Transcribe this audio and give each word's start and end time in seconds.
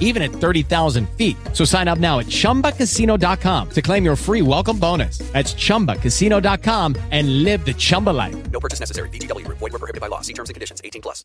even 0.00 0.22
at 0.22 0.32
30,000 0.32 1.08
feet. 1.10 1.36
So 1.52 1.64
sign 1.64 1.86
up 1.86 1.98
now 1.98 2.18
at 2.18 2.26
ChumbaCasino.com 2.26 3.68
to 3.70 3.82
claim 3.82 4.04
your 4.04 4.16
free 4.16 4.42
welcome 4.42 4.78
bonus. 4.78 5.18
That's 5.32 5.54
ChumbaCasino.com 5.54 6.96
and 7.12 7.44
live 7.44 7.64
the 7.64 7.74
Chumba 7.74 8.10
life. 8.10 8.50
No 8.50 8.58
purchase 8.58 8.80
necessary. 8.80 9.08
VGW. 9.10 9.46
Void 9.46 9.72
were 9.72 9.78
prohibited 9.78 10.00
by 10.00 10.08
law. 10.08 10.20
See 10.22 10.34
terms 10.34 10.50
and 10.50 10.54
conditions. 10.54 10.80
18 10.84 11.02
plus. 11.02 11.24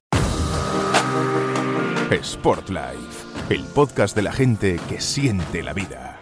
Sport 2.21 2.69
Life, 2.69 3.25
el 3.49 3.63
podcast 3.63 4.15
de 4.15 4.21
la 4.21 4.31
gente 4.31 4.79
que 4.87 5.01
siente 5.01 5.63
la 5.63 5.73
vida. 5.73 6.14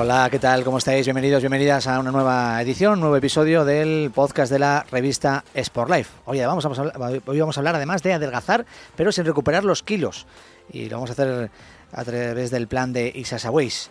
Hola, 0.00 0.28
¿qué 0.30 0.38
tal? 0.38 0.62
¿Cómo 0.62 0.78
estáis? 0.78 1.06
Bienvenidos, 1.06 1.42
bienvenidas 1.42 1.88
a 1.88 1.98
una 1.98 2.12
nueva 2.12 2.62
edición, 2.62 3.00
nuevo 3.00 3.16
episodio 3.16 3.64
del 3.64 4.12
podcast 4.14 4.52
de 4.52 4.60
la 4.60 4.86
revista 4.92 5.44
Sport 5.54 5.90
Life. 5.90 6.10
Hoy 6.24 6.38
vamos 6.38 6.64
a 6.64 6.68
hablar, 6.68 7.20
hoy 7.26 7.40
vamos 7.40 7.56
a 7.56 7.60
hablar 7.60 7.74
además 7.74 8.04
de 8.04 8.12
adelgazar, 8.12 8.64
pero 8.94 9.10
sin 9.10 9.24
recuperar 9.24 9.64
los 9.64 9.82
kilos. 9.82 10.28
Y 10.70 10.88
lo 10.88 10.98
vamos 10.98 11.10
a 11.10 11.14
hacer 11.14 11.50
a 11.90 12.04
través 12.04 12.52
del 12.52 12.68
plan 12.68 12.92
de 12.92 13.10
Isasa 13.12 13.50
Ways. 13.50 13.90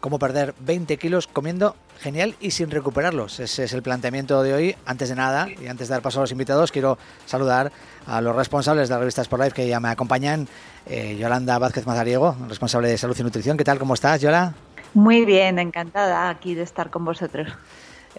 Cómo 0.00 0.18
perder 0.18 0.56
20 0.58 0.96
kilos 0.96 1.28
comiendo 1.28 1.76
genial 2.00 2.34
y 2.40 2.50
sin 2.50 2.72
recuperarlos. 2.72 3.38
Ese 3.38 3.62
es 3.62 3.72
el 3.72 3.82
planteamiento 3.82 4.42
de 4.42 4.54
hoy. 4.54 4.76
Antes 4.86 5.08
de 5.08 5.14
nada, 5.14 5.46
y 5.48 5.68
antes 5.68 5.86
de 5.86 5.94
dar 5.94 6.02
paso 6.02 6.18
a 6.18 6.22
los 6.22 6.32
invitados, 6.32 6.72
quiero 6.72 6.98
saludar 7.26 7.70
a 8.06 8.20
los 8.20 8.34
responsables 8.34 8.88
de 8.88 8.94
la 8.96 8.98
revista 8.98 9.22
Sport 9.22 9.44
Life 9.44 9.54
que 9.54 9.68
ya 9.68 9.78
me 9.78 9.88
acompañan. 9.88 10.48
Eh, 10.84 11.16
Yolanda 11.16 11.60
Vázquez 11.60 11.86
Mazariego, 11.86 12.34
responsable 12.48 12.88
de 12.88 12.98
salud 12.98 13.16
y 13.16 13.22
nutrición. 13.22 13.56
¿Qué 13.56 13.62
tal? 13.62 13.78
¿Cómo 13.78 13.94
estás, 13.94 14.20
Yola? 14.20 14.52
Muy 14.94 15.24
bien, 15.24 15.58
encantada 15.58 16.28
aquí 16.30 16.54
de 16.54 16.62
estar 16.62 16.90
con 16.90 17.04
vosotros. 17.04 17.48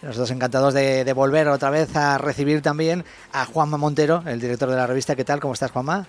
Nosotros 0.01 0.31
encantados 0.31 0.73
de, 0.73 1.03
de, 1.03 1.13
volver 1.13 1.47
otra 1.49 1.69
vez 1.69 1.95
a 1.95 2.17
recibir 2.17 2.61
también 2.61 3.03
a 3.33 3.45
Juanma 3.45 3.77
Montero, 3.77 4.23
el 4.25 4.39
director 4.39 4.69
de 4.69 4.75
la 4.75 4.87
revista. 4.87 5.15
¿Qué 5.15 5.25
tal? 5.25 5.39
¿Cómo 5.39 5.53
estás, 5.53 5.71
Juanma? 5.71 6.05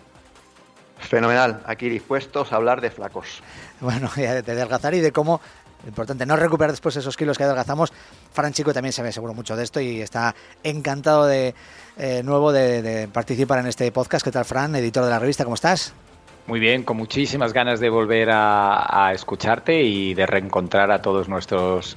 Fenomenal, 0.98 1.62
aquí 1.66 1.88
dispuestos 1.88 2.52
a 2.52 2.56
hablar 2.56 2.80
de 2.80 2.90
flacos. 2.90 3.42
Bueno, 3.80 4.10
de 4.16 4.28
adelgazar 4.28 4.94
y 4.94 5.00
de 5.00 5.12
cómo, 5.12 5.40
importante, 5.86 6.26
no 6.26 6.36
recuperar 6.36 6.70
después 6.70 6.94
esos 6.96 7.16
kilos 7.16 7.38
que 7.38 7.44
adelgazamos. 7.44 7.92
Fran 8.32 8.52
Chico 8.52 8.72
también 8.72 8.92
se 8.92 9.02
ve 9.02 9.10
seguro 9.10 9.34
mucho 9.34 9.56
de 9.56 9.64
esto 9.64 9.80
y 9.80 10.00
está 10.00 10.34
encantado 10.62 11.26
de 11.26 11.54
eh, 11.96 12.22
nuevo 12.22 12.52
de, 12.52 12.82
de 12.82 13.08
participar 13.08 13.58
en 13.60 13.66
este 13.66 13.90
podcast. 13.90 14.24
¿Qué 14.24 14.30
tal, 14.30 14.44
Fran, 14.44 14.76
editor 14.76 15.04
de 15.04 15.10
la 15.10 15.18
revista? 15.18 15.44
¿Cómo 15.44 15.54
estás? 15.54 15.94
Muy 16.46 16.58
bien, 16.58 16.82
con 16.82 16.96
muchísimas 16.96 17.52
ganas 17.52 17.78
de 17.80 17.90
volver 17.90 18.28
a, 18.32 19.12
escucharte 19.14 19.82
y 19.82 20.14
de 20.14 20.26
reencontrar 20.26 20.90
a 20.90 21.00
todos 21.00 21.28
nuestros 21.28 21.96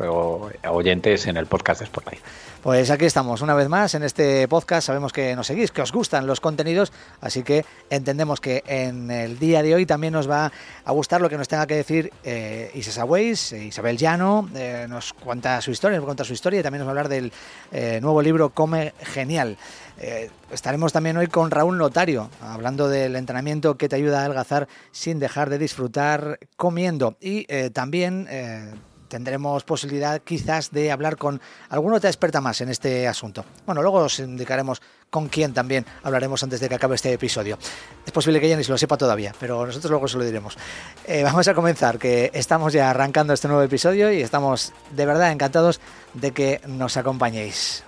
oyentes 0.70 1.26
en 1.28 1.38
el 1.38 1.48
podcast 1.48 1.82
de 1.82 1.88
Spotlight. 1.88 2.22
Pues 2.64 2.92
aquí 2.92 3.04
estamos 3.04 3.42
una 3.42 3.56
vez 3.56 3.68
más 3.68 3.94
en 3.94 4.04
este 4.04 4.48
podcast. 4.48 4.88
Sabemos 4.88 5.12
que 5.12 5.36
nos 5.36 5.48
seguís, 5.48 5.72
que 5.72 5.82
os 5.82 5.92
gustan 5.92 6.28
los 6.28 6.40
contenidos, 6.40 6.94
así 7.20 7.44
que 7.44 7.66
entendemos 7.90 8.40
que 8.40 8.64
en 8.66 9.12
el 9.12 9.38
día 9.38 9.62
de 9.62 9.76
hoy 9.76 9.86
también 9.86 10.14
nos 10.14 10.30
va 10.30 10.50
a 10.86 10.92
gustar 10.94 11.20
lo 11.20 11.30
que 11.30 11.38
nos 11.38 11.50
tenga 11.50 11.68
que 11.68 11.76
decir 11.76 12.14
eh, 12.24 12.72
Isasa 12.74 13.04
Weiss, 13.04 13.52
Isabel 13.52 13.98
Llano, 13.98 14.50
eh, 14.56 14.86
nos 14.88 15.12
cuenta 15.12 15.60
su 15.62 15.72
historia, 15.72 15.98
nos 15.98 16.06
cuenta 16.06 16.24
su 16.24 16.32
historia 16.32 16.62
y 16.62 16.64
también 16.64 16.80
nos 16.80 16.88
va 16.88 16.92
a 16.92 16.94
hablar 16.94 17.10
del 17.10 17.34
eh, 17.74 18.00
nuevo 18.02 18.22
libro 18.22 18.52
Come 18.52 18.94
Genial. 19.02 19.58
Eh, 20.00 20.30
estaremos 20.54 20.94
también 20.94 21.18
hoy 21.18 21.28
con 21.28 21.52
Raúl 21.52 21.78
Notario, 21.78 22.30
hablando 22.42 22.88
del 22.88 23.16
entrenamiento 23.16 23.76
que 23.76 23.90
te 23.90 23.96
ayuda 23.96 24.20
a 24.20 24.22
adelgazar 24.22 24.68
sin 24.92 25.20
dejar 25.20 25.50
de 25.50 25.58
disfrutar 25.58 26.40
comiendo. 26.56 27.18
Y 27.20 27.46
eh, 27.50 27.70
también 27.72 28.28
eh, 28.30 28.72
tendremos 29.08 29.64
posibilidad 29.64 30.22
quizás 30.22 30.72
de 30.72 30.92
hablar 30.92 31.18
con 31.18 31.42
alguna 31.70 31.98
otra 31.98 32.10
experta 32.10 32.42
más 32.42 32.62
en 32.62 32.70
este 32.70 33.08
asunto. 33.08 33.44
Bueno, 33.66 33.82
luego 33.82 34.00
os 34.00 34.20
indicaremos 34.20 34.82
con 35.10 35.28
quién 35.28 35.54
también 35.54 35.86
hablaremos 36.04 36.42
antes 36.44 36.60
de 36.60 36.70
que 36.70 36.76
acabe 36.76 36.96
este 36.96 37.12
episodio. 37.12 37.58
Es 38.06 38.12
posible 38.12 38.40
que 38.40 38.48
ella 38.48 38.58
ni 38.58 38.64
se 38.64 38.72
lo 38.72 38.78
sepa 38.78 38.98
todavía, 38.98 39.34
pero 39.40 39.66
nosotros 39.66 39.92
luego 39.92 40.08
se 40.08 40.18
lo 40.18 40.24
diremos. 40.24 40.58
Eh, 41.06 41.24
vamos 41.24 41.48
a 41.48 41.54
comenzar, 41.54 42.00
que 42.00 42.32
estamos 42.34 42.74
ya 42.74 42.90
arrancando 42.90 43.34
este 43.34 43.48
nuevo 43.48 43.64
episodio 43.64 44.12
y 44.12 44.22
estamos 44.22 44.74
de 44.92 45.06
verdad 45.06 45.32
encantados 45.32 45.80
de 46.14 46.32
que 46.32 46.62
nos 46.68 46.98
acompañéis. 46.98 47.84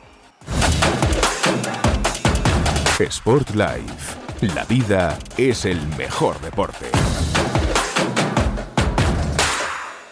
Sport 3.04 3.50
Life. 3.56 4.48
La 4.56 4.64
vida 4.64 5.20
es 5.36 5.66
el 5.66 5.86
mejor 5.98 6.40
deporte. 6.40 6.86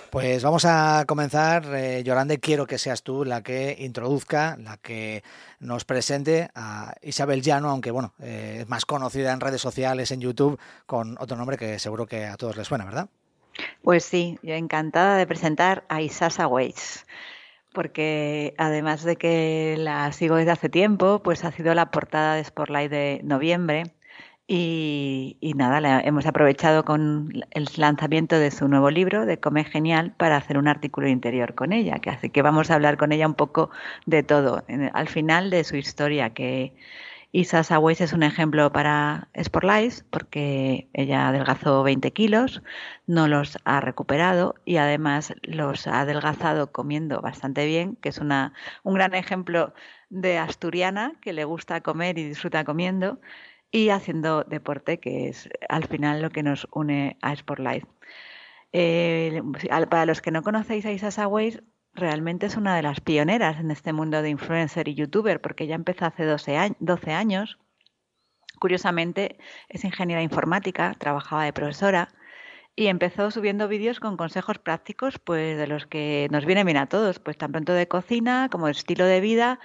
Pues 0.10 0.44
vamos 0.44 0.66
a 0.66 1.06
comenzar. 1.08 1.64
Eh, 1.74 2.04
Yolande, 2.04 2.42
quiero 2.42 2.68
que 2.68 2.78
seas 2.78 3.02
tú 3.02 3.24
la 3.24 3.42
que 3.42 3.78
introduzca, 3.80 4.58
la 4.58 4.76
que 4.76 5.24
nos 5.62 5.86
presente 5.86 6.50
a 6.56 6.94
Isabel 7.02 7.42
Llano, 7.42 7.70
aunque 7.70 7.90
bueno, 7.90 8.16
eh, 8.20 8.58
es 8.60 8.70
más 8.70 8.86
conocida 8.86 9.32
en 9.32 9.40
redes 9.40 9.62
sociales, 9.62 10.12
en 10.12 10.20
YouTube, 10.20 10.60
con 10.86 11.16
otro 11.22 11.38
nombre 11.38 11.58
que 11.58 11.80
seguro 11.80 12.06
que 12.06 12.26
a 12.26 12.36
todos 12.36 12.58
les 12.58 12.68
suena, 12.68 12.84
¿verdad? 12.84 13.08
Pues 13.82 14.04
sí, 14.04 14.38
yo 14.44 14.56
encantada 14.56 15.16
de 15.16 15.26
presentar 15.26 15.86
a 15.88 16.02
Isasa 16.02 16.48
Weiss 16.48 17.06
porque 17.74 18.54
además 18.58 19.04
de 19.04 19.18
que 19.18 19.76
la 19.78 20.12
sigo 20.14 20.36
desde 20.36 20.52
hace 20.52 20.70
tiempo, 20.70 21.22
pues 21.24 21.44
ha 21.44 21.52
sido 21.52 21.74
la 21.74 21.92
portada 21.92 22.36
de 22.36 22.44
Spotlight 22.44 22.92
de 22.92 23.22
noviembre 23.24 23.94
y, 24.46 25.54
nada, 25.56 25.80
la, 25.80 26.02
hemos 26.02 26.26
aprovechado 26.26 26.84
con 26.84 27.32
el 27.52 27.68
lanzamiento 27.78 28.38
de 28.38 28.52
su 28.52 28.68
nuevo 28.68 28.90
libro, 28.92 29.26
de 29.26 29.40
Come 29.40 29.64
Genial, 29.64 30.14
para 30.18 30.36
hacer 30.38 30.58
un 30.58 30.68
artículo 30.68 31.08
interior 31.08 31.56
con 31.56 31.72
ella, 31.72 32.00
que 32.00 32.10
así 32.10 32.30
que 32.30 32.42
vamos 32.42 32.70
a 32.70 32.76
hablar 32.76 32.98
con 32.98 33.12
ella 33.14 33.26
un 33.26 33.36
poco 33.36 33.70
de 34.06 34.22
todo, 34.22 34.64
al 34.94 35.08
final 35.08 35.50
de 35.50 35.64
su 35.64 35.78
historia, 35.78 36.32
que 36.32 36.74
Isa 37.36 37.80
Weiss 37.80 38.00
es 38.00 38.14
un 38.14 38.22
ejemplo 38.22 38.72
para 38.72 39.28
Sportlife 39.36 40.04
porque 40.12 40.88
ella 40.94 41.30
adelgazó 41.30 41.82
20 41.82 42.12
kilos, 42.14 42.62
no 43.08 43.28
los 43.28 43.58
ha 43.66 43.82
recuperado 43.82 44.54
y 44.66 44.78
además 44.78 45.34
los 45.42 45.88
ha 45.88 46.02
adelgazado 46.02 46.72
comiendo 46.72 47.22
bastante 47.22 47.66
bien, 47.66 47.96
que 47.96 48.10
es 48.10 48.20
una, 48.20 48.54
un 48.84 48.94
gran 48.94 49.16
ejemplo 49.16 49.74
de 50.12 50.38
asturiana 50.38 51.14
que 51.22 51.34
le 51.34 51.44
gusta 51.44 51.82
comer 51.82 52.20
y 52.20 52.24
disfruta 52.24 52.64
comiendo 52.66 53.20
y 53.72 53.90
haciendo 53.90 54.44
deporte, 54.44 55.00
que 55.00 55.28
es 55.30 55.50
al 55.70 55.88
final 55.88 56.22
lo 56.22 56.30
que 56.30 56.44
nos 56.44 56.68
une 56.72 57.18
a 57.24 57.36
Sportlife. 57.36 57.88
Eh, 58.74 59.42
para 59.90 60.06
los 60.06 60.22
que 60.22 60.30
no 60.30 60.44
conocéis 60.44 60.86
a 60.86 60.92
Isa 60.92 61.28
Weiss, 61.28 61.64
realmente 61.94 62.48
es 62.48 62.58
una 62.58 62.76
de 62.76 62.82
las 62.84 63.02
pioneras 63.02 63.60
en 63.60 63.72
este 63.72 63.94
mundo 63.94 64.22
de 64.22 64.30
influencer 64.30 64.88
y 64.88 64.96
youtuber, 64.96 65.42
porque 65.42 65.68
ya 65.68 65.76
empezó 65.76 66.06
hace 66.06 66.26
12 66.26 66.58
años, 66.58 66.78
12 66.80 67.12
años. 67.12 67.58
Curiosamente, 68.60 69.38
es 69.70 69.84
ingeniera 69.84 70.22
informática, 70.22 70.96
trabajaba 70.98 71.46
de 71.46 71.54
profesora 71.54 72.10
y 72.76 72.88
empezó 72.88 73.30
subiendo 73.30 73.68
vídeos 73.68 74.00
con 74.00 74.18
consejos 74.18 74.58
prácticos, 74.58 75.20
pues 75.20 75.58
de 75.58 75.68
los 75.68 75.86
que 75.86 76.28
nos 76.32 76.46
vienen 76.46 76.66
bien 76.66 76.78
a 76.78 76.88
todos, 76.88 77.20
pues 77.20 77.38
tan 77.38 77.52
pronto 77.52 77.74
de 77.74 77.88
cocina, 77.88 78.50
como 78.52 78.66
de 78.66 78.72
estilo 78.72 79.06
de 79.06 79.22
vida, 79.22 79.60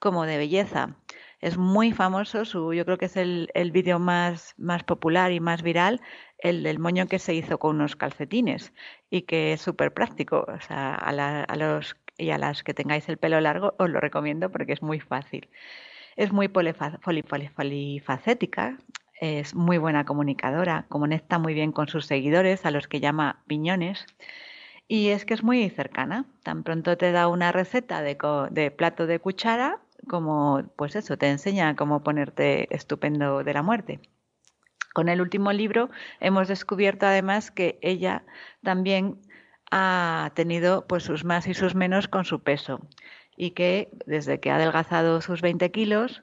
como 0.00 0.24
de 0.24 0.38
belleza. 0.38 0.96
Es 1.40 1.58
muy 1.58 1.92
famoso, 1.92 2.46
su, 2.46 2.72
yo 2.72 2.86
creo 2.86 2.96
que 2.96 3.04
es 3.06 3.16
el, 3.16 3.50
el 3.54 3.70
vídeo 3.70 3.98
más, 3.98 4.54
más 4.56 4.82
popular 4.82 5.30
y 5.32 5.40
más 5.40 5.62
viral, 5.62 6.00
el 6.44 6.62
del 6.62 6.78
moño 6.78 7.08
que 7.08 7.18
se 7.18 7.34
hizo 7.34 7.58
con 7.58 7.76
unos 7.76 7.96
calcetines 7.96 8.72
y 9.10 9.22
que 9.22 9.54
es 9.54 9.62
súper 9.62 9.92
práctico. 9.92 10.46
O 10.46 10.60
sea, 10.60 10.94
a, 10.94 11.10
la, 11.12 11.46
los 11.56 11.96
y 12.18 12.30
a 12.30 12.38
las 12.38 12.62
que 12.62 12.74
tengáis 12.74 13.08
el 13.08 13.16
pelo 13.16 13.40
largo 13.40 13.74
os 13.78 13.90
lo 13.90 13.98
recomiendo 13.98 14.52
porque 14.52 14.74
es 14.74 14.82
muy 14.82 15.00
fácil. 15.00 15.48
Es 16.16 16.32
muy 16.32 16.48
polifacética, 16.48 18.78
es 19.20 19.54
muy 19.54 19.78
buena 19.78 20.04
comunicadora, 20.04 20.86
conecta 20.88 21.38
muy 21.38 21.54
bien 21.54 21.72
con 21.72 21.88
sus 21.88 22.06
seguidores, 22.06 22.66
a 22.66 22.70
los 22.70 22.88
que 22.88 23.00
llama 23.00 23.42
piñones. 23.46 24.06
Y 24.86 25.08
es 25.08 25.24
que 25.24 25.34
es 25.34 25.42
muy 25.42 25.70
cercana. 25.70 26.26
Tan 26.42 26.62
pronto 26.62 26.96
te 26.98 27.10
da 27.10 27.28
una 27.28 27.52
receta 27.52 28.02
de, 28.02 28.18
de 28.50 28.70
plato 28.70 29.06
de 29.06 29.18
cuchara, 29.18 29.80
como 30.08 30.64
pues 30.76 30.96
eso, 30.96 31.16
te 31.16 31.30
enseña 31.30 31.74
cómo 31.76 32.02
ponerte 32.02 32.74
estupendo 32.74 33.42
de 33.44 33.54
la 33.54 33.62
muerte. 33.62 34.00
Con 34.94 35.08
el 35.10 35.20
último 35.20 35.52
libro 35.52 35.90
hemos 36.20 36.48
descubierto 36.48 37.04
además 37.04 37.50
que 37.50 37.78
ella 37.82 38.24
también 38.62 39.20
ha 39.72 40.30
tenido 40.34 40.86
pues 40.86 41.02
sus 41.02 41.24
más 41.24 41.48
y 41.48 41.54
sus 41.54 41.74
menos 41.74 42.06
con 42.06 42.24
su 42.24 42.42
peso 42.42 42.80
y 43.36 43.50
que 43.50 43.90
desde 44.06 44.38
que 44.38 44.52
ha 44.52 44.54
adelgazado 44.56 45.20
sus 45.20 45.42
20 45.42 45.72
kilos, 45.72 46.22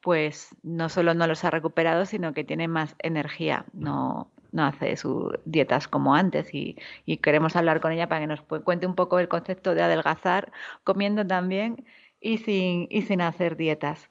pues 0.00 0.48
no 0.64 0.88
solo 0.88 1.14
no 1.14 1.28
los 1.28 1.44
ha 1.44 1.50
recuperado, 1.50 2.06
sino 2.06 2.34
que 2.34 2.42
tiene 2.42 2.66
más 2.66 2.96
energía, 2.98 3.66
no, 3.72 4.32
no 4.50 4.64
hace 4.64 4.96
sus 4.96 5.34
dietas 5.44 5.86
como 5.86 6.16
antes 6.16 6.52
y, 6.52 6.76
queremos 7.22 7.54
hablar 7.54 7.80
con 7.80 7.92
ella 7.92 8.08
para 8.08 8.22
que 8.22 8.26
nos 8.26 8.42
cuente 8.42 8.86
un 8.88 8.96
poco 8.96 9.20
el 9.20 9.28
concepto 9.28 9.76
de 9.76 9.82
adelgazar 9.82 10.50
comiendo 10.82 11.24
también 11.24 11.84
y 12.20 12.38
sin, 12.38 12.88
y 12.90 13.02
sin 13.02 13.20
hacer 13.20 13.56
dietas. 13.56 14.10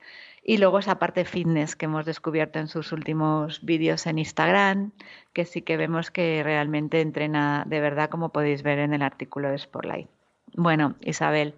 Y 0.50 0.60
luego 0.60 0.80
esa 0.80 0.98
parte 0.98 1.26
fitness 1.26 1.76
que 1.76 1.88
hemos 1.88 2.06
descubierto 2.06 2.58
en 2.58 2.70
sus 2.70 2.94
últimos 2.94 3.66
vídeos 3.66 4.08
en 4.08 4.18
Instagram, 4.18 4.94
que 5.34 5.44
sí 5.44 5.62
que 5.62 5.76
vemos 5.76 6.10
que 6.10 6.42
realmente 6.42 7.02
entrena 7.02 7.66
de 7.68 7.82
verdad, 7.82 8.10
como 8.10 8.30
podéis 8.30 8.64
ver 8.64 8.80
en 8.80 8.94
el 8.94 9.02
artículo 9.02 9.52
de 9.52 9.58
Spotlight. 9.58 10.08
Bueno, 10.54 10.96
Isabel, 11.02 11.54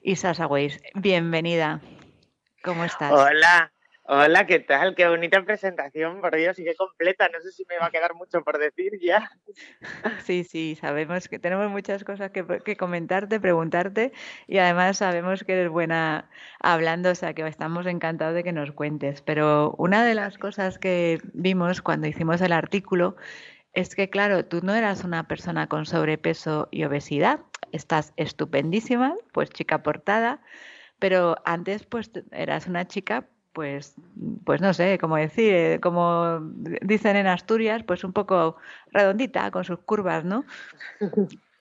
Isa 0.00 0.32
Sagüeis, 0.32 0.80
bienvenida. 0.94 1.82
¿Cómo 2.64 2.84
estás? 2.84 3.12
Hola, 3.12 3.70
Hola, 4.04 4.46
¿qué 4.46 4.58
tal? 4.58 4.96
Qué 4.96 5.06
bonita 5.06 5.44
presentación, 5.44 6.20
por 6.20 6.34
Dios, 6.34 6.58
y 6.58 6.64
qué 6.64 6.74
completa. 6.74 7.28
No 7.28 7.40
sé 7.40 7.52
si 7.52 7.64
me 7.68 7.78
va 7.78 7.86
a 7.86 7.90
quedar 7.90 8.14
mucho 8.14 8.42
por 8.42 8.58
decir 8.58 8.98
ya. 9.00 9.30
Sí, 10.24 10.42
sí, 10.44 10.76
sabemos 10.80 11.28
que 11.28 11.38
tenemos 11.38 11.70
muchas 11.70 12.02
cosas 12.02 12.32
que, 12.32 12.44
que, 12.64 12.76
comentarte, 12.76 13.38
preguntarte, 13.38 14.12
y 14.48 14.58
además 14.58 14.98
sabemos 14.98 15.44
que 15.44 15.52
eres 15.52 15.68
buena 15.68 16.28
hablando, 16.58 17.10
o 17.10 17.14
sea 17.14 17.34
que 17.34 17.46
estamos 17.46 17.86
encantados 17.86 18.34
de 18.34 18.42
que 18.42 18.52
nos 18.52 18.72
cuentes. 18.72 19.22
Pero 19.22 19.74
una 19.78 20.04
de 20.04 20.14
las 20.14 20.36
cosas 20.36 20.78
que 20.78 21.20
vimos 21.32 21.80
cuando 21.80 22.08
hicimos 22.08 22.40
el 22.40 22.52
artículo 22.52 23.16
es 23.72 23.94
que, 23.94 24.10
claro, 24.10 24.44
tú 24.44 24.60
no 24.62 24.74
eras 24.74 25.04
una 25.04 25.28
persona 25.28 25.68
con 25.68 25.86
sobrepeso 25.86 26.68
y 26.72 26.84
obesidad, 26.84 27.40
estás 27.70 28.12
estupendísima, 28.16 29.16
pues 29.32 29.50
chica 29.50 29.82
portada, 29.82 30.40
pero 30.98 31.36
antes 31.44 31.84
pues 31.84 32.10
eras 32.32 32.66
una 32.66 32.86
chica 32.86 33.28
pues, 33.52 33.94
pues 34.44 34.60
no 34.60 34.74
sé, 34.74 34.98
cómo 34.98 35.16
decir, 35.16 35.80
como 35.80 36.40
dicen 36.82 37.16
en 37.16 37.26
Asturias, 37.26 37.82
pues 37.84 38.04
un 38.04 38.12
poco 38.12 38.56
redondita, 38.92 39.50
con 39.50 39.64
sus 39.64 39.78
curvas, 39.80 40.24
¿no? 40.24 40.44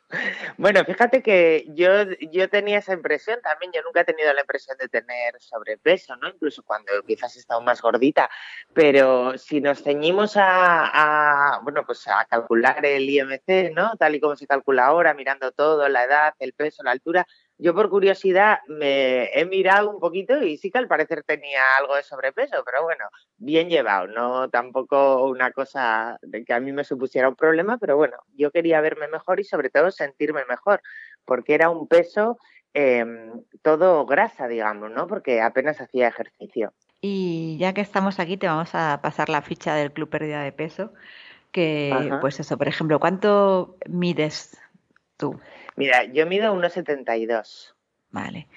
Bueno, 0.57 0.83
fíjate 0.83 1.21
que 1.21 1.65
yo, 1.69 2.03
yo 2.31 2.49
tenía 2.49 2.79
esa 2.79 2.93
impresión 2.93 3.39
también, 3.41 3.71
yo 3.71 3.81
nunca 3.81 4.01
he 4.01 4.05
tenido 4.05 4.33
la 4.33 4.41
impresión 4.41 4.77
de 4.77 4.89
tener 4.89 5.35
sobrepeso, 5.39 6.15
¿no? 6.17 6.29
Incluso 6.29 6.63
cuando 6.63 6.91
quizás 7.07 7.35
he 7.35 7.39
estado 7.39 7.61
más 7.61 7.81
gordita, 7.81 8.29
pero 8.73 9.37
si 9.37 9.61
nos 9.61 9.81
ceñimos 9.81 10.35
a, 10.37 11.55
a, 11.55 11.59
bueno, 11.61 11.85
pues 11.85 12.07
a 12.07 12.25
calcular 12.25 12.85
el 12.85 13.09
IMC, 13.09 13.73
¿no? 13.73 13.95
Tal 13.97 14.15
y 14.15 14.19
como 14.19 14.35
se 14.35 14.47
calcula 14.47 14.87
ahora, 14.87 15.13
mirando 15.13 15.51
todo, 15.51 15.87
la 15.87 16.03
edad, 16.03 16.33
el 16.39 16.53
peso, 16.53 16.83
la 16.83 16.91
altura, 16.91 17.25
yo 17.61 17.75
por 17.75 17.91
curiosidad 17.91 18.57
me 18.67 19.25
he 19.39 19.45
mirado 19.45 19.91
un 19.91 19.99
poquito 19.99 20.41
y 20.41 20.57
sí 20.57 20.71
que 20.71 20.79
al 20.79 20.87
parecer 20.87 21.21
tenía 21.21 21.77
algo 21.77 21.95
de 21.95 22.01
sobrepeso, 22.01 22.63
pero 22.65 22.81
bueno, 22.81 23.05
bien 23.37 23.69
llevado, 23.69 24.07
no 24.07 24.49
tampoco 24.49 25.27
una 25.27 25.51
cosa 25.51 26.17
de 26.23 26.43
que 26.43 26.53
a 26.53 26.59
mí 26.59 26.71
me 26.71 26.83
supusiera 26.83 27.29
un 27.29 27.35
problema, 27.35 27.77
pero 27.77 27.97
bueno, 27.97 28.17
yo 28.35 28.49
quería 28.49 28.81
verme 28.81 29.07
mejor 29.07 29.39
y 29.39 29.43
sobre 29.43 29.69
todo 29.69 29.91
sentirme 29.91 30.43
mejor, 30.49 30.81
porque 31.23 31.53
era 31.53 31.69
un 31.69 31.87
peso 31.87 32.39
eh, 32.73 33.05
todo 33.61 34.07
grasa, 34.07 34.47
digamos, 34.47 34.89
¿no? 34.89 35.05
Porque 35.05 35.39
apenas 35.39 35.79
hacía 35.81 36.07
ejercicio. 36.07 36.73
Y 36.99 37.57
ya 37.59 37.73
que 37.73 37.81
estamos 37.81 38.19
aquí, 38.19 38.37
te 38.37 38.47
vamos 38.47 38.73
a 38.73 39.01
pasar 39.03 39.29
la 39.29 39.43
ficha 39.43 39.75
del 39.75 39.91
Club 39.91 40.09
Pérdida 40.09 40.41
de 40.41 40.51
Peso, 40.51 40.93
que 41.51 41.91
Ajá. 41.93 42.19
pues 42.21 42.39
eso, 42.39 42.57
por 42.57 42.67
ejemplo, 42.67 42.99
¿cuánto 42.99 43.77
mides 43.87 44.59
tú? 45.17 45.39
Mira, 45.75 46.03
yo 46.05 46.25
mido 46.25 46.53
1,72. 46.53 47.73
Vale. 48.09 48.47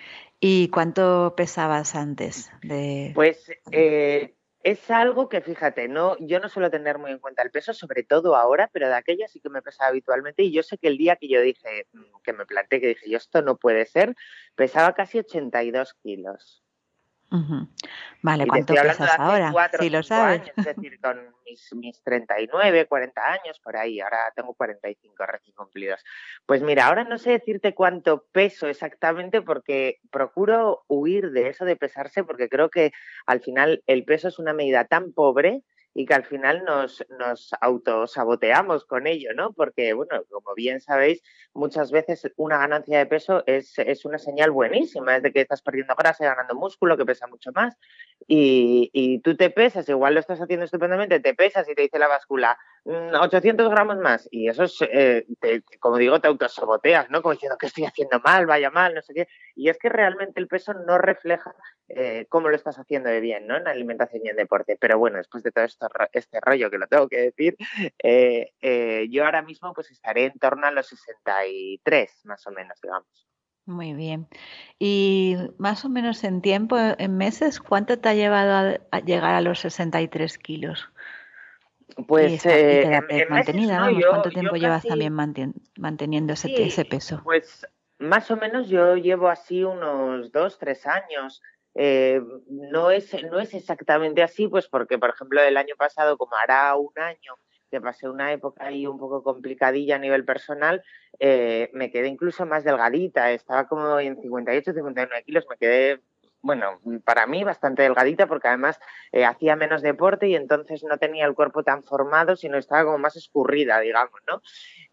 ¿Y 0.40 0.69
cuánto 0.69 1.34
pesabas 1.37 1.94
antes 1.94 2.50
de...? 2.62 3.12
Pues 3.14 3.50
eh, 3.70 4.34
es 4.62 4.90
algo 4.90 5.28
que, 5.28 5.40
fíjate, 5.40 5.88
no, 5.88 6.16
yo 6.19 6.40
no 6.40 6.49
suelo 6.49 6.70
tener 6.70 6.99
muy 6.99 7.12
en 7.12 7.19
cuenta 7.19 7.43
el 7.43 7.50
peso, 7.50 7.72
sobre 7.72 8.02
todo 8.02 8.34
ahora, 8.34 8.69
pero 8.72 8.88
de 8.88 8.94
aquella 8.94 9.28
sí 9.28 9.40
que 9.40 9.50
me 9.50 9.62
pesaba 9.62 9.88
habitualmente 9.90 10.43
y 10.43 10.52
yo 10.52 10.62
sé 10.62 10.78
que 10.78 10.88
el 10.88 10.99
día 10.99 11.16
que 11.16 11.28
yo 11.28 11.40
dije, 11.40 11.87
mm, 11.93 12.22
que 12.22 12.32
me 12.32 12.46
planteé, 12.46 12.81
que 12.81 12.88
dije, 12.88 13.11
yo 13.11 13.19
esto 13.19 13.43
no 13.43 13.56
puede 13.56 13.87
ser, 13.87 14.17
pesaba 14.55 14.94
casi 14.94 15.19
82 15.19 15.94
kilos. 16.02 16.62
Uh 17.31 17.37
-huh. 17.37 17.69
Vale, 18.22 18.46
¿cuánto 18.46 18.75
pesas 18.75 19.19
ahora? 19.19 19.50
Cuatro, 19.52 19.82
si 19.82 19.90
lo 19.90 20.02
sabes. 20.02 20.43
Años, 20.43 20.52
es 20.56 20.64
decir, 20.64 21.00
con 21.00 21.33
mis, 21.44 21.73
mis 21.75 22.02
39, 22.02 22.87
40 22.87 23.32
años, 23.32 23.61
por 23.61 23.76
ahí, 23.76 24.00
ahora 24.00 24.32
tengo 24.35 24.55
45 24.55 25.26
recién 25.26 25.55
cumplidos. 25.55 26.05
Pues 26.46 26.62
mira, 26.62 26.87
ahora 26.87 27.05
no 27.05 27.19
sé 27.19 27.31
decirte 27.31 27.75
cuánto 27.75 28.25
peso 28.32 28.69
exactamente 28.69 29.43
porque 29.43 30.00
procuro 30.11 30.85
huir 30.88 31.31
de 31.31 31.49
eso 31.49 31.64
de 31.64 31.76
pesarse 31.76 32.25
porque 32.25 32.49
creo 32.49 32.70
que 32.70 32.93
al 33.26 33.41
final 33.41 33.82
el 33.87 34.05
peso 34.05 34.29
es 34.29 34.38
una 34.38 34.52
medida 34.52 34.85
tan 34.87 35.12
pobre 35.12 35.62
y 35.94 36.06
que 36.06 36.14
al 36.14 36.25
final 36.25 36.64
nos, 36.64 37.05
nos 37.19 37.52
autosaboteamos 37.61 38.85
con 38.85 39.06
ello, 39.06 39.32
¿no? 39.35 39.52
Porque, 39.52 39.93
bueno, 39.93 40.25
como 40.29 40.52
bien 40.55 40.81
sabéis, 40.81 41.23
muchas 41.55 41.93
veces 41.93 42.29
una 42.37 42.58
ganancia 42.58 42.99
de 42.99 43.06
peso 43.06 43.44
es, 43.46 43.79
es 43.79 44.05
una 44.05 44.19
señal 44.19 44.50
buenísima, 44.50 45.17
es 45.17 45.23
de 45.23 45.32
que 45.32 45.43
estás 45.43 45.62
perdiendo 45.62 45.94
grasa 45.94 46.25
y 46.25 46.26
ganando 46.26 46.56
músculo, 46.56 46.96
que 46.96 47.06
pesa 47.06 47.29
mucho 47.29 47.52
más, 47.55 47.76
y, 48.26 48.90
y, 48.92 49.20
tú 49.20 49.36
te 49.36 49.50
pesas, 49.50 49.88
igual 49.88 50.14
lo 50.14 50.20
estás 50.20 50.40
haciendo 50.40 50.64
estupendamente, 50.64 51.20
te 51.20 51.34
pesas 51.34 51.68
y 51.68 51.74
te 51.74 51.82
dice 51.82 51.98
la 51.98 52.08
báscula, 52.08 52.58
800 52.84 53.70
gramos 53.70 53.98
más, 53.98 54.28
y 54.30 54.48
eso 54.48 54.64
es, 54.64 54.76
eh, 54.82 55.26
te, 55.40 55.62
como 55.80 55.96
digo, 55.96 56.20
te 56.20 56.28
autosaboteas, 56.28 57.10
¿no? 57.10 57.22
Como 57.22 57.32
diciendo 57.32 57.56
que 57.58 57.66
estoy 57.66 57.84
haciendo 57.84 58.20
mal, 58.20 58.46
vaya 58.46 58.70
mal, 58.70 58.94
no 58.94 59.02
sé 59.02 59.14
qué, 59.14 59.28
y 59.54 59.68
es 59.68 59.78
que 59.78 59.88
realmente 59.88 60.40
el 60.40 60.48
peso 60.48 60.74
no 60.74 60.98
refleja 60.98 61.54
eh, 61.88 62.26
cómo 62.28 62.48
lo 62.48 62.56
estás 62.56 62.78
haciendo 62.78 63.08
de 63.08 63.20
bien, 63.20 63.46
¿no? 63.46 63.56
En 63.56 63.68
alimentación 63.68 64.22
y 64.24 64.28
en 64.28 64.36
deporte, 64.36 64.76
pero 64.80 64.98
bueno, 64.98 65.18
después 65.18 65.42
de 65.42 65.52
todo 65.52 65.64
esto, 65.64 65.88
este 66.12 66.40
rollo 66.40 66.70
que 66.70 66.78
lo 66.78 66.86
tengo 66.86 67.08
que 67.08 67.20
decir, 67.20 67.56
eh, 68.02 68.52
eh, 68.60 69.06
yo 69.10 69.24
ahora 69.24 69.43
mismo 69.43 69.72
pues 69.74 69.90
estaré 69.90 70.26
en 70.26 70.38
torno 70.38 70.66
a 70.66 70.70
los 70.70 70.86
63, 70.88 72.20
más 72.24 72.46
o 72.46 72.50
menos, 72.50 72.81
digamos. 72.82 73.33
Muy 73.66 73.94
bien. 73.94 74.28
Y 74.78 75.36
más 75.56 75.84
o 75.84 75.88
menos 75.88 76.22
en 76.24 76.42
tiempo, 76.42 76.76
en 76.78 77.16
meses, 77.16 77.60
¿cuánto 77.60 77.98
te 77.98 78.08
ha 78.10 78.14
llevado 78.14 78.78
a, 78.90 79.00
llegar 79.00 79.34
a 79.34 79.40
los 79.40 79.60
63 79.60 80.36
kilos? 80.38 80.90
Pues 82.06 82.44
eh, 82.44 82.82
en, 82.82 82.92
en 83.08 83.28
mantenida, 83.28 83.34
meses, 83.40 83.68
¿no? 83.68 83.80
vamos, 83.80 84.02
yo, 84.02 84.08
¿cuánto 84.10 84.30
tiempo 84.30 84.56
llevas 84.56 84.82
casi, 84.82 84.88
también 84.88 85.54
manteniendo 85.76 86.32
ese, 86.34 86.62
ese 86.62 86.84
peso? 86.84 87.22
Pues 87.24 87.66
más 87.98 88.30
o 88.30 88.36
menos 88.36 88.68
yo 88.68 88.96
llevo 88.96 89.28
así 89.28 89.64
unos 89.64 90.30
dos, 90.32 90.58
tres 90.58 90.86
años. 90.86 91.40
Eh, 91.74 92.20
no, 92.48 92.90
es, 92.90 93.14
no 93.30 93.40
es 93.40 93.54
exactamente 93.54 94.22
así, 94.22 94.46
pues 94.46 94.68
porque, 94.68 94.98
por 94.98 95.10
ejemplo, 95.10 95.40
el 95.40 95.56
año 95.56 95.74
pasado, 95.76 96.16
como 96.16 96.32
hará 96.36 96.74
un 96.76 96.92
año, 96.96 97.36
que 97.74 97.81
pasé 97.81 98.08
una 98.08 98.32
época 98.32 98.66
ahí 98.66 98.86
un 98.86 98.98
poco 98.98 99.24
complicadilla 99.24 99.96
a 99.96 99.98
nivel 99.98 100.24
personal, 100.24 100.82
eh, 101.19 101.70
me 101.72 101.90
quedé 101.90 102.06
incluso 102.06 102.46
más 102.46 102.62
delgadita, 102.62 103.32
estaba 103.32 103.66
como 103.66 103.98
en 103.98 104.16
58, 104.20 104.72
59 104.72 105.24
kilos, 105.24 105.44
me 105.50 105.56
quedé, 105.56 106.00
bueno, 106.40 106.78
para 107.04 107.26
mí 107.26 107.43
bastante 107.43 107.82
delgadita 107.82 108.28
porque 108.28 108.46
además 108.46 108.78
eh, 109.10 109.24
hacía 109.24 109.56
menos 109.56 109.82
deporte 109.82 110.28
y 110.28 110.36
entonces 110.36 110.84
no 110.84 110.98
tenía 110.98 111.26
el 111.26 111.34
cuerpo 111.34 111.64
tan 111.64 111.82
formado, 111.82 112.36
sino 112.36 112.58
estaba 112.58 112.84
como 112.84 112.98
más 112.98 113.16
escurrida, 113.16 113.81
digamos, 113.81 114.20
¿no? 114.28 114.40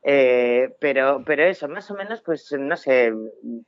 Eh, 0.02 0.76
pero, 0.80 1.24
pero 1.24 1.44
eso, 1.44 1.68
más 1.68 1.92
o 1.92 1.94
menos, 1.94 2.24
pues 2.24 2.52
no 2.58 2.76
sé, 2.78 3.14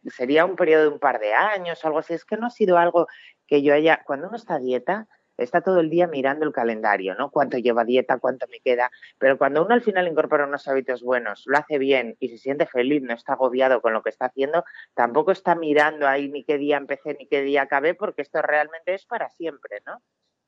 sería 0.07 0.45
un 0.45 0.55
periodo 0.55 0.83
de 0.83 0.89
un 0.89 0.99
par 0.99 1.19
de 1.19 1.33
años 1.33 1.83
o 1.83 1.87
algo 1.87 1.99
así. 1.99 2.15
Es 2.15 2.25
que 2.25 2.37
no 2.37 2.47
ha 2.47 2.49
sido 2.49 2.79
algo 2.79 3.07
que 3.45 3.61
yo 3.61 3.75
haya. 3.75 4.01
Cuando 4.05 4.27
uno 4.27 4.37
está 4.37 4.55
a 4.55 4.59
dieta, 4.59 5.07
está 5.37 5.61
todo 5.61 5.79
el 5.79 5.89
día 5.89 6.07
mirando 6.07 6.45
el 6.45 6.53
calendario, 6.53 7.15
¿no? 7.15 7.31
Cuánto 7.31 7.57
lleva 7.57 7.83
dieta, 7.83 8.19
cuánto 8.19 8.47
me 8.47 8.59
queda. 8.59 8.91
Pero 9.17 9.37
cuando 9.37 9.63
uno 9.65 9.73
al 9.73 9.81
final 9.81 10.07
incorpora 10.07 10.45
unos 10.45 10.67
hábitos 10.67 11.03
buenos, 11.03 11.43
lo 11.45 11.57
hace 11.57 11.77
bien 11.77 12.15
y 12.19 12.29
se 12.29 12.37
siente 12.37 12.65
feliz, 12.65 13.01
no 13.01 13.13
está 13.13 13.33
agobiado 13.33 13.81
con 13.81 13.93
lo 13.93 14.01
que 14.03 14.09
está 14.09 14.25
haciendo, 14.25 14.63
tampoco 14.93 15.31
está 15.31 15.55
mirando 15.55 16.07
ahí 16.07 16.29
ni 16.29 16.43
qué 16.43 16.57
día 16.57 16.77
empecé 16.77 17.15
ni 17.15 17.27
qué 17.27 17.41
día 17.41 17.63
acabé, 17.63 17.93
porque 17.95 18.21
esto 18.21 18.41
realmente 18.41 18.93
es 18.93 19.05
para 19.05 19.29
siempre, 19.29 19.81
¿no? 19.85 20.01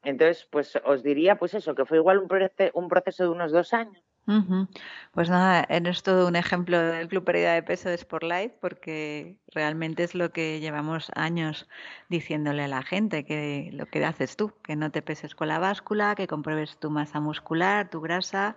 Entonces, 0.03 0.47
pues 0.51 0.75
os 0.85 1.01
diría, 1.01 1.37
pues 1.37 1.55
eso, 1.55 1.73
que 1.73 1.85
fue 1.85 1.97
igual 1.97 2.19
un, 2.19 2.29
un 2.73 2.87
proceso 2.89 3.23
de 3.23 3.29
unos 3.29 3.51
dos 3.51 3.73
años 3.73 4.03
Pues 5.11 5.29
nada, 5.29 5.65
eres 5.69 6.01
todo 6.01 6.27
un 6.27 6.35
ejemplo 6.35 6.79
del 6.79 7.07
Club 7.07 7.23
Pérdida 7.23 7.53
de 7.53 7.63
Peso 7.63 7.89
de 7.89 7.97
Sportlife 7.97 8.55
porque 8.59 9.37
realmente 9.53 10.03
es 10.03 10.15
lo 10.15 10.31
que 10.31 10.59
llevamos 10.59 11.11
años 11.15 11.67
diciéndole 12.09 12.63
a 12.63 12.67
la 12.67 12.81
gente, 12.81 13.23
que 13.23 13.69
lo 13.71 13.85
que 13.85 14.03
haces 14.03 14.35
tú, 14.35 14.53
que 14.63 14.75
no 14.75 14.91
te 14.91 15.01
peses 15.01 15.35
con 15.35 15.47
la 15.47 15.59
báscula, 15.59 16.15
que 16.15 16.27
compruebes 16.27 16.79
tu 16.79 16.89
masa 16.89 17.19
muscular, 17.19 17.89
tu 17.89 18.01
grasa, 18.01 18.55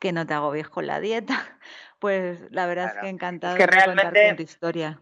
que 0.00 0.12
no 0.12 0.26
te 0.26 0.34
agobies 0.34 0.68
con 0.68 0.86
la 0.86 1.00
dieta. 1.00 1.58
Pues 2.02 2.50
la 2.50 2.66
verdad 2.66 2.86
es 2.96 3.00
que 3.00 3.08
encantado 3.08 3.56
que 3.56 3.64
de 3.64 3.84
contar 3.84 4.12
con 4.12 4.36
tu 4.36 4.42
historia. 4.42 5.00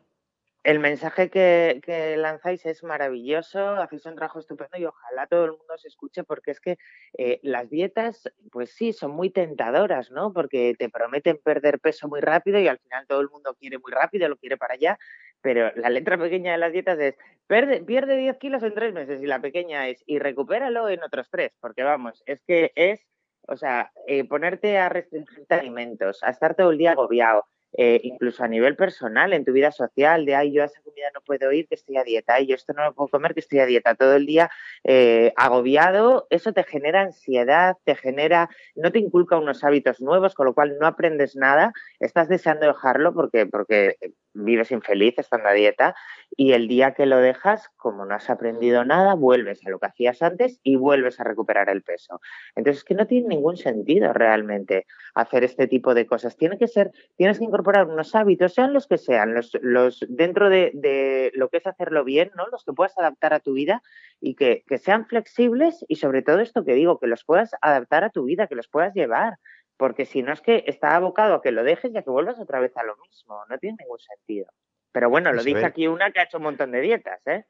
El 0.62 0.78
mensaje 0.78 1.30
que, 1.30 1.80
que 1.82 2.18
lanzáis 2.18 2.66
es 2.66 2.82
maravilloso, 2.82 3.76
hacéis 3.76 4.04
un 4.04 4.14
trabajo 4.14 4.40
estupendo 4.40 4.76
y 4.76 4.84
ojalá 4.84 5.26
todo 5.26 5.46
el 5.46 5.52
mundo 5.52 5.78
se 5.78 5.88
escuche 5.88 6.22
porque 6.22 6.50
es 6.50 6.60
que 6.60 6.76
eh, 7.16 7.40
las 7.42 7.70
dietas, 7.70 8.30
pues 8.52 8.70
sí, 8.74 8.92
son 8.92 9.12
muy 9.12 9.30
tentadoras, 9.30 10.10
¿no? 10.10 10.34
Porque 10.34 10.74
te 10.78 10.90
prometen 10.90 11.38
perder 11.42 11.80
peso 11.80 12.08
muy 12.08 12.20
rápido 12.20 12.58
y 12.60 12.68
al 12.68 12.78
final 12.78 13.06
todo 13.06 13.22
el 13.22 13.30
mundo 13.30 13.54
quiere 13.58 13.78
muy 13.78 13.90
rápido, 13.90 14.28
lo 14.28 14.36
quiere 14.36 14.58
para 14.58 14.74
allá, 14.74 14.98
pero 15.40 15.72
la 15.76 15.88
letra 15.88 16.18
pequeña 16.18 16.52
de 16.52 16.58
las 16.58 16.72
dietas 16.72 16.98
es 16.98 17.16
pierde, 17.46 17.82
pierde 17.82 18.18
10 18.18 18.36
kilos 18.36 18.62
en 18.62 18.74
tres 18.74 18.92
meses 18.92 19.22
y 19.22 19.26
la 19.26 19.40
pequeña 19.40 19.88
es 19.88 20.02
y 20.04 20.18
recupéralo 20.18 20.90
en 20.90 21.02
otros 21.02 21.28
tres, 21.30 21.52
porque 21.60 21.84
vamos, 21.84 22.22
es 22.26 22.42
que 22.46 22.72
es, 22.74 23.00
o 23.48 23.56
sea, 23.56 23.92
eh, 24.06 24.24
ponerte 24.24 24.76
a 24.76 24.90
restringirte 24.90 25.54
alimentos, 25.54 26.22
a 26.22 26.28
estar 26.28 26.54
todo 26.54 26.70
el 26.70 26.76
día 26.76 26.92
agobiado, 26.92 27.46
eh, 27.76 28.00
incluso 28.02 28.42
a 28.42 28.48
nivel 28.48 28.76
personal, 28.76 29.32
en 29.32 29.44
tu 29.44 29.52
vida 29.52 29.70
social, 29.70 30.24
de, 30.26 30.34
ay, 30.34 30.52
yo 30.52 30.62
a 30.62 30.66
esa 30.66 30.80
comida 30.82 31.06
no 31.14 31.20
puedo 31.20 31.52
ir, 31.52 31.68
que 31.68 31.74
estoy 31.74 31.96
a 31.96 32.04
dieta, 32.04 32.34
ay, 32.34 32.46
yo 32.46 32.54
esto 32.54 32.72
no 32.72 32.84
lo 32.84 32.94
puedo 32.94 33.08
comer, 33.08 33.34
que 33.34 33.40
estoy 33.40 33.60
a 33.60 33.66
dieta, 33.66 33.94
todo 33.94 34.16
el 34.16 34.26
día 34.26 34.50
eh, 34.84 35.32
agobiado, 35.36 36.26
eso 36.30 36.52
te 36.52 36.64
genera 36.64 37.02
ansiedad, 37.02 37.76
te 37.84 37.94
genera, 37.94 38.48
no 38.74 38.90
te 38.92 38.98
inculca 38.98 39.38
unos 39.38 39.62
hábitos 39.64 40.00
nuevos, 40.00 40.34
con 40.34 40.46
lo 40.46 40.54
cual 40.54 40.78
no 40.80 40.86
aprendes 40.86 41.36
nada, 41.36 41.72
estás 42.00 42.28
deseando 42.28 42.66
dejarlo 42.66 43.14
porque, 43.14 43.46
porque 43.46 43.96
vives 44.32 44.70
infeliz 44.70 45.18
estando 45.18 45.48
a 45.48 45.52
dieta 45.52 45.94
y 46.36 46.52
el 46.52 46.68
día 46.68 46.94
que 46.94 47.06
lo 47.06 47.18
dejas, 47.18 47.68
como 47.76 48.04
no 48.06 48.14
has 48.14 48.30
aprendido 48.30 48.84
nada, 48.84 49.14
vuelves 49.14 49.66
a 49.66 49.70
lo 49.70 49.78
que 49.78 49.86
hacías 49.86 50.22
antes 50.22 50.60
y 50.62 50.76
vuelves 50.76 51.20
a 51.20 51.24
recuperar 51.24 51.68
el 51.68 51.82
peso. 51.82 52.20
Entonces, 52.54 52.78
es 52.78 52.84
que 52.84 52.94
no 52.94 53.06
tiene 53.06 53.28
ningún 53.28 53.56
sentido 53.56 54.12
realmente 54.12 54.86
hacer 55.14 55.44
este 55.44 55.66
tipo 55.66 55.94
de 55.94 56.06
cosas. 56.06 56.36
Tiene 56.36 56.58
que 56.58 56.68
ser, 56.68 56.92
tienes 57.16 57.38
que 57.38 57.44
incorporar 57.44 57.86
unos 57.86 58.14
hábitos, 58.14 58.54
sean 58.54 58.72
los 58.72 58.86
que 58.86 58.98
sean, 58.98 59.34
los, 59.34 59.52
los 59.62 60.04
dentro 60.08 60.48
de, 60.48 60.70
de 60.74 61.32
lo 61.34 61.48
que 61.48 61.58
es 61.58 61.66
hacerlo 61.66 62.04
bien, 62.04 62.30
¿no? 62.36 62.46
Los 62.48 62.64
que 62.64 62.72
puedas 62.72 62.96
adaptar 62.98 63.34
a 63.34 63.40
tu 63.40 63.52
vida 63.54 63.82
y 64.20 64.34
que, 64.34 64.64
que 64.66 64.78
sean 64.78 65.06
flexibles 65.06 65.84
y 65.88 65.96
sobre 65.96 66.22
todo 66.22 66.40
esto 66.40 66.64
que 66.64 66.74
digo, 66.74 66.98
que 66.98 67.06
los 67.06 67.24
puedas 67.24 67.50
adaptar 67.60 68.04
a 68.04 68.10
tu 68.10 68.24
vida, 68.24 68.46
que 68.46 68.54
los 68.54 68.68
puedas 68.68 68.94
llevar. 68.94 69.38
Porque 69.80 70.04
si 70.04 70.22
no 70.22 70.30
es 70.30 70.42
que 70.42 70.62
está 70.66 70.94
abocado 70.94 71.36
a 71.36 71.40
que 71.40 71.52
lo 71.52 71.64
dejes 71.64 71.90
y 71.90 71.96
a 71.96 72.02
que 72.02 72.10
vuelvas 72.10 72.38
otra 72.38 72.60
vez 72.60 72.76
a 72.76 72.82
lo 72.82 72.98
mismo. 72.98 73.42
No 73.48 73.56
tiene 73.56 73.78
ningún 73.80 73.98
sentido. 73.98 74.52
Pero 74.92 75.08
bueno, 75.08 75.32
lo 75.32 75.42
dice 75.42 75.64
aquí 75.64 75.86
una 75.86 76.10
que 76.10 76.20
ha 76.20 76.24
hecho 76.24 76.36
un 76.36 76.42
montón 76.42 76.70
de 76.70 76.82
dietas, 76.82 77.26
¿eh? 77.26 77.44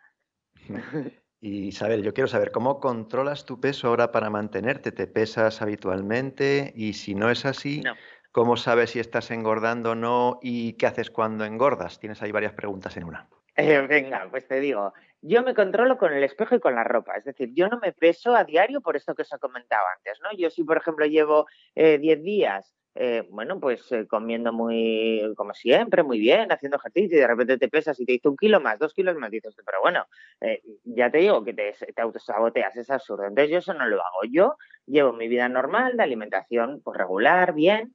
Y 1.42 1.68
Isabel, 1.68 2.04
yo 2.04 2.14
quiero 2.14 2.28
saber 2.28 2.52
cómo 2.52 2.78
controlas 2.78 3.46
tu 3.46 3.60
peso 3.60 3.88
ahora 3.88 4.12
para 4.12 4.30
mantenerte. 4.30 4.92
¿Te 4.92 5.08
pesas 5.08 5.60
habitualmente? 5.60 6.72
Y 6.76 6.92
si 6.92 7.16
no 7.16 7.30
es 7.30 7.46
así, 7.46 7.80
No. 7.80 7.94
¿cómo 8.30 8.56
sabes 8.56 8.90
si 8.90 9.00
estás 9.00 9.32
engordando 9.32 9.92
o 9.92 9.94
no? 9.96 10.38
¿Y 10.40 10.74
qué 10.74 10.86
haces 10.86 11.10
cuando 11.10 11.44
engordas? 11.44 11.98
Tienes 11.98 12.22
ahí 12.22 12.30
varias 12.30 12.52
preguntas 12.52 12.96
en 12.96 13.04
una. 13.04 13.28
Eh, 13.60 13.80
venga, 13.88 14.28
pues 14.30 14.46
te 14.46 14.60
digo, 14.60 14.92
yo 15.20 15.42
me 15.42 15.54
controlo 15.54 15.98
con 15.98 16.12
el 16.12 16.24
espejo 16.24 16.54
y 16.54 16.60
con 16.60 16.74
la 16.74 16.84
ropa, 16.84 17.16
es 17.16 17.24
decir, 17.24 17.50
yo 17.52 17.68
no 17.68 17.78
me 17.78 17.92
peso 17.92 18.34
a 18.34 18.44
diario 18.44 18.80
por 18.80 18.96
esto 18.96 19.14
que 19.14 19.22
os 19.22 19.32
he 19.32 19.38
comentado 19.38 19.84
antes, 19.96 20.18
¿no? 20.22 20.30
Yo 20.36 20.50
si, 20.50 20.64
por 20.64 20.78
ejemplo, 20.78 21.04
llevo 21.06 21.46
eh, 21.74 21.98
10 21.98 22.22
días, 22.22 22.74
eh, 22.94 23.26
bueno, 23.30 23.60
pues 23.60 23.90
eh, 23.92 24.06
comiendo 24.08 24.52
muy, 24.52 25.32
como 25.36 25.54
siempre, 25.54 26.02
muy 26.02 26.18
bien, 26.18 26.50
haciendo 26.50 26.76
ejercicio 26.78 27.18
y 27.18 27.20
de 27.20 27.26
repente 27.26 27.58
te 27.58 27.68
pesas 27.68 28.00
y 28.00 28.04
te 28.06 28.12
dice 28.12 28.28
un 28.28 28.36
kilo 28.36 28.60
más, 28.60 28.78
dos 28.78 28.94
kilos 28.94 29.16
más, 29.16 29.30
dices, 29.30 29.54
pero 29.64 29.80
bueno, 29.82 30.06
eh, 30.40 30.60
ya 30.84 31.10
te 31.10 31.18
digo 31.18 31.44
que 31.44 31.54
te, 31.54 31.72
te 31.94 32.02
autosaboteas, 32.02 32.76
es 32.76 32.90
absurdo. 32.90 33.24
Entonces 33.26 33.50
yo 33.50 33.58
eso 33.58 33.74
no 33.74 33.86
lo 33.86 33.96
hago. 34.04 34.24
Yo 34.30 34.56
llevo 34.86 35.12
mi 35.12 35.28
vida 35.28 35.48
normal, 35.48 35.96
de 35.96 36.02
alimentación 36.02 36.80
pues 36.82 36.98
regular, 36.98 37.54
bien, 37.54 37.94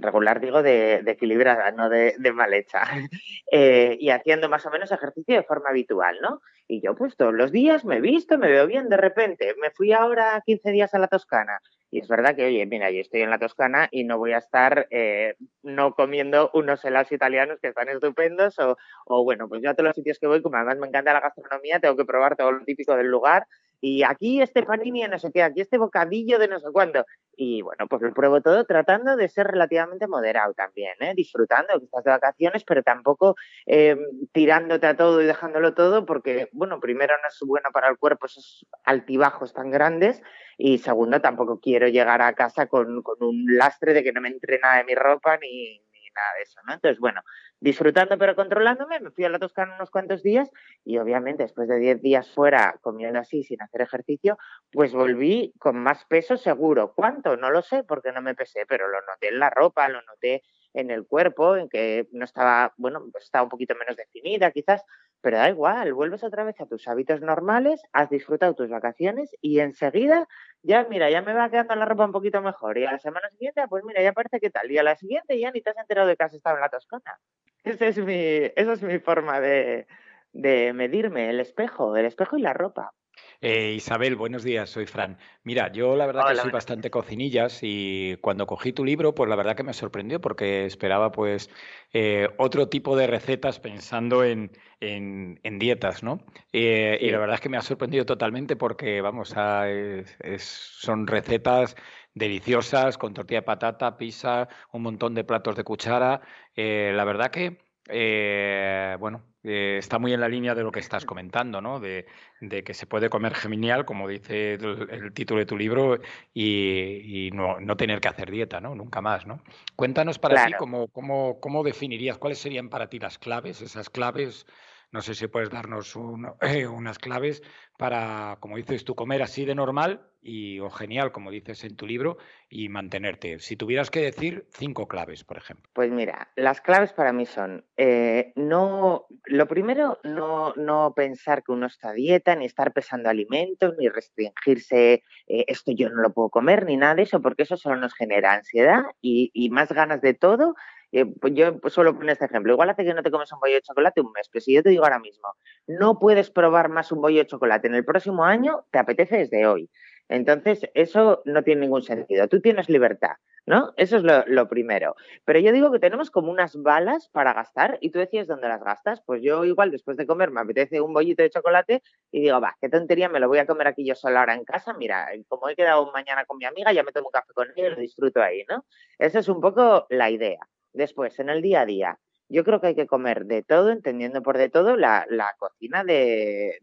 regular 0.00 0.40
digo 0.40 0.62
de, 0.62 1.02
de 1.02 1.10
equilibrada, 1.12 1.70
no 1.72 1.88
de, 1.88 2.14
de 2.18 2.32
mal 2.32 2.54
hecha, 2.54 2.82
eh, 3.52 3.96
y 4.00 4.10
haciendo 4.10 4.48
más 4.48 4.64
o 4.66 4.70
menos 4.70 4.92
ejercicio 4.92 5.36
de 5.36 5.42
forma 5.42 5.70
habitual, 5.70 6.18
¿no? 6.20 6.40
Y 6.66 6.82
yo 6.82 6.94
pues 6.94 7.16
todos 7.16 7.32
los 7.32 7.50
días 7.50 7.84
me 7.86 7.96
he 7.96 8.00
visto, 8.00 8.36
me 8.36 8.50
veo 8.50 8.66
bien 8.66 8.90
de 8.90 8.98
repente. 8.98 9.54
Me 9.60 9.70
fui 9.70 9.92
ahora 9.92 10.42
15 10.44 10.70
días 10.70 10.92
a 10.92 10.98
la 10.98 11.08
Toscana. 11.08 11.60
Y 11.90 12.00
es 12.00 12.08
verdad 12.08 12.36
que, 12.36 12.44
oye, 12.44 12.66
mira, 12.66 12.90
yo 12.90 13.00
estoy 13.00 13.22
en 13.22 13.30
la 13.30 13.38
Toscana 13.38 13.88
y 13.90 14.04
no 14.04 14.18
voy 14.18 14.32
a 14.32 14.38
estar 14.38 14.86
eh, 14.90 15.36
no 15.62 15.94
comiendo 15.94 16.50
unos 16.52 16.84
helados 16.84 17.10
italianos 17.10 17.58
que 17.60 17.68
están 17.68 17.88
estupendos 17.88 18.58
o, 18.58 18.76
o, 19.06 19.24
bueno, 19.24 19.48
pues 19.48 19.62
yo 19.62 19.70
a 19.70 19.74
todos 19.74 19.88
los 19.88 19.96
sitios 19.96 20.18
que 20.18 20.26
voy, 20.26 20.42
como 20.42 20.56
además 20.56 20.76
me 20.76 20.88
encanta 20.88 21.14
la 21.14 21.20
gastronomía, 21.20 21.80
tengo 21.80 21.96
que 21.96 22.04
probar 22.04 22.36
todo 22.36 22.52
lo 22.52 22.64
típico 22.66 22.94
del 22.94 23.06
lugar. 23.06 23.46
Y 23.80 24.02
aquí 24.02 24.42
este 24.42 24.62
panini 24.62 25.02
de 25.02 25.08
no 25.08 25.18
sé 25.18 25.30
qué, 25.32 25.42
aquí 25.42 25.60
este 25.60 25.78
bocadillo 25.78 26.38
de 26.38 26.48
no 26.48 26.58
sé 26.60 26.66
cuándo. 26.72 27.04
Y 27.36 27.62
bueno, 27.62 27.86
pues 27.88 28.02
lo 28.02 28.12
pruebo 28.12 28.40
todo 28.40 28.64
tratando 28.64 29.16
de 29.16 29.28
ser 29.28 29.46
relativamente 29.46 30.08
moderado 30.08 30.54
también, 30.54 30.94
¿eh? 31.00 31.12
disfrutando 31.14 31.78
que 31.78 31.84
estás 31.84 32.02
de 32.02 32.10
vacaciones, 32.10 32.64
pero 32.64 32.82
tampoco 32.82 33.36
eh, 33.66 33.96
tirándote 34.32 34.88
a 34.88 34.96
todo 34.96 35.22
y 35.22 35.26
dejándolo 35.26 35.72
todo, 35.74 36.04
porque, 36.04 36.48
bueno, 36.50 36.80
primero 36.80 37.14
no 37.22 37.28
es 37.28 37.38
bueno 37.46 37.68
para 37.72 37.88
el 37.88 37.96
cuerpo 37.96 38.26
esos 38.26 38.66
altibajos 38.82 39.52
tan 39.52 39.70
grandes, 39.70 40.20
y 40.56 40.78
segundo, 40.78 41.20
tampoco 41.20 41.60
quiero 41.60 41.86
llegar 41.86 42.20
a 42.20 42.32
casa 42.32 42.66
con, 42.66 43.02
con 43.02 43.16
un 43.20 43.44
lastre 43.56 43.94
de 43.94 44.02
que 44.02 44.12
no 44.12 44.20
me 44.20 44.28
entre 44.30 44.58
nada 44.58 44.78
de 44.78 44.84
mi 44.84 44.96
ropa 44.96 45.36
ni, 45.36 45.78
ni 45.92 46.10
nada 46.12 46.34
de 46.36 46.42
eso, 46.42 46.60
¿no? 46.66 46.74
Entonces, 46.74 46.98
bueno, 46.98 47.22
disfrutando 47.60 48.16
pero 48.18 48.36
controlándome, 48.36 49.00
me 49.00 49.10
fui 49.10 49.24
a 49.24 49.28
la 49.28 49.38
Toscana 49.38 49.74
unos 49.74 49.90
cuantos 49.90 50.22
días 50.22 50.50
y 50.84 50.98
obviamente 50.98 51.42
después 51.42 51.68
de 51.68 51.78
10 51.78 52.02
días 52.02 52.30
fuera 52.30 52.78
comiendo 52.82 53.18
así 53.18 53.42
sin 53.42 53.62
hacer 53.62 53.82
ejercicio, 53.82 54.38
pues 54.70 54.92
volví 54.92 55.52
con 55.58 55.76
más 55.76 56.04
peso 56.04 56.36
seguro. 56.36 56.92
¿Cuánto? 56.94 57.36
No 57.36 57.50
lo 57.50 57.62
sé 57.62 57.84
porque 57.84 58.12
no 58.12 58.22
me 58.22 58.34
pesé, 58.34 58.64
pero 58.66 58.88
lo 58.88 59.00
noté 59.02 59.28
en 59.28 59.38
la 59.38 59.50
ropa, 59.50 59.88
lo 59.88 60.02
noté 60.02 60.42
en 60.74 60.90
el 60.90 61.06
cuerpo, 61.06 61.56
en 61.56 61.68
que 61.68 62.08
no 62.12 62.24
estaba, 62.24 62.74
bueno, 62.76 63.06
estaba 63.18 63.42
un 63.42 63.48
poquito 63.48 63.74
menos 63.74 63.96
definida 63.96 64.50
quizás, 64.50 64.84
pero 65.20 65.38
da 65.38 65.48
igual, 65.48 65.92
vuelves 65.94 66.22
otra 66.24 66.44
vez 66.44 66.60
a 66.60 66.66
tus 66.66 66.86
hábitos 66.88 67.20
normales, 67.20 67.82
has 67.92 68.08
disfrutado 68.10 68.54
tus 68.54 68.68
vacaciones 68.68 69.34
y 69.40 69.60
enseguida 69.60 70.28
ya, 70.62 70.86
mira, 70.88 71.10
ya 71.10 71.22
me 71.22 71.32
va 71.32 71.50
quedando 71.50 71.74
la 71.74 71.84
ropa 71.84 72.04
un 72.04 72.12
poquito 72.12 72.40
mejor 72.40 72.78
y 72.78 72.84
a 72.84 72.92
la 72.92 72.98
semana 72.98 73.28
siguiente, 73.30 73.62
pues 73.68 73.84
mira, 73.84 74.02
ya 74.02 74.12
parece 74.12 74.40
que 74.40 74.50
tal, 74.50 74.70
y 74.70 74.78
a 74.78 74.82
la 74.82 74.96
siguiente 74.96 75.38
ya 75.38 75.50
ni 75.50 75.60
te 75.60 75.70
has 75.70 75.78
enterado 75.78 76.06
de 76.06 76.16
que 76.16 76.24
has 76.24 76.34
estado 76.34 76.56
en 76.56 76.62
la 76.62 76.68
Toscana. 76.68 77.18
Esa 77.64 77.86
es 77.86 77.98
mi, 77.98 78.14
esa 78.14 78.72
es 78.72 78.82
mi 78.82 78.98
forma 78.98 79.40
de, 79.40 79.86
de 80.32 80.72
medirme, 80.72 81.30
el 81.30 81.40
espejo, 81.40 81.96
el 81.96 82.06
espejo 82.06 82.36
y 82.36 82.42
la 82.42 82.52
ropa. 82.52 82.92
Eh, 83.40 83.74
Isabel, 83.76 84.16
buenos 84.16 84.42
días, 84.42 84.68
soy 84.68 84.86
Fran. 84.86 85.16
Mira, 85.44 85.70
yo 85.70 85.94
la 85.94 86.06
verdad 86.06 86.24
Hola, 86.24 86.30
que 86.34 86.40
soy 86.40 86.50
bastante 86.50 86.90
cocinillas 86.90 87.60
y 87.62 88.16
cuando 88.20 88.48
cogí 88.48 88.72
tu 88.72 88.84
libro, 88.84 89.14
pues 89.14 89.30
la 89.30 89.36
verdad 89.36 89.54
que 89.54 89.62
me 89.62 89.72
sorprendió 89.74 90.20
porque 90.20 90.66
esperaba 90.66 91.12
pues 91.12 91.48
eh, 91.92 92.28
otro 92.38 92.68
tipo 92.68 92.96
de 92.96 93.06
recetas 93.06 93.60
pensando 93.60 94.24
en, 94.24 94.50
en- 94.80 95.38
en 95.44 95.58
dietas, 95.60 96.02
¿no? 96.02 96.18
Eh, 96.52 96.98
Y 97.00 97.10
la 97.12 97.18
verdad 97.18 97.36
es 97.36 97.40
que 97.40 97.48
me 97.48 97.56
ha 97.56 97.62
sorprendido 97.62 98.04
totalmente 98.06 98.56
porque, 98.56 99.00
vamos, 99.02 99.36
a- 99.36 99.70
es- 99.70 100.16
es- 100.20 100.42
son 100.42 101.06
recetas 101.06 101.76
deliciosas 102.14 102.98
con 102.98 103.14
tortilla 103.14 103.38
de 103.40 103.42
patata, 103.46 103.96
pizza, 103.96 104.48
un 104.72 104.82
montón 104.82 105.14
de 105.14 105.22
platos 105.22 105.54
de 105.54 105.62
cuchara. 105.62 106.22
Eh, 106.56 106.90
la 106.94 107.04
verdad 107.04 107.30
que, 107.30 107.58
eh, 107.88 108.96
bueno, 109.00 109.22
eh, 109.42 109.76
está 109.78 109.98
muy 109.98 110.12
en 110.12 110.20
la 110.20 110.28
línea 110.28 110.54
de 110.54 110.62
lo 110.62 110.70
que 110.72 110.80
estás 110.80 111.04
comentando, 111.04 111.60
¿no? 111.60 111.80
De, 111.80 112.06
de 112.40 112.62
que 112.62 112.74
se 112.74 112.86
puede 112.86 113.08
comer 113.08 113.34
genial, 113.34 113.84
como 113.84 114.08
dice 114.08 114.54
el, 114.54 114.88
el 114.90 115.12
título 115.12 115.40
de 115.40 115.46
tu 115.46 115.56
libro, 115.56 115.98
y, 116.34 117.26
y 117.28 117.30
no, 117.30 117.60
no 117.60 117.76
tener 117.76 118.00
que 118.00 118.08
hacer 118.08 118.30
dieta, 118.30 118.60
¿no? 118.60 118.74
Nunca 118.74 119.00
más, 119.00 119.26
¿no? 119.26 119.42
Cuéntanos 119.76 120.18
para 120.18 120.46
ti 120.46 120.52
cómo, 120.58 120.88
cómo, 120.88 121.40
cómo 121.40 121.62
definirías, 121.62 122.18
cuáles 122.18 122.38
serían 122.38 122.68
para 122.68 122.88
ti 122.88 122.98
las 122.98 123.18
claves, 123.18 123.62
esas 123.62 123.90
claves, 123.90 124.46
no 124.90 125.02
sé 125.02 125.14
si 125.14 125.26
puedes 125.26 125.50
darnos 125.50 125.96
eh, 126.42 126.66
unas 126.66 126.98
claves 126.98 127.42
para, 127.76 128.38
como 128.40 128.56
dices 128.56 128.84
tú, 128.84 128.94
comer 128.94 129.22
así 129.22 129.44
de 129.44 129.54
normal 129.54 130.08
y 130.20 130.58
o 130.58 130.68
genial, 130.68 131.12
como 131.12 131.30
dices 131.30 131.62
en 131.64 131.76
tu 131.76 131.86
libro, 131.86 132.18
y 132.48 132.68
mantenerte. 132.68 133.38
Si 133.38 133.56
tuvieras 133.56 133.90
que 133.90 134.00
decir 134.00 134.46
cinco 134.50 134.88
claves, 134.88 135.22
por 135.24 135.38
ejemplo. 135.38 135.70
Pues 135.72 135.90
mira, 135.90 136.28
las 136.34 136.60
claves 136.60 136.92
para 136.92 137.12
mí 137.12 137.24
son, 137.24 137.64
eh, 137.76 138.32
no, 138.34 139.06
lo 139.26 139.46
primero, 139.46 139.98
no, 140.02 140.54
no 140.56 140.92
pensar 140.94 141.44
que 141.44 141.52
uno 141.52 141.66
está 141.66 141.90
a 141.90 141.94
dieta, 141.94 142.34
ni 142.34 142.46
estar 142.46 142.72
pesando 142.72 143.08
alimentos, 143.08 143.74
ni 143.78 143.88
restringirse, 143.88 145.04
eh, 145.28 145.44
esto 145.46 145.70
yo 145.72 145.88
no 145.88 146.02
lo 146.02 146.12
puedo 146.12 146.30
comer, 146.30 146.66
ni 146.66 146.76
nada 146.76 146.96
de 146.96 147.02
eso, 147.02 147.22
porque 147.22 147.44
eso 147.44 147.56
solo 147.56 147.76
nos 147.76 147.94
genera 147.94 148.34
ansiedad 148.34 148.82
y, 149.00 149.30
y 149.32 149.50
más 149.50 149.70
ganas 149.70 150.00
de 150.00 150.14
todo. 150.14 150.56
Eh, 150.92 151.04
pues 151.04 151.34
yo 151.34 151.58
suelo 151.68 151.94
poner 151.94 152.10
este 152.12 152.24
ejemplo, 152.24 152.52
igual 152.52 152.70
hace 152.70 152.84
que 152.84 152.94
no 152.94 153.02
te 153.02 153.10
comes 153.10 153.30
un 153.32 153.40
bollo 153.40 153.54
de 153.54 153.62
chocolate 153.62 154.00
un 154.00 154.12
mes, 154.12 154.28
pero 154.32 154.42
si 154.42 154.54
yo 154.54 154.62
te 154.62 154.70
digo 154.70 154.84
ahora 154.84 154.98
mismo, 154.98 155.28
no 155.66 155.98
puedes 155.98 156.30
probar 156.30 156.70
más 156.70 156.92
un 156.92 157.00
bollo 157.02 157.18
de 157.18 157.26
chocolate 157.26 157.68
en 157.68 157.74
el 157.74 157.84
próximo 157.84 158.24
año, 158.24 158.64
te 158.70 158.78
apetece 158.78 159.18
desde 159.18 159.46
hoy. 159.46 159.70
Entonces, 160.08 160.62
eso 160.74 161.22
no 161.26 161.42
tiene 161.42 161.62
ningún 161.62 161.82
sentido. 161.82 162.28
Tú 162.28 162.40
tienes 162.40 162.70
libertad 162.70 163.16
¿no? 163.48 163.72
Eso 163.78 163.96
es 163.96 164.02
lo, 164.02 164.48
primero. 164.48 164.94
Pero 165.24 165.38
yo 165.40 165.52
digo 165.52 165.72
que 165.72 165.78
tenemos 165.78 166.10
como 166.10 166.30
unas 166.30 166.54
balas 166.62 167.08
para 167.08 167.32
gastar 167.32 167.78
y 167.80 167.90
tú 167.90 167.98
decías 167.98 168.26
dónde 168.26 168.46
las 168.46 168.62
gastas. 168.62 169.00
Pues 169.06 169.22
yo 169.22 169.44
igual 169.44 169.70
después 169.70 169.96
de 169.96 170.06
comer 170.06 170.30
me 170.30 170.42
apetece 170.42 170.82
un 170.82 170.92
bollito 170.92 171.22
de 171.22 171.30
chocolate 171.30 171.82
y 172.12 172.20
digo, 172.20 172.40
va, 172.40 172.56
qué 172.60 172.68
tontería, 172.68 173.08
me 173.08 173.20
lo 173.20 173.26
voy 173.26 173.38
a 173.38 173.46
comer 173.46 173.66
aquí 173.68 173.86
yo 173.86 173.94
sola 173.94 174.20
ahora 174.20 174.34
en 174.34 174.44
casa. 174.44 174.74
Mira, 174.74 175.08
como 175.28 175.48
he 175.48 175.56
quedado 175.56 175.90
mañana 175.92 176.26
con 176.26 176.36
mi 176.36 176.44
amiga, 176.44 176.72
ya 176.72 176.82
me 176.82 176.92
tomo 176.92 177.08
un 177.08 177.12
café 177.12 177.32
con 177.32 177.48
ella 177.56 177.68
y 177.68 177.70
lo 177.70 177.80
disfruto 177.80 178.20
ahí, 178.20 178.44
¿no? 178.48 178.66
Esa 178.98 179.20
es 179.20 179.28
un 179.28 179.40
poco 179.40 179.86
la 179.88 180.10
idea. 180.10 180.40
Después, 180.78 181.18
en 181.18 181.28
el 181.28 181.42
día 181.42 181.62
a 181.62 181.66
día, 181.66 181.98
yo 182.28 182.44
creo 182.44 182.60
que 182.60 182.68
hay 182.68 182.74
que 182.76 182.86
comer 182.86 183.24
de 183.24 183.42
todo, 183.42 183.70
entendiendo 183.70 184.22
por 184.22 184.38
de 184.38 184.48
todo 184.48 184.76
la, 184.76 185.04
la 185.08 185.34
cocina 185.38 185.82
de, 185.82 186.58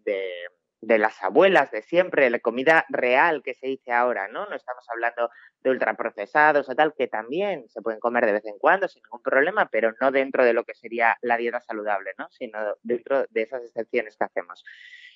de 0.80 0.98
las 0.98 1.22
abuelas 1.22 1.70
de 1.72 1.82
siempre, 1.82 2.30
la 2.30 2.40
comida 2.40 2.86
real 2.88 3.44
que 3.44 3.56
se 3.56 3.68
dice 3.68 3.92
ahora, 3.92 4.30
¿no? 4.30 4.46
No 4.46 4.56
estamos 4.56 4.86
hablando 4.90 5.30
de 5.62 5.70
ultraprocesados 5.70 6.70
o 6.70 6.76
tal, 6.76 6.94
que 6.94 7.08
también 7.08 7.68
se 7.68 7.82
pueden 7.82 8.00
comer 8.00 8.26
de 8.26 8.32
vez 8.32 8.46
en 8.46 8.58
cuando 8.58 8.88
sin 8.88 9.04
ningún 9.04 9.22
problema, 9.22 9.68
pero 9.70 9.94
no 10.00 10.12
dentro 10.12 10.46
de 10.46 10.54
lo 10.54 10.64
que 10.64 10.76
sería 10.76 11.18
la 11.22 11.36
dieta 11.36 11.60
saludable, 11.60 12.12
¿no? 12.18 12.30
Sino 12.30 12.58
dentro 12.84 13.26
de 13.30 13.42
esas 13.42 13.64
excepciones 13.64 14.16
que 14.16 14.24
hacemos. 14.24 14.64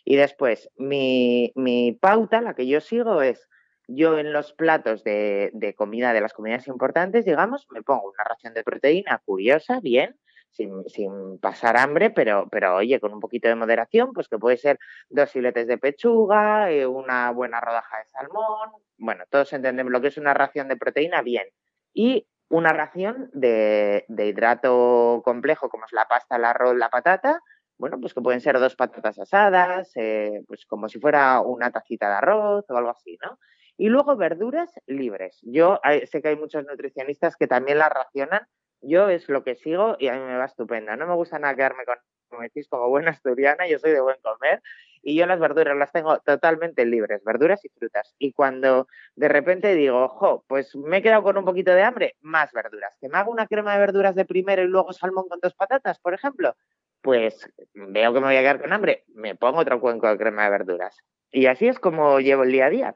Y 0.03 0.17
después, 0.17 0.69
mi, 0.75 1.53
mi 1.55 1.93
pauta, 1.93 2.41
la 2.41 2.53
que 2.53 2.67
yo 2.67 2.81
sigo 2.81 3.21
es, 3.21 3.47
yo 3.91 4.19
en 4.19 4.33
los 4.33 4.53
platos 4.53 5.03
de, 5.03 5.49
de 5.53 5.73
comida 5.73 6.13
de 6.13 6.21
las 6.21 6.33
comidas 6.33 6.67
importantes, 6.67 7.25
digamos, 7.25 7.67
me 7.71 7.81
pongo 7.81 8.09
una 8.09 8.23
ración 8.23 8.53
de 8.53 8.63
proteína 8.63 9.21
curiosa, 9.25 9.79
bien, 9.81 10.15
sin, 10.51 10.87
sin, 10.87 11.39
pasar 11.39 11.77
hambre, 11.77 12.09
pero, 12.11 12.47
pero 12.51 12.75
oye, 12.75 12.99
con 12.99 13.13
un 13.13 13.19
poquito 13.19 13.47
de 13.47 13.55
moderación, 13.55 14.13
pues 14.13 14.27
que 14.27 14.37
puede 14.37 14.57
ser 14.57 14.79
dos 15.09 15.31
filetes 15.31 15.67
de 15.67 15.77
pechuga, 15.77 16.71
eh, 16.71 16.85
una 16.85 17.31
buena 17.31 17.59
rodaja 17.59 17.97
de 17.97 18.09
salmón, 18.11 18.71
bueno, 18.97 19.23
todos 19.29 19.53
entendemos 19.53 19.91
lo 19.91 20.01
que 20.01 20.09
es 20.09 20.17
una 20.17 20.33
ración 20.33 20.67
de 20.67 20.77
proteína, 20.77 21.21
bien. 21.21 21.47
Y 21.93 22.27
una 22.49 22.73
ración 22.73 23.29
de, 23.33 24.05
de 24.07 24.27
hidrato 24.27 25.21
complejo, 25.23 25.69
como 25.69 25.85
es 25.85 25.93
la 25.93 26.07
pasta, 26.07 26.35
el 26.35 26.45
arroz, 26.45 26.75
la 26.75 26.89
patata, 26.89 27.41
bueno, 27.77 27.99
pues 27.99 28.13
que 28.13 28.21
pueden 28.21 28.41
ser 28.41 28.59
dos 28.59 28.75
patatas 28.75 29.17
asadas, 29.19 29.91
eh, 29.95 30.43
pues 30.47 30.65
como 30.65 30.89
si 30.89 30.99
fuera 30.99 31.41
una 31.41 31.71
tacita 31.71 32.09
de 32.09 32.15
arroz 32.15 32.65
o 32.69 32.77
algo 32.77 32.89
así, 32.89 33.17
¿no? 33.23 33.39
Y 33.79 33.87
luego 33.89 34.15
verduras 34.15 34.69
libres. 34.85 35.39
Yo 35.41 35.79
sé 36.05 36.21
que 36.21 36.27
hay 36.27 36.35
muchos 36.35 36.65
nutricionistas 36.65 37.35
que 37.35 37.47
también 37.47 37.79
las 37.79 37.89
racionan 37.89 38.45
yo 38.81 39.09
es 39.09 39.27
lo 39.29 39.43
que 39.43 39.55
sigo 39.55 39.95
y 39.99 40.07
a 40.07 40.13
mí 40.13 40.19
me 40.19 40.37
va 40.37 40.45
estupenda. 40.45 40.95
No 40.95 41.07
me 41.07 41.15
gusta 41.15 41.39
nada 41.39 41.55
quedarme 41.55 41.85
con, 41.85 41.97
como 42.29 42.41
decís, 42.43 42.67
como 42.69 42.89
buena 42.89 43.11
asturiana, 43.11 43.67
yo 43.67 43.79
soy 43.79 43.91
de 43.91 44.01
buen 44.01 44.17
comer 44.21 44.61
y 45.01 45.15
yo 45.15 45.25
las 45.25 45.39
verduras 45.39 45.77
las 45.77 45.91
tengo 45.91 46.19
totalmente 46.19 46.85
libres, 46.85 47.23
verduras 47.23 47.63
y 47.65 47.69
frutas. 47.69 48.15
Y 48.19 48.33
cuando 48.33 48.87
de 49.15 49.27
repente 49.27 49.75
digo, 49.75 50.03
ojo, 50.03 50.45
pues 50.47 50.75
me 50.75 50.97
he 50.97 51.01
quedado 51.01 51.23
con 51.23 51.37
un 51.37 51.45
poquito 51.45 51.73
de 51.73 51.83
hambre, 51.83 52.15
más 52.21 52.51
verduras. 52.51 52.95
Que 52.99 53.09
me 53.09 53.17
hago 53.17 53.31
una 53.31 53.47
crema 53.47 53.73
de 53.73 53.79
verduras 53.79 54.15
de 54.15 54.25
primero 54.25 54.61
y 54.61 54.67
luego 54.67 54.93
salmón 54.93 55.27
con 55.27 55.39
dos 55.41 55.55
patatas, 55.55 55.99
por 55.99 56.13
ejemplo, 56.13 56.55
pues 57.01 57.49
veo 57.73 58.13
que 58.13 58.19
me 58.19 58.27
voy 58.27 58.35
a 58.35 58.41
quedar 58.41 58.61
con 58.61 58.73
hambre, 58.73 59.05
me 59.07 59.35
pongo 59.35 59.59
otro 59.59 59.79
cuenco 59.79 60.07
de 60.07 60.17
crema 60.17 60.43
de 60.45 60.49
verduras. 60.51 60.97
Y 61.31 61.45
así 61.45 61.67
es 61.67 61.79
como 61.79 62.19
llevo 62.19 62.43
el 62.43 62.51
día 62.51 62.65
a 62.65 62.69
día. 62.69 62.95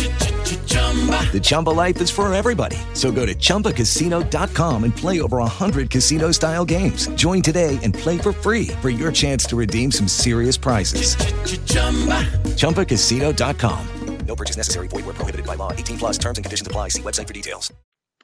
The 1.31 1.39
Chumba 1.41 1.69
life 1.69 2.01
is 2.01 2.11
for 2.11 2.31
everybody. 2.33 2.75
So 2.93 3.11
go 3.11 3.25
to 3.25 3.33
ChumbaCasino.com 3.33 4.83
and 4.83 4.95
play 4.95 5.21
over 5.21 5.37
100 5.37 5.89
casino 5.89 6.31
style 6.31 6.65
games. 6.65 7.07
Join 7.15 7.41
today 7.41 7.79
and 7.81 7.93
play 7.93 8.17
for 8.17 8.33
free 8.33 8.67
for 8.81 8.89
your 8.89 9.13
chance 9.13 9.45
to 9.45 9.55
redeem 9.55 9.91
some 9.91 10.09
serious 10.09 10.57
prizes. 10.57 11.15
ChumbaCasino.com. 12.57 13.87
No 14.27 14.35
purchase 14.35 14.57
necessary. 14.57 14.87
Void 14.87 15.05
were 15.05 15.13
prohibited 15.13 15.45
by 15.45 15.55
law. 15.55 15.71
18 15.73 15.97
plus 15.97 16.17
terms 16.17 16.37
and 16.37 16.45
conditions 16.45 16.67
apply. 16.67 16.89
See 16.89 17.01
website 17.01 17.27
for 17.27 17.33
details. 17.33 17.73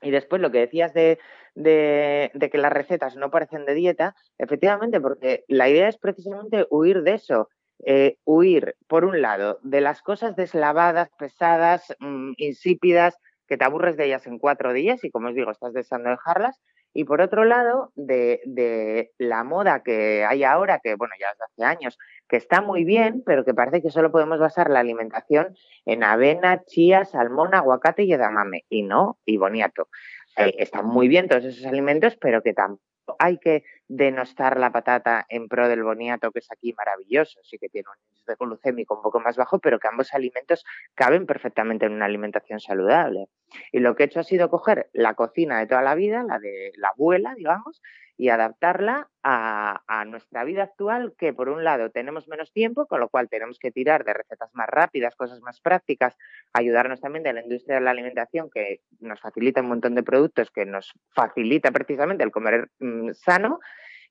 Y 0.02 0.12
después 0.12 0.42
lo 0.42 0.52
que 0.52 0.60
decías 0.60 0.94
de, 0.94 1.18
de, 1.56 2.32
de 2.34 2.50
que 2.50 2.58
las 2.58 2.72
recetas 2.72 3.16
no 3.16 3.32
parecen 3.32 3.66
de 3.66 3.74
dieta, 3.74 4.16
efectivamente, 4.38 5.02
porque 5.02 5.44
la 5.48 5.70
idea 5.70 5.90
es 5.90 5.98
precisamente 5.98 6.68
huir 6.70 7.02
de 7.02 7.16
eso. 7.16 7.50
Eh, 7.86 8.18
huir, 8.26 8.76
por 8.88 9.06
un 9.06 9.22
lado, 9.22 9.60
de 9.64 9.82
las 9.82 10.02
cosas 10.02 10.36
deslavadas, 10.36 11.10
pesadas, 11.18 11.96
mmm, 12.00 12.34
insípidas, 12.38 13.18
que 13.48 13.58
te 13.58 13.64
aburres 13.64 13.98
de 13.98 14.06
ellas 14.06 14.28
en 14.28 14.40
cuatro 14.40 14.74
días 14.74 15.04
y, 15.04 15.12
como 15.12 15.30
os 15.30 15.36
digo, 15.36 15.52
estás 15.52 15.74
deseando 15.74 16.10
dejarlas. 16.10 16.60
Y 16.94 17.04
por 17.04 17.22
otro 17.22 17.46
lado, 17.46 17.92
de, 17.96 18.42
de, 18.46 19.12
la 19.20 19.44
moda 19.44 19.84
que 19.84 20.26
hay 20.26 20.44
ahora, 20.44 20.80
que 20.84 20.96
bueno, 20.96 21.14
ya 21.20 21.28
desde 21.30 21.46
hace 21.46 21.64
años, 21.64 21.98
que 22.28 22.38
está 22.38 22.62
muy 22.62 22.84
bien, 22.86 23.22
pero 23.26 23.46
que 23.46 23.54
parece 23.54 23.82
que 23.82 23.92
solo 23.92 24.12
podemos 24.12 24.40
basar 24.40 24.70
la 24.70 24.80
alimentación 24.80 25.56
en 25.86 26.04
avena, 26.04 26.64
chía, 26.66 27.06
salmón, 27.06 27.54
aguacate 27.54 28.04
y 28.04 28.14
edamame. 28.14 28.66
Y 28.70 28.82
no, 28.82 29.20
y 29.26 29.38
boniato. 29.38 29.90
Eh, 30.38 30.56
están 30.60 30.86
muy 30.86 31.08
bien 31.08 31.28
todos 31.28 31.46
esos 31.46 31.66
alimentos, 31.66 32.16
pero 32.18 32.42
que 32.42 32.54
tampoco 32.54 32.84
hay 33.20 33.38
que 33.40 33.64
denostar 33.88 34.60
la 34.60 34.72
patata 34.72 35.26
en 35.30 35.48
pro 35.48 35.68
del 35.68 35.84
boniato, 35.84 36.32
que 36.32 36.40
es 36.40 36.52
aquí 36.52 36.74
maravilloso, 36.74 37.40
sí 37.44 37.58
que 37.58 37.70
tiene 37.70 37.88
un 37.90 38.10
índice 38.12 38.36
glucémico 38.38 38.96
un 38.96 39.02
poco 39.02 39.20
más 39.20 39.38
bajo, 39.38 39.60
pero 39.60 39.80
que 39.80 39.88
ambos 39.88 40.14
alimentos 40.14 40.66
caben 40.94 41.26
perfectamente 41.26 41.86
en 41.86 41.94
una 41.94 42.06
alimentación 42.06 42.60
saludable. 42.60 43.28
Y 43.72 43.80
lo 43.80 43.96
que 43.96 44.04
he 44.04 44.06
hecho 44.08 44.20
ha 44.20 44.24
sido 44.24 44.50
coger 44.50 44.90
la 44.94 45.14
cocina 45.14 45.60
de 45.60 45.68
toda 45.68 45.82
la 45.82 45.96
vida, 45.96 46.24
la 46.24 46.40
de 46.40 46.72
la 46.76 46.90
abuela, 46.90 47.34
digamos, 47.36 47.82
y 48.18 48.30
adaptarla 48.30 49.10
a, 49.22 50.06
nuestra 50.08 50.44
vida 50.44 50.64
actual, 50.64 51.14
que 51.18 51.34
por 51.34 51.50
un 51.50 51.64
lado 51.64 51.92
tenemos 51.92 52.28
menos 52.28 52.52
tiempo, 52.52 52.86
con 52.86 53.00
lo 53.00 53.10
cual 53.10 53.30
tenemos 53.30 53.60
que 53.60 53.72
tirar 53.72 54.06
de 54.06 54.14
recetas 54.14 54.50
más 54.56 54.68
rápidas, 54.68 55.16
cosas 55.16 55.42
más 55.42 55.60
prácticas, 55.60 56.18
ayudarnos 56.54 57.02
también 57.02 57.24
de 57.24 57.34
la 57.34 57.42
industria 57.42 57.76
de 57.76 57.82
la 57.82 57.92
alimentación, 57.92 58.50
que 58.50 58.82
nos 59.00 59.20
facilita 59.20 59.62
un 59.62 59.68
montón 59.68 59.96
de 59.96 60.04
productos, 60.04 60.50
que 60.50 60.66
nos 60.66 60.94
facilita 61.10 61.72
precisamente 61.72 62.24
el 62.24 62.32
comer 62.32 62.70
mmm, 62.80 63.12
sano, 63.12 63.60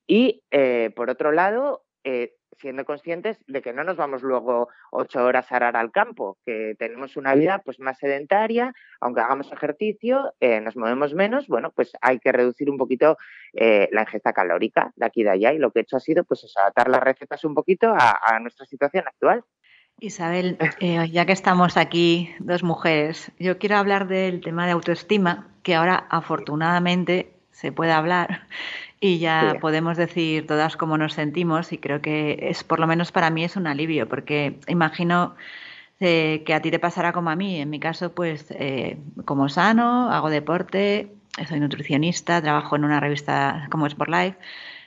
y 0.07 0.43
eh, 0.51 0.93
por 0.95 1.11
otro 1.11 1.33
lado, 1.33 1.86
eh, 2.09 2.35
siendo 2.59 2.85
conscientes 2.85 3.37
de 3.49 3.61
que 3.63 3.73
no 3.73 3.83
nos 3.83 3.97
vamos 3.97 4.23
luego 4.23 4.69
ocho 4.93 5.25
horas 5.25 5.51
a 5.51 5.57
arar 5.57 5.77
al 5.77 5.91
campo, 5.91 6.39
que 6.47 6.77
tenemos 6.79 7.17
una 7.17 7.35
vida 7.35 7.61
pues 7.65 7.81
más 7.81 7.99
sedentaria, 7.99 8.73
aunque 9.01 9.23
hagamos 9.23 9.51
ejercicio, 9.51 10.33
eh, 10.39 10.61
nos 10.61 10.77
movemos 10.77 11.15
menos, 11.15 11.49
bueno, 11.49 11.73
pues 11.73 11.93
hay 12.01 12.21
que 12.21 12.31
reducir 12.31 12.71
un 12.71 12.79
poquito 12.79 13.19
eh, 13.55 13.89
la 13.91 14.03
ingesta 14.03 14.33
calórica 14.33 14.93
de 14.95 15.05
aquí 15.05 15.23
y 15.23 15.25
de 15.25 15.31
allá 15.31 15.53
y 15.53 15.59
lo 15.59 15.73
que 15.73 15.81
he 15.81 15.83
hecho 15.83 15.97
ha 15.97 16.01
sido 16.01 16.23
pues 16.23 16.47
adaptar 16.57 16.89
las 16.89 17.03
recetas 17.03 17.45
un 17.45 17.55
poquito 17.55 17.93
a, 17.93 18.39
nuestra 18.39 18.67
situación 18.67 19.05
actual. 19.09 19.43
Isabel, 19.99 20.59
ya 21.11 21.27
que 21.27 21.33
estamos 21.33 21.77
aquí 21.77 22.33
dos 22.39 22.63
mujeres, 22.63 23.33
yo 23.41 23.59
quiero 23.59 23.79
hablar 23.79 24.07
del 24.07 24.43
tema 24.43 24.65
de 24.67 24.73
autoestima, 24.73 25.49
que 25.65 25.75
ahora 25.75 26.07
afortunadamente 26.09 27.33
se 27.51 27.73
puede 27.73 27.91
hablar 27.91 28.47
y 29.07 29.19
ya 29.19 29.53
sí. 29.53 29.59
podemos 29.61 29.97
decir 29.97 30.47
todas 30.47 30.77
cómo 30.77 30.99
nos 30.99 31.13
sentimos 31.13 31.73
y 31.73 31.79
creo 31.79 32.01
que 32.01 32.39
es 32.51 32.65
por 32.65 32.81
lo 32.81 32.87
menos 32.89 33.13
para 33.13 33.31
mí 33.31 33.45
es 33.45 33.57
un 33.57 33.69
alivio 33.69 34.09
porque 34.09 34.59
imagino 34.67 35.37
eh, 36.01 36.43
que 36.45 36.55
a 36.55 36.61
ti 36.61 36.71
te 36.73 36.81
pasará 36.81 37.13
como 37.13 37.31
a 37.31 37.37
mí 37.37 37.61
en 37.61 37.71
mi 37.71 37.79
caso 37.79 38.13
pues 38.13 38.47
eh, 38.51 38.99
como 39.25 39.49
sano 39.49 40.11
hago 40.11 40.29
deporte 40.29 41.13
soy 41.49 41.61
nutricionista 41.61 42.43
trabajo 42.43 42.75
en 42.75 42.85
una 42.85 42.99
revista 42.99 43.69
como 43.71 43.87
Sport 43.87 44.11
Life 44.11 44.39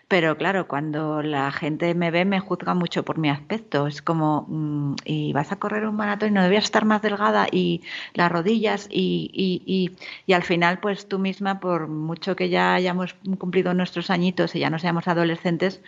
pero 0.10 0.38
claro, 0.38 0.67
cuando 0.67 1.22
la 1.22 1.52
gente 1.52 1.93
me 1.95 2.12
ve 2.12 2.26
me 2.26 2.39
juzga 2.41 2.74
mucho 2.74 3.06
por 3.06 3.19
mi 3.19 3.30
aspecto. 3.30 3.88
Es 3.88 4.02
como, 4.02 4.45
mmm, 4.50 4.95
y 5.06 5.34
vas 5.34 5.52
a 5.52 5.58
correr 5.60 5.86
un 5.86 5.95
maratón 5.95 6.30
y 6.30 6.32
no 6.34 6.43
debías 6.43 6.65
estar 6.65 6.84
más 6.86 7.02
delgada 7.04 7.48
y 7.52 7.84
las 8.15 8.32
rodillas 8.32 8.88
y, 8.91 9.30
y, 9.34 9.63
y, 9.65 9.95
y, 10.26 10.34
al 10.34 10.43
final 10.43 10.80
pues 10.80 11.08
tú 11.08 11.19
misma, 11.19 11.60
por 11.60 11.88
mucho 11.88 12.36
que 12.36 12.50
ya 12.50 12.74
hayamos 12.74 13.15
cumplido 13.38 13.74
nuestros 13.76 14.10
añitos 14.10 14.56
y 14.56 14.60
ya 14.60 14.69
no 14.72 14.80
seamos 14.80 15.08
adolescentes, 15.08 15.82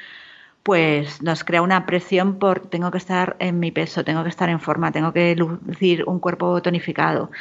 pues 0.63 1.21
nos 1.21 1.43
crea 1.43 1.62
una 1.62 1.86
presión 1.86 2.38
por 2.38 2.67
tengo 2.67 2.91
que 2.91 2.97
estar 2.97 3.36
en 3.39 3.60
mi 3.60 3.71
peso, 3.71 4.04
tengo 4.04 4.24
que 4.24 4.30
estar 4.30 4.50
en 4.50 4.60
forma, 4.60 4.91
tengo 4.91 5.12
que 5.12 5.36
lucir 5.36 6.04
un 6.06 6.19
cuerpo 6.19 6.62
tonificado. 6.62 7.32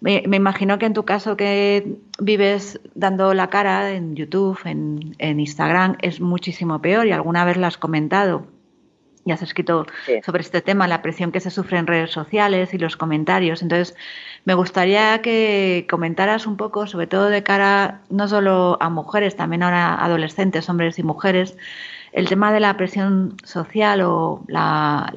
Me, 0.00 0.22
imagino 0.24 0.78
que 0.78 0.86
en 0.86 0.94
tu 0.94 1.04
caso 1.04 1.36
que 1.36 1.98
vives 2.20 2.80
dando 2.94 3.34
la 3.34 3.50
cara 3.50 3.92
en 3.92 4.14
YouTube, 4.14 4.58
en, 4.64 5.14
en 5.18 5.40
Instagram, 5.40 5.96
es 6.00 6.20
muchísimo 6.20 6.80
peor 6.80 7.06
y 7.06 7.12
alguna 7.12 7.44
vez 7.44 7.56
lo 7.56 7.66
has 7.66 7.76
comentado 7.76 8.46
y 9.30 9.32
has 9.32 9.42
escrito 9.42 9.86
sobre 10.24 10.42
este 10.42 10.60
tema, 10.60 10.88
la 10.88 11.02
presión 11.02 11.32
que 11.32 11.40
se 11.40 11.50
sufre 11.50 11.78
en 11.78 11.86
redes 11.86 12.10
sociales 12.10 12.74
y 12.74 12.78
los 12.78 12.96
comentarios. 12.96 13.62
Entonces, 13.62 13.96
me 14.44 14.54
gustaría 14.54 15.22
que 15.22 15.86
comentaras 15.88 16.46
un 16.46 16.56
poco, 16.56 16.86
sobre 16.86 17.06
todo 17.06 17.28
de 17.28 17.42
cara 17.42 18.00
no 18.10 18.28
solo 18.28 18.76
a 18.80 18.90
mujeres, 18.90 19.36
también 19.36 19.62
ahora 19.62 19.94
a 19.94 20.04
adolescentes, 20.04 20.68
hombres 20.68 20.98
y 20.98 21.02
mujeres, 21.02 21.56
el 22.12 22.28
tema 22.28 22.52
de 22.52 22.60
la 22.60 22.76
presión 22.76 23.36
social 23.44 24.00
o 24.02 24.42
la, 24.48 25.12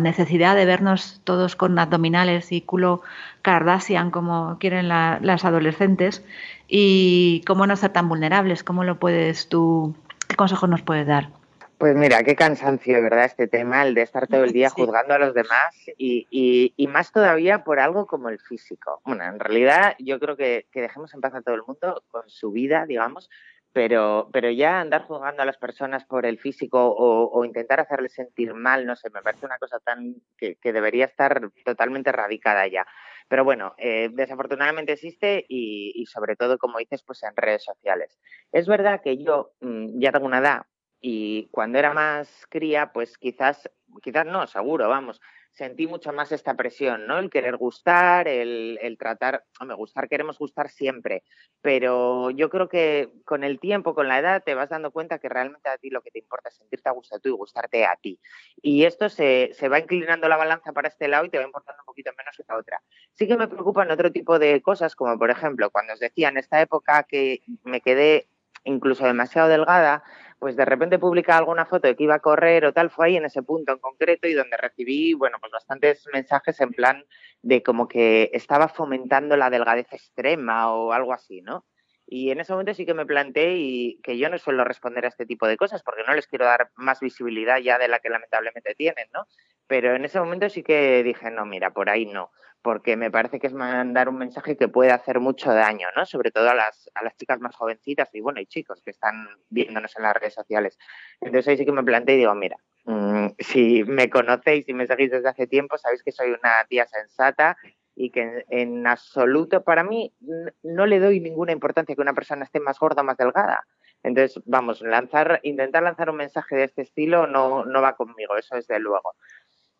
necesidad 0.00 0.56
de 0.56 0.64
vernos 0.64 1.20
todos 1.24 1.54
con 1.54 1.78
abdominales 1.78 2.50
y 2.52 2.62
culo 2.62 3.02
Kardashian 3.42 4.10
como 4.10 4.56
quieren 4.58 4.88
las 4.88 5.44
adolescentes 5.44 6.24
y 6.66 7.42
cómo 7.46 7.66
no 7.66 7.76
ser 7.76 7.92
tan 7.92 8.08
vulnerables, 8.08 8.64
cómo 8.64 8.84
lo 8.84 8.98
puedes 8.98 9.48
tú, 9.48 9.94
qué 10.28 10.36
consejos 10.36 10.70
nos 10.70 10.82
puedes 10.82 11.06
dar. 11.06 11.39
Pues 11.80 11.96
mira, 11.96 12.22
qué 12.24 12.36
cansancio, 12.36 13.00
¿verdad? 13.00 13.24
Este 13.24 13.48
tema, 13.48 13.82
el 13.82 13.94
de 13.94 14.02
estar 14.02 14.26
todo 14.26 14.44
el 14.44 14.52
día 14.52 14.68
juzgando 14.98 15.14
a 15.14 15.18
los 15.18 15.32
demás 15.32 15.74
y, 15.96 16.74
más 16.90 17.10
todavía 17.10 17.64
por 17.64 17.80
algo 17.80 18.06
como 18.06 18.28
el 18.28 18.38
físico. 18.38 19.00
Bueno, 19.02 19.24
en 19.24 19.40
realidad 19.40 19.94
yo 19.98 20.20
creo 20.20 20.36
que, 20.36 20.66
dejemos 20.74 21.14
en 21.14 21.22
paz 21.22 21.34
a 21.34 21.40
todo 21.40 21.54
el 21.54 21.62
mundo 21.66 22.04
con 22.10 22.28
su 22.28 22.52
vida, 22.52 22.84
digamos, 22.84 23.30
pero, 23.72 24.28
pero 24.30 24.50
ya 24.50 24.78
andar 24.82 25.06
juzgando 25.06 25.40
a 25.40 25.46
las 25.46 25.56
personas 25.56 26.04
por 26.04 26.26
el 26.26 26.38
físico 26.38 26.94
o, 26.94 27.42
intentar 27.46 27.80
hacerles 27.80 28.12
sentir 28.12 28.52
mal, 28.52 28.84
no 28.84 28.94
sé, 28.94 29.08
me 29.08 29.22
parece 29.22 29.46
una 29.46 29.56
cosa 29.56 29.78
tan 29.78 30.16
que, 30.36 30.58
debería 30.62 31.06
estar 31.06 31.40
totalmente 31.64 32.10
erradicada 32.10 32.66
ya. 32.66 32.86
Pero 33.26 33.42
bueno, 33.42 33.74
eh, 33.78 34.10
desafortunadamente 34.12 34.92
existe 34.92 35.46
y, 35.48 36.04
sobre 36.04 36.36
todo, 36.36 36.58
como 36.58 36.76
dices, 36.76 37.02
pues 37.04 37.22
en 37.22 37.34
redes 37.34 37.64
sociales. 37.64 38.18
Es 38.52 38.68
verdad 38.68 39.00
que 39.02 39.16
yo 39.16 39.52
mm, 39.60 39.98
ya 39.98 40.12
tengo 40.12 40.26
una 40.26 40.40
edad 40.40 40.66
y 41.00 41.48
cuando 41.50 41.78
era 41.78 41.92
más 41.92 42.46
cría, 42.48 42.92
pues 42.92 43.16
quizás, 43.18 43.70
quizás 44.02 44.26
no, 44.26 44.46
seguro, 44.46 44.88
vamos, 44.88 45.20
sentí 45.52 45.86
mucho 45.86 46.12
más 46.12 46.32
esta 46.32 46.54
presión, 46.54 47.06
¿no? 47.06 47.18
El 47.18 47.30
querer 47.30 47.56
gustar, 47.56 48.28
el, 48.28 48.78
el 48.82 48.96
tratar, 48.98 49.44
me 49.66 49.74
gustar, 49.74 50.08
queremos 50.08 50.38
gustar 50.38 50.70
siempre, 50.70 51.22
pero 51.60 52.30
yo 52.30 52.50
creo 52.50 52.68
que 52.68 53.12
con 53.24 53.44
el 53.44 53.58
tiempo, 53.58 53.94
con 53.94 54.08
la 54.08 54.18
edad, 54.18 54.42
te 54.44 54.54
vas 54.54 54.68
dando 54.68 54.90
cuenta 54.90 55.18
que 55.18 55.28
realmente 55.28 55.68
a 55.68 55.78
ti 55.78 55.90
lo 55.90 56.02
que 56.02 56.10
te 56.10 56.18
importa 56.18 56.48
es 56.48 56.56
sentirte 56.56 56.88
a 56.88 56.92
gusto 56.92 57.18
tú 57.18 57.30
y 57.30 57.32
gustarte 57.32 57.84
a 57.84 57.96
ti. 57.96 58.20
Y 58.62 58.84
esto 58.84 59.08
se, 59.08 59.50
se 59.52 59.68
va 59.68 59.78
inclinando 59.80 60.28
la 60.28 60.36
balanza 60.36 60.72
para 60.72 60.88
este 60.88 61.08
lado 61.08 61.24
y 61.24 61.30
te 61.30 61.38
va 61.38 61.44
importando 61.44 61.82
un 61.82 61.86
poquito 61.86 62.10
menos 62.16 62.36
que 62.36 62.44
la 62.48 62.56
otra. 62.56 62.82
Sí 63.14 63.26
que 63.26 63.36
me 63.36 63.48
preocupan 63.48 63.90
otro 63.90 64.12
tipo 64.12 64.38
de 64.38 64.62
cosas, 64.62 64.94
como 64.94 65.18
por 65.18 65.30
ejemplo, 65.30 65.70
cuando 65.70 65.94
os 65.94 66.00
decía 66.00 66.28
en 66.28 66.38
esta 66.38 66.60
época 66.60 67.02
que 67.04 67.42
me 67.64 67.80
quedé 67.80 68.28
incluso 68.64 69.06
demasiado 69.06 69.48
delgada, 69.48 70.02
pues 70.40 70.56
de 70.56 70.64
repente 70.64 70.98
publica 70.98 71.36
alguna 71.36 71.66
foto 71.66 71.86
de 71.86 71.94
que 71.94 72.04
iba 72.04 72.14
a 72.14 72.20
correr 72.20 72.64
o 72.64 72.72
tal, 72.72 72.90
fue 72.90 73.06
ahí 73.06 73.16
en 73.16 73.26
ese 73.26 73.42
punto 73.42 73.72
en 73.72 73.78
concreto 73.78 74.26
y 74.26 74.32
donde 74.32 74.56
recibí, 74.56 75.12
bueno, 75.12 75.36
pues 75.38 75.52
bastantes 75.52 76.08
mensajes 76.14 76.58
en 76.62 76.70
plan 76.70 77.04
de 77.42 77.62
como 77.62 77.86
que 77.86 78.30
estaba 78.32 78.68
fomentando 78.68 79.36
la 79.36 79.50
delgadez 79.50 79.92
extrema 79.92 80.72
o 80.72 80.92
algo 80.92 81.12
así, 81.12 81.42
¿no? 81.42 81.66
Y 82.06 82.30
en 82.30 82.40
ese 82.40 82.52
momento 82.52 82.72
sí 82.72 82.86
que 82.86 82.94
me 82.94 83.04
planteé 83.04 83.58
y 83.58 84.00
que 84.02 84.16
yo 84.16 84.30
no 84.30 84.38
suelo 84.38 84.64
responder 84.64 85.04
a 85.04 85.08
este 85.08 85.26
tipo 85.26 85.46
de 85.46 85.58
cosas 85.58 85.82
porque 85.82 86.04
no 86.06 86.14
les 86.14 86.26
quiero 86.26 86.46
dar 86.46 86.70
más 86.74 87.00
visibilidad 87.00 87.58
ya 87.58 87.78
de 87.78 87.88
la 87.88 87.98
que 88.00 88.08
lamentablemente 88.08 88.74
tienen, 88.74 89.08
¿no? 89.12 89.26
Pero 89.66 89.94
en 89.94 90.06
ese 90.06 90.18
momento 90.18 90.48
sí 90.48 90.62
que 90.62 91.02
dije, 91.02 91.30
no, 91.30 91.44
mira, 91.44 91.70
por 91.70 91.90
ahí 91.90 92.06
no 92.06 92.30
porque 92.62 92.96
me 92.96 93.10
parece 93.10 93.38
que 93.38 93.46
es 93.46 93.54
mandar 93.54 94.08
un 94.08 94.18
mensaje 94.18 94.56
que 94.56 94.68
puede 94.68 94.90
hacer 94.90 95.20
mucho 95.20 95.52
daño, 95.52 95.88
¿no? 95.96 96.04
Sobre 96.04 96.30
todo 96.30 96.50
a 96.50 96.54
las, 96.54 96.90
a 96.94 97.02
las 97.02 97.16
chicas 97.16 97.40
más 97.40 97.56
jovencitas 97.56 98.14
y, 98.14 98.20
bueno, 98.20 98.40
y 98.40 98.46
chicos 98.46 98.82
que 98.82 98.90
están 98.90 99.28
viéndonos 99.48 99.96
en 99.96 100.02
las 100.02 100.14
redes 100.14 100.34
sociales. 100.34 100.78
Entonces 101.20 101.48
ahí 101.48 101.56
sí 101.56 101.64
que 101.64 101.72
me 101.72 101.82
planteé 101.82 102.16
y 102.16 102.18
digo, 102.18 102.34
mira, 102.34 102.56
mm, 102.84 103.28
si 103.38 103.84
me 103.84 104.10
conocéis 104.10 104.68
y 104.68 104.74
me 104.74 104.86
seguís 104.86 105.10
desde 105.10 105.28
hace 105.28 105.46
tiempo, 105.46 105.78
sabéis 105.78 106.02
que 106.02 106.12
soy 106.12 106.30
una 106.30 106.64
tía 106.68 106.86
sensata 106.86 107.56
y 107.94 108.10
que 108.10 108.44
en, 108.48 108.86
absoluto 108.86 109.62
para 109.62 109.84
mí 109.84 110.14
no 110.62 110.86
le 110.86 111.00
doy 111.00 111.20
ninguna 111.20 111.52
importancia 111.52 111.94
que 111.94 112.00
una 112.00 112.14
persona 112.14 112.44
esté 112.44 112.60
más 112.60 112.78
gorda 112.78 113.02
o 113.02 113.04
más 113.04 113.16
delgada. 113.16 113.66
Entonces, 114.02 114.42
vamos, 114.46 114.80
lanzar, 114.80 115.40
intentar 115.42 115.82
lanzar 115.82 116.08
un 116.08 116.16
mensaje 116.16 116.56
de 116.56 116.64
este 116.64 116.82
estilo 116.82 117.26
no, 117.26 117.66
no 117.66 117.82
va 117.82 117.96
conmigo, 117.96 118.36
eso 118.38 118.54
desde 118.54 118.78
luego. 118.78 119.14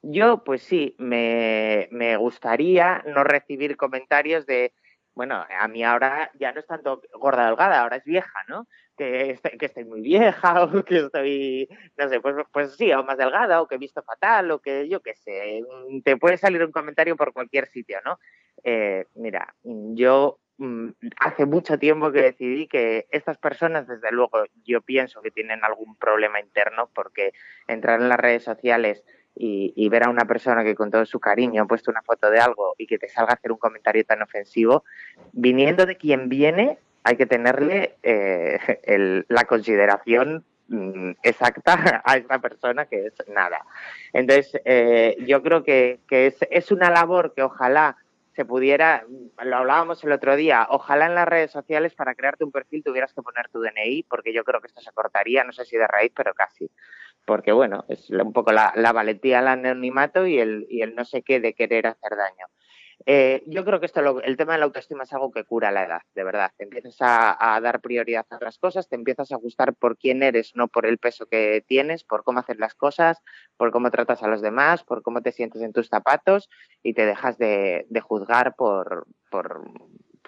Yo, 0.02 0.42
pues 0.44 0.62
sí, 0.62 0.94
me, 0.98 1.88
me 1.90 2.16
gustaría 2.16 3.02
no 3.06 3.22
recibir 3.22 3.76
comentarios 3.76 4.46
de, 4.46 4.72
bueno, 5.14 5.44
a 5.58 5.68
mí 5.68 5.84
ahora 5.84 6.30
ya 6.38 6.52
no 6.52 6.60
es 6.60 6.66
tanto 6.66 7.02
gorda 7.12 7.46
delgada, 7.46 7.82
ahora 7.82 7.96
es 7.96 8.04
vieja, 8.04 8.44
¿no? 8.48 8.66
Que 8.96 9.30
estoy, 9.32 9.58
que 9.58 9.66
estoy 9.66 9.84
muy 9.84 10.00
vieja 10.00 10.64
o 10.64 10.84
que 10.84 10.98
estoy, 11.00 11.68
no 11.98 12.08
sé, 12.08 12.20
pues, 12.20 12.34
pues 12.50 12.76
sí, 12.76 12.90
o 12.92 13.04
más 13.04 13.18
delgada 13.18 13.60
o 13.60 13.68
que 13.68 13.74
he 13.74 13.78
visto 13.78 14.02
fatal 14.02 14.50
o 14.52 14.60
que 14.60 14.88
yo 14.88 15.00
qué 15.02 15.14
sé, 15.14 15.62
te 16.02 16.16
puede 16.16 16.38
salir 16.38 16.64
un 16.64 16.72
comentario 16.72 17.14
por 17.16 17.34
cualquier 17.34 17.66
sitio, 17.66 17.98
¿no? 18.02 18.18
Eh, 18.64 19.04
mira, 19.14 19.54
yo 19.62 20.38
mm, 20.56 20.90
hace 21.18 21.44
mucho 21.44 21.78
tiempo 21.78 22.10
que 22.10 22.22
decidí 22.22 22.66
que 22.68 23.06
estas 23.10 23.36
personas, 23.36 23.86
desde 23.86 24.10
luego, 24.12 24.44
yo 24.64 24.80
pienso 24.80 25.20
que 25.20 25.30
tienen 25.30 25.62
algún 25.62 25.96
problema 25.96 26.40
interno 26.40 26.88
porque 26.94 27.32
entrar 27.66 28.00
en 28.00 28.08
las 28.08 28.18
redes 28.20 28.44
sociales 28.44 29.04
y, 29.42 29.88
ver 29.88 30.04
a 30.04 30.10
una 30.10 30.26
persona 30.26 30.62
que 30.62 30.74
con 30.74 30.90
todo 30.90 31.06
su 31.06 31.18
cariño 31.18 31.62
ha 31.62 31.66
puesto 31.66 31.90
una 31.90 32.02
foto 32.02 32.30
de 32.30 32.40
algo 32.40 32.74
y 32.76 32.86
que 32.86 32.98
te 32.98 33.08
salga 33.08 33.32
a 33.32 33.34
hacer 33.36 33.50
un 33.50 33.58
comentario 33.58 34.04
tan 34.04 34.20
ofensivo, 34.20 34.84
viniendo 35.32 35.86
de 35.86 35.96
quien 35.96 36.28
viene, 36.28 36.78
hay 37.04 37.16
que 37.16 37.24
tenerle 37.24 37.96
eh, 38.02 39.24
la 39.28 39.44
consideración 39.44 40.44
mm, 40.68 41.12
exacta 41.22 42.02
a 42.04 42.16
esta 42.18 42.38
persona 42.38 42.84
que 42.84 43.06
es 43.06 43.14
nada. 43.28 43.64
Entonces, 44.12 44.60
eh, 44.66 45.16
yo 45.26 45.42
creo 45.42 45.64
que, 45.64 46.00
es, 46.10 46.36
es, 46.50 46.70
una 46.70 46.90
labor 46.90 47.32
que 47.34 47.42
ojalá 47.42 47.96
se 48.36 48.44
pudiera, 48.44 49.04
lo 49.42 49.56
hablábamos 49.56 50.04
el 50.04 50.12
otro 50.12 50.36
día, 50.36 50.66
ojalá 50.68 51.06
en 51.06 51.14
las 51.14 51.26
redes 51.26 51.50
sociales 51.50 51.94
para 51.94 52.14
crearte 52.14 52.44
un 52.44 52.52
perfil 52.52 52.84
tuvieras 52.84 53.14
que 53.14 53.22
poner 53.22 53.48
tu 53.48 53.60
DNI, 53.60 54.02
porque 54.02 54.34
yo 54.34 54.44
creo 54.44 54.60
que 54.60 54.66
esto 54.66 54.82
se 54.82 54.92
cortaría, 54.92 55.44
no 55.44 55.52
sé 55.52 55.64
si 55.64 55.78
de 55.78 55.86
raíz, 55.86 56.12
pero 56.14 56.34
casi 56.34 56.70
porque 57.30 57.52
bueno, 57.52 57.84
es 57.86 58.10
un 58.10 58.32
poco 58.32 58.50
la, 58.50 58.72
valentía 58.92 59.38
al 59.38 59.46
anonimato 59.46 60.26
y 60.26 60.40
el, 60.40 60.66
y 60.68 60.82
el 60.82 60.96
no 60.96 61.04
sé 61.04 61.22
qué 61.22 61.38
de 61.38 61.54
querer 61.54 61.86
hacer 61.86 62.16
daño. 62.16 62.46
Eh, 63.06 63.44
yo 63.46 63.64
creo 63.64 63.78
que 63.78 63.86
esto, 63.86 64.20
el 64.20 64.36
tema 64.36 64.54
de 64.54 64.58
la 64.58 64.64
autoestima 64.64 65.04
es 65.04 65.12
algo 65.12 65.30
que 65.30 65.44
cura 65.44 65.70
la 65.70 65.84
edad, 65.84 66.00
de 66.16 66.24
verdad. 66.24 66.50
Te 66.56 66.64
empiezas 66.64 66.96
a, 66.98 67.60
dar 67.62 67.80
prioridad 67.80 68.26
a 68.30 68.34
otras 68.34 68.58
cosas, 68.58 68.88
te 68.88 68.96
empiezas 68.96 69.30
a 69.30 69.36
gustar 69.36 69.76
por 69.76 69.96
quién 69.96 70.24
eres, 70.24 70.56
no 70.56 70.66
por 70.66 70.86
el 70.86 70.98
peso 70.98 71.26
que 71.26 71.64
tienes, 71.68 72.02
por 72.02 72.24
cómo 72.24 72.40
hacer 72.40 72.58
las 72.58 72.74
cosas, 72.74 73.22
por 73.56 73.70
cómo 73.70 73.92
tratas 73.92 74.24
a 74.24 74.26
los 74.26 74.42
demás, 74.42 74.82
por 74.82 75.04
cómo 75.04 75.22
te 75.22 75.30
sientes 75.30 75.62
en 75.62 75.72
tus 75.72 75.86
zapatos 75.86 76.48
y 76.82 76.94
te 76.94 77.06
dejas 77.06 77.38
de, 77.38 77.86
juzgar 78.02 78.56
por, 78.56 79.06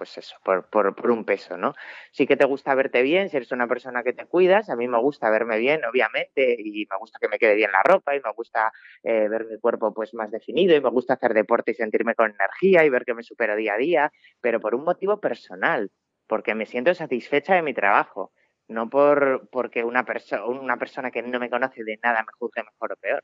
pues 0.02 0.18
eso, 0.18 0.34
por, 0.42 1.10
un 1.12 1.24
peso, 1.24 1.56
¿no? 1.56 1.74
Sí 2.10 2.26
que 2.26 2.36
te 2.36 2.44
gusta 2.44 2.74
verte 2.74 3.02
bien, 3.02 3.28
si 3.28 3.36
eres 3.36 3.52
una 3.52 3.68
persona 3.68 4.02
que 4.02 4.12
te 4.12 4.26
cuidas, 4.26 4.68
a 4.68 4.74
mí 4.74 4.88
me 4.88 4.98
gusta 4.98 5.30
verme 5.30 5.58
bien, 5.58 5.84
obviamente, 5.84 6.56
y 6.58 6.88
me 6.90 6.96
gusta 6.98 7.20
que 7.20 7.28
me 7.28 7.38
quede 7.38 7.54
bien 7.54 7.70
la 7.70 7.84
ropa, 7.84 8.16
y 8.16 8.20
me 8.20 8.32
gusta 8.32 8.72
eh, 9.04 9.28
ver 9.28 9.44
mi 9.44 9.60
cuerpo 9.60 9.94
pues 9.94 10.12
más 10.12 10.32
definido, 10.32 10.74
y 10.74 10.80
me 10.80 10.90
gusta 10.90 11.14
hacer 11.14 11.34
deporte 11.34 11.70
y 11.70 11.74
sentirme 11.74 12.16
con 12.16 12.32
energía, 12.32 12.84
y 12.84 12.90
ver 12.90 13.04
que 13.04 13.14
me 13.14 13.22
supero 13.22 13.54
día 13.54 13.74
a 13.74 13.76
día, 13.76 14.12
pero 14.40 14.58
por 14.58 14.74
un 14.74 14.82
motivo 14.82 15.20
personal, 15.20 15.92
porque 16.26 16.56
me 16.56 16.66
siento 16.66 16.92
satisfecha 16.94 17.54
de 17.54 17.62
mi 17.62 17.72
trabajo, 17.72 18.32
no 18.66 18.90
por 18.90 19.48
porque 19.52 19.84
una, 19.84 20.04
persona 20.04 20.44
una 20.46 20.78
persona 20.78 21.12
que 21.12 21.22
no 21.22 21.38
me 21.38 21.48
conoce 21.48 21.84
de 21.84 22.00
nada 22.02 22.22
me 22.22 22.32
juzgue 22.40 22.64
mejor 22.64 22.94
o 22.94 22.96
peor. 22.96 23.22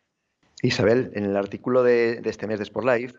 Isabel, 0.62 1.11
en 1.14 1.25
el 1.25 1.37
artículo 1.37 1.83
de, 1.83 2.21
de 2.21 2.31
este 2.31 2.47
mes 2.47 2.59
de 2.61 2.64
Sport 2.64 2.87
Life, 2.87 3.14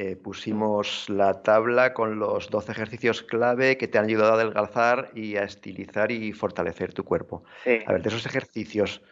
eh, 0.00 0.14
pusimos 0.14 1.10
la 1.10 1.42
tabla 1.42 1.92
con 1.92 2.20
los 2.20 2.50
12 2.50 2.70
ejercicios 2.70 3.24
clave 3.24 3.76
que 3.76 3.88
te 3.88 3.98
han 3.98 4.04
ayudado 4.04 4.30
a 4.30 4.34
adelgazar 4.36 5.10
y 5.12 5.34
a 5.34 5.42
estilizar 5.42 6.12
y 6.12 6.32
fortalecer 6.32 6.94
tu 6.94 7.02
cuerpo. 7.02 7.42
A 7.84 7.92
ver, 7.92 8.02
de 8.02 8.08
esos 8.08 8.24
ejercicios, 8.24 9.02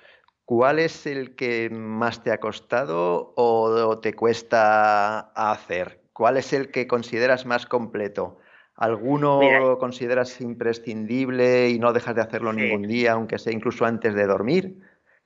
¿cuál 0.44 0.78
es 0.78 1.04
el 1.06 1.34
que 1.34 1.70
más 1.70 2.22
te 2.22 2.30
ha 2.30 2.38
costado 2.38 3.32
o 3.34 3.98
te 3.98 4.14
cuesta 4.14 5.18
hacer? 5.34 6.00
¿Cuál 6.12 6.36
es 6.36 6.52
el 6.52 6.70
que 6.70 6.86
consideras 6.86 7.46
más 7.46 7.66
completo? 7.66 8.38
¿Alguno 8.76 9.78
consideras 9.80 10.40
imprescindible 10.40 11.68
y 11.68 11.80
no 11.80 11.92
dejas 11.92 12.14
de 12.14 12.20
hacerlo 12.20 12.52
ningún 12.52 12.82
día, 12.82 13.14
aunque 13.14 13.38
sea 13.38 13.52
incluso 13.52 13.84
antes 13.86 14.14
de 14.14 14.26
dormir? 14.26 14.76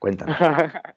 Cuéntame. 0.01 0.35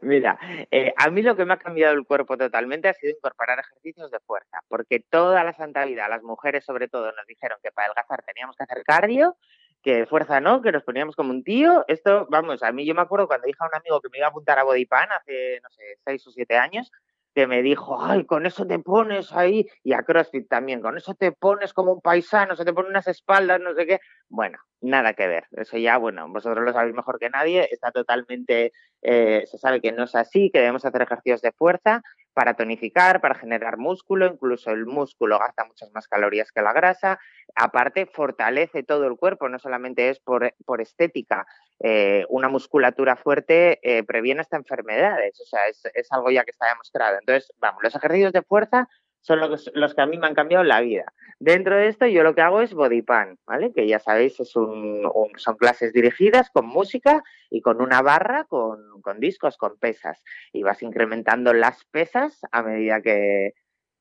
Mira, 0.00 0.38
eh, 0.70 0.94
a 0.96 1.10
mí 1.10 1.20
lo 1.20 1.36
que 1.36 1.44
me 1.44 1.52
ha 1.52 1.58
cambiado 1.58 1.92
el 1.92 2.06
cuerpo 2.06 2.38
totalmente 2.38 2.88
ha 2.88 2.94
sido 2.94 3.12
incorporar 3.12 3.58
ejercicios 3.58 4.10
de 4.10 4.20
fuerza, 4.20 4.60
porque 4.68 5.00
toda 5.00 5.44
la 5.44 5.52
santa 5.52 5.84
vida, 5.84 6.08
las 6.08 6.22
mujeres 6.22 6.64
sobre 6.64 6.88
todo, 6.88 7.12
nos 7.12 7.26
dijeron 7.26 7.58
que 7.62 7.70
para 7.72 7.88
adelgazar 7.88 8.22
teníamos 8.22 8.56
que 8.56 8.62
hacer 8.62 8.84
cardio 8.84 9.36
que 9.82 10.06
fuerza 10.06 10.40
no, 10.40 10.62
que 10.62 10.72
nos 10.72 10.82
poníamos 10.82 11.14
como 11.14 11.30
un 11.30 11.44
tío. 11.44 11.84
Esto, 11.88 12.26
vamos, 12.30 12.62
a 12.62 12.72
mí 12.72 12.86
yo 12.86 12.94
me 12.94 13.02
acuerdo 13.02 13.28
cuando 13.28 13.46
dije 13.46 13.58
a 13.60 13.66
un 13.66 13.74
amigo 13.74 14.00
que 14.00 14.08
me 14.08 14.16
iba 14.16 14.28
a 14.28 14.30
apuntar 14.30 14.58
a 14.58 14.64
Bodypan 14.64 15.08
hace, 15.12 15.60
no 15.62 15.68
sé, 15.68 15.82
seis 16.02 16.26
o 16.26 16.30
siete 16.30 16.56
años, 16.56 16.90
que 17.34 17.46
me 17.46 17.62
dijo, 17.62 18.02
ay, 18.02 18.24
con 18.24 18.46
eso 18.46 18.66
te 18.66 18.78
pones 18.78 19.30
ahí, 19.32 19.68
y 19.84 19.92
a 19.92 20.02
CrossFit 20.04 20.48
también, 20.48 20.80
con 20.80 20.96
eso 20.96 21.14
te 21.14 21.32
pones 21.32 21.74
como 21.74 21.92
un 21.92 22.00
paisano, 22.00 22.56
se 22.56 22.64
te 22.64 22.72
ponen 22.72 22.92
unas 22.92 23.08
espaldas, 23.08 23.60
no 23.60 23.74
sé 23.74 23.86
qué. 23.86 24.00
Bueno, 24.28 24.58
nada 24.80 25.14
que 25.14 25.26
ver. 25.26 25.44
Eso 25.52 25.76
ya, 25.76 25.96
bueno, 25.96 26.28
vosotros 26.28 26.64
lo 26.64 26.72
sabéis 26.72 26.94
mejor 26.94 27.18
que 27.18 27.30
nadie, 27.30 27.68
está 27.70 27.90
totalmente, 27.90 28.72
eh, 29.02 29.44
se 29.46 29.58
sabe 29.58 29.80
que 29.80 29.92
no 29.92 30.04
es 30.04 30.14
así, 30.14 30.50
que 30.50 30.60
debemos 30.60 30.84
hacer 30.84 31.02
ejercicios 31.02 31.42
de 31.42 31.52
fuerza 31.52 32.02
para 32.32 32.54
tonificar, 32.54 33.20
para 33.20 33.34
generar 33.34 33.78
músculo, 33.78 34.26
incluso 34.26 34.70
el 34.70 34.86
músculo 34.86 35.38
gasta 35.38 35.64
muchas 35.64 35.90
más 35.92 36.06
calorías 36.06 36.52
que 36.52 36.62
la 36.62 36.72
grasa, 36.72 37.18
aparte 37.56 38.06
fortalece 38.06 38.84
todo 38.84 39.06
el 39.08 39.16
cuerpo, 39.16 39.48
no 39.48 39.58
solamente 39.58 40.08
es 40.08 40.20
por, 40.20 40.54
por 40.64 40.80
estética, 40.80 41.46
eh, 41.80 42.24
una 42.28 42.48
musculatura 42.48 43.16
fuerte 43.16 43.80
eh, 43.82 44.04
previene 44.04 44.40
hasta 44.40 44.56
enfermedades, 44.56 45.40
o 45.40 45.44
sea, 45.46 45.66
es, 45.66 45.82
es, 45.94 46.06
algo 46.12 46.30
ya 46.30 46.44
que 46.44 46.50
está 46.50 46.68
demostrado. 46.68 47.18
Entonces, 47.18 47.52
vamos, 47.58 47.82
los 47.82 47.94
ejercicios 47.94 48.32
de 48.32 48.42
fuerza 48.42 48.88
son 49.20 49.40
los, 49.40 49.70
los, 49.74 49.94
que 49.94 50.00
a 50.00 50.06
mí 50.06 50.16
me 50.16 50.26
han 50.26 50.34
cambiado 50.34 50.64
la 50.64 50.80
vida. 50.80 51.04
Dentro 51.40 51.76
de 51.76 51.86
esto 51.86 52.06
yo 52.06 52.24
lo 52.24 52.34
que 52.34 52.40
hago 52.40 52.60
es 52.60 52.74
body 52.74 53.02
pan, 53.02 53.38
¿vale? 53.46 53.72
Que 53.72 53.86
ya 53.86 54.00
sabéis, 54.00 54.40
es 54.40 54.56
un, 54.56 55.06
un, 55.06 55.30
son 55.36 55.56
clases 55.56 55.92
dirigidas 55.92 56.50
con 56.50 56.66
música 56.66 57.22
y 57.48 57.60
con 57.60 57.80
una 57.80 58.02
barra, 58.02 58.44
con, 58.44 59.00
con 59.02 59.20
discos, 59.20 59.56
con 59.56 59.78
pesas. 59.78 60.22
Y 60.52 60.64
vas 60.64 60.82
incrementando 60.82 61.52
las 61.52 61.84
pesas 61.84 62.40
a 62.50 62.62
medida 62.62 63.00
que, 63.02 63.54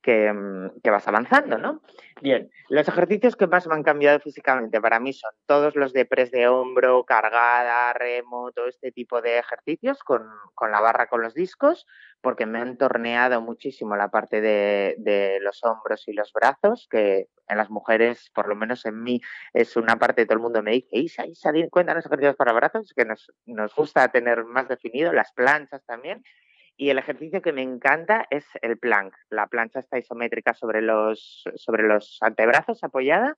que, 0.07 0.33
que, 0.81 0.89
vas 0.89 1.05
avanzando, 1.05 1.57
¿no? 1.57 1.81
Bien, 2.21 2.49
los 2.69 2.87
ejercicios 2.87 3.35
que 3.35 3.45
más 3.45 3.67
me 3.67 3.75
han 3.75 3.83
cambiado 3.83 4.21
físicamente 4.21 4.79
para 4.79 5.01
mí 5.01 5.11
son 5.11 5.31
todos 5.45 5.75
los 5.75 5.91
de 5.91 6.05
press 6.05 6.31
de 6.31 6.47
hombro, 6.47 7.03
cargada, 7.03 7.91
remo, 7.91 8.53
todo 8.53 8.67
este 8.67 8.93
tipo 8.93 9.21
de 9.21 9.39
ejercicios 9.39 9.99
con, 10.05 10.25
con 10.55 10.71
la 10.71 10.79
barra, 10.79 11.07
con 11.07 11.21
los 11.21 11.33
discos, 11.33 11.85
porque 12.21 12.45
me 12.45 12.59
han 12.59 12.77
torneado 12.77 13.41
muchísimo 13.41 13.97
la 13.97 14.07
parte 14.07 14.39
de, 14.39 14.95
de, 14.99 15.39
los 15.41 15.61
hombros 15.65 16.07
y 16.07 16.13
los 16.13 16.31
brazos, 16.31 16.87
que 16.89 17.27
en 17.49 17.57
las 17.57 17.69
mujeres, 17.69 18.31
por 18.33 18.47
lo 18.47 18.55
menos 18.55 18.85
en 18.85 19.03
mí, 19.03 19.19
es 19.51 19.75
una 19.75 19.97
parte 19.97 20.21
de 20.21 20.27
todo 20.27 20.37
el 20.37 20.41
mundo 20.41 20.63
me 20.63 20.71
dice, 20.71 20.87
Isa, 20.91 21.25
Isa, 21.25 21.51
cuéntanos 21.69 22.05
ejercicios 22.05 22.37
para 22.37 22.53
brazos, 22.53 22.93
que 22.95 23.03
nos, 23.03 23.29
nos 23.45 23.75
gusta 23.75 24.07
tener 24.07 24.45
más 24.45 24.69
definido, 24.69 25.11
las 25.11 25.33
planchas 25.33 25.83
también, 25.85 26.23
y 26.77 26.91
el 26.91 26.99
ejercicio 26.99 27.41
que 27.41 27.51
me 27.51 27.63
encanta 27.63 28.27
es 28.29 28.45
el 28.61 28.77
plank. 28.77 29.13
La 29.29 29.47
plancha 29.47 29.79
está 29.79 29.97
isométrica 29.97 30.53
sobre 30.53 30.81
los, 30.81 31.43
sobre 31.55 31.83
los 31.83 32.19
antebrazos 32.21 32.83
apoyada. 32.83 33.35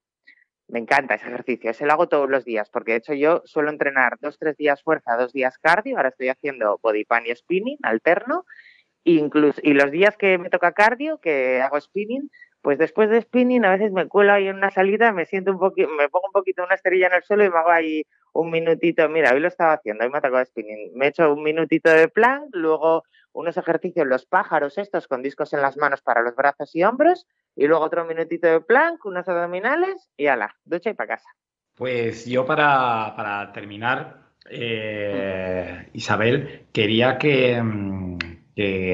Me 0.67 0.79
encanta 0.79 1.15
ese 1.15 1.27
ejercicio. 1.27 1.71
Ese 1.71 1.85
lo 1.85 1.93
hago 1.93 2.09
todos 2.09 2.29
los 2.29 2.43
días, 2.43 2.69
porque 2.69 2.91
de 2.91 2.97
hecho 2.97 3.13
yo 3.13 3.41
suelo 3.45 3.71
entrenar 3.71 4.17
dos, 4.19 4.37
tres 4.37 4.57
días 4.57 4.83
fuerza, 4.83 5.15
dos 5.15 5.31
días 5.31 5.57
cardio. 5.57 5.95
Ahora 5.95 6.09
estoy 6.09 6.27
haciendo 6.27 6.79
body 6.83 7.05
pan 7.05 7.23
y 7.25 7.33
spinning 7.33 7.77
alterno. 7.81 8.45
Incluso, 9.05 9.61
y 9.63 9.73
los 9.73 9.89
días 9.89 10.17
que 10.17 10.37
me 10.37 10.49
toca 10.49 10.73
cardio, 10.73 11.19
que 11.19 11.61
hago 11.61 11.79
spinning, 11.79 12.29
pues 12.61 12.77
después 12.77 13.09
de 13.09 13.21
spinning 13.21 13.63
a 13.63 13.71
veces 13.71 13.93
me 13.93 14.07
cuelo 14.07 14.33
ahí 14.33 14.47
en 14.49 14.57
una 14.57 14.69
salida, 14.69 15.13
me 15.13 15.25
siento 15.25 15.51
un 15.51 15.59
poquito, 15.59 15.89
me 15.89 16.09
pongo 16.09 16.27
un 16.27 16.33
poquito 16.33 16.63
una 16.63 16.75
esterilla 16.75 17.07
en 17.07 17.13
el 17.13 17.23
suelo 17.23 17.45
y 17.45 17.49
me 17.49 17.57
hago 17.57 17.69
ahí 17.69 18.03
un 18.33 18.51
minutito. 18.51 19.07
Mira, 19.07 19.31
hoy 19.33 19.39
lo 19.39 19.47
estaba 19.47 19.73
haciendo, 19.73 20.03
hoy 20.03 20.11
me 20.11 20.17
ha 20.17 20.21
tocado 20.21 20.43
spinning. 20.43 20.91
Me 20.93 21.05
he 21.05 21.09
hecho 21.09 21.33
un 21.33 21.41
minutito 21.41 21.89
de 21.89 22.09
plan, 22.09 22.47
luego 22.51 23.03
unos 23.33 23.57
ejercicios, 23.57 24.07
los 24.07 24.25
pájaros 24.25 24.77
estos 24.77 25.07
con 25.07 25.21
discos 25.21 25.53
en 25.53 25.61
las 25.61 25.77
manos 25.77 26.01
para 26.01 26.21
los 26.21 26.35
brazos 26.35 26.75
y 26.75 26.83
hombros, 26.83 27.27
y 27.55 27.67
luego 27.67 27.83
otro 27.83 28.05
minutito 28.05 28.47
de 28.47 28.61
plank, 28.61 29.05
unos 29.05 29.27
abdominales 29.27 30.09
y 30.17 30.27
ala, 30.27 30.55
ducha 30.63 30.89
y 30.89 30.93
para 30.93 31.15
casa. 31.15 31.29
Pues 31.75 32.25
yo 32.25 32.45
para, 32.45 33.13
para 33.15 33.51
terminar, 33.53 34.29
eh, 34.49 35.89
Isabel, 35.93 36.65
quería 36.73 37.17
que, 37.17 37.61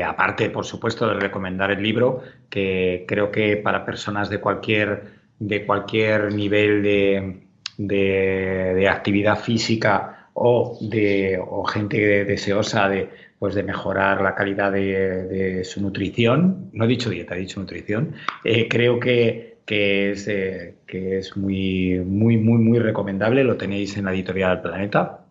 aparte, 0.06 0.50
por 0.50 0.66
supuesto, 0.66 1.08
de 1.08 1.20
recomendar 1.20 1.72
el 1.72 1.82
libro, 1.82 2.22
que 2.50 3.06
creo 3.08 3.32
que 3.32 3.58
para 3.58 3.86
personas 3.86 4.30
de 4.30 4.40
cualquier, 4.40 5.04
de 5.40 5.66
cualquier 5.66 6.34
nivel 6.34 6.84
de, 6.84 7.48
de, 7.78 8.74
de 8.76 8.90
actividad 8.90 9.38
física 9.40 10.30
o, 10.34 10.78
de, 10.82 11.40
o 11.44 11.64
gente 11.66 12.26
deseosa 12.26 12.88
de, 12.90 13.10
pues 13.46 13.54
de 13.54 13.62
mejorar 13.62 14.22
la 14.22 14.34
calidad 14.34 14.72
de, 14.72 15.28
de, 15.28 15.64
su 15.64 15.80
nutrición. 15.80 16.72
No 16.74 16.86
he 16.86 16.88
dicho 16.88 17.12
dieta, 17.12 17.36
he 17.36 17.42
dicho 17.42 17.60
nutrición. 17.60 18.16
Eh, 18.44 18.68
creo 18.68 19.00
que, 19.00 19.60
que, 19.68 20.10
es, 20.10 20.28
eh, 20.28 20.78
que 20.88 21.20
es 21.20 21.38
muy, 21.38 22.00
muy, 22.04 22.38
muy, 22.38 22.58
muy 22.58 22.80
recomendable. 22.80 23.44
Lo 23.44 23.56
tenéis 23.56 23.98
en 23.98 24.06
la 24.06 24.14
editorial 24.14 24.64
Planeta, 24.64 25.26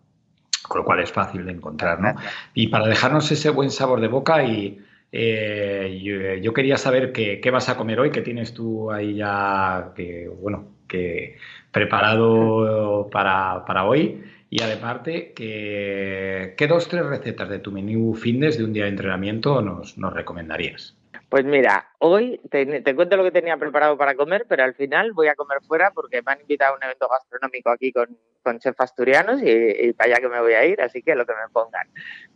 con 0.65 0.77
lo 0.77 0.85
cual 0.85 1.01
es 1.01 1.11
fácil 1.11 1.45
de 1.45 1.51
encontrar. 1.51 1.99
¿no? 1.99 2.15
Y 2.53 2.67
para 2.67 2.87
dejarnos 2.87 3.29
ese 3.33 3.49
buen 3.49 3.69
sabor 3.69 3.99
de 3.99 4.07
boca 4.07 4.41
y 4.45 4.79
eh, 5.11 5.99
yo, 6.01 6.35
yo, 6.41 6.53
quería 6.53 6.77
saber 6.77 7.11
qué, 7.11 7.41
qué, 7.41 7.51
vas 7.51 7.67
a 7.67 7.75
comer 7.75 7.99
hoy, 7.99 8.11
qué 8.11 8.21
tienes 8.21 8.53
tú 8.53 8.93
ahí 8.93 9.15
ya, 9.15 9.91
que, 9.93 10.29
bueno, 10.29 10.69
que 10.87 11.35
preparado 11.69 13.09
para, 13.11 13.65
para 13.65 13.83
hoy. 13.83 14.23
Y 14.57 14.63
además, 14.63 15.01
¿qué, 15.03 16.53
¿qué 16.55 16.67
dos 16.67 16.87
tres 16.87 17.05
recetas 17.05 17.49
de 17.49 17.59
tu 17.59 17.73
menú 17.73 18.15
fitness 18.15 18.57
de 18.57 18.63
un 18.63 18.71
día 18.71 18.83
de 18.83 18.91
entrenamiento 18.91 19.61
nos, 19.61 19.97
nos 19.97 20.13
recomendarías? 20.13 20.95
Pues 21.27 21.43
mira, 21.43 21.89
hoy 21.99 22.39
te, 22.49 22.65
te, 22.79 22.95
cuento 22.95 23.17
lo 23.17 23.25
que 23.25 23.31
tenía 23.31 23.57
preparado 23.57 23.97
para 23.97 24.15
comer, 24.15 24.45
pero 24.47 24.63
al 24.63 24.73
final 24.73 25.11
voy 25.11 25.27
a 25.27 25.35
comer 25.35 25.57
fuera 25.67 25.91
porque 25.91 26.21
me 26.21 26.31
han 26.31 26.39
invitado 26.39 26.71
a 26.71 26.77
un 26.77 26.83
evento 26.83 27.09
gastronómico 27.09 27.69
aquí 27.69 27.91
con, 27.91 28.17
con 28.43 28.59
chefs 28.59 28.79
asturianos 28.79 29.41
y, 29.41 29.49
y, 29.49 29.91
para 29.91 30.11
allá 30.11 30.21
que 30.21 30.29
me 30.29 30.39
voy 30.39 30.53
a 30.53 30.65
ir, 30.65 30.79
así 30.79 31.01
que 31.01 31.15
lo 31.15 31.25
que 31.25 31.33
me 31.33 31.51
pongan. 31.51 31.89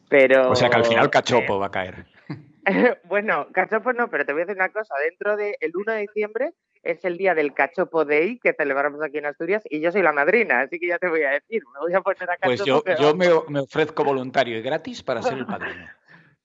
Pero, 0.09 0.51
o 0.51 0.55
sea 0.57 0.69
que 0.69 0.75
al 0.75 0.85
final 0.85 1.09
cachopo 1.09 1.55
eh, 1.55 1.59
va 1.59 1.67
a 1.67 1.71
caer. 1.71 2.05
bueno, 3.05 3.47
cachopo 3.53 3.93
no, 3.93 4.09
pero 4.09 4.25
te 4.25 4.33
voy 4.33 4.41
a 4.41 4.45
decir 4.45 4.57
una 4.61 4.73
cosa. 4.73 4.93
Dentro 5.01 5.37
del 5.37 5.55
de 5.61 5.71
1 5.73 5.93
de 5.93 6.01
diciembre 6.01 6.53
es 6.83 7.03
el 7.05 7.17
día 7.17 7.35
del 7.35 7.53
Cachopo 7.53 8.05
Day 8.05 8.39
que 8.39 8.53
celebramos 8.53 9.01
aquí 9.01 9.17
en 9.17 9.25
Asturias 9.25 9.63
y 9.69 9.81
yo 9.81 9.91
soy 9.91 10.01
la 10.01 10.13
madrina, 10.13 10.61
así 10.61 10.79
que 10.79 10.87
ya 10.87 10.97
te 10.97 11.07
voy 11.07 11.23
a 11.23 11.31
decir, 11.31 11.63
me 11.73 11.79
voy 11.79 11.93
a 11.93 12.01
poner 12.01 12.29
a 12.29 12.37
Cachopo. 12.37 12.83
Pues 12.83 12.97
yo, 12.99 13.11
yo 13.11 13.15
me, 13.15 13.27
me, 13.47 13.59
ofrezco 13.59 14.03
voluntario 14.03 14.57
y 14.57 14.61
gratis 14.61 15.03
para 15.03 15.21
ser 15.21 15.37
el 15.37 15.45
padrino. 15.45 15.87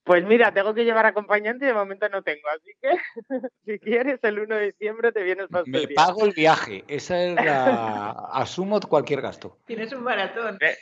Pues 0.04 0.22
mira, 0.24 0.52
tengo 0.52 0.74
que 0.74 0.84
llevar 0.84 1.06
acompañante 1.06 1.64
y 1.64 1.68
de 1.68 1.74
momento 1.74 2.08
no 2.10 2.22
tengo, 2.22 2.46
así 2.50 2.72
que 2.80 2.90
si 3.64 3.78
quieres 3.78 4.20
el 4.22 4.38
1 4.38 4.56
de 4.56 4.66
diciembre 4.66 5.12
te 5.12 5.22
vienes 5.22 5.48
para 5.48 5.64
Me 5.66 5.88
pago 5.88 6.24
el 6.24 6.32
viaje, 6.32 6.84
esa 6.88 7.22
es 7.22 7.34
la... 7.34 8.10
asumo 8.32 8.80
cualquier 8.80 9.22
gasto. 9.22 9.58
Tienes 9.66 9.92
un 9.92 10.02
maratón. 10.02 10.58
Eh, 10.60 10.76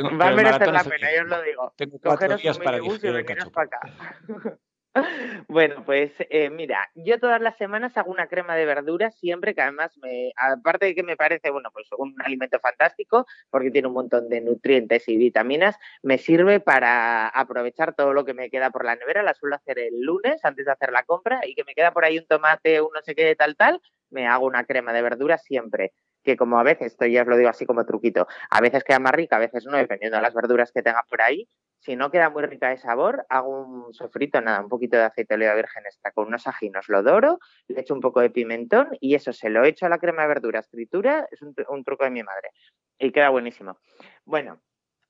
Va 0.00 0.28
a 0.28 0.32
merecer 0.32 0.72
la 0.72 0.84
pena, 0.84 1.08
yo 1.14 1.22
os 1.22 1.28
lo 1.28 1.42
digo. 1.42 1.72
Tengo 1.76 1.98
cuatro 1.98 2.28
Cogeros 2.28 2.42
días 2.42 2.58
para 2.58 2.76
el 2.76 3.24
cachopo. 3.24 3.50
Para 3.50 3.66
acá. 3.66 4.58
Bueno, 5.48 5.84
pues 5.84 6.12
eh, 6.30 6.50
mira, 6.50 6.90
yo 6.94 7.18
todas 7.18 7.40
las 7.40 7.56
semanas 7.56 7.96
hago 7.96 8.10
una 8.10 8.26
crema 8.28 8.56
de 8.56 8.66
verduras 8.66 9.14
siempre 9.18 9.54
que 9.54 9.62
además 9.62 9.96
me, 9.98 10.32
aparte 10.36 10.86
de 10.86 10.94
que 10.94 11.02
me 11.02 11.16
parece, 11.16 11.50
bueno, 11.50 11.70
pues 11.72 11.88
un 11.96 12.14
alimento 12.24 12.58
fantástico 12.60 13.26
porque 13.50 13.70
tiene 13.70 13.88
un 13.88 13.94
montón 13.94 14.28
de 14.28 14.40
nutrientes 14.40 15.08
y 15.08 15.16
vitaminas, 15.16 15.76
me 16.02 16.18
sirve 16.18 16.60
para 16.60 17.28
aprovechar 17.28 17.94
todo 17.94 18.12
lo 18.12 18.24
que 18.24 18.34
me 18.34 18.50
queda 18.50 18.70
por 18.70 18.84
la 18.84 18.96
nevera, 18.96 19.22
la 19.22 19.34
suelo 19.34 19.56
hacer 19.56 19.78
el 19.78 20.00
lunes 20.00 20.44
antes 20.44 20.66
de 20.66 20.72
hacer 20.72 20.92
la 20.92 21.04
compra 21.04 21.40
y 21.46 21.54
que 21.54 21.64
me 21.64 21.74
queda 21.74 21.92
por 21.92 22.04
ahí 22.04 22.18
un 22.18 22.26
tomate, 22.26 22.80
un 22.80 22.90
no 22.94 23.02
sé 23.02 23.14
qué 23.14 23.34
tal 23.36 23.56
tal, 23.56 23.80
me 24.10 24.26
hago 24.26 24.46
una 24.46 24.64
crema 24.64 24.92
de 24.92 25.02
verduras 25.02 25.42
siempre 25.42 25.92
que 26.28 26.36
como 26.36 26.58
a 26.58 26.62
veces, 26.62 26.92
esto 26.92 27.06
ya 27.06 27.22
os 27.22 27.28
lo 27.28 27.36
digo 27.36 27.48
así 27.48 27.64
como 27.64 27.86
truquito, 27.86 28.26
a 28.50 28.60
veces 28.60 28.84
queda 28.84 28.98
más 28.98 29.12
rica, 29.12 29.36
a 29.36 29.38
veces 29.38 29.64
no, 29.64 29.76
dependiendo 29.76 30.16
de 30.18 30.22
las 30.22 30.34
verduras 30.34 30.72
que 30.72 30.82
tenga 30.82 31.02
por 31.08 31.22
ahí. 31.22 31.48
Si 31.80 31.94
no 31.94 32.10
queda 32.10 32.28
muy 32.28 32.42
rica 32.42 32.70
de 32.70 32.76
sabor, 32.76 33.24
hago 33.28 33.62
un 33.62 33.94
sofrito, 33.94 34.40
nada, 34.40 34.60
un 34.60 34.68
poquito 34.68 34.96
de 34.96 35.04
aceite 35.04 35.34
de 35.34 35.36
oliva 35.36 35.54
virgen 35.54 35.86
extra 35.86 36.10
con 36.10 36.26
unos 36.26 36.46
ajinos, 36.46 36.88
lo 36.88 37.02
doro, 37.02 37.38
le 37.68 37.80
echo 37.80 37.94
un 37.94 38.00
poco 38.00 38.20
de 38.20 38.30
pimentón 38.30 38.88
y 39.00 39.14
eso 39.14 39.32
se 39.32 39.48
lo 39.48 39.64
echo 39.64 39.86
a 39.86 39.88
la 39.88 39.98
crema 39.98 40.22
de 40.22 40.28
verduras 40.28 40.68
fritura, 40.68 41.26
es 41.30 41.40
un, 41.40 41.54
un 41.68 41.84
truco 41.84 42.04
de 42.04 42.10
mi 42.10 42.22
madre 42.22 42.50
y 42.98 43.12
queda 43.12 43.28
buenísimo. 43.30 43.78
Bueno, 44.24 44.60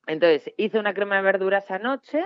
entonces 0.07 0.53
hice 0.57 0.79
una 0.79 0.95
crema 0.95 1.17
de 1.17 1.23
verduras 1.23 1.71
anoche, 1.71 2.23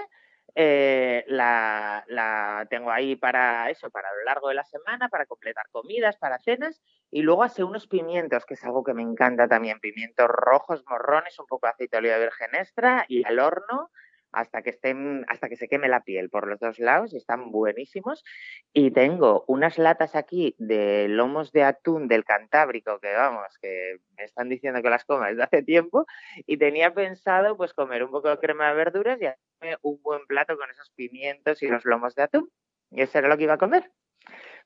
eh, 0.54 1.24
la, 1.28 2.04
la, 2.08 2.66
tengo 2.68 2.90
ahí 2.90 3.16
para 3.16 3.70
eso, 3.70 3.90
para 3.90 4.12
lo 4.12 4.24
largo 4.24 4.48
de 4.48 4.54
la 4.54 4.64
semana, 4.64 5.08
para 5.08 5.26
completar 5.26 5.66
comidas, 5.70 6.16
para 6.16 6.38
cenas, 6.38 6.82
y 7.10 7.22
luego 7.22 7.42
hace 7.42 7.64
unos 7.64 7.86
pimientos, 7.86 8.44
que 8.44 8.54
es 8.54 8.64
algo 8.64 8.84
que 8.84 8.94
me 8.94 9.02
encanta 9.02 9.48
también, 9.48 9.80
pimientos 9.80 10.28
rojos, 10.28 10.84
morrones, 10.88 11.38
un 11.38 11.46
poco 11.46 11.66
de 11.66 11.72
aceite 11.72 11.96
de 11.96 11.98
oliva 12.00 12.18
virgen 12.18 12.54
extra 12.54 13.04
y 13.08 13.24
al 13.24 13.38
horno 13.38 13.90
hasta 14.32 14.62
que 14.62 14.70
estén, 14.70 15.24
hasta 15.28 15.48
que 15.48 15.56
se 15.56 15.68
queme 15.68 15.88
la 15.88 16.02
piel 16.02 16.30
por 16.30 16.48
los 16.48 16.58
dos 16.58 16.78
lados 16.78 17.12
y 17.12 17.18
están 17.18 17.50
buenísimos. 17.50 18.24
Y 18.72 18.90
tengo 18.90 19.44
unas 19.46 19.78
latas 19.78 20.16
aquí 20.16 20.54
de 20.58 21.06
lomos 21.08 21.52
de 21.52 21.64
atún 21.64 22.08
del 22.08 22.24
Cantábrico, 22.24 22.98
que 23.00 23.12
vamos, 23.12 23.58
que 23.60 23.98
me 24.16 24.24
están 24.24 24.48
diciendo 24.48 24.82
que 24.82 24.90
las 24.90 25.04
coma 25.04 25.28
desde 25.28 25.42
hace 25.42 25.62
tiempo, 25.62 26.06
y 26.46 26.56
tenía 26.56 26.94
pensado 26.94 27.56
pues 27.56 27.74
comer 27.74 28.04
un 28.04 28.10
poco 28.10 28.28
de 28.30 28.38
crema 28.38 28.68
de 28.68 28.74
verduras 28.74 29.20
y 29.20 29.26
hacerme 29.26 29.76
un 29.82 30.00
buen 30.02 30.26
plato 30.26 30.56
con 30.56 30.70
esos 30.70 30.90
pimientos 30.90 31.62
y 31.62 31.68
los 31.68 31.84
lomos 31.84 32.14
de 32.14 32.22
atún. 32.22 32.50
Y 32.90 33.02
eso 33.02 33.18
era 33.18 33.28
lo 33.28 33.36
que 33.36 33.44
iba 33.44 33.54
a 33.54 33.58
comer. 33.58 33.90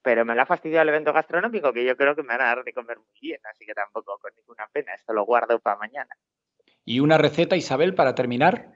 pero 0.03 0.25
me 0.25 0.35
lo 0.35 0.43
ha 0.43 0.47
fastidiado 0.47 0.83
el 0.83 0.91
evento 0.91 1.13
gastronómico 1.13 1.73
que 1.73 1.85
yo 1.85 1.97
creo 1.97 2.15
que 2.15 2.23
me 2.23 2.29
van 2.29 2.43
a 2.43 2.45
dar 2.45 2.65
de 2.65 2.73
comer 2.73 2.99
muy 2.99 3.19
bien, 3.21 3.41
así 3.51 3.67
que 3.67 3.75
tampoco 3.75 4.19
con 4.19 4.31
ninguna 4.37 4.69
pena, 4.73 4.95
esto 4.95 5.13
lo 5.13 5.25
guardo 5.25 5.59
para 5.59 5.79
mañana. 5.79 6.15
¿Y 6.85 7.01
una 7.01 7.19
receta, 7.19 7.57
Isabel, 7.57 7.95
para 7.95 8.15
terminar? 8.15 8.69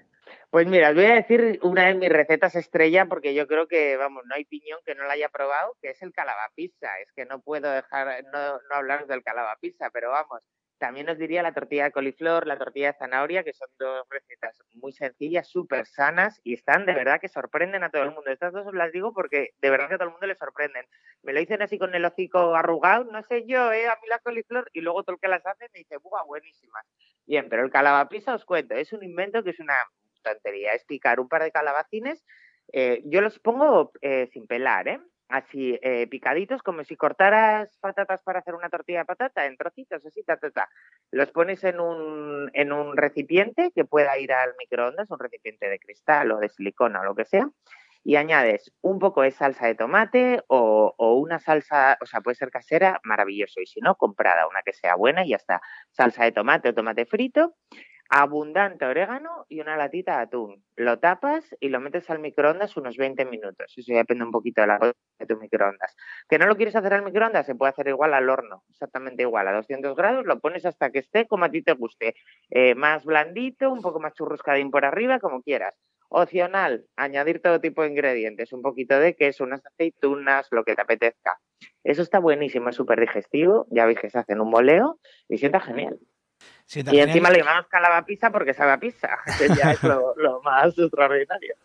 Pues 0.50 0.66
mira, 0.66 0.90
os 0.90 0.96
voy 0.96 1.04
a 1.04 1.14
decir 1.14 1.60
una 1.62 1.86
de 1.86 1.94
mis 1.94 2.08
recetas 2.08 2.56
estrella 2.56 3.06
porque 3.06 3.34
yo 3.34 3.46
creo 3.46 3.68
que, 3.68 3.96
vamos, 3.96 4.24
no 4.26 4.34
hay 4.34 4.44
piñón 4.44 4.80
que 4.84 4.96
no 4.96 5.04
la 5.04 5.12
haya 5.12 5.28
probado, 5.28 5.76
que 5.80 5.90
es 5.90 6.02
el 6.02 6.12
calabapizza. 6.12 6.98
Es 7.00 7.12
que 7.12 7.24
no 7.24 7.40
puedo 7.40 7.70
dejar, 7.70 8.24
no, 8.32 8.54
no 8.54 8.74
hablaros 8.74 9.06
del 9.06 9.22
calabapizza, 9.22 9.90
pero 9.90 10.10
vamos, 10.10 10.42
también 10.78 11.08
os 11.08 11.18
diría 11.18 11.42
la 11.42 11.52
tortilla 11.52 11.84
de 11.84 11.92
coliflor, 11.92 12.48
la 12.48 12.58
tortilla 12.58 12.88
de 12.88 12.98
zanahoria, 12.98 13.44
que 13.44 13.52
son 13.52 13.68
dos 13.78 14.04
recetas 14.10 14.58
muy 14.74 14.92
sencillas, 14.92 15.46
súper 15.46 15.86
sanas 15.86 16.40
y 16.42 16.54
están 16.54 16.84
de 16.84 16.94
verdad 16.94 17.20
que 17.20 17.28
sorprenden 17.28 17.84
a 17.84 17.90
todo 17.90 18.02
el 18.02 18.10
mundo. 18.10 18.30
Estas 18.30 18.52
dos 18.52 18.66
os 18.66 18.74
las 18.74 18.90
digo 18.90 19.12
porque 19.12 19.50
de 19.60 19.70
verdad 19.70 19.88
que 19.88 19.94
a 19.94 19.98
todo 19.98 20.08
el 20.08 20.12
mundo 20.12 20.26
le 20.26 20.34
sorprenden. 20.34 20.84
Me 21.22 21.32
lo 21.32 21.38
dicen 21.38 21.62
así 21.62 21.78
con 21.78 21.94
el 21.94 22.04
hocico 22.04 22.56
arrugado, 22.56 23.04
no 23.04 23.22
sé 23.22 23.44
yo, 23.46 23.70
¿eh? 23.72 23.86
a 23.88 23.94
mí 24.02 24.08
la 24.08 24.18
coliflor, 24.18 24.68
y 24.72 24.80
luego 24.80 25.04
todo 25.04 25.14
el 25.14 25.20
que 25.20 25.28
las 25.28 25.46
hace 25.46 25.68
me 25.72 25.80
dice, 25.80 25.98
¡buah, 25.98 26.24
buenísimas! 26.24 26.86
Bien, 27.26 27.48
pero 27.48 27.62
el 27.62 27.70
calabapizza 27.70 28.34
os 28.34 28.44
cuento, 28.44 28.74
es 28.74 28.92
un 28.92 29.04
invento 29.04 29.44
que 29.44 29.50
es 29.50 29.60
una 29.60 29.76
tontería, 30.22 30.72
es 30.72 30.84
picar 30.84 31.20
un 31.20 31.28
par 31.28 31.42
de 31.42 31.52
calabacines, 31.52 32.24
eh, 32.72 33.02
yo 33.04 33.20
los 33.20 33.38
pongo 33.38 33.92
eh, 34.00 34.28
sin 34.32 34.46
pelar, 34.46 34.88
¿eh? 34.88 35.00
así 35.30 35.78
eh, 35.82 36.06
picaditos, 36.08 36.62
como 36.62 36.84
si 36.84 36.96
cortaras 36.96 37.76
patatas 37.78 38.22
para 38.22 38.40
hacer 38.40 38.54
una 38.54 38.68
tortilla 38.68 39.00
de 39.00 39.04
patata 39.04 39.46
en 39.46 39.56
trocitos, 39.56 40.04
así, 40.04 40.22
ta, 40.24 40.36
ta, 40.36 40.50
ta. 40.50 40.68
Los 41.10 41.30
pones 41.30 41.64
en 41.64 41.80
un, 41.80 42.50
en 42.52 42.72
un 42.72 42.96
recipiente 42.96 43.70
que 43.74 43.84
pueda 43.84 44.18
ir 44.18 44.32
al 44.32 44.54
microondas, 44.58 45.10
un 45.10 45.18
recipiente 45.18 45.68
de 45.68 45.78
cristal 45.78 46.32
o 46.32 46.38
de 46.38 46.48
silicona 46.48 47.00
o 47.00 47.04
lo 47.04 47.14
que 47.14 47.24
sea, 47.24 47.48
y 48.02 48.16
añades 48.16 48.72
un 48.80 48.98
poco 48.98 49.22
de 49.22 49.30
salsa 49.30 49.66
de 49.66 49.74
tomate 49.74 50.42
o, 50.48 50.94
o 50.96 51.14
una 51.14 51.38
salsa, 51.38 51.96
o 52.00 52.06
sea, 52.06 52.20
puede 52.20 52.34
ser 52.34 52.50
casera, 52.50 53.00
maravilloso, 53.04 53.60
y 53.60 53.66
si 53.66 53.80
no, 53.80 53.94
comprada, 53.96 54.48
una 54.48 54.62
que 54.62 54.72
sea 54.72 54.96
buena 54.96 55.24
y 55.24 55.30
ya 55.30 55.36
está. 55.36 55.60
Salsa 55.90 56.24
de 56.24 56.32
tomate 56.32 56.70
o 56.70 56.74
tomate 56.74 57.06
frito, 57.06 57.54
abundante 58.10 58.84
orégano 58.84 59.46
y 59.48 59.60
una 59.60 59.76
latita 59.76 60.16
de 60.16 60.22
atún. 60.24 60.64
Lo 60.74 60.98
tapas 60.98 61.56
y 61.60 61.68
lo 61.68 61.80
metes 61.80 62.10
al 62.10 62.18
microondas 62.18 62.76
unos 62.76 62.96
20 62.96 63.24
minutos. 63.24 63.72
Eso 63.76 63.92
ya 63.92 63.98
depende 63.98 64.24
un 64.24 64.32
poquito 64.32 64.60
de 64.60 64.66
la 64.66 64.94
de 65.18 65.26
tu 65.26 65.36
microondas. 65.36 65.96
Que 66.28 66.36
no 66.36 66.46
lo 66.46 66.56
quieres 66.56 66.74
hacer 66.74 66.92
al 66.92 67.04
microondas, 67.04 67.46
se 67.46 67.54
puede 67.54 67.70
hacer 67.70 67.86
igual 67.86 68.12
al 68.12 68.28
horno, 68.28 68.64
exactamente 68.68 69.22
igual, 69.22 69.46
a 69.46 69.52
200 69.52 69.94
grados, 69.94 70.26
lo 70.26 70.40
pones 70.40 70.66
hasta 70.66 70.90
que 70.90 70.98
esté 70.98 71.28
como 71.28 71.44
a 71.44 71.50
ti 71.50 71.62
te 71.62 71.72
guste. 71.72 72.16
Eh, 72.50 72.74
más 72.74 73.04
blandito, 73.04 73.70
un 73.70 73.80
poco 73.80 74.00
más 74.00 74.12
churruscadín 74.14 74.72
por 74.72 74.84
arriba, 74.84 75.20
como 75.20 75.42
quieras. 75.42 75.74
Opcional, 76.08 76.86
añadir 76.96 77.40
todo 77.40 77.60
tipo 77.60 77.82
de 77.82 77.90
ingredientes, 77.90 78.52
un 78.52 78.62
poquito 78.62 78.98
de 78.98 79.14
queso, 79.14 79.44
unas 79.44 79.64
aceitunas, 79.64 80.48
lo 80.50 80.64
que 80.64 80.74
te 80.74 80.82
apetezca. 80.82 81.38
Eso 81.84 82.02
está 82.02 82.18
buenísimo, 82.18 82.70
es 82.70 82.76
súper 82.76 82.98
digestivo, 82.98 83.68
ya 83.70 83.86
veis 83.86 84.00
que 84.00 84.10
se 84.10 84.18
hace 84.18 84.32
en 84.32 84.40
un 84.40 84.50
boleo 84.50 84.98
y 85.28 85.38
sienta 85.38 85.60
genial. 85.60 86.00
Y 86.72 87.00
encima 87.00 87.30
le 87.30 87.38
llamamos 87.38 87.66
calabapizza 87.66 88.30
porque 88.30 88.54
sabe 88.54 88.72
a 88.72 88.78
pizza, 88.78 89.08
que 89.38 89.48
ya 89.48 89.72
es 89.72 89.82
lo, 89.82 90.14
lo 90.16 90.40
más 90.42 90.76
extraordinario. 90.78 91.54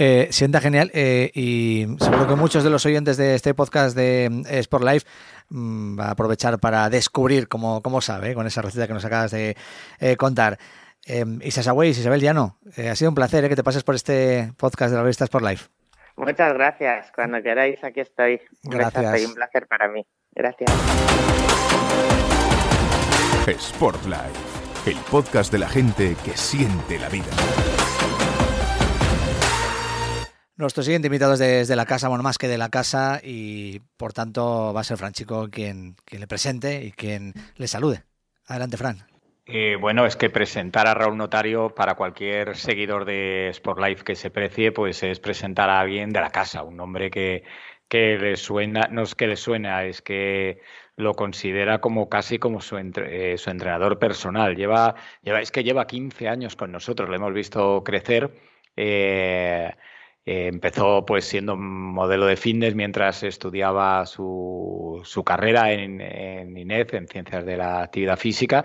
Eh, 0.00 0.28
sienta 0.30 0.60
genial 0.60 0.90
eh, 0.94 1.30
y 1.34 1.86
seguro 1.98 2.28
que 2.28 2.34
muchos 2.34 2.62
de 2.62 2.70
los 2.70 2.86
oyentes 2.86 3.16
de 3.16 3.34
este 3.34 3.52
podcast 3.54 3.96
de 3.96 4.26
eh, 4.26 4.58
Sport 4.60 4.84
Life 4.84 5.06
mm, 5.48 5.98
va 5.98 6.06
a 6.06 6.10
aprovechar 6.12 6.58
para 6.58 6.88
descubrir 6.88 7.48
cómo, 7.48 7.82
cómo 7.82 8.00
sabe, 8.00 8.34
con 8.34 8.46
esa 8.46 8.62
receta 8.62 8.86
que 8.86 8.92
nos 8.92 9.04
acabas 9.04 9.32
de 9.32 9.56
eh, 9.98 10.16
contar. 10.16 10.58
Eh, 11.06 11.24
Isasa 11.42 11.72
Weiss, 11.72 11.98
Isabel 11.98 12.20
Llano, 12.20 12.58
ha 12.76 12.94
sido 12.94 13.10
un 13.10 13.14
placer 13.14 13.48
que 13.48 13.56
te 13.56 13.64
pases 13.64 13.82
por 13.82 13.94
este 13.94 14.52
podcast 14.56 14.90
de 14.90 14.96
la 14.96 15.02
revista 15.02 15.24
Sport 15.24 15.44
Life. 15.44 15.66
Muchas 16.16 16.52
gracias. 16.54 17.10
Cuando 17.14 17.42
queráis, 17.42 17.82
aquí 17.82 18.00
estoy. 18.00 18.40
Gracias. 18.62 19.22
y 19.22 19.24
un 19.24 19.34
placer 19.34 19.66
para 19.66 19.88
mí. 19.88 20.06
Gracias. 20.32 20.70
Sport 23.50 24.04
Life, 24.04 24.90
el 24.90 24.96
podcast 25.10 25.50
de 25.50 25.58
la 25.58 25.68
gente 25.68 26.16
que 26.24 26.36
siente 26.36 26.98
la 26.98 27.08
vida. 27.08 27.26
Nuestro 30.56 30.82
siguiente 30.82 31.06
invitado 31.06 31.34
es 31.34 31.38
desde 31.38 31.76
la 31.76 31.86
casa, 31.86 32.08
bueno, 32.08 32.22
más 32.22 32.36
que 32.36 32.48
de 32.48 32.58
la 32.58 32.68
casa, 32.68 33.20
y 33.22 33.80
por 33.96 34.12
tanto 34.12 34.72
va 34.74 34.80
a 34.80 34.84
ser 34.84 34.98
Fran 34.98 35.12
Chico 35.12 35.48
quien, 35.50 35.96
quien 36.04 36.20
le 36.20 36.26
presente 36.26 36.84
y 36.84 36.92
quien 36.92 37.32
le 37.56 37.68
salude. 37.68 38.02
Adelante, 38.46 38.76
Fran. 38.76 38.98
Eh, 39.46 39.76
bueno, 39.80 40.04
es 40.04 40.16
que 40.16 40.28
presentar 40.28 40.86
a 40.86 40.94
Raúl 40.94 41.16
Notario 41.16 41.74
para 41.74 41.94
cualquier 41.94 42.56
seguidor 42.56 43.06
de 43.06 43.48
Sport 43.48 43.80
Life 43.80 44.04
que 44.04 44.14
se 44.14 44.30
precie, 44.30 44.72
pues 44.72 45.02
es 45.02 45.20
presentar 45.20 45.70
a 45.70 45.80
alguien 45.80 46.10
de 46.10 46.20
la 46.20 46.30
casa, 46.30 46.64
un 46.64 46.78
hombre 46.80 47.10
que, 47.10 47.44
que 47.88 48.18
le 48.18 48.36
suena, 48.36 48.88
no 48.90 49.02
es 49.02 49.14
que 49.14 49.26
le 49.26 49.36
suena, 49.36 49.84
es 49.84 50.02
que 50.02 50.60
lo 50.98 51.14
considera 51.14 51.80
como 51.80 52.08
casi 52.08 52.38
como 52.38 52.60
su, 52.60 52.76
eh, 52.78 53.36
su 53.38 53.50
entrenador 53.50 53.98
personal. 53.98 54.56
Lleva, 54.56 54.96
lleva, 55.22 55.40
es 55.40 55.50
que 55.52 55.64
lleva 55.64 55.86
15 55.86 56.28
años 56.28 56.56
con 56.56 56.72
nosotros, 56.72 57.08
le 57.08 57.16
hemos 57.16 57.32
visto 57.32 57.82
crecer. 57.84 58.30
eh, 58.76 59.72
eh, 60.26 60.48
empezó 60.48 61.06
pues 61.06 61.24
siendo 61.24 61.56
modelo 61.56 62.26
de 62.26 62.36
fitness 62.36 62.74
mientras 62.74 63.22
estudiaba 63.22 64.04
su, 64.04 65.00
su 65.04 65.24
carrera 65.24 65.72
en, 65.72 66.02
en 66.02 66.54
INEF, 66.56 66.92
en 66.94 67.08
Ciencias 67.08 67.46
de 67.46 67.56
la 67.56 67.82
Actividad 67.82 68.18
Física. 68.18 68.64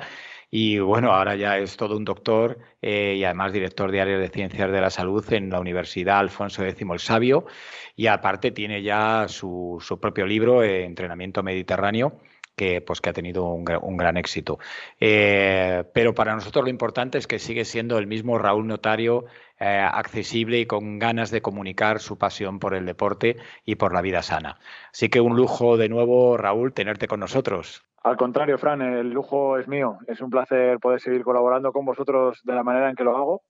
Y 0.56 0.78
bueno, 0.78 1.12
ahora 1.12 1.36
ya 1.36 1.58
es 1.58 1.78
todo 1.78 1.98
un 1.98 2.06
doctor 2.06 2.60
eh, 2.80 3.16
y 3.18 3.24
además 3.24 3.54
director 3.54 3.92
de 3.92 4.02
áreas 4.02 4.20
de 4.20 4.30
ciencias 4.30 4.72
de 4.72 4.82
la 4.82 4.92
salud 4.92 5.26
en 5.34 5.50
la 5.50 5.60
Universidad 5.60 6.20
Alfonso 6.20 6.64
X 6.64 6.86
el 6.92 7.00
Sabio. 7.00 7.48
Y 7.96 8.06
aparte 8.06 8.52
tiene 8.52 8.84
ya 8.84 9.26
su, 9.28 9.80
su 9.82 10.00
propio 10.00 10.28
libro, 10.28 10.62
eh, 10.62 10.86
Entrenamiento 10.86 11.42
Mediterráneo, 11.42 12.20
que, 12.56 12.82
pues, 12.82 13.02
que 13.02 13.10
ha 13.10 13.14
tenido 13.14 13.46
un, 13.46 13.66
un 13.82 13.98
gran 13.98 14.16
éxito. 14.16 14.60
Eh, 15.00 15.86
pero 15.92 16.14
para 16.14 16.36
nosotros 16.36 16.66
lo 16.66 16.70
importante 16.70 17.18
es 17.18 17.26
que 17.26 17.40
sigue 17.40 17.66
siendo 17.66 17.98
el 17.98 18.06
mismo 18.06 18.38
Raúl 18.38 18.68
Notario, 18.68 19.26
accesible 19.58 20.60
y 20.60 20.66
con 20.68 21.00
ganas 21.00 21.32
de 21.32 21.42
comunicar 21.42 22.00
su 22.00 22.20
pasión 22.20 22.60
por 22.60 22.76
el 22.76 22.86
deporte 22.86 23.38
y 23.66 23.76
por 23.76 23.92
la 23.92 24.02
vida 24.02 24.22
sana. 24.22 24.60
Así 24.92 25.10
que 25.10 25.20
un 25.20 25.36
lujo 25.36 25.78
de 25.78 25.90
nuevo, 25.90 26.38
Raúl, 26.38 26.74
tenerte 26.74 27.08
con 27.08 27.22
nosotros. 27.22 27.84
Al 28.04 28.18
contrario, 28.18 28.58
Fran, 28.58 28.82
el 28.82 29.10
lujo 29.10 29.58
es 29.58 29.68
mío. 29.68 29.98
Es 30.08 30.20
un 30.20 30.30
placer 30.30 30.78
poder 30.80 31.00
seguir 31.00 31.24
colaborando 31.24 31.72
con 31.72 31.86
vosotros 31.86 32.42
de 32.44 32.54
la 32.54 32.64
manera 32.64 32.90
en 32.90 32.96
que 32.96 33.06
lo 33.06 33.16
hago. 33.16 33.44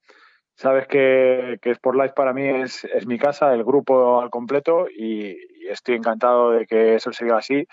Sabes 0.56 0.88
que, 0.88 1.58
que 1.60 1.72
Sport 1.72 1.98
Life 1.98 2.14
para 2.16 2.34
mí 2.34 2.48
es, 2.48 2.84
es 2.86 3.08
mi 3.08 3.18
casa, 3.18 3.52
el 3.54 3.64
grupo 3.64 4.22
al 4.22 4.30
completo 4.30 4.86
y, 4.88 5.32
y 5.32 5.68
estoy 5.68 5.96
encantado 5.96 6.52
de 6.52 6.68
que 6.68 6.94
eso 6.96 7.12
siga 7.12 7.38
así 7.38 7.66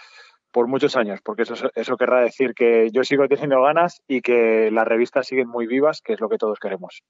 por 0.51 0.67
muchos 0.67 0.97
años, 0.97 1.21
porque 1.23 1.43
eso, 1.43 1.55
eso 1.75 1.97
querrá 1.97 2.23
decir 2.23 2.55
que 2.55 2.89
yo 2.91 3.05
sigo 3.05 3.29
teniendo 3.29 3.63
ganas 3.63 4.03
y 4.09 4.23
que 4.23 4.71
las 4.71 4.87
revistas 4.89 5.27
siguen 5.27 5.49
muy 5.49 5.67
vivas, 5.67 6.01
que 6.01 6.15
es 6.15 6.21
lo 6.21 6.29
que 6.29 6.39
todos 6.39 6.59
queremos. 6.59 7.03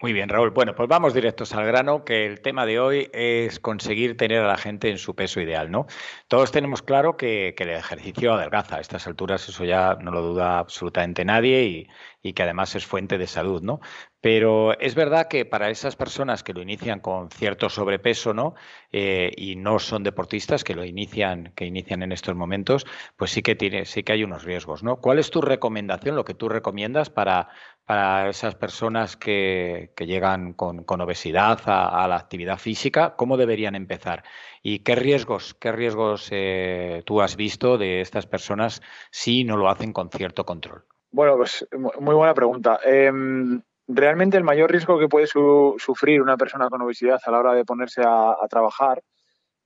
Muy 0.00 0.12
bien, 0.12 0.28
Raúl. 0.28 0.50
Bueno, 0.50 0.76
pues 0.76 0.88
vamos 0.88 1.12
directos 1.12 1.52
al 1.54 1.66
grano, 1.66 2.04
que 2.04 2.24
el 2.24 2.40
tema 2.40 2.64
de 2.66 2.78
hoy 2.78 3.10
es 3.12 3.58
conseguir 3.58 4.16
tener 4.16 4.40
a 4.44 4.46
la 4.46 4.56
gente 4.56 4.90
en 4.90 4.98
su 4.98 5.16
peso 5.16 5.40
ideal, 5.40 5.72
¿no? 5.72 5.86
Todos 6.28 6.52
tenemos 6.52 6.82
claro 6.82 7.16
que, 7.16 7.52
el 7.58 7.70
ejercicio 7.70 8.34
adelgaza. 8.34 8.76
A 8.76 8.80
estas 8.80 9.08
alturas 9.08 9.48
eso 9.48 9.64
ya 9.64 9.96
no 10.00 10.12
lo 10.12 10.22
duda 10.22 10.60
absolutamente 10.60 11.24
nadie 11.24 11.64
y, 11.64 11.88
y 12.22 12.32
que 12.32 12.44
además 12.44 12.76
es 12.76 12.86
fuente 12.86 13.18
de 13.18 13.26
salud, 13.26 13.60
¿no? 13.62 13.80
Pero 14.20 14.76
es 14.80 14.94
verdad 14.96 15.28
que 15.28 15.44
para 15.44 15.70
esas 15.70 15.94
personas 15.94 16.42
que 16.42 16.52
lo 16.52 16.60
inician 16.62 16.98
con 17.00 17.30
cierto 17.30 17.68
sobrepeso, 17.68 18.34
¿no? 18.34 18.54
Eh, 18.90 19.30
y 19.36 19.54
no 19.54 19.78
son 19.78 20.02
deportistas 20.02 20.64
que 20.64 20.74
lo 20.74 20.84
inician, 20.84 21.52
que 21.54 21.66
inician 21.66 22.02
en 22.02 22.10
estos 22.12 22.34
momentos, 22.34 22.84
pues 23.16 23.30
sí 23.30 23.42
que 23.42 23.54
tiene, 23.54 23.84
sí 23.84 24.02
que 24.02 24.12
hay 24.12 24.24
unos 24.24 24.42
riesgos, 24.44 24.82
¿no? 24.82 24.96
¿Cuál 24.96 25.20
es 25.20 25.30
tu 25.30 25.40
recomendación, 25.40 26.16
lo 26.16 26.24
que 26.24 26.34
tú 26.34 26.48
recomiendas 26.48 27.10
para, 27.10 27.48
para 27.84 28.28
esas 28.28 28.56
personas 28.56 29.16
que, 29.16 29.92
que 29.96 30.06
llegan 30.06 30.52
con, 30.52 30.82
con 30.84 31.00
obesidad 31.00 31.60
a, 31.66 32.08
la 32.08 32.16
actividad 32.16 32.58
física? 32.58 33.14
¿Cómo 33.16 33.36
deberían 33.36 33.76
empezar? 33.76 34.24
¿Y 34.62 34.80
qué 34.80 34.96
riesgos, 34.96 35.54
qué 35.54 35.70
riesgos 35.72 36.28
eh, 36.32 37.02
tú 37.06 37.20
has 37.22 37.36
visto 37.36 37.78
de 37.78 38.00
estas 38.00 38.26
personas 38.26 38.82
si 39.12 39.44
no 39.44 39.56
lo 39.56 39.68
hacen 39.68 39.92
con 39.92 40.10
cierto 40.10 40.44
control? 40.44 40.84
Bueno, 41.10 41.36
pues 41.36 41.66
mu- 41.72 41.90
muy 42.00 42.14
buena 42.14 42.34
pregunta. 42.34 42.80
Em, 42.84 43.62
realmente 43.88 44.36
el 44.36 44.44
mayor 44.44 44.70
riesgo 44.70 44.98
que 44.98 45.08
puede 45.08 45.26
su- 45.26 45.74
sufrir 45.78 46.20
una 46.22 46.36
persona 46.36 46.68
con 46.68 46.82
obesidad 46.82 47.20
a 47.24 47.30
la 47.30 47.38
hora 47.38 47.54
de 47.54 47.64
ponerse 47.64 48.02
a, 48.04 48.36
trabajar 48.48 49.02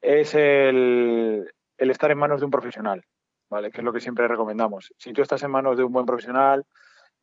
es 0.00 0.34
el, 0.34 1.50
estar 1.76 2.10
en 2.10 2.18
manos 2.18 2.40
de 2.40 2.46
un 2.46 2.50
profesional, 2.50 3.04
¿vale? 3.50 3.70
Que 3.70 3.78
es 3.78 3.84
lo 3.84 3.92
que 3.92 4.00
siempre 4.00 4.28
recomendamos. 4.28 4.92
Si 4.96 5.12
tú 5.12 5.22
estás 5.22 5.42
en 5.42 5.50
manos 5.50 5.76
de 5.76 5.84
un 5.84 5.92
buen 5.92 6.06
profesional 6.06 6.64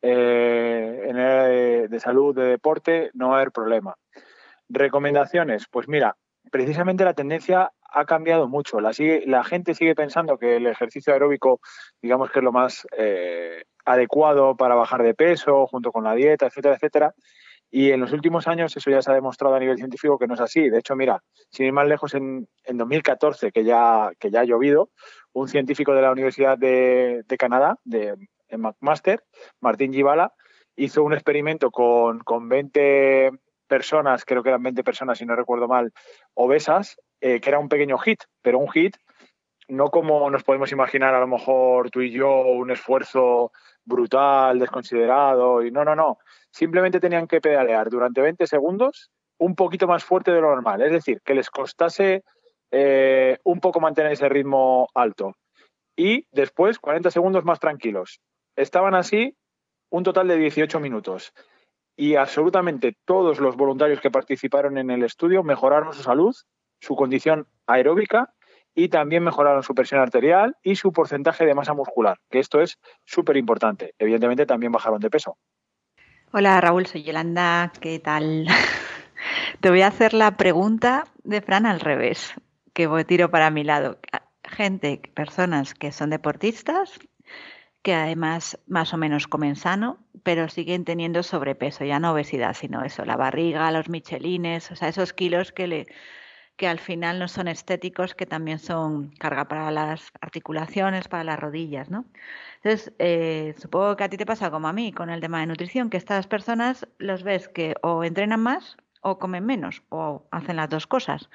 eh, 0.02 1.02
en 1.04 1.16
el 1.16 1.26
área 1.26 1.88
de, 1.88 2.00
salud, 2.00 2.34
de 2.34 2.44
deporte, 2.44 3.10
no 3.14 3.30
va 3.30 3.36
a 3.36 3.40
haber 3.40 3.52
problema. 3.52 3.94
Recomendaciones, 4.68 5.66
pues 5.70 5.88
mira, 5.88 6.16
precisamente 6.50 7.04
la 7.04 7.14
tendencia 7.14 7.72
ha 7.92 8.04
cambiado 8.04 8.48
mucho. 8.48 8.80
La 8.80 9.44
gente 9.44 9.74
sigue 9.74 9.94
pensando 9.94 10.38
que 10.38 10.56
el 10.56 10.66
ejercicio 10.66 11.12
aeróbico, 11.12 11.60
digamos 12.00 12.30
que 12.30 12.38
es 12.38 12.44
lo 12.44 12.52
más 12.52 12.86
eh, 12.96 13.64
adecuado 13.92 14.56
para 14.56 14.74
bajar 14.74 15.02
de 15.02 15.14
peso, 15.14 15.66
junto 15.66 15.92
con 15.92 16.04
la 16.04 16.14
dieta, 16.14 16.46
etcétera, 16.46 16.74
etcétera. 16.74 17.14
Y 17.70 17.92
en 17.92 18.00
los 18.00 18.12
últimos 18.12 18.48
años 18.48 18.76
eso 18.76 18.90
ya 18.90 19.00
se 19.00 19.10
ha 19.10 19.14
demostrado 19.14 19.54
a 19.54 19.60
nivel 19.60 19.76
científico 19.76 20.18
que 20.18 20.26
no 20.26 20.34
es 20.34 20.40
así. 20.40 20.68
De 20.68 20.78
hecho, 20.78 20.96
mira, 20.96 21.22
sin 21.50 21.66
ir 21.66 21.72
más 21.72 21.86
lejos, 21.86 22.14
en, 22.14 22.48
en 22.64 22.76
2014, 22.76 23.52
que 23.52 23.62
ya, 23.62 24.10
que 24.18 24.30
ya 24.30 24.40
ha 24.40 24.44
llovido, 24.44 24.90
un 25.32 25.48
científico 25.48 25.94
de 25.94 26.02
la 26.02 26.10
Universidad 26.10 26.58
de, 26.58 27.22
de 27.26 27.36
Canadá, 27.36 27.78
de, 27.84 28.16
McMaster, 28.58 29.22
Martín 29.60 29.92
Gibala, 29.92 30.32
hizo 30.74 31.04
un 31.04 31.12
experimento 31.12 31.70
con, 31.70 32.18
con 32.20 32.48
20 32.48 33.30
personas, 33.68 34.24
creo 34.24 34.42
que 34.42 34.48
eran 34.48 34.64
20 34.64 34.82
personas, 34.82 35.18
si 35.18 35.24
no 35.24 35.36
recuerdo 35.36 35.68
mal, 35.68 35.92
obesas, 36.34 36.96
eh, 37.20 37.40
que 37.40 37.50
era 37.50 37.60
un 37.60 37.68
pequeño 37.68 37.96
hit, 37.98 38.24
pero 38.42 38.58
un 38.58 38.68
hit 38.70 38.96
no 39.70 39.88
como 39.88 40.30
nos 40.30 40.42
podemos 40.42 40.72
imaginar 40.72 41.14
a 41.14 41.20
lo 41.20 41.26
mejor 41.26 41.90
tú 41.90 42.00
y 42.00 42.10
yo, 42.10 42.30
un 42.30 42.70
esfuerzo 42.70 43.52
brutal, 43.84 44.58
desconsiderado, 44.58 45.62
y 45.64 45.70
no, 45.70 45.84
no, 45.84 45.94
no. 45.94 46.18
Simplemente 46.50 47.00
tenían 47.00 47.26
que 47.26 47.40
pedalear 47.40 47.88
durante 47.88 48.20
20 48.20 48.46
segundos 48.46 49.10
un 49.38 49.54
poquito 49.54 49.86
más 49.86 50.04
fuerte 50.04 50.32
de 50.32 50.40
lo 50.40 50.50
normal, 50.50 50.82
es 50.82 50.92
decir, 50.92 51.20
que 51.24 51.34
les 51.34 51.48
costase 51.50 52.24
eh, 52.70 53.38
un 53.44 53.60
poco 53.60 53.80
mantener 53.80 54.12
ese 54.12 54.28
ritmo 54.28 54.88
alto. 54.94 55.34
Y 55.96 56.26
después 56.30 56.78
40 56.78 57.10
segundos 57.10 57.44
más 57.44 57.58
tranquilos. 57.58 58.20
Estaban 58.56 58.94
así 58.94 59.36
un 59.90 60.02
total 60.02 60.28
de 60.28 60.36
18 60.36 60.78
minutos. 60.80 61.32
Y 61.96 62.16
absolutamente 62.16 62.96
todos 63.04 63.40
los 63.40 63.56
voluntarios 63.56 64.00
que 64.00 64.10
participaron 64.10 64.78
en 64.78 64.90
el 64.90 65.02
estudio 65.02 65.42
mejoraron 65.42 65.92
su 65.92 66.02
salud, 66.02 66.34
su 66.80 66.96
condición 66.96 67.46
aeróbica 67.66 68.32
y 68.74 68.88
también 68.88 69.24
mejoraron 69.24 69.62
su 69.62 69.74
presión 69.74 70.00
arterial 70.00 70.56
y 70.62 70.76
su 70.76 70.92
porcentaje 70.92 71.44
de 71.44 71.54
masa 71.54 71.74
muscular, 71.74 72.18
que 72.30 72.38
esto 72.38 72.60
es 72.60 72.78
súper 73.04 73.36
importante. 73.36 73.94
Evidentemente 73.98 74.46
también 74.46 74.72
bajaron 74.72 75.00
de 75.00 75.10
peso. 75.10 75.36
Hola 76.32 76.60
Raúl, 76.60 76.86
soy 76.86 77.02
Yolanda, 77.02 77.72
¿qué 77.80 77.98
tal? 77.98 78.46
Te 79.60 79.70
voy 79.70 79.82
a 79.82 79.88
hacer 79.88 80.14
la 80.14 80.36
pregunta 80.36 81.04
de 81.24 81.40
Fran 81.40 81.66
al 81.66 81.80
revés, 81.80 82.34
que 82.72 82.86
voy 82.86 83.04
tiro 83.04 83.30
para 83.30 83.50
mi 83.50 83.64
lado. 83.64 83.98
Gente, 84.44 85.02
personas 85.14 85.74
que 85.74 85.92
son 85.92 86.10
deportistas, 86.10 86.98
que 87.82 87.94
además 87.94 88.58
más 88.66 88.94
o 88.94 88.96
menos 88.96 89.26
comen 89.26 89.56
sano, 89.56 89.98
pero 90.22 90.48
siguen 90.48 90.84
teniendo 90.84 91.22
sobrepeso, 91.22 91.84
ya 91.84 91.98
no 91.98 92.12
obesidad, 92.12 92.54
sino 92.54 92.84
eso, 92.84 93.04
la 93.04 93.16
barriga, 93.16 93.70
los 93.72 93.88
michelines, 93.88 94.70
o 94.70 94.76
sea, 94.76 94.88
esos 94.88 95.12
kilos 95.12 95.52
que 95.52 95.66
le 95.66 95.86
que 96.60 96.68
al 96.68 96.78
final 96.78 97.18
no 97.18 97.26
son 97.26 97.48
estéticos, 97.48 98.14
que 98.14 98.26
también 98.26 98.58
son 98.58 99.12
carga 99.18 99.48
para 99.48 99.70
las 99.70 100.12
articulaciones, 100.20 101.08
para 101.08 101.24
las 101.24 101.40
rodillas, 101.40 101.88
¿no? 101.88 102.04
Entonces, 102.56 102.92
eh, 102.98 103.54
supongo 103.56 103.96
que 103.96 104.04
a 104.04 104.10
ti 104.10 104.18
te 104.18 104.26
pasa 104.26 104.50
como 104.50 104.68
a 104.68 104.74
mí 104.74 104.92
con 104.92 105.08
el 105.08 105.22
tema 105.22 105.40
de 105.40 105.46
nutrición, 105.46 105.88
que 105.88 105.96
estas 105.96 106.26
personas 106.26 106.86
los 106.98 107.22
ves 107.22 107.48
que 107.48 107.76
o 107.80 108.04
entrenan 108.04 108.40
más 108.42 108.76
o 109.00 109.18
comen 109.18 109.46
menos 109.46 109.82
o 109.88 110.26
hacen 110.30 110.56
las 110.56 110.68
dos 110.68 110.86
cosas. 110.86 111.30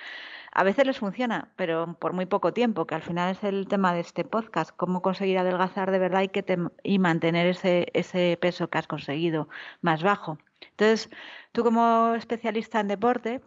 A 0.51 0.63
veces 0.63 0.85
les 0.85 0.99
funciona, 0.99 1.49
pero 1.55 1.95
por 1.99 2.13
muy 2.13 2.27
poco 2.27 2.53
tiempo, 2.53 2.85
que 2.85 2.93
al 2.93 3.01
final 3.01 3.31
es 3.31 3.43
el 3.43 3.67
tema 3.67 3.95
de 3.95 4.01
este 4.01 4.25
podcast, 4.25 4.69
cómo 4.77 5.01
conseguir 5.01 5.39
adelgazar 5.39 5.89
de 5.89 5.97
verdad 5.97 6.21
y, 6.21 6.27
que 6.27 6.45
y 6.83 6.99
mantener 6.99 7.47
ese, 7.47 7.87
ese 7.93 8.37
peso 8.39 8.69
que 8.69 8.77
has 8.77 8.87
conseguido 8.87 9.49
más 9.81 10.03
bajo. 10.03 10.37
Entonces, 10.69 11.09
tú 11.51 11.63
como 11.63 12.13
especialista 12.13 12.79
en 12.79 12.89
deporte, 12.89 13.41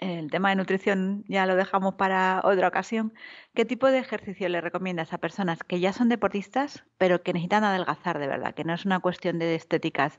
el 0.00 0.30
tema 0.30 0.48
de 0.48 0.56
nutrición 0.56 1.24
ya 1.28 1.46
lo 1.46 1.56
dejamos 1.56 1.94
para 1.94 2.40
otra 2.44 2.68
ocasión. 2.68 3.12
¿Qué 3.54 3.64
tipo 3.64 3.86
de 3.86 3.98
ejercicio 3.98 4.48
le 4.48 4.60
recomiendas 4.60 5.12
a 5.12 5.18
personas 5.18 5.62
que 5.62 5.78
ya 5.78 5.92
son 5.92 6.08
deportistas, 6.08 6.84
pero 6.98 7.22
que 7.22 7.32
necesitan 7.32 7.64
adelgazar 7.64 8.18
de 8.18 8.26
verdad? 8.26 8.54
Que 8.54 8.64
no 8.64 8.74
es 8.74 8.86
una 8.86 9.00
cuestión 9.00 9.38
de 9.38 9.54
estéticas, 9.54 10.18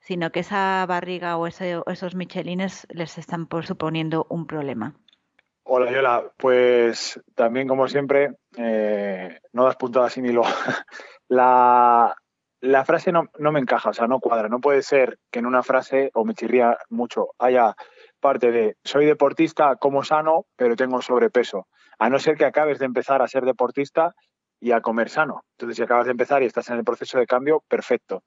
sino 0.00 0.30
que 0.30 0.40
esa 0.40 0.84
barriga 0.86 1.36
o, 1.36 1.46
ese, 1.46 1.76
o 1.76 1.84
esos 1.86 2.14
michelines 2.14 2.86
les 2.90 3.18
están 3.18 3.48
suponiendo 3.62 4.26
un 4.28 4.46
problema. 4.46 4.94
Hola, 5.64 5.90
Yola. 5.90 6.32
Pues 6.36 7.20
también, 7.34 7.68
como 7.68 7.88
siempre, 7.88 8.36
eh, 8.56 9.40
no 9.52 9.64
das 9.64 9.76
puntadas 9.76 10.12
sin 10.12 10.26
hilo. 10.26 10.42
la, 11.28 12.14
la 12.60 12.84
frase 12.84 13.12
no, 13.12 13.28
no 13.38 13.52
me 13.52 13.60
encaja, 13.60 13.90
o 13.90 13.94
sea, 13.94 14.06
no 14.06 14.20
cuadra. 14.20 14.48
No 14.48 14.60
puede 14.60 14.82
ser 14.82 15.18
que 15.30 15.38
en 15.38 15.46
una 15.46 15.62
frase, 15.62 16.10
o 16.14 16.24
me 16.24 16.34
chirría 16.34 16.76
mucho, 16.90 17.28
haya 17.38 17.76
parte 18.22 18.50
de 18.50 18.76
soy 18.84 19.04
deportista, 19.04 19.76
como 19.76 20.02
sano, 20.02 20.46
pero 20.56 20.76
tengo 20.76 21.02
sobrepeso. 21.02 21.66
A 21.98 22.08
no 22.08 22.18
ser 22.18 22.36
que 22.36 22.46
acabes 22.46 22.78
de 22.78 22.86
empezar 22.86 23.20
a 23.20 23.28
ser 23.28 23.44
deportista 23.44 24.14
y 24.58 24.72
a 24.72 24.80
comer 24.80 25.10
sano. 25.10 25.42
Entonces, 25.58 25.76
si 25.76 25.82
acabas 25.82 26.06
de 26.06 26.12
empezar 26.12 26.42
y 26.42 26.46
estás 26.46 26.70
en 26.70 26.78
el 26.78 26.84
proceso 26.84 27.18
de 27.18 27.26
cambio, 27.26 27.62
perfecto. 27.68 28.22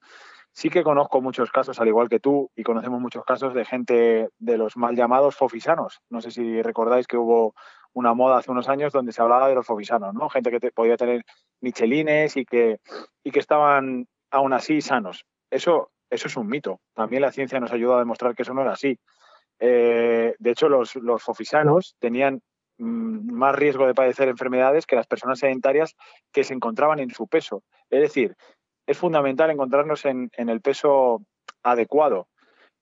Sí 0.52 0.70
que 0.70 0.84
conozco 0.84 1.20
muchos 1.20 1.50
casos, 1.50 1.80
al 1.80 1.88
igual 1.88 2.08
que 2.08 2.20
tú, 2.20 2.50
y 2.54 2.62
conocemos 2.62 3.00
muchos 3.00 3.24
casos 3.24 3.54
de 3.54 3.64
gente 3.64 4.28
de 4.38 4.58
los 4.58 4.76
mal 4.76 4.94
llamados 4.94 5.34
fofisanos. 5.34 6.00
No 6.10 6.20
sé 6.20 6.30
si 6.30 6.62
recordáis 6.62 7.06
que 7.06 7.16
hubo 7.16 7.54
una 7.92 8.12
moda 8.14 8.38
hace 8.38 8.50
unos 8.50 8.68
años 8.68 8.92
donde 8.92 9.12
se 9.12 9.22
hablaba 9.22 9.48
de 9.48 9.54
los 9.54 9.66
fofisanos, 9.66 10.14
¿no? 10.14 10.28
Gente 10.28 10.50
que 10.50 10.70
podía 10.70 10.96
tener 10.96 11.24
michelines 11.60 12.36
y 12.36 12.44
que, 12.44 12.80
y 13.24 13.30
que 13.30 13.38
estaban 13.38 14.06
aún 14.30 14.52
así 14.52 14.82
sanos. 14.82 15.24
Eso, 15.50 15.90
eso 16.10 16.28
es 16.28 16.36
un 16.36 16.48
mito. 16.48 16.80
También 16.94 17.22
la 17.22 17.32
ciencia 17.32 17.58
nos 17.60 17.72
ayuda 17.72 17.96
a 17.96 18.00
demostrar 18.00 18.34
que 18.34 18.42
eso 18.42 18.52
no 18.52 18.62
era 18.62 18.72
así. 18.72 18.98
Eh, 19.58 20.34
de 20.38 20.50
hecho, 20.50 20.68
los, 20.68 20.92
fofisanos 21.22 21.96
tenían 21.98 22.42
mm, 22.78 23.32
más 23.32 23.54
riesgo 23.54 23.86
de 23.86 23.94
padecer 23.94 24.28
enfermedades 24.28 24.86
que 24.86 24.96
las 24.96 25.06
personas 25.06 25.38
sedentarias 25.38 25.94
que 26.32 26.44
se 26.44 26.54
encontraban 26.54 27.00
en 27.00 27.10
su 27.10 27.26
peso. 27.26 27.62
Es 27.90 28.00
decir, 28.00 28.36
es 28.86 28.98
fundamental 28.98 29.50
encontrarnos 29.50 30.04
en, 30.04 30.30
el 30.36 30.60
peso 30.60 31.22
adecuado. 31.62 32.28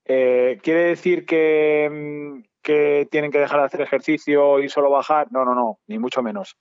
Eh, 0.05 0.59
¿Quiere 0.63 0.85
decir 0.85 1.25
que, 1.25 1.89
mm, 1.91 2.43
que, 2.63 3.09
tienen 3.11 3.31
que 3.31 3.39
dejar 3.39 3.61
de 3.61 3.67
hacer 3.67 3.81
ejercicio 3.81 4.61
y 4.61 4.69
solo 4.69 4.91
bajar? 4.91 5.29
No, 5.31 5.45
no, 5.45 5.55
no, 5.55 5.79
ni 5.87 5.99
mucho 5.99 6.23
menos. 6.23 6.57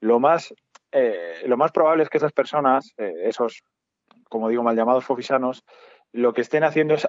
Lo 0.00 0.20
más, 0.20 0.54
eh, 0.92 1.42
lo 1.46 1.56
más 1.56 1.72
probable 1.72 2.02
es 2.02 2.10
que 2.10 2.18
esas 2.18 2.32
personas, 2.32 2.92
esos, 2.98 3.62
como 4.28 4.48
digo, 4.48 4.62
mal 4.62 4.76
llamados 4.76 5.04
fofisanos, 5.04 5.64
lo 6.12 6.32
que 6.32 6.42
estén 6.42 6.62
haciendo 6.62 6.94
es 6.94 7.08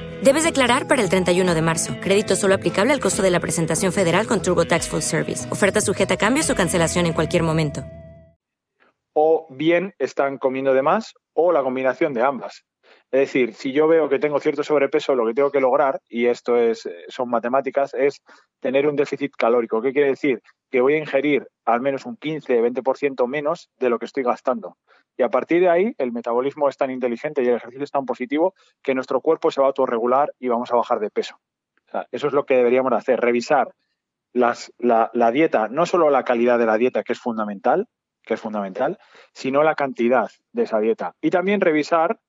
Debes 0.23 0.43
declarar 0.43 0.87
para 0.87 1.01
el 1.01 1.09
31 1.09 1.55
de 1.55 1.63
marzo. 1.63 1.95
Crédito 1.99 2.35
solo 2.35 2.53
aplicable 2.53 2.93
al 2.93 2.99
costo 2.99 3.23
de 3.23 3.31
la 3.31 3.39
presentación 3.39 3.91
federal 3.91 4.27
con 4.27 4.39
Turbo 4.43 4.65
Tax 4.65 4.87
Full 4.87 4.99
Service. 5.01 5.51
Oferta 5.51 5.81
sujeta 5.81 6.13
a 6.13 6.17
cambios 6.17 6.47
o 6.51 6.55
cancelación 6.55 7.07
en 7.07 7.13
cualquier 7.13 7.41
momento. 7.41 7.81
O 9.13 9.47
bien 9.49 9.95
están 9.97 10.37
comiendo 10.37 10.75
de 10.75 10.83
más 10.83 11.15
o 11.33 11.51
la 11.51 11.63
combinación 11.63 12.13
de 12.13 12.21
ambas. 12.21 12.63
Es 13.09 13.21
decir, 13.21 13.55
si 13.55 13.71
yo 13.71 13.87
veo 13.87 14.09
que 14.09 14.19
tengo 14.19 14.39
cierto 14.39 14.63
sobrepeso, 14.63 15.15
lo 15.15 15.25
que 15.25 15.33
tengo 15.33 15.51
que 15.51 15.59
lograr, 15.59 15.99
y 16.07 16.27
esto 16.27 16.55
es, 16.55 16.87
son 17.07 17.27
matemáticas, 17.27 17.95
es 17.95 18.21
tener 18.59 18.87
un 18.87 18.95
déficit 18.95 19.31
calórico. 19.35 19.81
¿Qué 19.81 19.91
quiere 19.91 20.09
decir? 20.09 20.39
Que 20.69 20.81
voy 20.81 20.93
a 20.93 20.99
ingerir 20.99 21.47
al 21.65 21.81
menos 21.81 22.05
un 22.05 22.15
15-20% 22.17 23.27
menos 23.27 23.71
de 23.79 23.89
lo 23.89 23.97
que 23.97 24.05
estoy 24.05 24.21
gastando. 24.21 24.77
Y 25.21 25.23
a 25.23 25.29
partir 25.29 25.61
de 25.61 25.69
ahí, 25.69 25.93
el 25.99 26.11
metabolismo 26.11 26.67
es 26.67 26.77
tan 26.77 26.89
inteligente 26.89 27.43
y 27.43 27.47
el 27.47 27.57
ejercicio 27.57 27.83
es 27.83 27.91
tan 27.91 28.07
positivo 28.07 28.55
que 28.81 28.95
nuestro 28.95 29.21
cuerpo 29.21 29.51
se 29.51 29.61
va 29.61 29.67
a 29.67 29.69
autorregular 29.69 30.33
y 30.39 30.47
vamos 30.47 30.71
a 30.71 30.75
bajar 30.75 30.99
de 30.99 31.11
peso. 31.11 31.39
eso 32.11 32.25
es 32.25 32.33
lo 32.33 32.47
que 32.47 32.55
deberíamos 32.55 32.91
hacer, 32.93 33.21
revisar 33.21 33.71
la, 34.33 35.31
dieta, 35.31 35.67
no 35.67 35.85
solo 35.85 36.09
la 36.09 36.23
calidad 36.23 36.57
de 36.57 36.65
la 36.65 36.75
dieta, 36.75 37.03
que 37.03 37.13
es 37.13 37.19
fundamental, 37.19 37.87
que 38.23 38.33
es 38.33 38.41
fundamental, 38.41 38.97
sino 39.31 39.61
la 39.61 39.75
cantidad 39.75 40.31
de 40.53 40.63
esa 40.63 40.79
dieta. 40.79 41.13
Y 41.21 41.29
también 41.29 41.61
revisar 41.61 42.19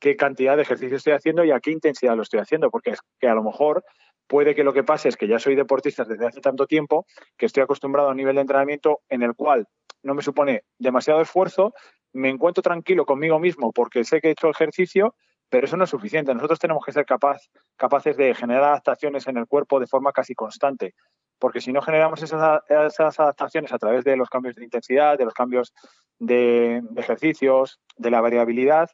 qué 0.00 0.16
cantidad 0.16 0.56
de 0.56 0.62
ejercicio 0.62 0.96
estoy 0.96 1.12
haciendo 1.12 1.44
y 1.44 1.52
a 1.52 1.60
qué 1.60 1.70
intensidad 1.70 2.16
lo 2.16 2.22
estoy 2.22 2.40
haciendo, 2.40 2.68
porque 2.68 2.90
es 2.90 3.00
que 3.20 3.28
a 3.28 3.34
lo 3.34 3.44
mejor 3.44 3.84
puede 4.26 4.56
que 4.56 4.64
lo 4.64 4.72
que 4.72 4.82
pase 4.82 5.08
es 5.08 5.16
que 5.16 5.28
ya 5.28 5.38
soy 5.38 5.54
deportista 5.54 6.02
desde 6.02 6.26
hace 6.26 6.40
tanto 6.40 6.66
tiempo 6.66 7.06
que 7.36 7.46
estoy 7.46 7.62
acostumbrado 7.62 8.08
a 8.08 8.10
un 8.10 8.16
nivel 8.16 8.34
de 8.34 8.40
entrenamiento 8.40 9.02
en 9.08 9.22
el 9.22 9.36
cual 9.36 9.68
no 10.04 10.14
me 10.14 10.22
supone 10.22 10.64
demasiado 10.78 11.20
esfuerzo, 11.20 11.74
me 12.14 12.30
encuentro 12.30 12.62
tranquilo 12.62 13.04
conmigo 13.04 13.38
mismo 13.38 13.72
porque 13.72 14.04
sé 14.04 14.20
que 14.20 14.28
he 14.28 14.32
hecho 14.32 14.48
ejercicio, 14.48 15.14
pero 15.48 15.66
eso 15.66 15.76
no 15.76 15.84
es 15.84 15.90
suficiente. 15.90 16.34
Nosotros 16.34 16.58
tenemos 16.58 16.84
que 16.84 16.92
ser 16.92 17.04
capaces 17.04 18.16
de 18.16 18.34
generar 18.34 18.64
adaptaciones 18.64 19.26
en 19.26 19.36
el 19.36 19.46
cuerpo 19.46 19.78
de 19.78 19.86
forma 19.86 20.12
casi 20.12 20.34
constante, 20.34 20.94
porque 21.38 21.60
si 21.60 21.72
no 21.72 21.82
generamos 21.82 22.22
esas, 22.22 23.20
adaptaciones 23.20 23.72
a 23.72 23.78
través 23.78 24.04
de 24.04 24.16
los 24.16 24.30
cambios 24.30 24.56
de 24.56 24.64
intensidad, 24.64 25.18
de 25.18 25.24
los 25.24 25.34
cambios 25.34 25.74
de, 26.18 26.82
ejercicios, 26.96 27.80
de 27.96 28.10
la 28.10 28.20
variabilidad, 28.20 28.90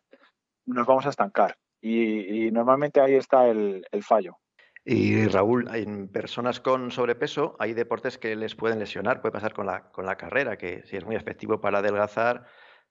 nos 0.66 0.87
vamos 0.87 1.07
a 1.07 1.11
estancar. 1.11 1.57
Y, 1.81 2.51
normalmente 2.51 3.01
ahí 3.01 3.14
está 3.14 3.49
el 3.49 3.85
fallo. 4.03 4.37
Y 4.85 5.27
Raúl, 5.29 5.68
en 5.75 6.09
personas 6.09 6.59
con 6.61 6.91
sobrepeso 6.91 7.55
hay 7.59 7.75
deportes 7.75 8.16
que 8.16 8.35
les 8.35 8.55
pueden 8.55 8.79
lesionar, 8.79 9.21
puede 9.21 9.33
pasar 9.33 9.53
con 9.53 9.66
la, 9.66 9.91
con 9.91 10.07
la 10.07 10.16
carrera, 10.16 10.57
que 10.57 10.83
sí 10.85 10.97
es 10.97 11.05
muy 11.05 11.16
efectivo 11.16 11.61
para 11.61 11.79
adelgazar, 11.79 12.47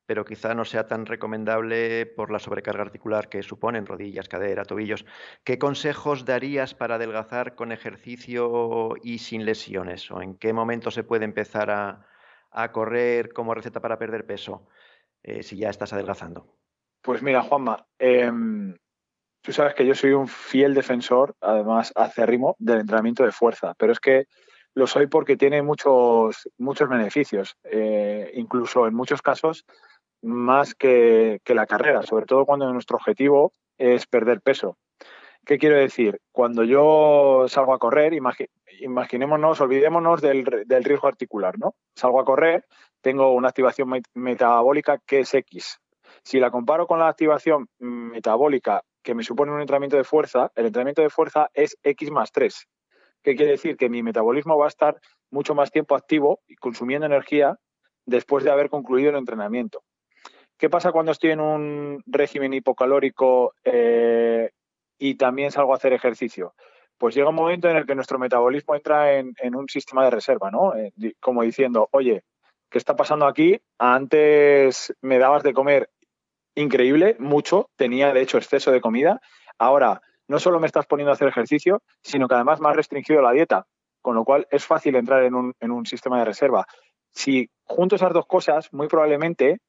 pero 0.10 0.26
quizá 0.26 0.55
no 0.55 0.66
sea 0.66 0.88
tan 0.88 1.05
recomendable 1.05 2.07
por 2.07 2.32
la 2.32 2.39
sobrecarga 2.39 2.82
articular 2.82 3.30
que 3.30 3.43
suponen 3.43 3.86
rodillas, 3.86 4.28
cadera, 4.28 4.66
tobillos. 4.66 5.05
¿Qué 5.43 5.60
consejos 5.60 6.26
darías 6.26 6.74
para 6.74 6.95
adelgazar 6.95 7.53
con 7.53 7.72
ejercicio 7.72 8.95
y 9.03 9.20
sin 9.20 9.45
lesiones? 9.45 10.10
¿O 10.10 10.20
en 10.24 10.36
qué 10.39 10.51
momento 10.51 10.89
se 10.89 11.03
puede 11.03 11.26
empezar 11.26 11.70
a, 11.70 12.72
correr 12.72 13.34
como 13.34 13.53
receta 13.53 13.82
para 13.82 13.99
perder 13.99 14.26
peso 14.26 14.68
eh, 15.22 15.43
si 15.43 15.57
ya 15.57 15.70
estás 15.70 15.93
adelgazando? 15.93 16.57
Pues 17.03 17.22
mira, 17.22 17.43
Juanma, 17.43 17.86
em, 17.99 18.76
tú 19.43 19.53
sabes 19.53 19.76
que 19.76 19.86
yo 19.86 19.93
soy 19.93 20.14
un 20.14 20.28
fiel 20.28 20.74
defensor, 20.74 21.36
además 21.39 21.93
acérrimo, 21.95 22.55
del 22.57 22.80
entrenamiento 22.80 23.24
de 23.24 23.32
fuerza, 23.32 23.76
pero 23.78 23.91
es 23.91 23.99
que 23.99 24.26
lo 24.74 24.88
soy 24.88 25.05
porque 25.07 25.38
tiene 25.38 25.62
muchos, 25.62 26.49
muchos 26.57 26.89
beneficios. 26.89 27.55
Eh, 27.64 28.32
incluso 28.34 28.88
en 28.88 28.95
muchos 28.95 29.22
casos 29.22 29.66
más 30.22 30.76
que, 30.76 31.41
la 31.45 31.65
carrera, 31.65 32.03
sobre 32.03 32.26
todo 32.26 32.45
cuando 32.45 32.72
nuestro 32.72 32.97
objetivo 32.97 33.53
es 33.78 34.05
perder 34.05 34.41
peso. 34.41 34.78
¿Qué 35.45 35.57
quiero 35.57 35.78
decir? 35.78 36.20
Cuando 36.32 36.63
yo 36.63 37.45
salgo 37.47 37.74
a 37.74 37.80
correr, 37.80 38.13
imaginémonos, 38.13 39.61
olvidémonos 39.61 40.22
del, 40.22 40.45
riesgo 40.84 41.07
articular, 41.07 41.57
¿no? 41.57 41.76
Salgo 41.95 42.20
a 42.20 42.26
correr, 42.26 42.65
tengo 43.01 43.34
una 43.34 43.49
activación 43.49 44.01
metabólica 44.13 44.99
que 45.05 45.22
es 45.22 45.34
X. 45.34 45.80
Si 46.24 46.39
la 46.39 46.51
comparo 46.51 46.86
con 46.86 46.99
la 46.99 47.07
activación 47.07 47.67
metabólica 47.80 48.84
que 49.01 49.15
me 49.15 49.24
supone 49.24 49.53
un 49.53 49.61
entrenamiento 49.61 49.97
de 49.97 50.03
fuerza, 50.03 50.51
el 50.55 50.67
entrenamiento 50.67 51.01
de 51.01 51.09
fuerza 51.09 51.49
es 51.53 51.78
X 51.84 52.11
más 52.11 52.32
3. 52.32 52.67
¿Qué 53.24 53.36
quiere 53.36 53.53
decir? 53.53 53.78
Que 53.78 53.89
mi 53.89 54.03
metabolismo 54.03 54.57
va 54.57 54.65
a 54.65 54.70
estar 54.70 54.99
mucho 55.32 55.55
más 55.55 55.72
tiempo 55.72 55.95
activo 55.95 56.41
y 56.47 56.55
consumiendo 56.55 57.05
energía 57.05 57.57
después 58.05 58.43
de 58.43 58.51
haber 58.51 58.70
concluido 58.70 59.09
el 59.09 59.17
entrenamiento. 59.17 59.84
¿Qué 60.60 60.70
pasa 60.70 60.91
cuando 60.91 61.14
estoy 61.14 61.32
en 61.32 61.39
un 61.39 62.03
régimen 62.05 62.53
hipocalórico 62.53 63.53
eh, 63.64 64.51
y 64.97 65.16
también 65.16 65.51
salgo 65.53 65.72
a 65.72 65.78
hacer 65.78 65.93
ejercicio? 65.93 66.53
Pues 66.97 67.16
llega 67.16 67.30
un 67.30 67.36
momento 67.36 67.70
en 67.70 67.78
el 67.78 67.86
que 67.86 67.95
nuestro 67.95 68.20
metabolismo 68.20 68.76
entra 68.76 69.14
en, 69.14 69.55
un 69.55 69.70
sistema 69.70 70.03
de 70.03 70.10
reserva, 70.10 70.51
¿no? 70.51 70.76
Eh, 70.76 70.91
como 71.22 71.43
diciendo, 71.43 71.88
oye, 71.91 72.24
¿qué 72.70 72.78
está 72.78 72.97
pasando 72.97 73.26
aquí? 73.26 73.62
Antes 73.78 74.93
me 75.01 75.18
dabas 75.18 75.43
de 75.43 75.53
comer 75.53 75.91
increíble, 76.55 77.16
mucho, 77.20 77.70
tenía 77.78 78.12
de 78.12 78.22
hecho 78.22 78.38
exceso 78.38 78.70
de 78.70 78.82
comida. 78.82 79.22
Ahora, 79.57 80.01
no 80.28 80.39
solo 80.39 80.60
me 80.60 80.68
estás 80.68 80.88
poniendo 80.88 81.12
a 81.12 81.14
hacer 81.14 81.30
ejercicio, 81.30 81.82
sino 82.03 82.28
que 82.28 82.36
además 82.36 82.60
me 82.60 82.68
has 82.68 82.76
restringido 82.76 83.22
la 83.22 83.32
dieta, 83.32 83.66
con 84.01 84.14
lo 84.14 84.26
cual 84.26 84.45
es 84.51 84.66
fácil 84.66 84.97
entrar 84.97 85.24
en 85.24 85.36
un, 85.36 85.53
en 85.62 85.72
un 85.72 85.86
sistema 85.86 86.20
de 86.20 86.26
reserva. 86.26 86.68
Si 87.12 87.49
junto 87.64 87.95
esas 87.95 88.12
dos 88.12 88.26
cosas, 88.26 88.74
muy 88.74 88.89
probablemente 88.89 89.62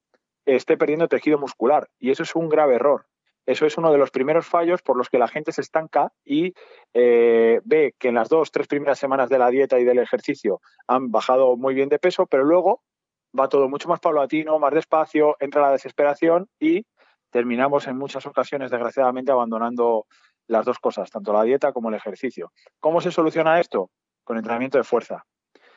esté 0.56 0.76
perdiendo 0.76 1.08
tejido 1.08 1.38
muscular. 1.38 1.88
Y 1.98 2.10
eso 2.10 2.22
es 2.22 2.34
un 2.34 2.48
grave 2.48 2.76
error. 2.76 3.06
Eso 3.46 3.66
es 3.66 3.76
uno 3.78 3.90
de 3.90 3.98
los 3.98 4.10
primeros 4.10 4.46
fallos 4.46 4.82
por 4.82 4.96
los 4.96 5.08
que 5.08 5.18
la 5.18 5.26
gente 5.26 5.52
se 5.52 5.62
estanca 5.62 6.12
y 6.24 6.54
eh, 6.92 7.60
ve 7.64 7.94
que 7.98 8.08
en 8.08 8.14
las 8.14 8.28
dos, 8.28 8.50
tres 8.52 8.68
primeras 8.68 8.98
semanas 8.98 9.28
de 9.28 9.38
la 9.38 9.50
dieta 9.50 9.78
y 9.78 9.84
del 9.84 9.98
ejercicio 9.98 10.60
han 10.86 11.10
bajado 11.10 11.56
muy 11.56 11.74
bien 11.74 11.88
de 11.88 11.98
peso, 11.98 12.26
pero 12.26 12.44
luego 12.44 12.82
va 13.38 13.48
todo 13.48 13.68
mucho 13.68 13.88
más 13.88 14.00
paulatino, 14.00 14.58
más 14.58 14.72
despacio, 14.74 15.36
entra 15.40 15.62
la 15.62 15.72
desesperación 15.72 16.48
y 16.58 16.84
terminamos 17.30 17.86
en 17.86 17.96
muchas 17.96 18.26
ocasiones, 18.26 18.70
desgraciadamente, 18.70 19.32
abandonando 19.32 20.06
las 20.46 20.64
dos 20.64 20.78
cosas, 20.78 21.10
tanto 21.10 21.32
la 21.32 21.44
dieta 21.44 21.72
como 21.72 21.88
el 21.88 21.94
ejercicio. 21.94 22.52
¿Cómo 22.80 23.00
se 23.00 23.10
soluciona 23.10 23.60
esto? 23.60 23.90
Con 24.24 24.36
entrenamiento 24.36 24.78
de 24.78 24.84
fuerza. 24.84 25.24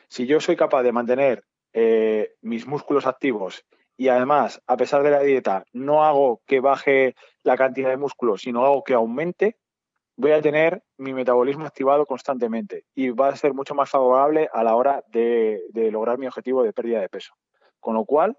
Si 0.08 0.26
yo 0.26 0.40
soy 0.40 0.56
capaz 0.56 0.82
de 0.82 0.92
mantener 0.92 1.44
eh, 1.72 2.34
mis 2.42 2.66
músculos 2.66 3.06
activos 3.06 3.64
y 3.96 4.08
además, 4.08 4.60
a 4.66 4.76
pesar 4.76 5.02
de 5.02 5.10
la 5.10 5.20
dieta, 5.20 5.64
no 5.72 6.04
hago 6.04 6.42
que 6.46 6.60
baje 6.60 7.14
la 7.42 7.56
cantidad 7.56 7.90
de 7.90 7.96
músculo, 7.96 8.36
sino 8.36 8.64
hago 8.64 8.82
que 8.82 8.94
aumente, 8.94 9.56
voy 10.16 10.32
a 10.32 10.42
tener 10.42 10.82
mi 10.98 11.12
metabolismo 11.12 11.64
activado 11.64 12.04
constantemente 12.06 12.84
y 12.94 13.10
va 13.10 13.28
a 13.28 13.36
ser 13.36 13.54
mucho 13.54 13.74
más 13.74 13.90
favorable 13.90 14.48
a 14.52 14.64
la 14.64 14.74
hora 14.74 15.04
de, 15.08 15.62
lograr 15.92 16.18
mi 16.18 16.26
objetivo 16.26 16.62
de 16.62 16.72
pérdida 16.72 17.00
de 17.00 17.08
peso. 17.08 17.34
Con 17.78 17.94
lo 17.94 18.04
cual, 18.04 18.36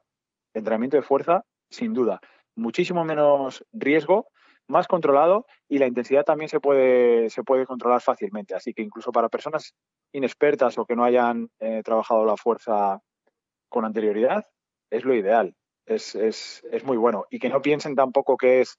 entrenamiento 0.53 0.97
de 0.97 1.03
fuerza, 1.03 1.45
sin 1.69 1.93
duda, 1.93 2.19
muchísimo 2.55 3.05
menos 3.05 3.65
riesgo, 3.71 4.27
más 4.67 4.87
controlado 4.87 5.45
y 5.69 5.77
la 5.77 5.87
intensidad 5.87 6.23
también 6.23 6.49
se 6.49 6.59
puede, 6.59 7.29
se 7.29 7.43
puede 7.43 7.65
controlar 7.65 8.01
fácilmente. 8.01 8.55
Así 8.55 8.73
que 8.73 8.81
incluso 8.81 9.11
para 9.11 9.29
personas 9.29 9.73
inexpertas 10.11 10.77
o 10.77 10.85
que 10.85 10.95
no 10.95 11.03
hayan 11.03 11.49
eh, 11.59 11.81
trabajado 11.83 12.25
la 12.25 12.35
fuerza 12.35 12.99
con 13.69 13.85
anterioridad, 13.85 14.45
es 14.89 15.05
lo 15.05 15.13
ideal, 15.13 15.55
es, 15.85 16.15
es, 16.15 16.63
es 16.71 16.83
muy 16.83 16.97
bueno. 16.97 17.25
Y 17.29 17.39
que 17.39 17.49
no 17.49 17.61
piensen 17.61 17.95
tampoco 17.95 18.37
que 18.37 18.61
es 18.61 18.77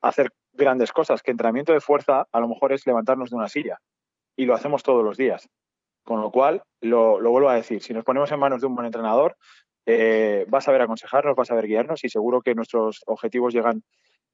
hacer 0.00 0.30
grandes 0.52 0.92
cosas, 0.92 1.22
que 1.22 1.30
entrenamiento 1.30 1.72
de 1.72 1.80
fuerza 1.80 2.26
a 2.30 2.40
lo 2.40 2.48
mejor 2.48 2.72
es 2.72 2.86
levantarnos 2.86 3.30
de 3.30 3.36
una 3.36 3.48
silla 3.48 3.78
y 4.36 4.44
lo 4.44 4.54
hacemos 4.54 4.82
todos 4.82 5.04
los 5.04 5.16
días. 5.16 5.48
Con 6.04 6.20
lo 6.20 6.30
cual, 6.32 6.62
lo, 6.80 7.20
lo 7.20 7.30
vuelvo 7.30 7.48
a 7.48 7.54
decir, 7.54 7.80
si 7.80 7.94
nos 7.94 8.04
ponemos 8.04 8.30
en 8.32 8.40
manos 8.40 8.60
de 8.60 8.66
un 8.66 8.74
buen 8.74 8.86
entrenador, 8.86 9.36
eh, 9.86 10.46
va 10.52 10.58
a 10.58 10.62
saber 10.62 10.82
aconsejarnos, 10.82 11.36
va 11.36 11.42
a 11.42 11.46
saber 11.46 11.66
guiarnos 11.66 12.04
y 12.04 12.08
seguro 12.08 12.40
que 12.42 12.54
nuestros 12.54 13.02
objetivos 13.06 13.54
llegan 13.54 13.82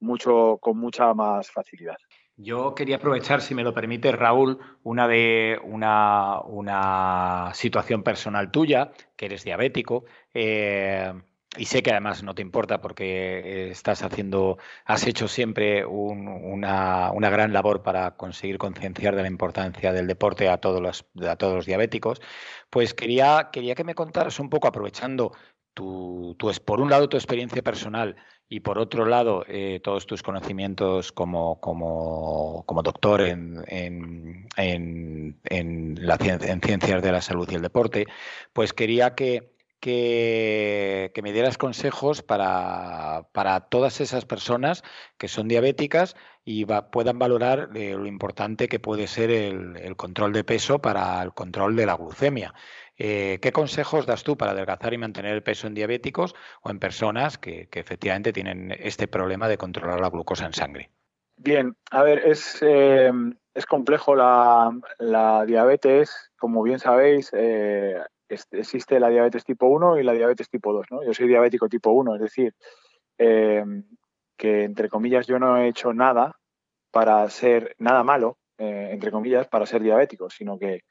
mucho 0.01 0.59
con 0.61 0.79
mucha 0.79 1.13
más 1.15 1.51
facilidad. 1.51 1.97
Yo 2.37 2.75
quería 2.75 2.97
aprovechar, 2.97 3.41
si 3.41 3.55
me 3.55 3.65
lo 3.65 3.75
permite, 3.75 4.13
Raúl, 4.13 4.59
una 4.85 5.09
de 5.09 5.59
una, 5.65 6.41
una 6.43 7.51
situación 7.53 8.05
personal 8.05 8.53
tuya, 8.53 8.93
que 9.17 9.27
eres 9.27 9.43
diabético. 9.43 10.05
Eh, 10.41 11.13
y 11.57 11.65
sé 11.65 11.83
que 11.83 11.91
además 11.91 12.23
no 12.23 12.35
te 12.35 12.43
importa 12.43 12.81
porque 12.81 13.71
estás 13.71 14.05
haciendo, 14.05 14.59
has 14.85 15.05
hecho 15.07 15.27
siempre 15.27 15.85
una, 15.85 17.11
una, 17.11 17.31
gran 17.31 17.53
labor 17.53 17.83
para 17.83 18.17
conseguir 18.17 18.57
concienciar 18.57 19.17
de 19.17 19.23
la 19.23 19.29
importancia 19.29 19.93
del 19.93 20.07
deporte 20.07 20.49
a 20.49 20.59
todos 20.59 20.81
los, 20.81 21.07
a 21.29 21.35
todos 21.35 21.57
los 21.57 21.67
diabéticos. 21.67 22.21
Pues 22.71 22.95
quería, 22.95 23.51
quería 23.53 23.75
que 23.75 23.83
me 23.83 23.97
contaras 23.97 24.39
un 24.39 24.49
poco, 24.49 24.69
aprovechando 24.69 25.33
tu, 25.75 26.37
tu, 26.39 26.53
por 26.65 26.81
un 26.81 26.91
lado 26.91 27.09
tu 27.09 27.17
experiencia 27.17 27.63
personal 27.63 28.15
y 28.49 28.61
por 28.61 28.79
otro 28.79 29.07
lado, 29.07 29.45
eh, 29.49 29.81
todos 29.83 30.07
tus 30.07 30.23
conocimientos 30.23 31.11
como, 31.11 31.61
como, 31.61 32.65
como 32.67 32.83
doctor 32.83 33.23
en, 33.23 33.65
en, 33.67 34.49
en 34.57 35.41
ciencias 36.63 37.03
de 37.03 37.13
la 37.13 37.23
salud 37.23 37.49
y 37.51 37.57
el 37.57 37.63
deporte, 37.63 38.07
pues 38.53 38.73
quería 38.73 39.15
que, 39.15 39.58
que, 39.81 41.13
me 41.23 41.33
dieras 41.33 41.59
consejos 41.59 42.23
para, 42.23 43.29
para, 43.33 43.61
todas 43.69 44.01
esas 44.01 44.25
personas 44.25 44.83
que 45.19 45.29
son 45.29 45.49
diabéticas 45.49 46.17
y 46.45 46.65
puedan 46.65 47.19
valorar 47.19 47.71
eh, 47.75 47.93
lo 47.93 48.07
importante 48.07 48.69
que 48.69 48.81
puede 48.81 49.07
ser 49.07 49.31
el, 49.31 49.97
control 49.97 50.33
de 50.33 50.45
peso 50.45 50.81
para 50.81 51.23
el 51.23 51.33
control 51.33 51.77
de 51.77 51.87
la 51.87 51.97
glucemia. 51.97 52.55
Eh, 52.97 53.39
¿Qué 53.41 53.53
consejos 53.53 54.07
das 54.07 54.25
tú 54.25 54.37
para 54.37 54.53
adelgazar 54.53 54.95
y 54.95 54.99
mantener 54.99 55.35
el 55.35 55.43
peso 55.43 55.67
en 55.67 55.75
diabéticos 55.75 56.35
o 56.63 56.71
en 56.71 56.79
personas 56.79 57.39
que, 57.39 57.69
efectivamente 57.71 58.33
tienen 58.33 58.75
este 58.79 59.09
problema 59.09 59.49
de 59.49 59.59
controlar 59.59 60.01
la 60.01 60.11
glucosa 60.11 60.47
en 60.47 60.55
sangre? 60.55 60.91
Bien, 61.37 61.77
a 61.91 62.03
ver, 62.03 62.19
es, 62.27 62.59
eh, 62.63 63.13
es 63.55 63.67
complejo 63.67 64.17
la, 64.17 64.73
diabetes. 65.47 66.31
Como 66.37 66.63
bien 66.63 66.79
sabéis, 66.79 67.31
existe 68.29 69.01
la 69.01 69.09
diabetes 69.09 69.45
tipo 69.45 69.67
1 69.67 69.99
y 69.99 70.03
la 70.03 70.13
diabetes 70.13 70.49
tipo 70.49 70.73
2. 70.73 70.87
¿no? 70.91 71.05
Yo 71.05 71.15
soy 71.15 71.29
diabético 71.29 71.69
tipo 71.69 71.91
1, 71.91 72.15
es 72.17 72.21
decir, 72.21 72.55
que 73.17 74.65
entre 74.65 74.89
comillas 74.89 75.27
yo 75.27 75.39
no 75.39 75.57
he 75.57 75.69
hecho 75.69 75.93
nada 75.93 76.37
para 76.91 77.29
ser 77.31 77.75
nada 77.79 78.05
malo, 78.05 78.39
entre 78.57 79.11
comillas, 79.11 79.49
para 79.49 79.67
ser 79.67 79.83
diabético, 79.83 80.31
sino 80.31 80.59
que 80.59 80.83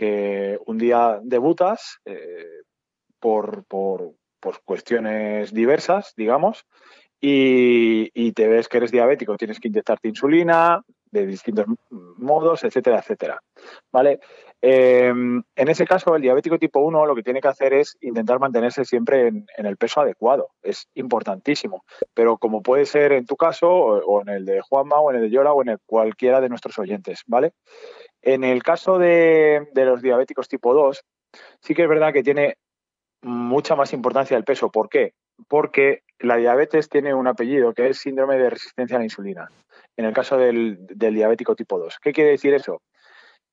que 0.00 0.58
un 0.64 0.78
día 0.78 1.20
debutas 1.22 1.98
eh, 2.06 2.62
por, 3.18 3.66
por, 3.66 4.14
cuestiones 4.64 5.52
diversas, 5.52 6.14
digamos, 6.16 6.64
y, 7.20 8.32
te 8.32 8.48
ves 8.48 8.66
que 8.66 8.78
eres 8.78 8.92
diabético, 8.92 9.36
tienes 9.36 9.60
que 9.60 9.68
inyectarte 9.68 10.08
insulina 10.08 10.82
de 11.10 11.26
distintos 11.26 11.66
modos, 11.90 12.64
etcétera, 12.64 12.98
etcétera. 12.98 13.42
¿Vale? 13.92 14.20
Em, 14.62 15.42
en 15.56 15.68
ese 15.68 15.86
caso, 15.86 16.14
el 16.14 16.22
diabético 16.22 16.58
tipo 16.58 16.80
1 16.80 17.06
lo 17.06 17.14
que 17.14 17.22
tiene 17.22 17.40
que 17.40 17.48
hacer 17.48 17.72
es 17.72 17.96
intentar 18.00 18.38
mantenerse 18.38 18.84
siempre 18.84 19.28
en, 19.28 19.46
el 19.56 19.76
peso 19.76 20.00
adecuado. 20.00 20.50
Es 20.62 20.88
importantísimo. 20.94 21.84
Pero 22.14 22.36
como 22.36 22.62
puede 22.62 22.84
ser 22.86 23.12
en 23.12 23.26
tu 23.26 23.36
caso, 23.36 23.68
o, 23.70 24.20
en 24.22 24.28
el 24.28 24.44
de 24.44 24.60
Juanma, 24.60 25.00
o 25.00 25.10
en 25.10 25.16
el 25.16 25.22
de 25.22 25.30
Yola, 25.30 25.52
o 25.52 25.62
en 25.62 25.70
el 25.70 25.78
cualquiera 25.86 26.40
de 26.40 26.48
nuestros 26.48 26.78
oyentes, 26.78 27.22
¿vale? 27.26 27.52
En 28.22 28.44
el 28.44 28.62
caso 28.62 28.98
de, 28.98 29.68
los 29.74 30.02
diabéticos 30.02 30.48
tipo 30.48 30.74
2, 30.74 31.02
sí 31.60 31.74
que 31.74 31.82
es 31.82 31.88
verdad 31.88 32.12
que 32.12 32.22
tiene 32.22 32.56
mucha 33.22 33.76
más 33.76 33.92
importancia 33.92 34.36
el 34.36 34.44
peso. 34.44 34.70
¿Por 34.70 34.88
qué? 34.88 35.14
Porque 35.48 36.02
la 36.20 36.36
diabetes 36.36 36.88
tiene 36.88 37.14
un 37.14 37.26
apellido 37.26 37.72
que 37.72 37.88
es 37.88 37.98
síndrome 37.98 38.36
de 38.36 38.50
resistencia 38.50 38.96
a 38.96 38.98
la 39.00 39.04
insulina. 39.04 39.50
en 39.96 40.04
el 40.06 40.14
caso 40.14 40.36
del, 40.38 40.86
diabético 40.88 41.54
tipo 41.54 41.78
2. 41.78 41.98
¿Qué 42.00 42.12
quiere 42.12 42.30
decir 42.30 42.54
eso? 42.54 42.80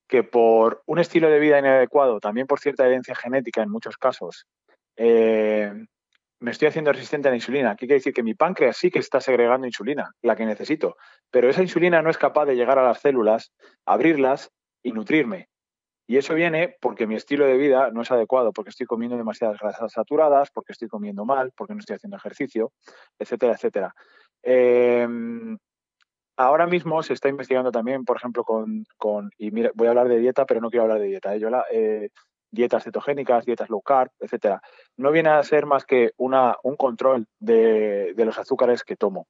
Que 0.07 0.23
por 0.23 0.83
un 0.85 0.99
estilo 0.99 1.29
de 1.29 1.39
vida 1.39 1.59
inadecuado, 1.59 2.19
también 2.19 2.47
por 2.47 2.59
cierta 2.59 2.85
herencia 2.85 3.15
genética 3.15 3.61
en 3.61 3.69
muchos 3.69 3.97
casos, 3.97 4.45
eh, 4.95 5.73
me 6.39 6.51
estoy 6.51 6.67
haciendo 6.67 6.93
resistente 6.93 7.27
a 7.27 7.31
la 7.31 7.37
insulina. 7.37 7.75
¿Qué 7.75 7.87
quiere 7.87 7.99
decir? 7.99 8.13
Que 8.13 8.23
mi 8.23 8.33
páncreas 8.33 8.77
sí 8.77 8.91
que 8.91 8.99
está 8.99 9.19
segregando 9.19 9.67
insulina, 9.67 10.11
la 10.21 10.35
que 10.35 10.45
necesito, 10.45 10.95
pero 11.31 11.49
esa 11.49 11.61
insulina 11.61 12.01
no 12.01 12.09
es 12.09 12.17
capaz 12.17 12.45
de 12.45 12.55
llegar 12.55 12.79
a 12.79 12.83
las 12.83 13.01
células, 13.01 13.51
abrirlas 13.85 14.51
y 14.83 14.91
nutrirme. 14.91 15.49
Y 16.07 16.17
eso 16.17 16.33
viene 16.33 16.75
porque 16.79 17.05
mi 17.05 17.15
estilo 17.15 17.45
de 17.45 17.57
vida 17.57 17.91
no 17.91 18.01
es 18.01 18.11
adecuado, 18.11 18.53
porque 18.53 18.69
estoy 18.69 18.85
comiendo 18.85 19.17
demasiadas 19.17 19.59
grasas 19.59 19.91
saturadas, 19.91 20.49
porque 20.51 20.71
estoy 20.71 20.87
comiendo 20.87 21.25
mal, 21.25 21.51
porque 21.55 21.73
no 21.73 21.81
estoy 21.81 21.97
haciendo 21.97 22.15
ejercicio, 22.15 22.71
etcétera, 23.19 23.53
etcétera. 23.53 23.93
Eh, 24.41 25.05
ahora 26.37 26.67
mismo 26.67 27.03
se 27.03 27.13
está 27.13 27.27
investigando 27.27 27.71
también, 27.71 28.05
por 28.05 28.17
ejemplo, 28.17 28.45
con, 28.45 29.29
y 29.37 29.51
mira, 29.51 29.71
voy 29.75 29.87
a 29.87 29.89
hablar 29.89 30.07
de 30.07 30.19
dieta, 30.19 30.45
pero 30.45 30.61
no 30.61 30.69
quiero 30.69 30.83
hablar 30.83 30.99
de 30.99 31.07
dieta, 31.07 31.35
¿eh? 31.35 31.41
Eh, 31.71 32.09
dietas 32.49 32.85
cetogénicas, 32.85 33.45
dietas 33.45 33.69
low 33.69 33.81
carb, 33.81 34.09
etcétera. 34.19 34.61
No 34.95 35.11
viene 35.11 35.29
a 35.29 35.43
ser 35.43 35.65
más 35.65 35.83
que 35.83 36.11
una, 36.15 36.55
un 36.63 36.77
control 36.77 37.27
de, 37.39 38.13
de, 38.15 38.25
los 38.25 38.37
azúcares 38.37 38.83
que 38.83 38.95
tomo. 38.95 39.27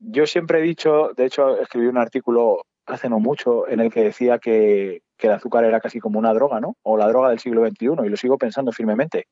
Yo 0.00 0.26
siempre 0.26 0.58
he 0.58 0.62
dicho, 0.62 1.12
de 1.16 1.26
hecho 1.26 1.60
escribí 1.60 1.86
un 1.86 1.98
artículo 1.98 2.64
hace 2.86 3.08
no 3.08 3.20
mucho 3.20 3.68
en 3.68 3.80
el 3.80 3.92
que 3.92 4.02
decía 4.02 4.38
que, 4.38 5.02
el 5.18 5.30
azúcar 5.30 5.64
era 5.64 5.80
casi 5.80 6.00
como 6.00 6.18
una 6.18 6.34
droga, 6.34 6.58
¿no? 6.58 6.76
O 6.82 6.96
la 6.96 7.06
droga 7.06 7.28
del 7.28 7.38
siglo 7.38 7.64
XXI, 7.64 8.04
y 8.04 8.08
lo 8.08 8.16
sigo 8.16 8.38
pensando 8.38 8.72
firmemente. 8.72 9.28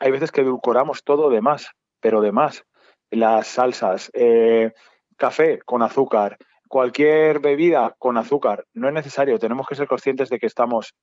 Hay 0.00 0.10
veces 0.10 0.30
que 0.30 0.42
edulcoramos 0.42 1.02
todo 1.02 1.30
de 1.30 1.40
más, 1.40 1.70
pero 2.00 2.20
de 2.20 2.30
más. 2.30 2.62
Las 3.10 3.46
salsas, 3.46 4.10
eh, 4.12 4.72
café 5.16 5.60
con 5.64 5.82
azúcar, 5.82 6.36
cualquier 6.68 7.38
bebida 7.38 7.94
con 7.98 8.18
azúcar, 8.18 8.66
no 8.74 8.88
es 8.88 8.92
necesario. 8.92 9.38
Tenemos 9.38 9.66
que 9.66 9.76
ser 9.76 9.88
conscientes 9.88 10.28
de 10.28 10.38
que 10.38 10.46
estamos 10.46 10.94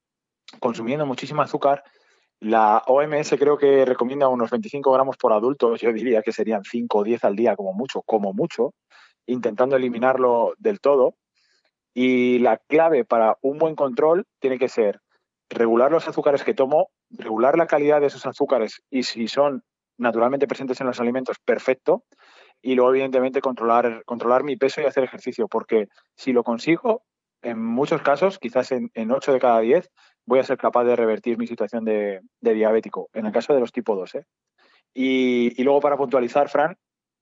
consumiendo 0.60 1.06
muchísimo 1.08 1.42
azúcar. 1.42 1.84
La 2.40 2.84
OMS 2.88 3.32
creo 3.38 3.58
que 3.58 3.86
recomienda 3.86 4.28
unos 4.28 4.52
25 4.52 4.92
gramos 4.92 5.18
por 5.18 5.34
adulto, 5.34 5.76
yo 5.76 5.94
diría 5.94 6.22
que 6.22 6.32
serían 6.32 6.64
5 6.64 6.98
o 6.98 7.04
10 7.04 7.24
al 7.24 7.36
día 7.36 7.56
como 7.56 7.74
mucho, 7.74 8.02
como 8.02 8.34
mucho, 8.34 8.74
intentando 9.28 9.76
eliminarlo 9.76 10.54
del 10.58 10.80
todo. 10.80 11.16
Y 11.94 12.40
la 12.40 12.58
clave 12.58 13.06
para 13.06 13.38
un 13.42 13.58
buen 13.58 13.76
control 13.76 14.26
tiene 14.40 14.58
que 14.58 14.70
ser 14.70 15.02
regular 15.50 15.92
los 15.92 16.08
azúcares 16.08 16.44
que 16.44 16.54
tomo, 16.54 16.90
regular 17.10 17.58
la 17.58 17.68
calidad 17.68 18.00
de 18.00 18.08
esos 18.08 18.26
azúcares 18.26 18.82
y 18.90 19.04
si 19.04 19.28
son 19.28 19.64
naturalmente 19.98 20.48
presentes 20.48 20.80
en 20.82 20.88
los 20.88 21.00
alimentos, 21.00 21.38
perfecto. 21.44 22.04
Y 22.62 22.76
luego, 22.76 22.92
evidentemente, 22.92 23.42
controlar, 23.42 24.04
controlar 24.06 24.44
mi 24.44 24.56
peso 24.56 24.82
y 24.82 24.86
hacer 24.86 25.04
ejercicio, 25.04 25.48
porque 25.48 25.88
si 26.16 26.32
lo 26.32 26.44
consigo, 26.44 27.04
en 27.42 27.64
muchos 27.64 28.02
casos, 28.02 28.38
quizás 28.40 28.72
en, 28.72 28.92
en 28.94 29.12
8 29.12 29.34
de 29.34 29.40
cada 29.40 29.60
10, 29.60 29.90
voy 30.26 30.40
a 30.40 30.44
ser 30.44 30.58
capaz 30.58 30.84
de 30.84 30.96
revertir 30.96 31.38
mi 31.38 31.48
situación 31.48 31.86
de, 31.86 32.22
diabético, 32.40 33.10
en 33.14 33.26
el 33.26 33.32
caso 33.32 33.54
de 33.54 33.60
los 33.60 33.72
tipo 33.72 33.96
2. 33.96 34.16
¿eh? 34.16 34.26
Y, 34.94 35.60
y, 35.60 35.64
luego, 35.64 35.80
para 35.82 35.98
puntualizar, 35.98 36.50
Fran, 36.50 36.78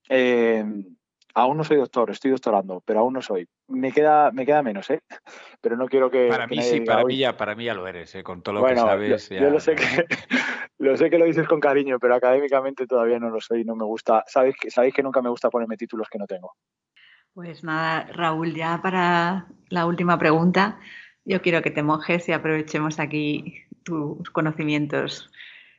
eh, 0.09 0.65
aún 1.33 1.57
no 1.57 1.63
soy 1.63 1.77
doctor, 1.77 2.11
estoy 2.11 2.31
doctorando, 2.31 2.81
pero 2.85 2.99
aún 2.99 3.13
no 3.13 3.21
soy. 3.21 3.47
Me 3.69 3.91
queda, 3.91 4.31
me 4.31 4.45
queda 4.45 4.63
menos, 4.63 4.89
¿eh? 4.89 5.01
Pero 5.61 5.77
no 5.77 5.87
quiero 5.87 6.09
que. 6.09 6.27
Para 6.27 6.47
que 6.47 6.55
mí 6.55 6.61
sí, 6.61 6.81
para 6.81 7.05
mí, 7.05 7.17
ya, 7.17 7.37
para 7.37 7.55
mí 7.55 7.65
ya 7.65 7.73
lo 7.73 7.87
eres, 7.87 8.13
¿eh? 8.15 8.23
Con 8.23 8.41
todo 8.41 8.55
lo 8.55 8.61
bueno, 8.61 8.83
que 8.83 8.89
sabes. 8.89 9.29
Yo, 9.29 9.35
ya... 9.35 9.41
yo 9.41 9.49
lo 9.49 9.59
sé 9.59 9.75
que 9.75 9.83
lo 10.79 10.97
sé 10.97 11.09
que 11.09 11.19
lo 11.19 11.25
dices 11.25 11.47
con 11.47 11.59
cariño, 11.59 11.99
pero 11.99 12.15
académicamente 12.15 12.87
todavía 12.87 13.19
no 13.19 13.29
lo 13.29 13.39
soy, 13.39 13.63
no 13.63 13.75
me 13.75 13.85
gusta. 13.85 14.23
Sabéis 14.27 14.55
que, 14.59 14.71
sabéis 14.71 14.93
que 14.93 15.03
nunca 15.03 15.21
me 15.21 15.29
gusta 15.29 15.49
ponerme 15.49 15.77
títulos 15.77 16.07
que 16.09 16.17
no 16.17 16.25
tengo. 16.25 16.55
Pues 17.33 17.63
nada, 17.63 18.09
Raúl, 18.11 18.55
ya 18.55 18.81
para 18.81 19.47
la 19.69 19.85
última 19.85 20.17
pregunta, 20.17 20.79
yo 21.25 21.41
quiero 21.41 21.61
que 21.61 21.71
te 21.71 21.83
mojes 21.83 22.27
y 22.27 22.31
aprovechemos 22.33 22.99
aquí 22.99 23.63
tus 23.83 24.29
conocimientos. 24.31 25.31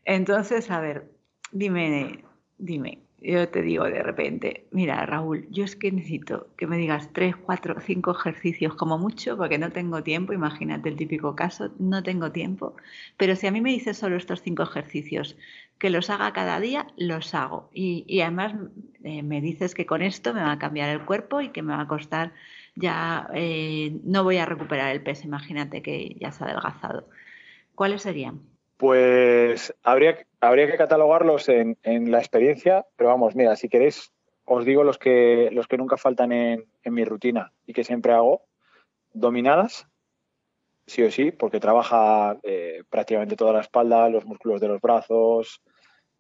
Entonces, 0.05 0.71
a 0.71 0.81
ver, 0.81 1.11
dime, 1.53 2.25
dime, 2.57 3.03
yo 3.23 3.49
te 3.49 3.63
digo 3.63 3.85
de 3.85 4.03
repente, 4.03 4.67
mira, 4.71 5.05
Raúl, 5.07 5.47
yo 5.51 5.65
es 5.65 5.77
que 5.77 5.93
necesito 5.93 6.49
que 6.57 6.67
me 6.67 6.77
digas 6.79 7.11
tres, 7.13 7.37
cuatro, 7.37 7.81
cinco 7.81 8.13
ejercicios 8.13 8.75
como 8.75 8.99
mucho, 8.99 9.37
porque 9.37 9.59
no 9.59 9.71
tengo 9.73 10.03
tiempo, 10.03 10.33
imagínate 10.33 10.89
el 10.89 10.97
típico 10.97 11.37
caso, 11.37 11.71
no 11.79 12.03
tengo 12.03 12.33
tiempo, 12.33 12.77
pero 13.17 13.37
si 13.37 13.47
a 13.47 13.51
mí 13.51 13.61
me 13.61 13.71
dices 13.71 13.99
solo 13.99 14.17
estos 14.17 14.43
cinco 14.43 14.63
ejercicios, 14.63 15.37
que 15.79 15.91
los 15.91 16.11
haga 16.11 16.33
cada 16.33 16.61
día, 16.61 16.87
los 16.97 17.35
hago. 17.35 17.71
Y, 17.73 18.05
y 18.07 18.21
además 18.21 18.55
eh, 19.03 19.23
me 19.23 19.41
dices 19.41 19.75
que 19.75 19.87
con 19.87 20.03
esto 20.03 20.35
me 20.35 20.43
va 20.43 20.53
a 20.53 20.59
cambiar 20.59 20.91
el 20.91 21.05
cuerpo 21.05 21.41
y 21.41 21.51
que 21.51 21.63
me 21.63 21.75
va 21.75 21.83
a 21.83 21.89
costar 21.89 22.33
ya, 22.77 23.29
eh, 23.35 23.99
no 24.05 24.25
voy 24.25 24.37
a 24.39 24.47
recuperar 24.47 24.91
el 24.93 25.03
peso, 25.03 25.27
imagínate 25.27 25.83
que 25.83 26.17
ya 26.21 26.33
se 26.33 26.45
ha 26.45 26.49
adelgazado. 26.49 27.09
¿Cuáles 27.75 28.03
serían? 28.03 28.50
Pues 28.81 29.75
habría, 29.83 30.27
habría 30.41 30.67
que 30.67 30.79
catalogarlos 30.79 31.51
en, 31.51 31.77
la 32.11 32.19
experiencia, 32.19 32.87
pero 32.97 33.11
vamos, 33.11 33.37
mira, 33.37 33.55
si 33.55 33.69
queréis, 33.69 34.11
os 34.47 34.65
digo 34.65 34.85
los 34.85 34.97
que, 34.97 35.51
los 35.53 35.69
que 35.69 35.77
nunca 35.77 35.99
faltan 35.99 36.33
en, 36.33 36.65
mi 36.87 37.05
rutina 37.05 37.53
y 37.67 37.75
que 37.75 37.85
siempre 37.85 38.15
hago. 38.15 38.47
Dominadas, 39.13 39.87
sí 40.87 41.03
o 41.03 41.11
sí, 41.11 41.31
porque 41.31 41.61
trabaja 41.61 42.39
eh, 42.43 42.83
prácticamente 42.89 43.37
toda 43.37 43.53
la 43.53 43.61
espalda, 43.61 44.09
los 44.09 44.25
músculos 44.25 44.63
de 44.63 44.69
los 44.69 44.81
brazos, 44.81 45.61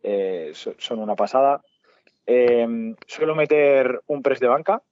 eh, 0.02 0.52
son 0.52 0.98
una 0.98 1.16
pasada. 1.16 1.62
Eh, 2.26 2.94
suelo 3.06 3.34
meter 3.34 4.02
un 4.06 4.20
press 4.20 4.38
de 4.38 4.48
banca. 4.48 4.82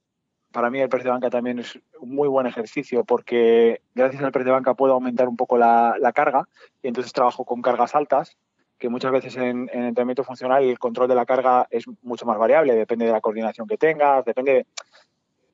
Para 0.59 0.71
mí 0.71 0.81
el 0.81 0.89
press 0.89 1.05
de 1.05 1.11
banca 1.11 1.31
también 1.31 1.61
es 1.61 1.79
un 2.01 2.17
muy 2.17 2.27
buen 2.27 2.49
ejercicio 2.49 3.05
porque 3.05 3.81
gracias 3.95 4.25
al 4.25 4.33
press 4.33 4.45
de 4.45 4.51
banca 4.51 4.75
puedo 4.75 4.95
aumentar 4.95 5.29
un 5.29 5.37
poco 5.37 5.57
la, 5.57 5.95
carga 6.13 6.49
y 6.83 6.89
entonces 6.89 7.13
trabajo 7.13 7.45
con 7.45 7.63
cargas 7.63 7.95
altas, 7.95 8.37
que 8.77 8.89
muchas 8.89 9.13
veces 9.13 9.37
en, 9.37 9.71
en, 9.73 9.85
entrenamiento 9.85 10.25
funcional 10.25 10.65
el 10.65 10.81
control 10.81 11.07
de 11.07 11.15
la 11.15 11.27
carga 11.27 11.69
es 11.71 11.85
mucho 12.03 12.27
más 12.27 12.39
variable, 12.39 12.75
depende 12.75 13.07
de 13.07 13.13
la 13.13 13.21
coordinación 13.21 13.69
que 13.69 13.77
tengas, 13.77 14.25
depende 14.25 14.53
de, 14.53 14.67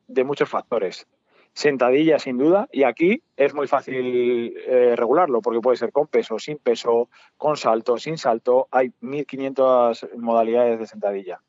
de 0.09 0.25
muchos 0.25 0.49
factores. 0.49 1.07
Sentadilla 1.53 2.19
sin 2.19 2.39
duda 2.39 2.67
y 2.73 2.85
aquí 2.85 3.23
es 3.37 3.53
muy 3.53 3.67
fácil 3.67 4.57
eh, 4.57 4.95
regularlo 4.97 5.43
porque 5.43 5.61
puede 5.61 5.77
ser 5.77 5.93
con 5.93 6.07
peso, 6.07 6.39
sin 6.39 6.57
peso, 6.57 7.11
con 7.37 7.59
salto, 7.59 7.99
sin 7.99 8.17
salto, 8.17 8.69
hay 8.71 8.91
1500 9.03 10.09
modalidades 10.17 10.79
de 10.79 10.87
sentadilla. 10.87 11.43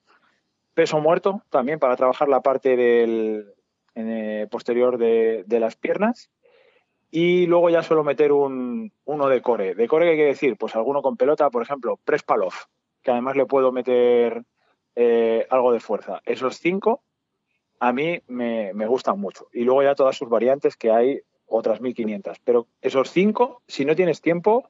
Peso 0.75 0.99
muerto 0.99 1.41
también 1.49 1.79
para 1.79 1.95
trabajar 1.95 2.27
la 2.27 2.41
parte 2.41 2.75
del 2.75 3.53
eh, 3.95 4.45
posterior 4.51 4.97
de, 4.97 5.45
las 5.47 5.77
piernas 5.77 6.29
y 7.09 7.47
luego 7.47 7.69
ya 7.69 7.81
suelo 7.81 8.03
meter 8.03 8.33
un, 8.33 8.91
uno 9.05 9.29
de 9.29 9.41
core. 9.41 9.73
¿De 9.73 9.87
core 9.87 10.05
qué 10.05 10.15
quiere 10.15 10.29
decir? 10.31 10.57
Pues 10.57 10.75
alguno 10.75 11.01
con 11.01 11.15
pelota, 11.15 11.49
por 11.49 11.61
ejemplo, 11.63 11.97
press 12.03 12.23
paloff, 12.23 12.65
que 13.01 13.11
además 13.11 13.37
le 13.37 13.45
puedo 13.45 13.71
meter 13.71 14.43
eh, 14.97 15.47
algo 15.49 15.71
de 15.71 15.79
fuerza. 15.79 16.21
Esos 16.25 16.57
cinco 16.57 17.01
a 17.79 17.93
mí 17.93 18.21
me, 18.27 18.73
me, 18.73 18.85
gustan 18.85 19.17
mucho. 19.17 19.47
Y 19.53 19.63
luego 19.63 19.81
ya 19.81 19.95
todas 19.95 20.17
sus 20.17 20.27
variantes, 20.27 20.75
que 20.75 20.91
hay 20.91 21.21
otras 21.47 21.79
1500. 21.79 22.39
Pero 22.43 22.67
esos 22.81 23.09
cinco, 23.11 23.61
si 23.67 23.85
no 23.85 23.95
tienes 23.95 24.19
tiempo, 24.19 24.69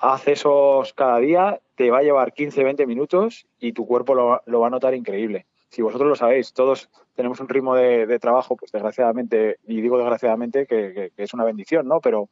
haz 0.00 0.28
esos 0.28 0.92
cada 0.94 1.18
día, 1.18 1.60
te 1.74 1.90
va 1.90 1.98
a 1.98 2.02
llevar 2.02 2.32
15, 2.32 2.64
20 2.64 2.86
minutos 2.86 3.46
y 3.58 3.72
tu 3.72 3.86
cuerpo 3.86 4.14
lo, 4.14 4.42
lo 4.46 4.60
va 4.60 4.68
a 4.68 4.70
notar 4.70 4.94
increíble 4.94 5.46
si 5.68 5.82
vosotros 5.82 6.08
lo 6.08 6.16
sabéis, 6.16 6.52
todos 6.52 6.88
tenemos 7.14 7.40
un 7.40 7.48
ritmo 7.48 7.74
de, 7.74 8.18
trabajo, 8.18 8.56
pues 8.56 8.72
desgraciadamente, 8.72 9.58
y 9.66 9.80
digo 9.80 9.98
desgraciadamente 9.98 10.66
que, 10.66 11.12
es 11.16 11.34
una 11.34 11.44
bendición, 11.44 11.86
¿no? 11.86 12.00
Pero 12.00 12.28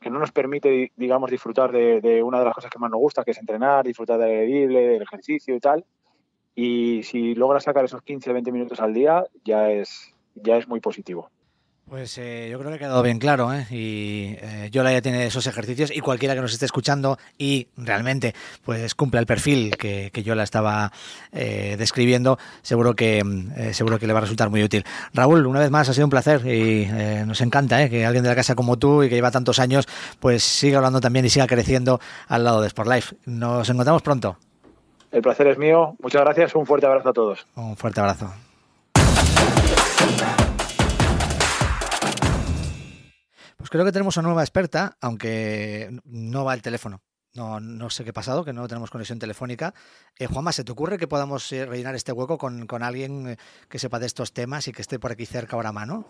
que 0.00 0.10
no 0.10 0.18
nos 0.18 0.32
permite, 0.32 0.92
digamos, 0.96 1.30
disfrutar 1.30 1.72
de, 1.72 2.00
de, 2.00 2.22
una 2.22 2.38
de 2.38 2.44
las 2.44 2.54
cosas 2.54 2.70
que 2.70 2.78
más 2.78 2.90
nos 2.90 3.00
gusta, 3.00 3.24
que 3.24 3.32
es 3.32 3.38
entrenar, 3.38 3.84
disfrutar 3.84 4.18
del 4.18 4.30
edible, 4.30 4.86
del 4.86 5.02
ejercicio 5.02 5.54
y 5.54 5.60
tal. 5.60 5.84
Y 6.54 7.02
si 7.04 7.34
logras 7.34 7.64
sacar 7.64 7.84
esos 7.84 8.02
15, 8.02 8.32
20 8.32 8.52
minutos 8.52 8.80
al 8.80 8.94
día, 8.94 9.24
ya 9.44 9.70
es, 9.70 10.14
ya 10.34 10.56
es 10.56 10.68
muy 10.68 10.80
positivo. 10.80 11.30
Pues 11.88 12.16
eh, 12.16 12.48
yo 12.50 12.58
creo 12.58 12.70
que 12.70 12.76
ha 12.76 12.78
quedado 12.78 13.02
bien 13.02 13.18
claro, 13.18 13.52
¿eh? 13.52 13.66
y 13.70 14.36
eh, 14.40 14.70
Yola 14.72 14.90
ya 14.90 15.02
tiene 15.02 15.26
esos 15.26 15.46
ejercicios 15.46 15.94
y 15.94 16.00
cualquiera 16.00 16.34
que 16.34 16.40
nos 16.40 16.52
esté 16.54 16.64
escuchando 16.64 17.18
y 17.36 17.68
realmente 17.76 18.34
pues 18.64 18.94
cumpla 18.94 19.20
el 19.20 19.26
perfil 19.26 19.76
que, 19.76 20.10
que 20.10 20.22
Yola 20.22 20.44
estaba 20.44 20.90
eh, 21.30 21.76
describiendo, 21.78 22.38
seguro 22.62 22.94
que 22.94 23.22
eh, 23.56 23.74
seguro 23.74 23.98
que 23.98 24.06
le 24.06 24.14
va 24.14 24.20
a 24.20 24.22
resultar 24.22 24.48
muy 24.48 24.62
útil. 24.62 24.82
Raúl, 25.12 25.46
una 25.46 25.60
vez 25.60 25.70
más 25.70 25.86
ha 25.88 25.92
sido 25.92 26.06
un 26.06 26.10
placer 26.10 26.40
y 26.46 26.88
eh, 26.90 27.24
nos 27.26 27.42
encanta 27.42 27.86
que 27.90 28.06
alguien 28.06 28.24
de 28.24 28.30
la 28.30 28.34
casa 28.34 28.54
como 28.54 28.78
tú 28.78 29.02
y 29.02 29.10
que 29.10 29.16
lleva 29.16 29.30
tantos 29.30 29.58
años 29.58 29.86
pues 30.20 30.42
siga 30.42 30.78
hablando 30.78 31.02
también 31.02 31.26
y 31.26 31.28
siga 31.28 31.46
creciendo 31.46 32.00
al 32.28 32.44
lado 32.44 32.62
de 32.62 32.68
Sport 32.68 32.88
Life. 32.88 33.16
Nos 33.26 33.68
encontramos 33.68 34.00
pronto. 34.00 34.38
El 35.12 35.20
placer 35.20 35.48
es 35.48 35.58
mío. 35.58 35.94
Muchas 36.00 36.22
gracias. 36.22 36.54
Un 36.54 36.64
fuerte 36.64 36.86
abrazo 36.86 37.10
a 37.10 37.12
todos. 37.12 37.46
Un 37.56 37.76
fuerte 37.76 38.00
abrazo. 38.00 38.32
Pues 43.64 43.70
creo 43.70 43.86
que 43.86 43.92
tenemos 43.92 44.18
una 44.18 44.28
nueva 44.28 44.42
experta, 44.42 44.98
aunque 45.00 45.88
no 46.04 46.44
va 46.44 46.52
el 46.52 46.60
teléfono. 46.60 47.00
No, 47.32 47.60
no 47.60 47.88
sé 47.88 48.04
qué 48.04 48.10
ha 48.10 48.12
pasado, 48.12 48.44
que 48.44 48.52
no 48.52 48.68
tenemos 48.68 48.90
conexión 48.90 49.18
telefónica. 49.18 49.72
Eh, 50.18 50.26
Juanma, 50.26 50.52
¿se 50.52 50.64
te 50.64 50.72
ocurre 50.72 50.98
que 50.98 51.08
podamos 51.08 51.50
eh, 51.50 51.64
rellenar 51.64 51.94
este 51.94 52.12
hueco 52.12 52.36
con, 52.36 52.66
con 52.66 52.82
alguien 52.82 53.26
eh, 53.26 53.36
que 53.70 53.78
sepa 53.78 53.98
de 53.98 54.04
estos 54.04 54.34
temas 54.34 54.68
y 54.68 54.72
que 54.72 54.82
esté 54.82 54.98
por 54.98 55.12
aquí 55.12 55.24
cerca 55.24 55.56
ahora 55.56 55.70
a 55.70 55.72
mano? 55.72 56.06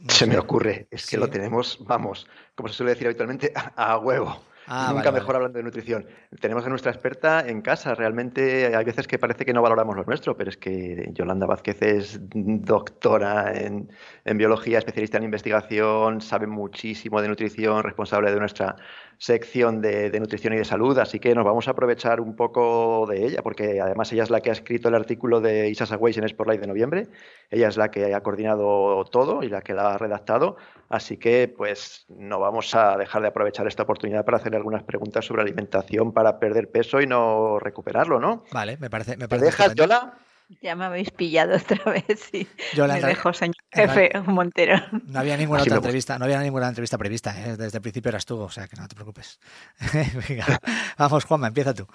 No 0.00 0.10
Se 0.10 0.18
sé. 0.18 0.26
me 0.26 0.36
ocurre, 0.36 0.86
es 0.90 1.06
que 1.06 1.12
Sí. 1.12 1.16
lo 1.16 1.30
tenemos, 1.30 1.78
vamos, 1.80 2.26
como 2.54 2.68
se 2.68 2.74
suele 2.74 2.92
decir 2.92 3.06
habitualmente, 3.06 3.54
a, 3.56 3.92
a 3.92 3.98
huevo. 3.98 4.44
Ah, 4.70 4.88
Nunca 4.92 5.10
vale, 5.10 5.20
mejor 5.20 5.36
hablando 5.36 5.56
de 5.56 5.62
nutrición. 5.62 6.06
Tenemos 6.40 6.66
a 6.66 6.68
nuestra 6.68 6.92
experta 6.92 7.40
en 7.48 7.62
casa. 7.62 7.94
Realmente 7.94 8.76
hay 8.76 8.84
veces 8.84 9.08
que 9.08 9.18
parece 9.18 9.46
que 9.46 9.54
no 9.54 9.62
valoramos 9.62 9.96
lo 9.96 10.04
nuestro, 10.04 10.36
pero 10.36 10.50
es 10.50 10.58
que 10.58 11.08
Yolanda 11.14 11.46
Vázquez 11.46 11.80
es 11.80 12.20
doctora 12.20 13.54
en, 13.54 13.90
en 14.26 14.36
biología, 14.36 14.76
especialista 14.76 15.16
en 15.16 15.24
investigación, 15.24 16.20
sabe 16.20 16.46
muchísimo 16.46 17.22
de 17.22 17.28
nutrición, 17.28 17.82
responsable 17.82 18.30
de 18.30 18.38
nuestra 18.38 18.76
sección 19.18 19.82
de, 19.82 20.10
de 20.10 20.20
nutrición 20.20 20.54
y 20.54 20.56
de 20.56 20.64
salud. 20.64 20.96
Así 20.98 21.18
que 21.18 21.34
nos 21.34 21.44
vamos 21.44 21.68
a 21.68 21.72
aprovechar 21.72 22.20
un 22.20 22.36
poco 22.36 23.06
de 23.08 23.26
ella, 23.26 23.42
porque 23.42 23.80
además 23.80 24.12
ella 24.12 24.22
es 24.22 24.30
la 24.30 24.40
que 24.40 24.50
ha 24.50 24.52
escrito 24.52 24.88
el 24.88 24.94
artículo 24.94 25.40
de 25.40 25.68
Isa 25.68 25.86
Sagüeys 25.86 26.16
en 26.18 26.28
Spotlight 26.28 26.60
de 26.60 26.66
noviembre. 26.66 27.08
Ella 27.50 27.68
es 27.68 27.76
la 27.76 27.90
que 27.90 28.14
ha 28.14 28.20
coordinado 28.22 29.04
todo 29.06 29.42
y 29.42 29.48
la 29.48 29.60
que 29.60 29.74
la 29.74 29.94
ha 29.94 29.98
redactado. 29.98 30.56
Así 30.88 31.16
que, 31.18 31.52
pues, 31.54 32.06
no 32.08 32.40
vamos 32.40 32.74
a 32.74 32.96
dejar 32.96 33.22
de 33.22 33.28
aprovechar 33.28 33.66
esta 33.66 33.82
oportunidad 33.82 34.24
para 34.24 34.38
hacerle 34.38 34.56
algunas 34.56 34.84
preguntas 34.84 35.24
sobre 35.24 35.42
alimentación 35.42 36.12
para 36.12 36.38
perder 36.38 36.70
peso 36.70 37.00
y 37.00 37.06
no 37.06 37.58
recuperarlo, 37.58 38.20
¿no? 38.20 38.44
Vale, 38.52 38.76
me 38.78 38.88
parece. 38.88 39.16
Me 39.16 39.24
¿Te 39.24 39.28
parece 39.28 39.46
dejas. 39.46 39.74
Yola? 39.74 40.18
Ya 40.62 40.74
me 40.74 40.86
habéis 40.86 41.10
pillado 41.10 41.56
otra 41.56 41.92
vez 41.92 42.30
y 42.32 42.46
Yola, 42.74 42.96
en 42.96 43.02
me 43.02 43.08
dejo, 43.08 43.32
señor 43.32 43.54
jefe 43.70 44.10
Montero. 44.26 44.78
No 45.06 45.20
había 45.20 45.36
ninguna 45.36 45.60
Así 45.60 45.68
otra 45.68 45.78
entrevista, 45.78 46.18
no 46.18 46.24
había 46.24 46.40
ninguna 46.40 46.68
entrevista 46.68 46.96
prevista, 46.96 47.34
¿eh? 47.38 47.56
desde 47.56 47.78
el 47.78 47.82
principio 47.82 48.08
eras 48.08 48.24
tú, 48.24 48.40
o 48.40 48.48
sea 48.48 48.66
que 48.66 48.76
no 48.76 48.88
te 48.88 48.94
preocupes. 48.94 49.38
Venga, 50.28 50.58
vamos, 50.96 51.24
Juanma, 51.24 51.48
empieza 51.48 51.74
tú. 51.74 51.86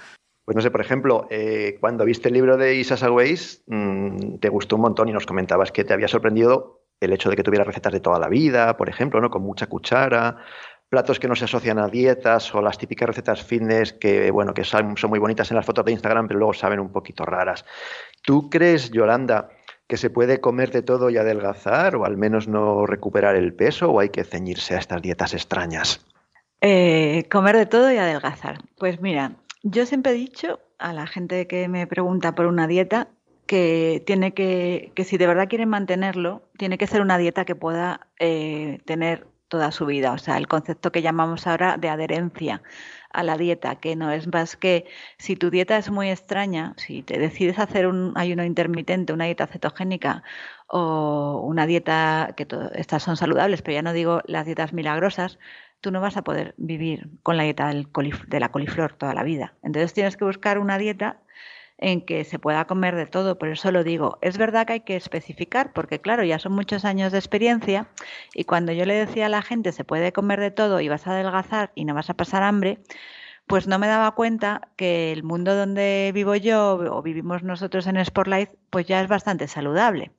Pues 0.45 0.55
no 0.55 0.61
sé, 0.61 0.71
por 0.71 0.81
ejemplo, 0.81 1.27
eh, 1.31 1.77
cuando 1.79 2.03
viste 2.03 2.27
el 2.27 2.33
libro 2.33 2.57
de 2.57 2.75
Isa 2.75 2.97
Sagüeys, 2.97 3.63
mm, 3.65 4.39
te 4.39 4.49
gustó 4.49 4.75
un 4.75 4.81
montón 4.83 5.07
y 5.07 5.13
nos 5.13 5.25
comentabas 5.25 5.71
que 5.71 5.85
te 5.85 5.93
había 5.93 6.07
sorprendido 6.07 6.83
el 6.99 7.13
hecho 7.13 7.29
de 7.29 7.35
que 7.35 7.43
tuviera 7.43 7.63
recetas 7.63 7.93
de 7.93 7.99
toda 7.99 8.19
la 8.19 8.27
vida, 8.27 8.77
por 8.77 8.89
ejemplo, 8.89 9.19
¿no? 9.21 9.29
Con 9.29 9.41
mucha 9.41 9.67
cuchara, 9.67 10.37
platos 10.93 11.19
que 11.19 11.27
no 11.27 11.35
se 11.35 11.45
asocian 11.45 11.79
a 11.79 11.87
dietas 11.87 12.53
o 12.53 12.61
las 12.61 12.77
típicas 12.77 13.07
recetas 13.07 13.41
fitness 13.41 13.93
que, 13.93 14.29
bueno, 14.29 14.53
que 14.53 14.63
son, 14.63 14.93
muy 15.09 15.17
bonitas 15.17 15.49
en 15.49 15.57
las 15.57 15.65
fotos 15.65 15.83
de 15.85 15.91
Instagram, 15.91 16.27
pero 16.27 16.37
luego 16.37 16.53
saben 16.53 16.79
un 16.79 16.91
poquito 16.91 17.25
raras. 17.25 17.65
¿Tú 18.21 18.47
crees, 18.51 18.91
Yolanda, 18.91 19.49
que 19.87 19.97
se 19.97 20.11
puede 20.11 20.39
comer 20.39 20.69
de 20.69 20.83
todo 20.83 21.09
y 21.09 21.17
adelgazar 21.17 21.95
o 21.95 22.05
al 22.05 22.15
menos 22.15 22.47
no 22.47 22.85
recuperar 22.85 23.35
el 23.35 23.55
peso 23.55 23.89
o 23.89 24.01
hay 24.01 24.09
que 24.09 24.23
ceñirse 24.23 24.75
a 24.75 24.77
estas 24.77 25.01
dietas 25.01 25.33
extrañas? 25.33 26.05
Eh, 26.61 27.27
comer 27.31 27.57
de 27.57 27.65
todo 27.65 27.91
y 27.91 27.97
adelgazar. 27.97 28.59
Pues 28.77 29.01
mira, 29.01 29.31
yo 29.63 29.87
siempre 29.87 30.11
he 30.11 30.15
dicho 30.15 30.59
a 30.77 30.93
la 30.93 31.07
gente 31.07 31.47
que 31.47 31.67
me 31.69 31.87
pregunta 31.87 32.35
por 32.35 32.45
una 32.45 32.67
dieta 32.67 33.07
que 33.47 34.03
tiene 34.05 34.35
que, 34.35 34.91
que 34.93 35.05
si 35.05 35.17
de 35.17 35.25
verdad 35.25 35.47
quieren 35.49 35.69
mantenerlo, 35.69 36.43
tiene 36.55 36.77
que 36.77 36.85
ser 36.85 37.01
una 37.01 37.17
dieta 37.17 37.45
que 37.45 37.55
pueda 37.55 38.09
eh, 38.19 38.77
tener 38.85 39.32
toda 39.47 39.71
su 39.71 39.85
vida. 39.85 40.13
O 40.13 40.17
sea, 40.17 40.37
el 40.37 40.47
concepto 40.47 40.91
que 40.91 41.01
llamamos 41.01 41.47
ahora 41.47 41.77
de 41.77 41.89
adherencia 41.89 42.61
a 43.11 43.23
la 43.23 43.37
dieta, 43.37 43.75
que 43.75 43.95
no 43.95 44.11
es 44.11 44.27
más 44.31 44.55
que 44.57 44.85
si 45.17 45.35
tu 45.35 45.49
dieta 45.51 45.77
es 45.77 45.89
muy 45.91 46.09
extraña, 46.09 46.73
si 46.77 47.03
te 47.03 47.19
decides 47.19 47.59
hacer 47.59 47.87
un 47.87 48.13
ayuno 48.15 48.43
intermitente, 48.43 49.13
una 49.13 49.25
dieta 49.25 49.47
cetogénica 49.47 50.23
o 50.67 51.41
una 51.45 51.65
dieta 51.67 52.33
que 52.37 52.45
to- 52.45 52.71
estas 52.73 53.03
son 53.03 53.17
saludables, 53.17 53.61
pero 53.61 53.75
ya 53.75 53.81
no 53.83 53.93
digo 53.93 54.21
las 54.25 54.45
dietas 54.45 54.73
milagrosas, 54.73 55.39
tú 55.81 55.91
no 55.91 56.01
vas 56.01 56.17
a 56.17 56.23
poder 56.23 56.55
vivir 56.57 57.09
con 57.23 57.37
la 57.37 57.43
dieta 57.43 57.67
del 57.67 57.87
de 58.27 58.39
la 58.39 58.51
coliflor 58.51 58.93
toda 58.93 59.13
la 59.13 59.23
vida. 59.23 59.55
Entonces 59.63 59.93
tienes 59.93 60.17
que 60.17 60.25
buscar 60.25 60.57
una 60.59 60.77
dieta 60.77 61.22
en 61.83 61.99
que 61.99 62.23
se 62.23 62.39
pueda 62.39 62.65
comer 62.65 62.95
de 62.95 63.05
todo, 63.05 63.37
por 63.37 63.49
eso 63.49 63.69
lo 63.71 63.83
digo. 63.83 64.17
Es 64.21 64.37
verdad 64.37 64.65
que 64.65 64.73
hay 64.73 64.79
que 64.79 64.95
especificar, 64.95 65.73
porque 65.73 65.99
claro, 65.99 66.23
ya 66.23 66.39
son 66.39 66.53
muchos 66.53 66.85
años 66.85 67.11
de 67.11 67.17
experiencia 67.17 67.87
y 68.33 68.45
cuando 68.45 68.71
yo 68.71 68.85
le 68.85 68.93
decía 68.93 69.25
a 69.25 69.29
la 69.29 69.41
gente 69.41 69.73
se 69.73 69.83
puede 69.83 70.13
comer 70.13 70.39
de 70.39 70.49
todo 70.49 70.79
y 70.79 70.87
vas 70.87 71.05
a 71.07 71.11
adelgazar 71.11 71.73
y 71.75 71.83
no 71.83 71.93
vas 71.93 72.09
a 72.09 72.13
pasar 72.13 72.41
hambre, 72.41 72.79
pues 73.47 73.67
no 73.67 73.79
me 73.79 73.87
daba 73.87 74.11
cuenta 74.15 74.69
que 74.77 75.11
el 75.11 75.23
mundo 75.23 75.55
donde 75.55 76.11
vivo 76.13 76.35
yo 76.35 76.75
o 76.75 77.01
vivimos 77.01 77.43
nosotros 77.43 77.85
en 77.87 78.03
Sportlife, 78.03 78.55
pues 78.69 78.87
ya 78.87 79.01
es 79.01 79.09
bastante 79.09 79.49
saludable. 79.49 80.11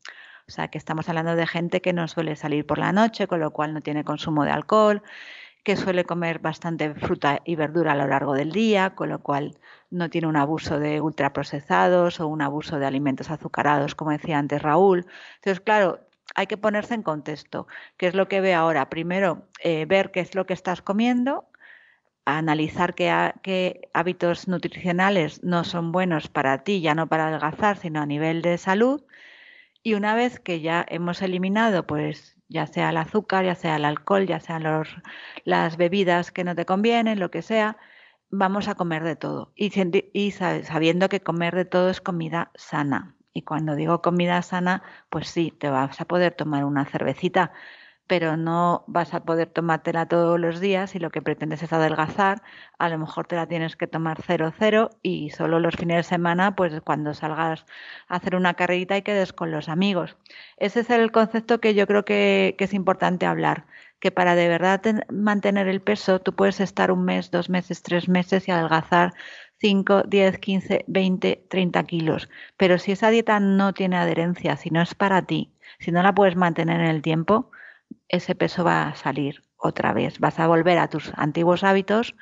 O 0.47 0.51
sea, 0.51 0.69
que 0.69 0.77
estamos 0.77 1.09
hablando 1.09 1.35
de 1.35 1.47
gente 1.47 1.81
que 1.81 1.95
no 1.95 2.07
suele 2.09 2.37
salir 2.37 2.67
por 2.67 2.77
la 2.77 2.93
noche, 2.93 3.27
con 3.27 3.41
lo 3.41 3.53
cual 3.53 3.73
no 3.73 3.81
tiene 3.81 4.05
consumo 4.05 4.45
de 4.45 4.51
alcohol, 4.51 5.03
que 5.65 5.77
suele 5.77 6.05
comer 6.05 6.41
bastante 6.41 6.95
fruta 6.95 7.41
y 7.45 7.57
verdura 7.57 7.93
a 7.93 7.97
lo 7.97 8.07
largo 8.07 8.35
del 8.35 8.53
día, 8.53 8.95
con 8.95 9.09
lo 9.09 9.21
cual 9.21 9.59
no 9.91 10.11
tiene 10.11 10.29
un 10.29 10.37
abuso 10.37 10.79
de 10.79 11.01
ultraprocesados 11.01 12.21
o 12.21 12.29
un 12.29 12.43
abuso 12.43 12.79
de 12.79 12.87
alimentos 12.87 13.31
azucarados, 13.31 13.95
como 13.95 14.11
decía 14.11 14.39
antes 14.39 14.61
Raúl. 14.61 15.07
Entonces, 15.37 15.61
claro, 15.61 16.01
hay 16.35 16.47
que 16.47 16.59
ponerse 16.59 16.95
en 16.95 17.03
contexto. 17.03 17.67
¿Qué 17.97 18.07
es 18.07 18.15
lo 18.15 18.29
que 18.29 18.43
ve 18.43 18.53
ahora? 18.55 18.91
Primero, 18.91 19.49
eh, 19.61 19.87
ver 19.87 20.11
qué 20.11 20.21
es 20.21 20.35
lo 20.35 20.45
que 20.45 20.53
estás 20.53 20.83
comiendo, 20.83 21.47
analizar 22.27 22.95
qué, 22.95 23.33
qué 23.43 23.89
hábitos 23.95 24.49
nutricionales 24.49 25.43
no 25.43 25.65
son 25.65 25.93
buenos 25.93 26.29
para 26.29 26.63
ti, 26.63 26.83
ya 26.83 26.95
no 26.95 27.09
para 27.09 27.29
adelgazar, 27.29 27.79
sino 27.79 28.03
a 28.03 28.07
nivel 28.07 28.43
de 28.43 28.59
salud. 28.59 29.03
Y 29.83 29.95
una 29.95 30.15
vez 30.15 30.41
que 30.41 30.61
ya 30.61 30.85
hemos 30.89 31.23
eliminado, 31.23 31.87
pues 31.87 32.34
ya 32.49 32.67
sea 32.67 32.91
el 32.91 32.97
azúcar, 32.97 33.45
ya 33.45 33.55
sea 33.55 33.77
el 33.77 33.85
alcohol, 33.85 34.27
ya 34.27 34.41
sean 34.41 34.63
los, 34.65 34.89
las 35.45 35.77
bebidas 35.77 36.31
que 36.33 36.45
no 36.45 36.55
te 36.55 36.67
convienen, 36.67 37.21
lo 37.21 37.31
que 37.31 37.43
sea, 37.43 37.77
vamos 38.31 38.69
a 38.69 38.75
comer 38.75 39.05
de 39.05 39.17
todo. 39.17 39.53
Y, 39.57 39.71
y 40.13 40.31
sa- 40.33 40.63
sabiendo 40.65 41.09
que 41.09 41.21
comer 41.21 41.55
de 41.55 41.65
todo 41.65 41.91
es 41.91 42.01
comida 42.01 42.51
sana. 42.55 43.17
Y 43.33 43.43
cuando 43.43 43.75
digo 43.75 44.01
comida 44.03 44.43
sana, 44.43 44.83
pues 45.11 45.29
sí, 45.29 45.51
te 45.59 45.69
vas 45.71 46.01
a 46.01 46.05
poder 46.07 46.35
tomar 46.35 46.65
una 46.65 46.85
cervecita, 46.87 47.53
pero 48.07 48.37
no 48.37 48.85
vas 48.87 49.15
a 49.15 49.25
poder 49.25 49.49
tomártela 49.49 50.07
todos 50.07 50.39
los 50.39 50.61
días 50.61 50.95
y 50.95 50.99
lo 50.99 51.11
que 51.11 51.23
pretendes 51.23 51.63
es 51.63 51.73
adelgazar, 51.73 52.43
a 52.79 52.89
lo 52.89 52.99
mejor 52.99 53.27
te 53.27 53.37
la 53.37 53.47
tienes 53.47 53.77
que 53.77 53.87
tomar 53.87 54.19
cero 54.23 54.53
cero 54.59 54.91
y 55.03 55.31
solo 55.31 55.59
los 55.61 55.77
fines 55.77 55.97
de 55.99 56.03
semana, 56.03 56.55
pues 56.57 56.81
cuando 56.83 57.15
salgas 57.15 57.65
a 58.09 58.17
hacer 58.17 58.37
una 58.37 58.55
carrerita 58.55 58.97
y 58.97 59.03
quedes 59.03 59.33
con 59.33 59.51
los 59.51 59.69
amigos. 59.69 60.17
Ese 60.57 60.81
es 60.81 60.91
el 60.91 61.13
concepto 61.13 61.61
que 61.61 61.75
yo 61.75 61.87
creo 61.87 62.05
que, 62.05 62.57
es 62.59 62.75
importante 62.75 63.27
hablar, 63.27 63.67
que 64.01 64.11
para 64.11 64.35
de 64.35 64.49
verdad 64.49 64.81
ten- 64.81 65.05
mantener 65.11 65.69
el 65.69 65.81
peso 65.83 66.21
tú 66.21 66.35
puedes 66.35 66.61
estar 66.61 66.91
un 66.91 67.05
mes, 67.05 67.31
dos 67.31 67.49
meses, 67.51 67.83
tres 67.83 68.09
meses 68.09 68.49
y 68.49 68.51
adelgazar 68.51 69.13
5, 69.59 70.03
10, 70.03 70.39
15, 70.39 70.85
20, 70.89 71.45
30 71.49 71.85
kilos. 71.85 72.29
Pero 72.57 72.79
si 72.79 72.93
esa 72.93 73.11
dieta 73.11 73.41
no 73.41 73.73
tiene 73.75 73.97
adherencia, 73.97 74.57
si 74.57 74.71
no 74.71 74.83
es 74.83 74.95
para 74.95 75.23
ti, 75.27 75.53
si 75.79 75.91
no 75.93 76.03
la 76.03 76.15
puedes 76.15 76.37
mantener 76.37 76.81
en 76.81 76.87
el 76.89 77.03
tiempo, 77.03 77.51
ese 78.09 78.35
peso 78.35 78.65
va 78.65 78.89
a 78.89 78.95
salir 78.97 79.43
otra 79.57 79.93
vez. 79.93 80.19
Vas 80.21 80.39
a 80.41 80.47
volver 80.47 80.79
a 80.79 80.89
tus 80.89 81.13
antiguos 81.17 81.65
hábitos 81.65 82.15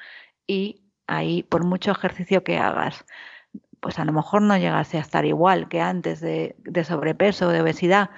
y 0.47 0.83
ahí, 1.07 1.43
por 1.45 1.65
mucho 1.65 1.91
ejercicio 1.93 2.45
que 2.45 2.59
hagas, 2.59 3.05
pues 3.81 3.99
a 3.99 4.05
lo 4.05 4.13
mejor 4.13 4.43
no 4.43 4.57
llegas 4.57 4.95
a 4.95 4.99
estar 4.99 5.25
igual 5.25 5.69
que 5.69 5.81
antes 5.81 6.21
de, 6.21 6.57
de 6.61 6.85
sobrepeso, 6.85 7.49
de 7.51 7.63
obesidad, 7.63 8.11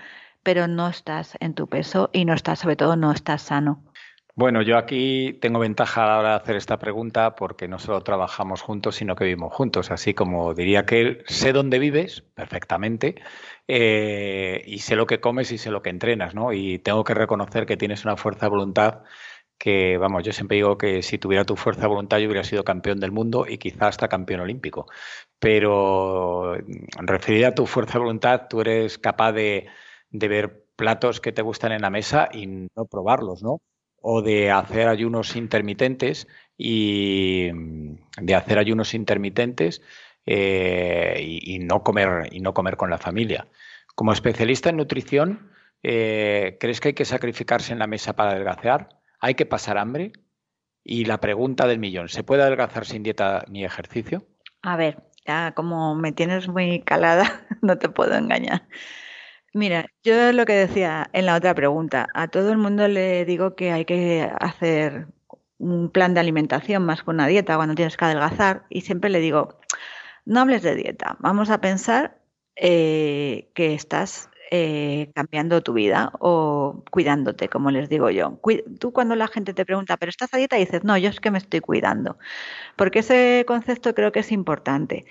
pero 0.42 0.68
no 0.68 0.88
estás 0.88 1.36
en 1.40 1.54
tu 1.54 1.68
peso 1.68 2.10
y 2.12 2.24
no 2.26 2.34
estás, 2.34 2.60
sobre 2.60 2.76
todo, 2.76 2.96
no 2.96 3.12
estás 3.12 3.42
sano. 3.42 3.82
Bueno, 4.36 4.62
yo 4.62 4.76
aquí 4.78 5.38
tengo 5.40 5.60
ventaja 5.60 6.02
a 6.04 6.06
la 6.08 6.18
hora 6.18 6.28
de 6.30 6.34
hacer 6.36 6.56
esta 6.56 6.76
pregunta 6.80 7.36
porque 7.36 7.68
no 7.68 7.78
solo 7.78 8.02
trabajamos 8.02 8.62
juntos, 8.62 8.96
sino 8.96 9.14
que 9.14 9.24
vivimos 9.24 9.52
juntos. 9.54 9.92
Así 9.92 10.12
como 10.12 10.54
diría 10.54 10.84
que 10.86 11.00
él, 11.00 11.24
sé 11.28 11.52
dónde 11.52 11.78
vives 11.78 12.22
perfectamente 12.34 13.14
eh, 13.68 14.62
y 14.66 14.80
sé 14.80 14.96
lo 14.96 15.06
que 15.06 15.20
comes 15.20 15.52
y 15.52 15.58
sé 15.58 15.70
lo 15.70 15.82
que 15.82 15.90
entrenas, 15.90 16.34
¿no? 16.34 16.52
Y 16.52 16.80
tengo 16.80 17.04
que 17.04 17.14
reconocer 17.14 17.64
que 17.64 17.76
tienes 17.76 18.04
una 18.04 18.16
fuerza 18.16 18.46
de 18.46 18.50
voluntad 18.50 19.02
que, 19.58 19.98
vamos, 19.98 20.24
yo 20.24 20.32
siempre 20.32 20.56
digo 20.56 20.78
que 20.78 21.02
si 21.02 21.18
tuviera 21.18 21.44
tu 21.44 21.56
fuerza 21.56 21.82
de 21.82 21.88
voluntad 21.88 22.18
yo 22.18 22.26
hubiera 22.26 22.44
sido 22.44 22.64
campeón 22.64 22.98
del 23.00 23.12
mundo 23.12 23.46
y 23.48 23.58
quizás 23.58 23.82
hasta 23.90 24.08
campeón 24.08 24.40
olímpico. 24.40 24.86
Pero 25.38 26.56
mm, 26.66 27.06
referida 27.06 27.48
a 27.48 27.54
tu 27.54 27.66
fuerza 27.66 27.94
de 27.94 28.00
voluntad, 28.00 28.42
tú 28.48 28.60
eres 28.62 28.98
capaz 28.98 29.32
de, 29.32 29.66
de 30.10 30.28
ver 30.28 30.66
platos 30.76 31.20
que 31.20 31.32
te 31.32 31.42
gustan 31.42 31.72
en 31.72 31.82
la 31.82 31.90
mesa 31.90 32.28
y 32.32 32.46
no 32.48 32.86
probarlos, 32.90 33.42
¿no? 33.42 33.60
O 34.06 34.20
de 34.20 34.50
hacer 34.50 34.86
ayunos 34.88 35.34
intermitentes 35.34 36.28
y 36.58 37.50
de 38.20 38.34
hacer 38.34 38.58
ayunos 38.58 38.92
intermitentes 38.92 39.80
eh, 40.26 41.16
y, 41.20 41.54
y 41.54 41.58
no 41.60 41.82
comer 41.82 42.28
y 42.30 42.40
no 42.40 42.52
comer 42.52 42.76
con 42.76 42.90
la 42.90 42.98
familia. 42.98 43.48
Como 43.94 44.12
especialista 44.12 44.68
en 44.68 44.76
nutrición, 44.76 45.50
eh, 45.82 46.58
¿crees 46.60 46.80
que 46.80 46.88
hay 46.88 46.94
que 46.94 47.06
sacrificarse 47.06 47.72
en 47.72 47.78
la 47.78 47.86
mesa 47.86 48.14
para 48.14 48.32
adelgazar? 48.32 49.00
¿Hay 49.20 49.36
que 49.36 49.46
pasar 49.46 49.78
hambre? 49.78 50.12
Y 50.84 51.06
la 51.06 51.18
pregunta 51.18 51.66
del 51.66 51.78
millón, 51.78 52.10
¿se 52.10 52.22
puede 52.24 52.42
adelgazar 52.42 52.84
sin 52.84 53.02
dieta 53.02 53.46
ni 53.48 53.64
ejercicio? 53.64 54.26
A 54.60 54.76
ver, 54.76 55.02
ya 55.26 55.52
como 55.52 55.94
me 55.94 56.12
tienes 56.12 56.46
muy 56.46 56.82
calada, 56.82 57.46
no 57.62 57.78
te 57.78 57.88
puedo 57.88 58.14
engañar. 58.16 58.68
Mira, 59.54 59.86
yo 60.02 60.32
lo 60.32 60.46
que 60.46 60.52
decía 60.52 61.08
en 61.12 61.26
la 61.26 61.36
otra 61.36 61.54
pregunta, 61.54 62.08
a 62.12 62.26
todo 62.26 62.50
el 62.50 62.58
mundo 62.58 62.88
le 62.88 63.24
digo 63.24 63.54
que 63.54 63.70
hay 63.70 63.84
que 63.84 64.28
hacer 64.40 65.06
un 65.58 65.90
plan 65.90 66.12
de 66.12 66.18
alimentación 66.18 66.84
más 66.84 67.04
que 67.04 67.10
una 67.10 67.28
dieta 67.28 67.54
cuando 67.54 67.76
tienes 67.76 67.96
que 67.96 68.04
adelgazar 68.04 68.66
y 68.68 68.80
siempre 68.80 69.10
le 69.10 69.20
digo, 69.20 69.60
no 70.24 70.40
hables 70.40 70.62
de 70.62 70.74
dieta, 70.74 71.16
vamos 71.20 71.50
a 71.50 71.60
pensar 71.60 72.18
eh, 72.56 73.48
que 73.54 73.74
estás 73.74 74.28
eh, 74.50 75.12
cambiando 75.14 75.62
tu 75.62 75.72
vida 75.72 76.12
o 76.18 76.82
cuidándote, 76.90 77.48
como 77.48 77.70
les 77.70 77.88
digo 77.88 78.10
yo. 78.10 78.40
Tú 78.80 78.92
cuando 78.92 79.14
la 79.14 79.28
gente 79.28 79.54
te 79.54 79.64
pregunta, 79.64 79.96
¿pero 79.98 80.10
estás 80.10 80.34
a 80.34 80.38
dieta? 80.38 80.56
dices, 80.56 80.82
no, 80.82 80.98
yo 80.98 81.10
es 81.10 81.20
que 81.20 81.30
me 81.30 81.38
estoy 81.38 81.60
cuidando. 81.60 82.18
Porque 82.76 83.00
ese 83.00 83.44
concepto 83.46 83.94
creo 83.94 84.10
que 84.12 84.20
es 84.20 84.32
importante. 84.32 85.06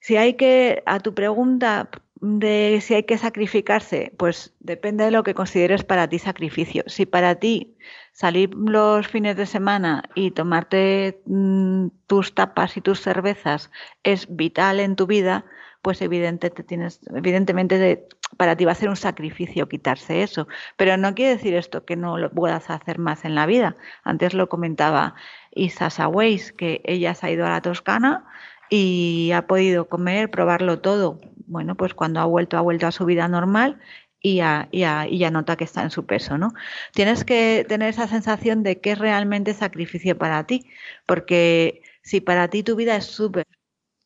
Si 0.00 0.16
hay 0.16 0.34
que, 0.34 0.82
a 0.86 1.00
tu 1.00 1.14
pregunta 1.14 1.90
de 2.24 2.80
si 2.80 2.94
hay 2.94 3.02
que 3.02 3.18
sacrificarse, 3.18 4.12
pues 4.16 4.54
depende 4.60 5.04
de 5.04 5.10
lo 5.10 5.24
que 5.24 5.34
consideres 5.34 5.84
para 5.84 6.08
ti 6.08 6.18
sacrificio. 6.18 6.82
Si 6.86 7.04
para 7.04 7.34
ti 7.34 7.76
salir 8.12 8.54
los 8.54 9.06
fines 9.08 9.36
de 9.36 9.44
semana 9.44 10.04
y 10.14 10.30
tomarte 10.30 11.20
mm, 11.26 11.88
tus 12.06 12.34
tapas 12.34 12.78
y 12.78 12.80
tus 12.80 13.02
cervezas 13.02 13.70
es 14.04 14.26
vital 14.34 14.80
en 14.80 14.96
tu 14.96 15.06
vida, 15.06 15.44
pues 15.82 16.00
evidentemente, 16.00 16.62
tienes, 16.62 17.00
evidentemente 17.14 18.08
para 18.38 18.56
ti 18.56 18.64
va 18.64 18.72
a 18.72 18.76
ser 18.76 18.88
un 18.88 18.96
sacrificio 18.96 19.68
quitarse 19.68 20.22
eso. 20.22 20.48
Pero 20.78 20.96
no 20.96 21.14
quiere 21.14 21.32
decir 21.32 21.54
esto 21.54 21.84
que 21.84 21.94
no 21.94 22.16
lo 22.16 22.30
puedas 22.30 22.70
hacer 22.70 22.98
más 22.98 23.26
en 23.26 23.34
la 23.34 23.44
vida. 23.44 23.76
Antes 24.02 24.32
lo 24.32 24.48
comentaba 24.48 25.14
Isa 25.50 26.08
Weiss, 26.08 26.52
que 26.52 26.80
ella 26.86 27.14
se 27.14 27.26
ha 27.26 27.30
ido 27.32 27.44
a 27.44 27.50
la 27.50 27.60
Toscana 27.60 28.24
y 28.70 29.30
ha 29.34 29.46
podido 29.46 29.88
comer, 29.88 30.30
probarlo 30.30 30.80
todo. 30.80 31.20
Bueno, 31.46 31.76
pues 31.76 31.94
cuando 31.94 32.20
ha 32.20 32.24
vuelto, 32.24 32.56
ha 32.58 32.60
vuelto 32.60 32.86
a 32.86 32.92
su 32.92 33.04
vida 33.04 33.28
normal 33.28 33.80
y 34.20 34.36
ya, 34.36 34.68
y, 34.72 35.20
nota 35.30 35.56
que 35.56 35.64
está 35.64 35.82
en 35.82 35.90
su 35.90 36.06
peso, 36.06 36.38
¿no? 36.38 36.54
Tienes 36.94 37.24
que 37.24 37.66
tener 37.68 37.90
esa 37.90 38.08
sensación 38.08 38.62
de 38.62 38.80
que 38.80 38.92
es 38.92 38.98
realmente 38.98 39.52
sacrificio 39.54 40.16
para 40.16 40.46
ti, 40.46 40.66
porque 41.06 41.82
si 42.02 42.20
para 42.20 42.48
ti 42.48 42.62
tu 42.62 42.76
vida 42.76 42.96
es 42.96 43.04
súper 43.06 43.46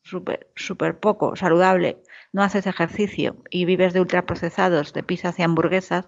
súper, 0.03 0.51
súper 0.55 0.99
poco 0.99 1.35
saludable, 1.35 2.01
no 2.33 2.43
haces 2.43 2.67
ejercicio 2.67 3.37
y 3.49 3.65
vives 3.65 3.93
de 3.93 4.01
ultraprocesados, 4.01 4.93
de 4.93 5.03
pizzas 5.03 5.39
y 5.39 5.43
hamburguesas, 5.43 6.05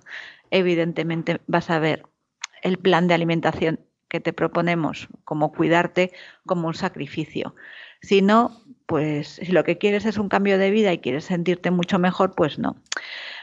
evidentemente 0.52 1.42
vas 1.48 1.70
a 1.70 1.80
ver 1.80 2.04
el 2.64 2.78
plan 2.78 3.08
de 3.08 3.14
alimentación 3.14 3.80
que 4.10 4.20
te 4.20 4.34
proponemos 4.34 5.08
como 5.24 5.54
cuidarte 5.54 6.12
como 6.46 6.68
un 6.68 6.74
sacrificio. 6.74 7.56
Si 8.02 8.22
no, 8.22 8.62
pues 8.92 9.40
si 9.42 9.54
lo 9.54 9.64
que 9.64 9.78
quieres 9.78 10.06
es 10.06 10.18
un 10.18 10.28
cambio 10.28 10.58
de 10.58 10.70
vida 10.70 10.92
y 10.92 10.98
quieres 10.98 11.24
sentirte 11.24 11.72
mucho 11.72 11.98
mejor, 11.98 12.36
pues 12.36 12.60
no. 12.60 12.76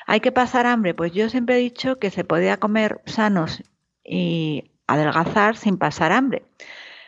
¿Hay 0.06 0.20
que 0.20 0.30
pasar 0.30 0.66
hambre? 0.66 0.92
Pues 0.92 1.12
yo 1.12 1.30
siempre 1.30 1.56
he 1.56 1.58
dicho 1.58 1.98
que 1.98 2.10
se 2.10 2.22
podía 2.22 2.58
comer 2.58 3.00
sanos 3.06 3.62
y 4.04 4.72
adelgazar 4.86 5.56
sin 5.56 5.78
pasar 5.78 6.12
hambre. 6.12 6.42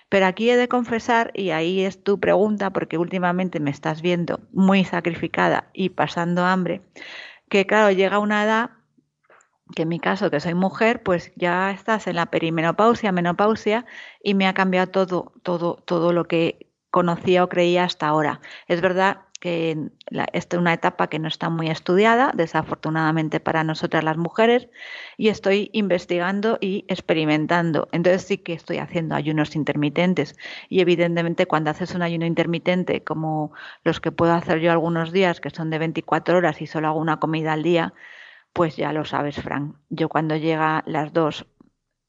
Pero 0.09 0.24
aquí 0.24 0.49
he 0.49 0.57
de 0.57 0.68
confesar, 0.68 1.32
y 1.34 1.51
ahí 1.51 1.82
es 1.82 2.03
tu 2.03 2.18
pregunta, 2.18 2.70
porque 2.70 2.97
últimamente 2.97 3.61
me 3.61 3.70
estás 3.70 4.01
viendo 4.01 4.41
muy 4.53 4.84
sacrificada 4.84 5.68
y 5.74 5.91
pasando 5.91 6.47
hambre, 6.47 6.80
que 7.51 7.66
claro, 7.66 7.91
llega 7.91 8.18
una 8.20 8.43
edad 8.43 8.70
que 9.76 9.82
en 9.82 9.88
mi 9.88 10.01
caso, 10.01 10.30
que 10.30 10.41
soy 10.41 10.55
mujer, 10.55 11.03
pues 11.03 11.30
ya 11.36 11.70
estás 11.72 12.07
en 12.07 12.16
la 12.16 12.26
perimenopausia, 12.26 13.12
menopausia, 13.12 13.84
y 14.22 14.32
me 14.32 14.49
ha 14.49 14.55
cambiado 14.55 14.86
todo, 14.86 15.32
todo, 15.43 15.74
todo 15.84 16.14
lo 16.14 16.24
que 16.24 16.69
conocía 16.91 17.45
o 17.45 17.49
creía 17.49 17.84
hasta 17.84 18.09
ahora. 18.09 18.41
Es 18.66 18.80
verdad 18.80 19.22
que 19.41 19.88
esta 20.32 20.57
es 20.57 20.61
una 20.61 20.74
etapa 20.74 21.09
que 21.09 21.18
no 21.18 21.26
está 21.26 21.49
muy 21.49 21.70
estudiada, 21.70 22.30
desafortunadamente 22.34 23.41
para 23.41 23.64
nosotras 23.64 24.05
las 24.05 24.18
mujeres, 24.18 24.68
y 25.16 25.28
estoy 25.28 25.70
investigando 25.72 26.59
y 26.61 26.84
experimentando. 26.88 27.88
Entonces 27.91 28.22
sí 28.22 28.38
que 28.38 28.53
estoy 28.53 28.78
haciendo 28.78 29.14
ayunos 29.14 29.57
intermitentes 29.57 30.36
y 30.68 30.80
evidentemente 30.80 31.47
cuando 31.47 31.70
haces 31.70 31.95
un 31.95 32.03
ayuno 32.03 32.26
intermitente 32.26 33.03
como 33.03 33.53
los 33.82 34.01
que 34.01 34.12
puedo 34.12 34.34
hacer 34.34 34.61
yo 34.61 34.70
algunos 34.70 35.11
días, 35.11 35.41
que 35.41 35.51
son 35.51 35.70
de 35.70 35.78
24 35.78 36.36
horas 36.36 36.61
y 36.61 36.66
solo 36.66 36.88
hago 36.88 37.01
una 37.01 37.18
comida 37.18 37.55
al 37.55 37.62
día, 37.62 37.95
pues 38.53 38.76
ya 38.76 38.93
lo 38.93 39.07
sabes, 39.07 39.36
Frank. 39.36 39.74
Yo 39.88 40.11
cuando 40.11 40.36
llega 40.36 40.82
las 40.86 41.14
dos 41.14 41.47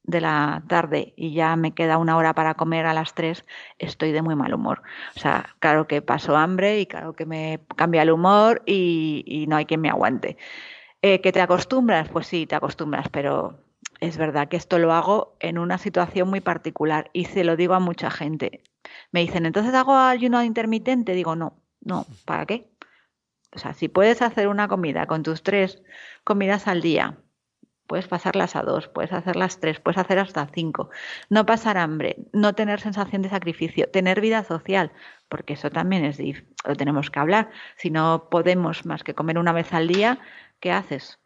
de 0.04 0.22
la 0.22 0.64
tarde 0.68 1.14
y 1.16 1.34
ya 1.34 1.56
me 1.56 1.74
queda 1.74 1.98
una 1.98 2.18
hora 2.18 2.34
para 2.34 2.56
comer 2.56 2.86
a 2.86 2.94
las 2.94 3.14
tres, 3.14 3.46
estoy 3.78 4.12
de 4.12 4.22
muy 4.22 4.36
mal 4.36 4.54
humor. 4.54 4.82
O 5.16 5.20
sea, 5.20 5.56
claro 5.60 5.88
que 5.88 6.02
paso 6.02 6.36
hambre 6.36 6.80
y 6.80 6.86
claro 6.86 7.14
que 7.14 7.26
me 7.26 7.60
cambia 7.76 8.02
el 8.02 8.12
humor 8.12 8.64
y, 8.66 9.46
no 9.48 9.56
hay 9.56 9.66
quien 9.66 9.82
me 9.82 9.90
aguante. 9.90 10.38
Eh, 11.02 11.22
¿Que 11.22 11.32
te 11.32 11.42
acostumbras? 11.42 12.10
Pues 12.10 12.28
sí, 12.28 12.46
te 12.48 12.56
acostumbras, 12.56 13.10
pero 13.10 13.60
es 14.00 14.18
verdad 14.18 14.48
que 14.48 14.58
esto 14.58 14.80
lo 14.80 14.94
hago 14.94 15.36
en 15.40 15.58
una 15.58 15.78
situación 15.78 16.30
muy 16.30 16.42
particular 16.42 17.10
y 17.14 17.26
se 17.26 17.44
lo 17.44 17.56
digo 17.56 17.74
a 17.74 17.80
mucha 17.80 18.12
gente. 18.12 18.64
Me 19.12 19.22
dicen, 19.22 19.46
entonces 19.46 19.74
hago 19.74 19.96
ayuno 19.96 20.44
intermitente. 20.44 21.14
Digo, 21.14 21.36
no, 21.36 21.62
no, 21.82 22.06
¿para 22.26 22.46
qué? 22.46 22.72
O 23.54 23.60
sea, 23.60 23.74
si 23.74 23.90
puedes 23.90 24.22
hacer 24.22 24.48
una 24.48 24.68
comida 24.68 25.06
con 25.08 25.24
tus 25.24 25.44
tres 25.44 25.84
comidas 26.24 26.68
al 26.68 26.82
día, 26.82 27.18
puedes 27.92 28.08
pasarlas 28.08 28.56
a 28.56 28.62
dos, 28.62 28.88
puedes 28.88 29.12
hacerlas 29.12 29.60
tres, 29.60 29.82
puedes 29.82 29.98
hacer 29.98 30.18
hasta 30.18 30.48
cinco. 30.48 30.92
No 31.30 31.46
pasar 31.46 31.78
hambre, 31.78 32.16
no 32.32 32.56
tener 32.56 32.80
sensación 32.80 33.22
de 33.22 33.28
sacrificio, 33.28 33.90
tener 33.90 34.22
vida 34.22 34.46
social, 34.46 34.94
porque 35.28 35.56
eso 35.56 35.70
también 35.70 36.06
es 36.06 36.18
lo 36.18 36.76
tenemos 36.78 37.12
que 37.12 37.20
hablar. 37.20 37.50
Si 37.76 37.90
no 37.90 38.30
podemos 38.32 38.86
más 38.86 39.04
que 39.04 39.14
comer 39.14 39.38
una 39.38 39.52
vez 39.52 39.74
al 39.74 39.90
día, 39.90 40.20
¿qué 40.62 40.72
haces? 40.72 41.20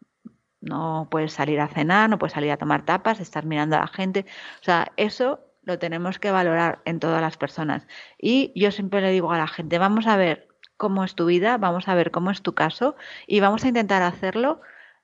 No 0.60 1.06
puedes 1.08 1.34
salir 1.34 1.60
a 1.60 1.68
cenar, 1.68 2.10
no 2.10 2.18
puedes 2.18 2.32
salir 2.32 2.50
a 2.50 2.56
tomar 2.56 2.84
tapas, 2.84 3.20
estar 3.20 3.46
mirando 3.46 3.76
a 3.76 3.82
la 3.82 3.86
gente. 3.86 4.26
O 4.60 4.64
sea, 4.64 4.90
eso 4.96 5.38
lo 5.62 5.78
tenemos 5.78 6.18
que 6.18 6.32
valorar 6.32 6.80
en 6.84 6.98
todas 6.98 7.20
las 7.20 7.36
personas. 7.36 7.86
Y 8.18 8.50
yo 8.60 8.72
siempre 8.72 9.00
le 9.02 9.12
digo 9.12 9.30
a 9.30 9.38
la 9.38 9.46
gente, 9.46 9.78
vamos 9.78 10.08
a 10.08 10.16
ver 10.16 10.48
cómo 10.76 11.04
es 11.04 11.14
tu 11.14 11.26
vida, 11.26 11.58
vamos 11.58 11.86
a 11.86 11.94
ver 11.94 12.10
cómo 12.10 12.32
es 12.32 12.42
tu 12.42 12.56
caso 12.56 12.96
y 13.28 13.38
vamos 13.38 13.62
a 13.62 13.68
intentar 13.68 14.02
hacerlo, 14.02 14.62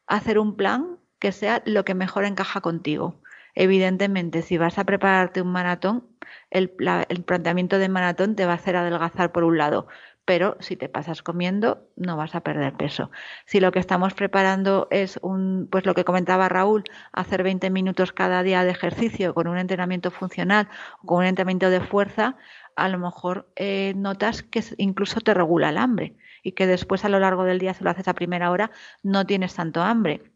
hacer 0.08 0.40
un 0.40 0.56
plan 0.56 0.98
que 1.22 1.30
sea 1.30 1.62
lo 1.66 1.84
que 1.84 1.94
mejor 1.94 2.24
encaja 2.24 2.60
contigo. 2.60 3.20
Evidentemente, 3.54 4.42
si 4.42 4.58
vas 4.58 4.76
a 4.76 4.84
prepararte 4.84 5.40
un 5.40 5.52
maratón, 5.52 6.04
el, 6.50 6.68
planteamiento 6.68 7.78
de 7.78 7.88
maratón 7.88 8.34
te 8.34 8.44
va 8.44 8.52
a 8.52 8.56
hacer 8.56 8.74
adelgazar 8.74 9.30
por 9.30 9.44
un 9.44 9.56
lado, 9.56 9.86
pero 10.24 10.56
si 10.58 10.74
te 10.76 10.88
pasas 10.88 11.22
comiendo 11.22 11.86
no 11.94 12.16
vas 12.16 12.34
a 12.34 12.40
perder 12.40 12.72
peso. 12.72 13.12
Si 13.46 13.60
lo 13.60 13.70
que 13.70 13.78
estamos 13.78 14.14
preparando 14.14 14.88
es 14.90 15.20
un, 15.22 15.68
pues 15.70 15.86
lo 15.86 15.94
que 15.94 16.02
comentaba 16.02 16.48
Raúl, 16.48 16.82
hacer 17.12 17.44
20 17.44 17.70
minutos 17.70 18.10
cada 18.10 18.42
día 18.42 18.64
de 18.64 18.72
ejercicio 18.72 19.32
con 19.32 19.46
un 19.46 19.58
entrenamiento 19.58 20.10
funcional 20.10 20.68
o 21.04 21.06
con 21.06 21.18
un 21.18 21.26
entrenamiento 21.26 21.70
de 21.70 21.82
fuerza, 21.82 22.36
a 22.74 22.88
lo 22.88 22.98
mejor 22.98 23.48
eh, 23.54 23.92
notas 23.94 24.42
que 24.42 24.64
incluso 24.76 25.20
te 25.20 25.34
regula 25.34 25.68
el 25.68 25.78
hambre 25.78 26.16
y 26.42 26.50
que 26.52 26.66
después 26.66 27.04
a 27.04 27.08
lo 27.08 27.20
largo 27.20 27.44
del 27.44 27.60
día, 27.60 27.74
si 27.74 27.84
lo 27.84 27.90
haces 27.90 28.08
a 28.08 28.14
primera 28.14 28.50
hora, 28.50 28.72
no 29.04 29.24
tienes 29.24 29.54
tanto 29.54 29.82
hambre. 29.82 30.31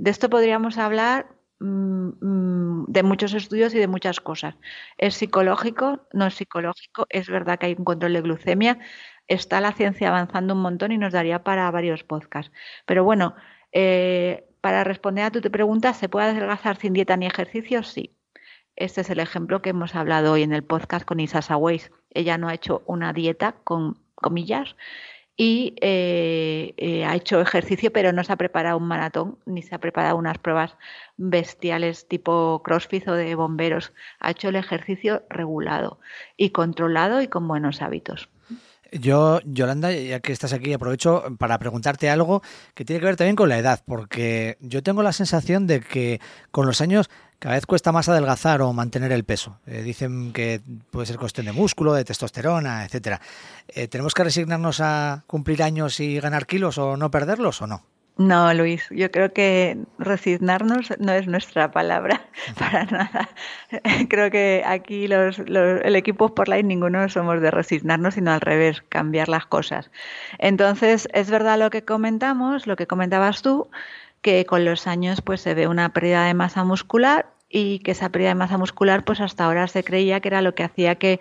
De 0.00 0.10
esto 0.10 0.30
podríamos 0.30 0.78
hablar 0.78 1.26
mm, 1.58 2.08
mm, 2.22 2.84
de 2.88 3.02
muchos 3.02 3.34
estudios 3.34 3.74
y 3.74 3.78
de 3.78 3.86
muchas 3.86 4.18
cosas. 4.18 4.54
¿Es 4.96 5.14
psicológico? 5.16 6.08
¿No 6.14 6.26
es 6.26 6.34
psicológico? 6.36 7.06
Es 7.10 7.28
verdad 7.28 7.58
que 7.58 7.66
hay 7.66 7.74
un 7.76 7.84
control 7.84 8.14
de 8.14 8.22
glucemia. 8.22 8.78
Está 9.28 9.60
la 9.60 9.72
ciencia 9.72 10.08
avanzando 10.08 10.54
un 10.54 10.62
montón 10.62 10.90
y 10.92 10.96
nos 10.96 11.12
daría 11.12 11.44
para 11.44 11.70
varios 11.70 12.02
podcasts. 12.02 12.50
Pero 12.86 13.04
bueno, 13.04 13.34
eh, 13.72 14.48
para 14.62 14.84
responder 14.84 15.24
a 15.24 15.30
tu 15.30 15.42
pregunta, 15.42 15.92
¿se 15.92 16.08
puede 16.08 16.30
adelgazar 16.30 16.78
sin 16.78 16.94
dieta 16.94 17.18
ni 17.18 17.26
ejercicio? 17.26 17.82
Sí. 17.82 18.16
Este 18.76 19.02
es 19.02 19.10
el 19.10 19.20
ejemplo 19.20 19.60
que 19.60 19.70
hemos 19.70 19.94
hablado 19.94 20.32
hoy 20.32 20.44
en 20.44 20.54
el 20.54 20.64
podcast 20.64 21.04
con 21.04 21.20
Isa 21.20 21.42
Weiss. 21.58 21.90
Ella 22.08 22.38
no 22.38 22.48
ha 22.48 22.54
hecho 22.54 22.82
una 22.86 23.12
dieta 23.12 23.56
con 23.64 23.98
comillas 24.14 24.76
y 25.42 25.72
eh, 25.80 26.74
eh, 26.76 27.06
ha 27.06 27.16
hecho 27.16 27.40
ejercicio, 27.40 27.90
pero 27.90 28.12
no 28.12 28.22
se 28.24 28.30
ha 28.30 28.36
preparado 28.36 28.76
un 28.76 28.86
maratón 28.86 29.38
ni 29.46 29.62
se 29.62 29.74
ha 29.74 29.78
preparado 29.78 30.18
unas 30.18 30.36
pruebas 30.36 30.76
bestiales 31.16 32.06
tipo 32.06 32.60
CrossFit 32.62 33.08
o 33.08 33.14
de 33.14 33.34
bomberos. 33.34 33.94
Ha 34.18 34.32
hecho 34.32 34.50
el 34.50 34.56
ejercicio 34.56 35.22
regulado 35.30 35.98
y 36.36 36.50
controlado 36.50 37.22
y 37.22 37.28
con 37.28 37.48
buenos 37.48 37.80
hábitos. 37.80 38.28
Yo, 38.92 39.40
Yolanda, 39.46 39.90
ya 39.92 40.20
que 40.20 40.32
estás 40.32 40.52
aquí, 40.52 40.74
aprovecho 40.74 41.24
para 41.38 41.58
preguntarte 41.58 42.10
algo 42.10 42.42
que 42.74 42.84
tiene 42.84 43.00
que 43.00 43.06
ver 43.06 43.16
también 43.16 43.36
con 43.36 43.48
la 43.48 43.56
edad, 43.56 43.82
porque 43.86 44.58
yo 44.60 44.82
tengo 44.82 45.02
la 45.02 45.12
sensación 45.12 45.66
de 45.66 45.80
que 45.80 46.20
con 46.50 46.66
los 46.66 46.82
años 46.82 47.08
cada 47.40 47.54
vez 47.54 47.66
cuesta 47.66 47.90
más 47.90 48.08
adelgazar 48.08 48.60
o 48.60 48.72
mantener 48.72 49.10
el 49.12 49.24
peso. 49.24 49.58
Eh, 49.66 49.82
dicen 49.82 50.32
que 50.32 50.60
puede 50.90 51.06
ser 51.06 51.16
cuestión 51.16 51.46
de 51.46 51.52
músculo, 51.52 51.94
de 51.94 52.04
testosterona, 52.04 52.84
etcétera. 52.84 53.20
Eh, 53.68 53.88
¿Tenemos 53.88 54.14
que 54.14 54.24
resignarnos 54.24 54.80
a 54.80 55.24
cumplir 55.26 55.62
años 55.62 55.98
y 56.00 56.20
ganar 56.20 56.46
kilos 56.46 56.76
o 56.76 56.98
no 56.98 57.10
perderlos 57.10 57.62
o 57.62 57.66
no? 57.66 57.82
No, 58.18 58.52
Luis, 58.52 58.86
yo 58.90 59.10
creo 59.10 59.32
que 59.32 59.78
resignarnos 59.98 60.92
no 60.98 61.12
es 61.12 61.26
nuestra 61.26 61.70
palabra 61.70 62.20
para 62.58 62.84
nada. 62.84 63.30
Creo 64.10 64.30
que 64.30 64.62
aquí 64.66 65.08
los, 65.08 65.38
el 65.38 65.96
equipo 65.96 66.28
Sportline 66.28 66.68
ninguno 66.68 67.08
somos 67.08 67.40
de 67.40 67.50
resignarnos, 67.50 68.14
sino 68.14 68.32
al 68.32 68.42
revés, 68.42 68.82
cambiar 68.90 69.30
las 69.30 69.46
cosas. 69.46 69.90
Entonces, 70.38 71.08
es 71.14 71.30
verdad 71.30 71.58
lo 71.58 71.70
que 71.70 71.86
comentamos, 71.86 72.66
lo 72.66 72.76
que 72.76 72.86
comentabas 72.86 73.40
tú, 73.40 73.70
que 74.22 74.44
con 74.46 74.64
los 74.64 74.86
años 74.86 75.22
pues 75.22 75.40
se 75.40 75.54
ve 75.54 75.66
una 75.66 75.92
pérdida 75.92 76.24
de 76.26 76.34
masa 76.34 76.64
muscular 76.64 77.26
y 77.48 77.80
que 77.80 77.90
esa 77.90 78.10
pérdida 78.10 78.30
de 78.30 78.34
masa 78.36 78.58
muscular 78.58 79.04
pues 79.04 79.20
hasta 79.20 79.44
ahora 79.44 79.66
se 79.66 79.82
creía 79.82 80.20
que 80.20 80.28
era 80.28 80.40
lo 80.40 80.54
que 80.54 80.62
hacía 80.62 80.94
que 80.94 81.20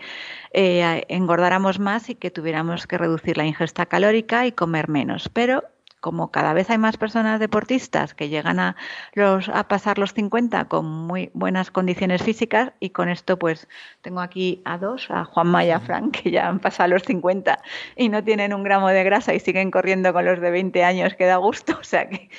eh, 0.53 1.05
engordáramos 1.09 1.79
más 1.79 2.09
y 2.09 2.15
que 2.15 2.31
tuviéramos 2.31 2.87
que 2.87 2.97
reducir 2.97 3.37
la 3.37 3.45
ingesta 3.45 3.87
calórica 3.87 4.45
y 4.45 4.51
comer 4.51 4.89
menos. 4.89 5.29
Pero 5.29 5.63
como 5.99 6.31
cada 6.31 6.53
vez 6.53 6.69
hay 6.69 6.77
más 6.77 6.97
personas 6.97 7.39
deportistas 7.39 8.13
que 8.13 8.29
llegan 8.29 8.59
a, 8.59 8.75
los, 9.13 9.49
a 9.49 9.67
pasar 9.67 9.97
los 9.97 10.13
50 10.13 10.65
con 10.65 10.85
muy 10.85 11.29
buenas 11.33 11.71
condiciones 11.71 12.23
físicas 12.23 12.71
y 12.79 12.91
con 12.91 13.09
esto 13.09 13.37
pues 13.37 13.67
tengo 14.01 14.21
aquí 14.21 14.61
a 14.65 14.77
dos, 14.77 15.07
a 15.09 15.25
Juanma 15.25 15.65
y 15.65 15.71
a 15.71 15.79
Frank, 15.79 16.21
que 16.21 16.31
ya 16.31 16.47
han 16.47 16.59
pasado 16.59 16.89
los 16.89 17.03
50 17.03 17.59
y 17.97 18.09
no 18.09 18.23
tienen 18.23 18.53
un 18.53 18.63
gramo 18.63 18.89
de 18.89 19.03
grasa 19.03 19.33
y 19.33 19.39
siguen 19.39 19.71
corriendo 19.71 20.13
con 20.13 20.25
los 20.25 20.39
de 20.39 20.51
20 20.51 20.83
años 20.83 21.15
que 21.15 21.25
da 21.25 21.37
gusto, 21.37 21.77
o 21.79 21.83
sea 21.83 22.07
que 22.07 22.29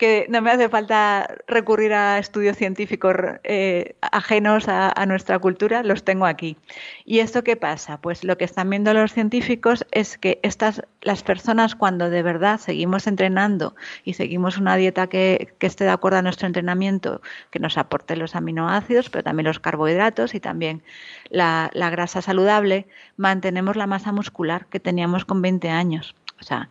que 0.00 0.24
no 0.30 0.40
me 0.40 0.50
hace 0.50 0.70
falta 0.70 1.28
recurrir 1.46 1.92
a 1.92 2.18
estudios 2.18 2.56
científicos 2.56 3.14
eh, 3.44 3.96
ajenos 4.00 4.64
a, 4.66 5.04
nuestra 5.04 5.38
cultura, 5.38 5.82
los 5.82 6.04
tengo 6.04 6.24
aquí. 6.24 6.56
¿Y 7.04 7.18
esto 7.18 7.44
qué 7.44 7.54
pasa? 7.54 8.00
Pues 8.00 8.24
lo 8.24 8.38
que 8.38 8.46
están 8.46 8.70
viendo 8.70 8.94
los 8.94 9.12
científicos 9.12 9.84
es 9.90 10.16
que 10.16 10.40
estas, 10.42 10.80
las 11.02 11.22
personas 11.22 11.74
cuando 11.74 12.08
de 12.08 12.22
verdad 12.22 12.58
seguimos 12.58 13.06
entrenando 13.06 13.74
y 14.02 14.14
seguimos 14.14 14.56
una 14.56 14.76
dieta 14.76 15.08
que, 15.08 15.52
esté 15.60 15.84
de 15.84 15.90
acuerdo 15.90 16.16
a 16.16 16.22
nuestro 16.22 16.46
entrenamiento, 16.46 17.20
que 17.50 17.58
nos 17.58 17.76
aporte 17.76 18.16
los 18.16 18.34
aminoácidos, 18.34 19.10
pero 19.10 19.22
también 19.22 19.48
los 19.48 19.60
carbohidratos 19.60 20.34
y 20.34 20.40
también 20.40 20.82
la, 21.28 21.68
la 21.74 21.90
grasa 21.90 22.22
saludable, 22.22 22.86
mantenemos 23.18 23.76
la 23.76 23.86
masa 23.86 24.12
muscular 24.12 24.64
que 24.70 24.80
teníamos 24.80 25.26
con 25.26 25.42
20 25.42 25.68
años. 25.68 26.14
O 26.40 26.42
sea, 26.42 26.70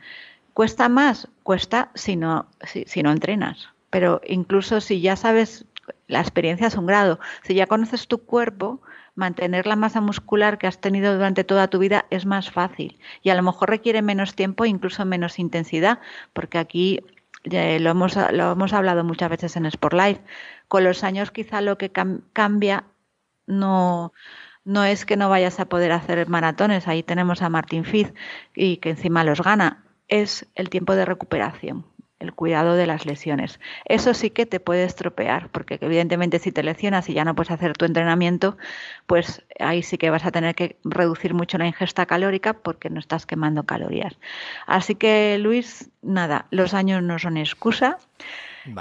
¿Cuesta 0.54 0.90
más? 0.90 1.28
Cuesta 1.44 1.92
si 1.96 2.16
no, 2.16 2.48
si, 2.64 3.04
no 3.04 3.12
entrenas. 3.12 3.70
Pero 3.90 4.22
incluso 4.28 4.82
si 4.82 5.02
ya 5.02 5.16
sabes, 5.16 5.66
la 6.08 6.22
experiencia 6.22 6.68
es 6.68 6.76
un 6.76 6.86
grado. 6.86 7.20
Si 7.44 7.54
ya 7.56 7.68
conoces 7.68 8.08
tu 8.08 8.20
cuerpo, 8.20 8.82
mantener 9.16 9.68
la 9.68 9.76
masa 9.76 10.02
muscular 10.02 10.58
que 10.58 10.68
has 10.68 10.80
tenido 10.80 11.14
durante 11.14 11.44
toda 11.44 11.68
tu 11.68 11.80
vida 11.80 12.06
es 12.10 12.26
más 12.26 12.52
fácil. 12.52 13.00
Y 13.24 13.30
a 13.30 13.36
lo 13.36 13.44
mejor 13.44 13.70
requiere 13.70 14.02
menos 14.02 14.36
tiempo 14.36 14.66
e 14.66 14.70
incluso 14.70 15.06
menos 15.06 15.40
intensidad, 15.40 16.00
porque 16.34 16.58
aquí 16.58 17.02
lo, 17.44 17.90
hemos, 17.90 18.16
lo 18.16 18.52
hemos 18.52 18.74
hablado 18.74 19.04
muchas 19.04 19.30
veces 19.30 19.56
en 19.56 19.66
Sport 19.66 19.94
Life. 19.94 20.22
Con 20.68 20.84
los 20.84 21.04
años 21.04 21.32
quizá 21.32 21.62
lo 21.62 21.78
que 21.78 21.92
cambia 21.92 22.86
no, 23.48 24.14
no 24.64 24.84
es 24.84 25.06
que 25.06 25.18
no 25.18 25.30
vayas 25.30 25.60
a 25.60 25.66
poder 25.66 25.92
hacer 25.92 26.28
maratones. 26.30 26.88
Ahí 26.88 27.04
tenemos 27.04 27.42
a 27.42 27.50
Martin 27.50 27.86
Fitz 27.86 28.14
y 28.56 28.78
que 28.78 28.92
encima 28.92 29.24
los 29.24 29.42
gana 29.42 29.84
es 30.10 30.46
el 30.56 30.70
tiempo 30.70 30.96
de 30.96 31.06
recuperación, 31.06 31.86
el 32.20 32.34
cuidado 32.34 32.76
de 32.76 32.86
las 32.86 33.06
lesiones. 33.06 33.60
Eso 33.86 34.14
sí 34.14 34.30
que 34.30 34.46
te 34.46 34.60
puede 34.60 34.84
estropear, 34.84 35.50
porque 35.50 35.78
evidentemente 35.82 36.40
si 36.40 36.52
te 36.52 36.64
lesionas 36.64 37.08
y 37.10 37.14
ya 37.14 37.24
no 37.24 37.36
puedes 37.36 37.52
hacer 37.52 37.74
tu 37.78 37.86
entrenamiento, 37.86 38.58
pues 39.08 39.44
ahí 39.60 39.84
sí 39.84 39.98
que 39.98 40.10
vas 40.10 40.26
a 40.26 40.32
tener 40.32 40.56
que 40.56 40.78
reducir 40.84 41.34
mucho 41.34 41.58
la 41.58 41.68
ingesta 41.68 42.06
calórica 42.06 42.54
porque 42.54 42.90
no 42.90 43.00
estás 43.00 43.26
quemando 43.26 43.64
calorías. 43.64 44.18
Así 44.68 44.96
que, 44.96 45.38
Luis, 45.40 45.90
nada, 46.02 46.48
los 46.52 46.74
años 46.74 47.02
no 47.04 47.20
son 47.20 47.38
excusa. 47.38 47.98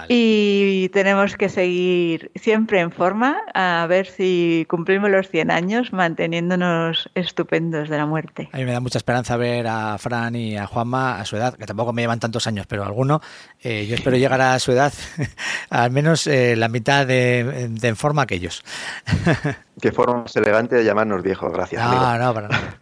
Y 0.08 0.88
tenemos 0.90 1.36
que 1.36 1.48
seguir 1.48 2.30
siempre 2.34 2.80
en 2.80 2.90
forma 2.90 3.38
a 3.54 3.86
ver 3.88 4.06
si 4.06 4.66
cumplimos 4.68 5.10
los 5.10 5.28
100 5.28 5.50
años 5.50 5.92
manteniéndonos 5.92 7.10
estupendos 7.14 7.88
de 7.88 7.96
la 7.96 8.06
muerte. 8.06 8.48
A 8.52 8.56
mí 8.58 8.64
me 8.64 8.72
da 8.72 8.80
mucha 8.80 8.98
esperanza 8.98 9.36
ver 9.36 9.66
a 9.66 9.96
Fran 9.98 10.34
y 10.34 10.56
a 10.56 10.66
Juanma 10.66 11.20
a 11.20 11.24
su 11.24 11.36
edad, 11.36 11.54
que 11.54 11.66
tampoco 11.66 11.92
me 11.92 12.02
llevan 12.02 12.20
tantos 12.20 12.46
años, 12.46 12.66
pero 12.66 12.84
alguno. 12.84 13.20
Eh, 13.60 13.86
yo 13.86 13.94
espero 13.94 14.16
llegar 14.16 14.40
a 14.40 14.58
su 14.58 14.72
edad 14.72 14.92
al 15.70 15.90
menos 15.90 16.26
eh, 16.26 16.56
la 16.56 16.68
mitad 16.68 17.06
de, 17.06 17.70
en 17.80 17.96
forma 17.96 18.26
que 18.26 18.36
ellos. 18.36 18.64
Qué 19.80 19.92
forma 19.92 20.22
más 20.22 20.36
elegante 20.36 20.76
de 20.76 20.84
llamarnos 20.84 21.22
viejos, 21.22 21.52
gracias. 21.52 21.82
No, 21.82 22.18
no, 22.18 22.34
para 22.34 22.48
nada. 22.48 22.78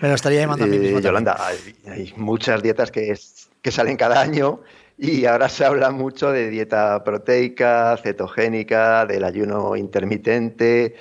Me 0.00 0.08
lo 0.08 0.14
estaría 0.14 0.40
llamando 0.40 0.64
a 0.64 0.68
mí 0.68 0.78
mismo. 0.78 1.00
Yolanda, 1.00 1.36
hay, 1.86 2.12
muchas 2.16 2.62
dietas 2.62 2.90
que, 2.90 3.18
que 3.60 3.70
salen 3.72 3.96
cada 3.96 4.20
año 4.20 4.60
y 5.02 5.26
ahora 5.26 5.48
se 5.48 5.64
habla 5.64 5.90
mucho 5.90 6.30
de 6.30 6.48
dieta 6.48 7.02
proteica, 7.02 7.96
cetogénica, 7.96 9.04
del 9.04 9.24
ayuno 9.24 9.74
intermitente. 9.74 10.94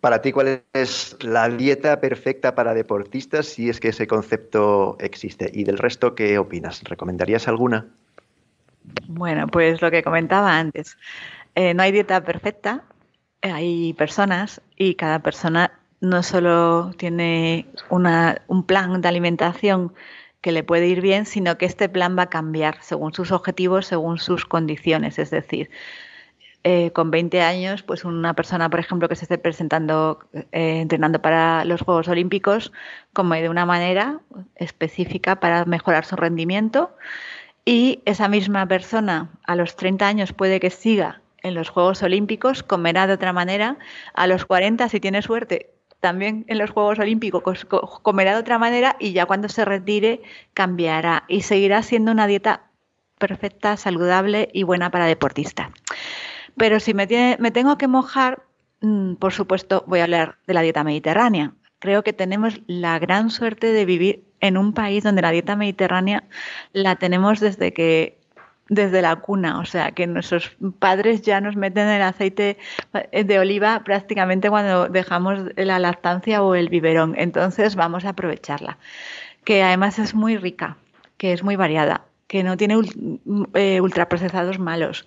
Para 0.00 0.22
ti, 0.22 0.30
¿cuál 0.30 0.62
es 0.72 1.16
la 1.20 1.48
dieta 1.48 2.00
perfecta 2.00 2.54
para 2.54 2.74
deportistas 2.74 3.46
si 3.46 3.68
es 3.68 3.80
que 3.80 3.88
ese 3.88 4.06
concepto 4.06 4.96
existe? 5.00 5.50
Y 5.52 5.64
del 5.64 5.78
resto, 5.78 6.14
¿qué 6.14 6.38
opinas? 6.38 6.84
¿Recomendarías 6.84 7.48
alguna? 7.48 7.88
Bueno, 9.08 9.48
pues 9.48 9.82
lo 9.82 9.90
que 9.90 10.04
comentaba 10.04 10.56
antes. 10.56 10.96
Eh, 11.56 11.74
no 11.74 11.82
hay 11.82 11.90
dieta 11.90 12.22
perfecta, 12.22 12.84
hay 13.42 13.94
personas 13.94 14.62
y 14.76 14.94
cada 14.94 15.18
persona 15.18 15.72
no 16.00 16.22
solo 16.22 16.92
tiene 16.96 17.66
una, 17.88 18.42
un 18.46 18.62
plan 18.62 19.00
de 19.00 19.08
alimentación 19.08 19.92
que 20.40 20.52
le 20.52 20.64
puede 20.64 20.86
ir 20.86 21.00
bien, 21.00 21.26
sino 21.26 21.58
que 21.58 21.66
este 21.66 21.88
plan 21.88 22.16
va 22.18 22.24
a 22.24 22.30
cambiar 22.30 22.78
según 22.82 23.12
sus 23.12 23.32
objetivos, 23.32 23.86
según 23.86 24.18
sus 24.18 24.46
condiciones. 24.46 25.18
Es 25.18 25.30
decir, 25.30 25.70
eh, 26.62 26.90
con 26.92 27.10
20 27.10 27.40
años, 27.40 27.82
pues 27.82 28.04
una 28.04 28.34
persona, 28.34 28.68
por 28.68 28.80
ejemplo, 28.80 29.08
que 29.08 29.16
se 29.16 29.24
esté 29.24 29.38
presentando, 29.38 30.20
eh, 30.52 30.80
entrenando 30.80 31.22
para 31.22 31.64
los 31.64 31.80
Juegos 31.82 32.08
Olímpicos, 32.08 32.72
come 33.14 33.40
de 33.40 33.48
una 33.48 33.64
manera 33.64 34.20
específica 34.56 35.40
para 35.40 35.64
mejorar 35.64 36.04
su 36.04 36.16
rendimiento. 36.16 36.94
Y 37.64 38.02
esa 38.04 38.28
misma 38.28 38.66
persona 38.66 39.30
a 39.46 39.56
los 39.56 39.76
30 39.76 40.06
años 40.06 40.32
puede 40.32 40.60
que 40.60 40.70
siga 40.70 41.22
en 41.42 41.54
los 41.54 41.70
Juegos 41.70 42.02
Olímpicos, 42.02 42.62
comerá 42.62 43.06
de 43.06 43.14
otra 43.14 43.32
manera. 43.32 43.78
A 44.14 44.26
los 44.26 44.44
40, 44.44 44.88
si 44.90 45.00
tiene 45.00 45.22
suerte, 45.22 45.70
también 46.00 46.44
en 46.48 46.58
los 46.58 46.70
Juegos 46.70 46.98
Olímpicos 46.98 47.66
comerá 48.02 48.34
de 48.34 48.40
otra 48.40 48.58
manera 48.58 48.96
y 48.98 49.12
ya 49.12 49.26
cuando 49.26 49.48
se 49.48 49.64
retire 49.64 50.22
cambiará 50.54 51.24
y 51.28 51.42
seguirá 51.42 51.82
siendo 51.82 52.10
una 52.10 52.26
dieta 52.26 52.70
perfecta, 53.18 53.76
saludable 53.76 54.48
y 54.52 54.62
buena 54.62 54.90
para 54.90 55.04
deportistas. 55.04 55.68
Pero 56.56 56.80
si 56.80 56.94
me, 56.94 57.06
me 57.38 57.50
tengo 57.50 57.78
que 57.78 57.86
mojar, 57.86 58.42
mm, 58.80 59.14
por 59.14 59.32
supuesto 59.32 59.84
voy 59.86 60.00
a 60.00 60.04
hablar 60.04 60.38
de 60.46 60.54
la 60.54 60.62
dieta 60.62 60.84
mediterránea. 60.84 61.54
Creo 61.78 62.02
que 62.02 62.12
tenemos 62.12 62.60
la 62.66 62.98
gran 62.98 63.30
suerte 63.30 63.68
de 63.68 63.84
vivir 63.84 64.24
en 64.40 64.56
un 64.56 64.72
país 64.72 65.04
donde 65.04 65.22
la 65.22 65.30
dieta 65.30 65.56
mediterránea 65.56 66.24
la 66.72 66.96
tenemos 66.96 67.40
desde 67.40 67.72
que 67.72 68.19
desde 68.70 69.02
la 69.02 69.16
cuna, 69.16 69.58
o 69.58 69.64
sea, 69.64 69.90
que 69.90 70.06
nuestros 70.06 70.52
padres 70.78 71.22
ya 71.22 71.40
nos 71.40 71.56
meten 71.56 71.88
el 71.88 72.02
aceite 72.02 72.56
de 73.12 73.38
oliva 73.38 73.82
prácticamente 73.84 74.48
cuando 74.48 74.88
dejamos 74.88 75.40
la 75.56 75.80
lactancia 75.80 76.42
o 76.42 76.54
el 76.54 76.68
biberón, 76.68 77.14
entonces 77.18 77.74
vamos 77.74 78.04
a 78.04 78.10
aprovecharla, 78.10 78.78
que 79.44 79.64
además 79.64 79.98
es 79.98 80.14
muy 80.14 80.36
rica, 80.36 80.76
que 81.18 81.32
es 81.32 81.42
muy 81.42 81.56
variada, 81.56 82.04
que 82.28 82.44
no 82.44 82.56
tiene 82.56 82.76
eh, 83.54 83.80
ultraprocesados 83.80 84.60
malos, 84.60 85.04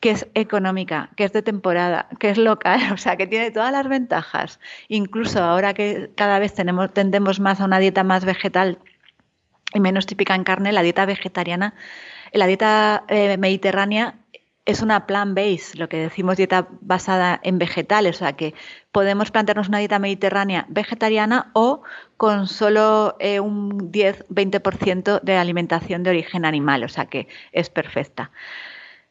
que 0.00 0.10
es 0.10 0.26
económica, 0.34 1.10
que 1.16 1.22
es 1.22 1.32
de 1.32 1.40
temporada, 1.40 2.08
que 2.18 2.30
es 2.30 2.36
local, 2.36 2.80
o 2.92 2.96
sea, 2.96 3.16
que 3.16 3.28
tiene 3.28 3.52
todas 3.52 3.70
las 3.70 3.86
ventajas. 3.86 4.58
Incluso 4.88 5.40
ahora 5.40 5.72
que 5.72 6.10
cada 6.16 6.40
vez 6.40 6.52
tenemos, 6.52 6.92
tendemos 6.92 7.38
más 7.38 7.60
a 7.60 7.64
una 7.64 7.78
dieta 7.78 8.02
más 8.02 8.24
vegetal 8.24 8.80
y 9.72 9.78
menos 9.78 10.06
típica 10.06 10.34
en 10.34 10.42
carne, 10.42 10.72
la 10.72 10.82
dieta 10.82 11.06
vegetariana 11.06 11.74
la 12.38 12.46
dieta 12.46 13.04
eh, 13.08 13.36
mediterránea 13.38 14.18
es 14.66 14.80
una 14.80 15.06
plant-based, 15.06 15.78
lo 15.78 15.88
que 15.88 15.98
decimos 15.98 16.36
dieta 16.36 16.68
basada 16.80 17.38
en 17.42 17.58
vegetales, 17.58 18.16
o 18.16 18.18
sea 18.20 18.32
que 18.34 18.54
podemos 18.92 19.30
plantearnos 19.30 19.68
una 19.68 19.78
dieta 19.78 19.98
mediterránea 19.98 20.64
vegetariana 20.68 21.50
o 21.52 21.82
con 22.16 22.46
solo 22.46 23.16
eh, 23.20 23.40
un 23.40 23.92
10-20% 23.92 25.20
de 25.20 25.36
alimentación 25.36 26.02
de 26.02 26.10
origen 26.10 26.44
animal, 26.44 26.84
o 26.84 26.88
sea 26.88 27.06
que 27.06 27.28
es 27.52 27.68
perfecta. 27.68 28.30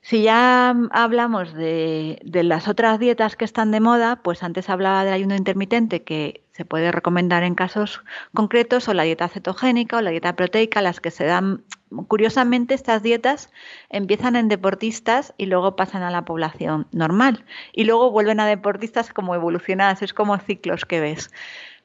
Si 0.02 0.22
ya 0.24 0.76
hablamos 0.92 1.54
de, 1.54 2.20
las 2.26 2.68
otras 2.68 3.00
dietas 3.00 3.38
que 3.38 3.46
están 3.46 3.72
de 3.72 3.80
moda, 3.80 4.18
pues 4.18 4.44
antes 4.44 4.70
hablaba 4.70 5.06
del 5.06 5.14
ayuno 5.14 5.36
intermitente 5.36 6.04
que 6.04 6.43
se 6.54 6.66
puede 6.66 6.92
recomendar 6.92 7.44
en 7.44 7.56
casos 7.56 8.04
concretos, 8.34 8.88
o 8.88 8.94
la 8.94 9.04
dieta 9.04 9.28
cetogénica 9.28 9.98
o 9.98 10.02
la 10.02 10.12
dieta 10.12 10.36
proteica, 10.36 10.82
las 10.82 11.00
que 11.00 11.12
se 11.12 11.26
dan. 11.26 11.64
Curiosamente, 12.08 12.74
estas 12.74 13.04
dietas 13.04 13.52
empiezan 13.90 14.36
en 14.36 14.48
deportistas 14.48 15.34
y 15.38 15.48
luego 15.48 15.76
pasan 15.76 16.04
a 16.04 16.12
la 16.12 16.26
población 16.26 16.88
normal. 16.92 17.46
Y 17.74 17.84
luego 17.84 18.12
vuelven 18.12 18.40
a 18.40 18.48
deportistas 18.48 19.12
como 19.12 19.36
evolucionadas, 19.36 20.02
es 20.02 20.14
como 20.14 20.38
ciclos 20.38 20.86
que 20.86 21.00
ves. 21.00 21.32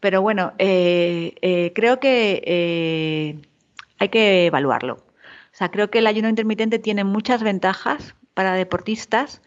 Pero 0.00 0.22
bueno, 0.22 0.52
eh, 0.58 1.34
eh, 1.42 1.72
creo 1.74 1.98
que 1.98 2.42
eh, 2.46 3.38
hay 3.98 4.08
que 4.10 4.46
evaluarlo 4.46 5.08
o 5.52 5.56
sea, 5.58 5.72
creo 5.72 5.90
que 5.90 5.98
el 5.98 6.06
ayuno 6.06 6.28
intermitente 6.28 6.78
tiene 6.78 7.02
muchas 7.02 7.42
ventajas 7.42 8.14
para 8.34 8.54
deportistas, 8.54 9.42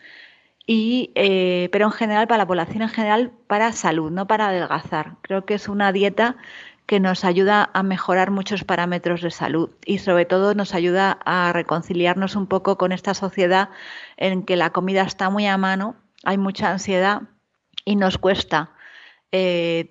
y, 0.65 1.11
eh, 1.15 1.69
pero 1.71 1.85
en 1.85 1.91
general 1.91 2.27
para 2.27 2.39
la 2.39 2.47
población 2.47 2.83
en 2.83 2.89
general 2.89 3.31
para 3.47 3.71
salud, 3.73 4.11
no 4.11 4.27
para 4.27 4.49
adelgazar. 4.49 5.17
Creo 5.21 5.45
que 5.45 5.55
es 5.55 5.67
una 5.67 5.91
dieta 5.91 6.37
que 6.85 6.99
nos 6.99 7.23
ayuda 7.23 7.69
a 7.73 7.83
mejorar 7.83 8.31
muchos 8.31 8.63
parámetros 8.63 9.21
de 9.21 9.31
salud 9.31 9.71
y 9.85 9.99
sobre 9.99 10.25
todo 10.25 10.55
nos 10.55 10.73
ayuda 10.73 11.19
a 11.25 11.53
reconciliarnos 11.53 12.35
un 12.35 12.47
poco 12.47 12.77
con 12.77 12.91
esta 12.91 13.13
sociedad 13.13 13.69
en 14.17 14.43
que 14.43 14.55
la 14.55 14.71
comida 14.71 15.03
está 15.03 15.29
muy 15.29 15.47
a 15.47 15.57
mano 15.57 15.95
hay 16.23 16.37
mucha 16.37 16.71
ansiedad 16.71 17.23
y 17.85 17.95
nos 17.95 18.17
cuesta 18.17 18.71
eh, 19.31 19.89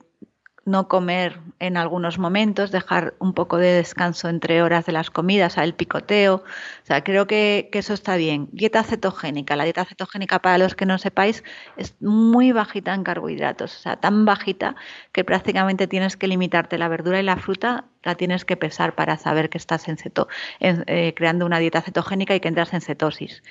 no 0.64 0.88
comer 0.88 1.40
en 1.58 1.76
algunos 1.76 2.18
momentos, 2.18 2.70
dejar 2.70 3.14
un 3.18 3.34
poco 3.34 3.58
de 3.58 3.72
descanso 3.72 4.28
entre 4.28 4.62
horas 4.62 4.86
de 4.86 4.92
las 4.92 5.10
comidas, 5.10 5.56
el 5.56 5.74
picoteo. 5.74 6.36
O 6.36 6.86
sea, 6.86 7.02
creo 7.02 7.26
que, 7.26 7.68
eso 7.72 7.94
está 7.94 8.16
bien. 8.16 8.48
Dieta 8.52 8.82
cetogénica. 8.82 9.56
La 9.56 9.64
dieta 9.64 9.84
cetogénica, 9.84 10.40
para 10.40 10.58
los 10.58 10.74
que 10.74 10.86
no 10.86 10.98
sepáis, 10.98 11.44
es 11.76 11.94
muy 12.00 12.52
bajita 12.52 12.94
en 12.94 13.04
carbohidratos. 13.04 13.76
O 13.76 13.80
sea, 13.80 13.96
tan 13.96 14.24
bajita 14.24 14.76
que 15.12 15.24
prácticamente 15.24 15.86
tienes 15.86 16.16
que 16.16 16.28
limitarte 16.28 16.78
la 16.78 16.88
verdura 16.88 17.20
y 17.20 17.22
la 17.22 17.36
fruta, 17.36 17.84
la 18.02 18.14
tienes 18.14 18.44
que 18.44 18.56
pesar 18.56 18.94
para 18.94 19.16
saber 19.16 19.50
que 19.50 19.58
estás 19.58 19.88
en 19.88 19.96
ceto, 19.96 20.28
eh, 20.60 21.14
creando 21.16 21.46
una 21.46 21.58
dieta 21.58 21.82
cetogénica 21.82 22.34
y 22.34 22.40
que 22.40 22.48
entras 22.48 22.72
en 22.74 22.80
cetosis. 22.80 23.42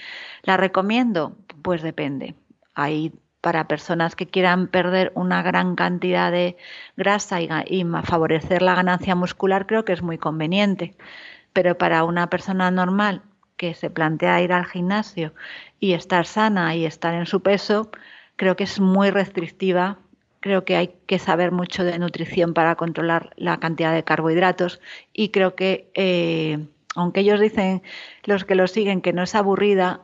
¿La 0.43 0.57
recomiendo? 0.57 1.35
Pues 1.61 1.81
depende. 1.81 2.35
Hay 2.75 3.13
para 3.41 3.67
personas 3.67 4.15
que 4.15 4.27
quieran 4.27 4.67
perder 4.67 5.11
una 5.15 5.41
gran 5.41 5.75
cantidad 5.75 6.31
de 6.31 6.57
grasa 6.97 7.41
y, 7.41 7.49
favorecer 8.03 8.61
la 8.61 8.75
ganancia 8.75 9.15
muscular, 9.15 9.65
creo 9.65 9.85
que 9.85 9.93
es 9.93 10.01
muy 10.01 10.17
conveniente. 10.17 10.95
Pero 11.53 11.77
para 11.77 12.03
una 12.03 12.29
persona 12.29 12.69
normal 12.71 13.21
que 13.57 13.73
se 13.73 13.89
plantea 13.89 14.41
ir 14.41 14.53
al 14.53 14.65
gimnasio 14.65 15.33
y 15.79 15.93
estar 15.93 16.25
sana 16.25 16.75
y 16.75 16.85
estar 16.85 17.13
en 17.13 17.25
su 17.25 17.41
peso, 17.41 17.91
creo 18.35 18.55
que 18.55 18.65
es 18.65 18.79
muy 18.79 19.09
restrictiva. 19.09 19.97
Creo 20.41 20.63
que 20.63 20.77
hay 20.77 20.95
que 21.07 21.19
saber 21.19 21.51
mucho 21.51 21.83
de 21.83 21.99
nutrición 21.99 22.53
para 22.53 22.75
controlar 22.75 23.31
la 23.35 23.59
cantidad 23.59 23.93
de 23.93 24.03
carbohidratos 24.03 24.79
y 25.13 25.29
creo 25.29 25.55
que, 25.55 25.91
eh, 25.95 26.67
aunque 26.95 27.21
ellos 27.21 27.39
dicen, 27.39 27.83
los 28.23 28.45
que 28.45 28.55
lo 28.55 28.67
siguen, 28.67 29.01
que 29.01 29.11
no 29.11 29.23
es 29.23 29.35
aburrida, 29.35 30.01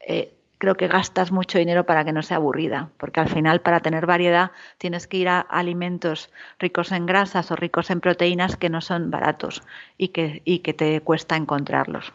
eh, 0.00 0.37
creo 0.58 0.74
que 0.74 0.88
gastas 0.88 1.32
mucho 1.32 1.58
dinero 1.58 1.86
para 1.86 2.04
que 2.04 2.12
no 2.12 2.22
sea 2.22 2.36
aburrida, 2.36 2.90
porque 2.98 3.20
al 3.20 3.28
final 3.28 3.60
para 3.60 3.80
tener 3.80 4.06
variedad 4.06 4.50
tienes 4.76 5.06
que 5.06 5.16
ir 5.16 5.28
a 5.28 5.40
alimentos 5.40 6.30
ricos 6.58 6.92
en 6.92 7.06
grasas 7.06 7.50
o 7.50 7.56
ricos 7.56 7.90
en 7.90 8.00
proteínas 8.00 8.56
que 8.56 8.68
no 8.68 8.80
son 8.80 9.10
baratos 9.10 9.62
y 9.96 10.08
que, 10.08 10.42
y 10.44 10.60
que 10.60 10.74
te 10.74 11.00
cuesta 11.00 11.36
encontrarlos. 11.36 12.12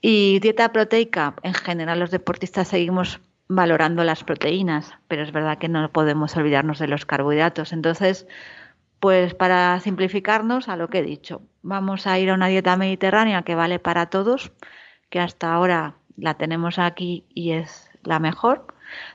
Y 0.00 0.40
dieta 0.40 0.72
proteica, 0.72 1.34
en 1.42 1.54
general 1.54 2.00
los 2.00 2.10
deportistas 2.10 2.68
seguimos 2.68 3.20
valorando 3.48 4.02
las 4.04 4.24
proteínas, 4.24 4.92
pero 5.08 5.22
es 5.22 5.32
verdad 5.32 5.58
que 5.58 5.68
no 5.68 5.90
podemos 5.92 6.36
olvidarnos 6.36 6.78
de 6.78 6.88
los 6.88 7.06
carbohidratos. 7.06 7.72
Entonces, 7.72 8.26
pues 8.98 9.34
para 9.34 9.78
simplificarnos 9.80 10.68
a 10.68 10.76
lo 10.76 10.88
que 10.88 10.98
he 10.98 11.02
dicho, 11.02 11.42
vamos 11.62 12.06
a 12.06 12.18
ir 12.18 12.30
a 12.30 12.34
una 12.34 12.48
dieta 12.48 12.76
mediterránea 12.76 13.42
que 13.42 13.54
vale 13.54 13.78
para 13.78 14.06
todos, 14.06 14.52
que 15.10 15.20
hasta 15.20 15.52
ahora 15.52 15.96
la 16.16 16.34
tenemos 16.34 16.78
aquí 16.78 17.24
y 17.34 17.52
es 17.52 17.90
la 18.04 18.18
mejor 18.18 18.66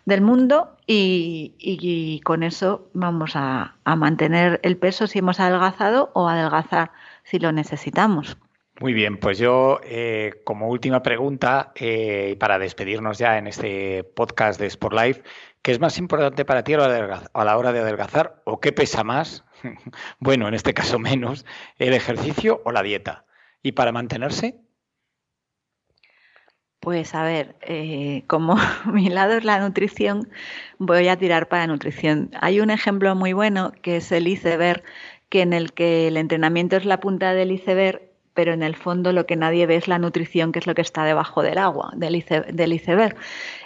del 0.06 0.22
mundo 0.22 0.78
y, 0.88 2.22
con 2.24 2.43
eso 2.43 2.89
vamos 2.93 3.34
a, 3.36 3.76
mantener 3.86 4.60
el 4.64 4.78
peso 4.78 5.08
si 5.08 5.20
hemos 5.20 5.39
adelgazado 5.39 6.12
o 6.14 6.28
adelgazar 6.28 6.91
si 7.24 7.39
lo 7.39 7.52
necesitamos. 7.52 8.38
Muy 8.80 8.93
bien, 8.93 9.18
pues 9.18 9.39
yo 9.39 9.80
eh, 9.84 10.41
como 10.43 10.70
última 10.70 11.02
pregunta 11.02 11.72
eh, 11.76 12.36
para 12.39 12.60
despedirnos 12.60 13.18
ya 13.18 13.39
en 13.39 13.48
este 13.48 14.04
podcast 14.04 14.60
de 14.60 14.68
Sport 14.68 14.95
Life, 14.95 15.24
¿qué 15.64 15.72
es 15.72 15.80
más 15.80 15.98
importante 15.98 16.45
para 16.45 16.64
ti 16.64 16.74
a 16.74 16.78
la 17.43 17.58
hora 17.58 17.72
de 17.72 17.80
adelgazar 17.80 18.41
o 18.45 18.60
qué 18.60 18.72
pesa 18.72 19.04
más? 19.04 19.43
bueno, 20.20 20.48
en 20.48 20.54
este 20.54 20.76
caso 20.76 21.00
menos, 21.00 21.43
el 21.80 21.93
ejercicio 21.93 22.62
o 22.66 22.72
la 22.72 22.84
dieta. 22.84 23.26
¿Y 23.64 23.72
para 23.72 23.91
mantenerse? 23.91 24.62
Pues 26.80 27.15
a 27.15 27.23
ver, 27.23 27.55
eh, 27.61 28.23
como 28.28 28.55
mi 28.86 29.09
lado 29.09 29.34
es 29.34 29.43
la 29.43 29.59
nutrición, 29.59 30.30
voy 30.78 31.07
a 31.07 31.17
tirar 31.17 31.47
para 31.47 31.67
nutrición. 31.67 32.32
Hay 32.39 32.59
un 32.59 32.69
ejemplo 32.69 33.15
muy 33.15 33.34
bueno 33.34 33.71
que 33.82 33.97
es 33.97 34.11
el 34.11 34.28
iceberg, 34.28 34.84
que 35.30 35.41
en 35.41 35.53
el 35.53 35.73
que 35.73 36.07
el 36.07 36.17
entrenamiento 36.17 36.78
es 36.78 36.86
la 36.86 36.99
punta 36.99 37.34
del 37.34 37.51
iceberg, 37.51 38.01
pero 38.34 38.53
en 38.53 38.61
el 38.61 38.75
fondo 38.75 39.11
lo 39.13 39.25
que 39.25 39.36
nadie 39.36 39.65
ve 39.65 39.78
es 39.78 39.88
la 39.88 39.97
nutrición, 39.97 40.51
que 40.51 40.59
es 40.59 40.67
lo 40.67 40.75
que 40.75 40.84
está 40.84 41.03
debajo 41.03 41.41
del 41.41 41.57
agua, 41.57 41.91
del, 41.95 42.23
del 42.53 42.73
iceberg. 42.73 43.17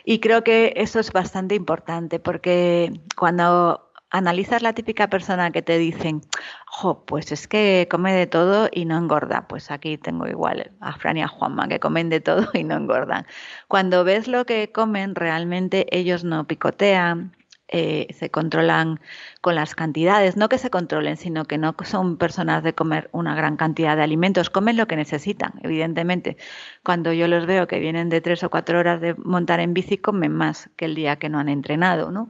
Y 0.06 0.20
creo 0.20 0.44
que 0.44 0.74
eso 0.78 1.00
es 1.00 1.12
bastante 1.12 1.56
importante, 1.56 2.20
porque 2.20 2.94
cuando 3.18 3.91
analizas 4.12 4.62
la 4.62 4.74
típica 4.74 5.10
persona 5.10 5.52
que 5.52 5.62
te 5.62 5.78
dicen, 5.78 6.22
jo, 6.68 7.04
pues 7.06 7.32
es 7.32 7.48
que 7.48 7.88
come 7.90 8.14
de 8.14 8.28
todo 8.28 8.70
y 8.72 8.86
no 8.86 8.98
engorda. 8.98 9.48
Pues 9.48 9.72
aquí 9.72 9.98
tengo 9.98 10.28
igual 10.28 10.72
a 10.80 10.94
Fran 10.98 11.18
y 11.18 11.24
a 11.24 11.28
Juanma, 11.28 11.68
que 11.68 11.80
comen 11.80 12.10
de 12.10 12.22
todo 12.22 12.48
y 12.54 12.64
no 12.64 12.76
engordan. 12.76 13.26
Cuando 13.68 14.04
ves 14.04 14.28
lo 14.28 14.46
que 14.46 14.72
comen, 14.72 15.16
realmente 15.16 15.88
ellos 15.98 16.24
no 16.24 16.46
picotean, 16.46 17.36
eh, 17.72 18.08
se 18.14 18.30
controlan 18.30 19.00
con 19.40 19.56
las 19.56 19.76
cantidades, 19.76 20.36
no 20.36 20.50
que 20.50 20.58
se 20.58 20.70
controlen, 20.70 21.16
sino 21.16 21.46
que 21.46 21.58
no 21.58 21.74
son 21.86 22.18
personas 22.18 22.64
de 22.64 22.74
comer 22.74 23.10
una 23.14 23.34
gran 23.34 23.56
cantidad 23.56 23.96
de 23.96 24.04
alimentos, 24.04 24.50
comen 24.50 24.76
lo 24.76 24.88
que 24.88 24.98
necesitan, 24.98 25.54
evidentemente. 25.64 26.38
Cuando 26.84 27.14
yo 27.14 27.28
los 27.28 27.46
veo 27.46 27.68
que 27.68 27.80
vienen 27.80 28.10
de 28.10 28.20
tres 28.20 28.44
o 28.44 28.50
cuatro 28.50 28.78
horas 28.78 29.00
de 29.00 29.16
montar 29.16 29.62
en 29.62 29.74
bici, 29.74 29.98
comen 29.98 30.34
más 30.34 30.70
que 30.76 30.86
el 30.86 30.96
día 30.96 31.16
que 31.16 31.30
no 31.30 31.40
han 31.40 31.48
entrenado, 31.48 32.12
¿no? 32.12 32.30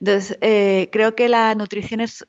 Entonces, 0.00 0.36
eh, 0.42 0.90
creo 0.92 1.14
que 1.14 1.28
la 1.30 1.54
nutrición 1.54 2.00
es, 2.00 2.26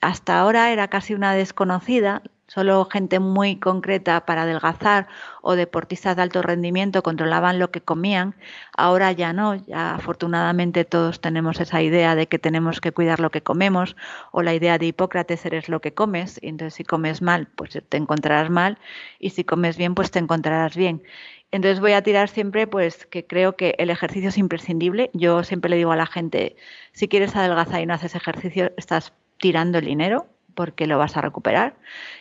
hasta 0.00 0.40
ahora 0.40 0.72
era 0.72 0.88
casi 0.88 1.14
una 1.14 1.34
desconocida, 1.34 2.22
solo 2.46 2.84
gente 2.86 3.20
muy 3.20 3.56
concreta 3.56 4.24
para 4.26 4.42
adelgazar 4.42 5.08
o 5.42 5.56
deportistas 5.56 6.16
de 6.16 6.22
alto 6.22 6.42
rendimiento 6.42 7.02
controlaban 7.02 7.58
lo 7.58 7.70
que 7.70 7.80
comían, 7.80 8.34
ahora 8.76 9.12
ya 9.12 9.32
no, 9.32 9.54
ya 9.54 9.94
afortunadamente 9.94 10.84
todos 10.84 11.20
tenemos 11.20 11.60
esa 11.60 11.82
idea 11.82 12.14
de 12.14 12.26
que 12.26 12.38
tenemos 12.38 12.80
que 12.80 12.92
cuidar 12.92 13.20
lo 13.20 13.30
que 13.30 13.42
comemos 13.42 13.96
o 14.32 14.42
la 14.42 14.54
idea 14.54 14.78
de 14.78 14.86
Hipócrates 14.86 15.44
eres 15.46 15.68
lo 15.68 15.80
que 15.80 15.94
comes, 15.94 16.38
y 16.42 16.48
entonces 16.48 16.74
si 16.74 16.84
comes 16.84 17.22
mal, 17.22 17.48
pues 17.56 17.78
te 17.88 17.96
encontrarás 17.96 18.50
mal 18.50 18.78
y 19.18 19.30
si 19.30 19.44
comes 19.44 19.76
bien, 19.76 19.94
pues 19.94 20.10
te 20.10 20.18
encontrarás 20.18 20.76
bien. 20.76 21.02
Entonces 21.50 21.80
voy 21.80 21.92
a 21.92 22.02
tirar 22.02 22.28
siempre, 22.28 22.66
pues 22.66 23.06
que 23.06 23.26
creo 23.26 23.56
que 23.56 23.76
el 23.78 23.90
ejercicio 23.90 24.30
es 24.30 24.38
imprescindible. 24.38 25.10
Yo 25.14 25.44
siempre 25.44 25.70
le 25.70 25.76
digo 25.76 25.92
a 25.92 25.96
la 25.96 26.06
gente, 26.06 26.56
si 26.92 27.06
quieres 27.06 27.36
adelgazar 27.36 27.80
y 27.80 27.86
no 27.86 27.94
haces 27.94 28.16
ejercicio, 28.16 28.72
estás 28.76 29.12
tirando 29.38 29.78
el 29.78 29.84
dinero 29.84 30.33
porque 30.54 30.86
lo 30.86 30.98
vas 30.98 31.16
a 31.16 31.20
recuperar. 31.20 31.76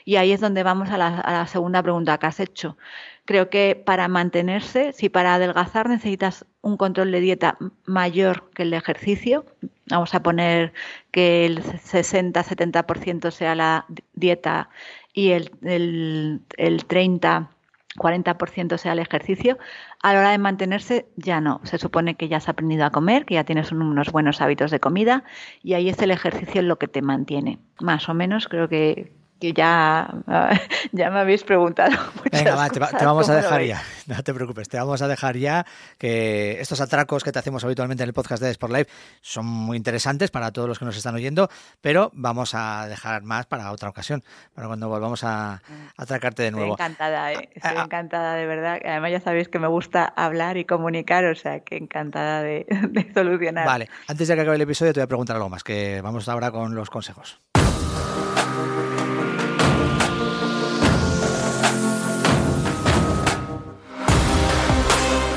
Y 0.06 0.18
ahí 0.18 0.32
es 0.32 0.42
donde 0.42 0.64
vamos 0.64 0.90
a 0.90 0.98
la, 0.98 1.48
segunda 1.48 1.82
pregunta 1.84 2.18
que 2.18 2.26
has 2.28 2.40
hecho. 2.40 2.78
Creo 3.26 3.50
que 3.50 3.82
para 3.86 4.08
mantenerse, 4.08 4.92
si 4.94 5.10
para 5.10 5.36
adelgazar 5.36 5.90
necesitas 5.90 6.46
un 6.62 6.78
control 6.78 7.12
de 7.12 7.22
dieta 7.22 7.58
mayor 7.86 8.50
que 8.54 8.64
el 8.64 8.74
ejercicio, 8.74 9.46
vamos 9.90 10.14
a 10.14 10.22
poner 10.22 10.74
que 11.12 11.46
el 11.46 11.64
60-70% 11.64 13.32
sea 13.32 13.56
la 13.56 13.86
dieta 14.14 14.70
y 15.14 15.32
el, 15.32 15.52
el, 15.62 16.42
el 16.58 16.88
30% 16.88 17.48
40% 17.96 18.78
sea 18.78 18.94
el 18.94 19.00
ejercicio, 19.00 19.58
a 20.04 20.14
la 20.14 20.20
hora 20.20 20.32
de 20.32 20.38
mantenerse 20.38 21.08
ya 21.16 21.42
no. 21.42 21.62
Se 21.64 21.80
supone 21.80 22.16
que 22.16 22.28
ya 22.28 22.38
has 22.38 22.50
aprendido 22.50 22.86
a 22.86 22.92
comer, 22.92 23.26
que 23.26 23.36
ya 23.36 23.46
tienes 23.46 23.72
unos 23.72 24.12
buenos 24.12 24.42
hábitos 24.42 24.70
de 24.70 24.80
comida 24.82 25.24
y 25.64 25.74
ahí 25.74 25.90
es 25.90 26.00
el 26.00 26.12
ejercicio 26.12 26.62
lo 26.62 26.78
que 26.78 26.90
te 26.90 27.02
mantiene. 27.02 27.60
Más 27.80 28.10
o 28.10 28.14
menos 28.14 28.50
creo 28.50 28.68
que, 28.68 29.14
que 29.44 29.52
ya, 29.52 30.08
ya 30.94 31.12
me 31.12 31.20
habéis 31.20 31.44
preguntado. 31.44 31.92
Venga, 32.32 32.56
va, 32.56 32.70
te, 32.70 32.80
vamos 32.80 33.30
a 33.30 33.36
dejar 33.36 33.62
ya. 33.64 33.84
No 34.06 34.22
te 34.22 34.34
preocupes, 34.34 34.68
te 34.68 34.78
vamos 34.78 35.02
a 35.02 35.08
dejar 35.08 35.38
ya 35.38 35.66
que 35.98 36.60
estos 36.60 36.82
atracos 36.82 37.24
que 37.24 37.32
te 37.32 37.40
hacemos 37.40 37.64
habitualmente 37.64 38.04
en 38.04 38.10
el 38.10 38.14
podcast 38.14 38.44
de 38.44 38.52
Sport 38.52 38.74
Live 38.74 38.88
son 39.22 39.46
muy 39.46 39.78
interesantes 39.78 40.30
para 40.30 40.52
todos 40.52 40.68
los 40.68 40.78
que 40.78 40.84
nos 40.84 40.98
están 40.98 41.16
oyendo, 41.16 41.50
pero 41.80 42.12
vamos 42.14 42.54
a 42.54 42.88
dejar 42.88 43.24
más 43.24 43.46
para 43.46 43.72
otra 43.72 43.88
ocasión, 43.88 44.22
para 44.54 44.68
cuando 44.68 44.90
volvamos 44.90 45.24
a, 45.24 45.62
atracarte 45.98 46.44
de 46.44 46.52
nuevo. 46.52 46.74
Estoy 46.74 46.86
encantada, 46.86 47.34
¿eh? 47.34 47.50
estoy 47.54 47.78
encantada 47.78 48.36
de 48.36 48.46
verdad. 48.46 48.80
Además 48.84 49.12
ya 49.12 49.22
sabéis 49.22 49.48
que 49.48 49.60
me 49.60 49.68
gusta 49.68 50.06
hablar 50.06 50.58
y 50.58 50.66
comunicar, 50.66 51.24
o 51.26 51.36
sea 51.36 51.62
que 51.62 51.78
encantada 51.78 52.44
de, 52.44 52.66
de 52.90 53.14
solucionar. 53.14 53.66
Vale, 53.66 53.90
antes 54.08 54.28
de 54.28 54.36
que 54.36 54.42
acabe 54.42 54.58
el 54.58 54.62
episodio 54.64 54.92
te 54.94 55.00
voy 55.00 55.06
a 55.06 55.08
preguntar 55.08 55.38
algo 55.38 55.50
más, 55.50 55.64
que 55.64 56.02
vamos 56.02 56.28
ahora 56.28 56.52
con 56.52 56.76
los 56.76 56.90
consejos. 56.90 57.40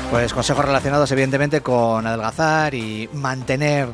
Pues 0.09 0.33
consejos 0.33 0.63
relacionados 0.63 1.11
evidentemente 1.11 1.59
con 1.61 2.07
adelgazar 2.07 2.73
y 2.73 3.09
mantener 3.13 3.89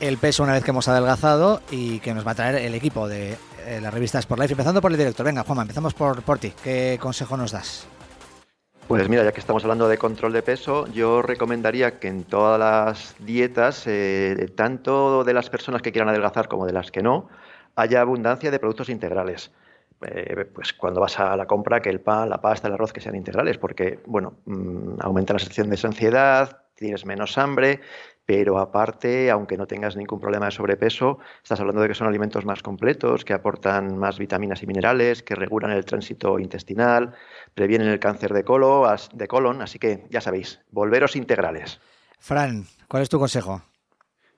el 0.00 0.16
peso 0.16 0.42
una 0.42 0.54
vez 0.54 0.64
que 0.64 0.70
hemos 0.70 0.88
adelgazado 0.88 1.60
y 1.70 2.00
que 2.00 2.14
nos 2.14 2.26
va 2.26 2.30
a 2.30 2.34
traer 2.34 2.54
el 2.56 2.74
equipo 2.74 3.06
de 3.06 3.36
eh, 3.66 3.78
la 3.80 3.90
revista 3.90 4.18
Sport 4.18 4.40
Life. 4.40 4.54
Empezando 4.54 4.80
por 4.80 4.92
el 4.92 4.96
director. 4.96 5.26
Venga, 5.26 5.44
Juanma, 5.44 5.62
empezamos 5.62 5.92
por, 5.92 6.22
por 6.22 6.38
ti. 6.38 6.54
¿Qué 6.64 6.98
consejo 7.00 7.36
nos 7.36 7.52
das? 7.52 7.86
Pues 8.88 9.06
mira, 9.10 9.22
ya 9.22 9.32
que 9.32 9.40
estamos 9.40 9.62
hablando 9.62 9.86
de 9.86 9.98
control 9.98 10.32
de 10.32 10.40
peso, 10.40 10.86
yo 10.86 11.20
recomendaría 11.20 11.98
que 11.98 12.08
en 12.08 12.24
todas 12.24 12.58
las 12.58 13.14
dietas, 13.18 13.82
eh, 13.86 14.50
tanto 14.56 15.22
de 15.22 15.34
las 15.34 15.50
personas 15.50 15.82
que 15.82 15.92
quieran 15.92 16.08
adelgazar 16.08 16.48
como 16.48 16.64
de 16.64 16.72
las 16.72 16.90
que 16.90 17.02
no, 17.02 17.28
haya 17.76 18.00
abundancia 18.00 18.50
de 18.50 18.58
productos 18.58 18.88
integrales. 18.88 19.50
Eh, 20.02 20.44
pues 20.54 20.72
cuando 20.72 21.00
vas 21.00 21.18
a 21.18 21.36
la 21.36 21.46
compra 21.46 21.80
que 21.80 21.90
el 21.90 22.00
pan, 22.00 22.28
la 22.28 22.40
pasta, 22.40 22.68
el 22.68 22.74
arroz 22.74 22.92
que 22.92 23.00
sean 23.00 23.16
integrales, 23.16 23.58
porque 23.58 24.00
bueno, 24.06 24.38
mm, 24.46 25.00
aumenta 25.00 25.32
la 25.32 25.38
sensación 25.38 25.70
de 25.70 25.78
ansiedad, 25.82 26.62
tienes 26.74 27.04
menos 27.04 27.36
hambre, 27.38 27.80
pero 28.24 28.58
aparte, 28.58 29.30
aunque 29.30 29.56
no 29.56 29.66
tengas 29.66 29.96
ningún 29.96 30.20
problema 30.20 30.46
de 30.46 30.52
sobrepeso, 30.52 31.18
estás 31.42 31.60
hablando 31.60 31.80
de 31.80 31.88
que 31.88 31.94
son 31.94 32.06
alimentos 32.06 32.44
más 32.44 32.62
completos, 32.62 33.24
que 33.24 33.32
aportan 33.32 33.96
más 33.96 34.18
vitaminas 34.18 34.62
y 34.62 34.66
minerales, 34.66 35.22
que 35.22 35.34
regulan 35.34 35.70
el 35.70 35.84
tránsito 35.84 36.38
intestinal, 36.38 37.14
previenen 37.54 37.88
el 37.88 37.98
cáncer 37.98 38.32
de, 38.34 38.44
de 39.14 39.28
colon, 39.28 39.62
así 39.62 39.78
que 39.78 40.04
ya 40.10 40.20
sabéis, 40.20 40.60
volveros 40.70 41.16
integrales. 41.16 41.80
Fran, 42.18 42.66
¿cuál 42.86 43.02
es 43.02 43.08
tu 43.08 43.18
consejo? 43.18 43.62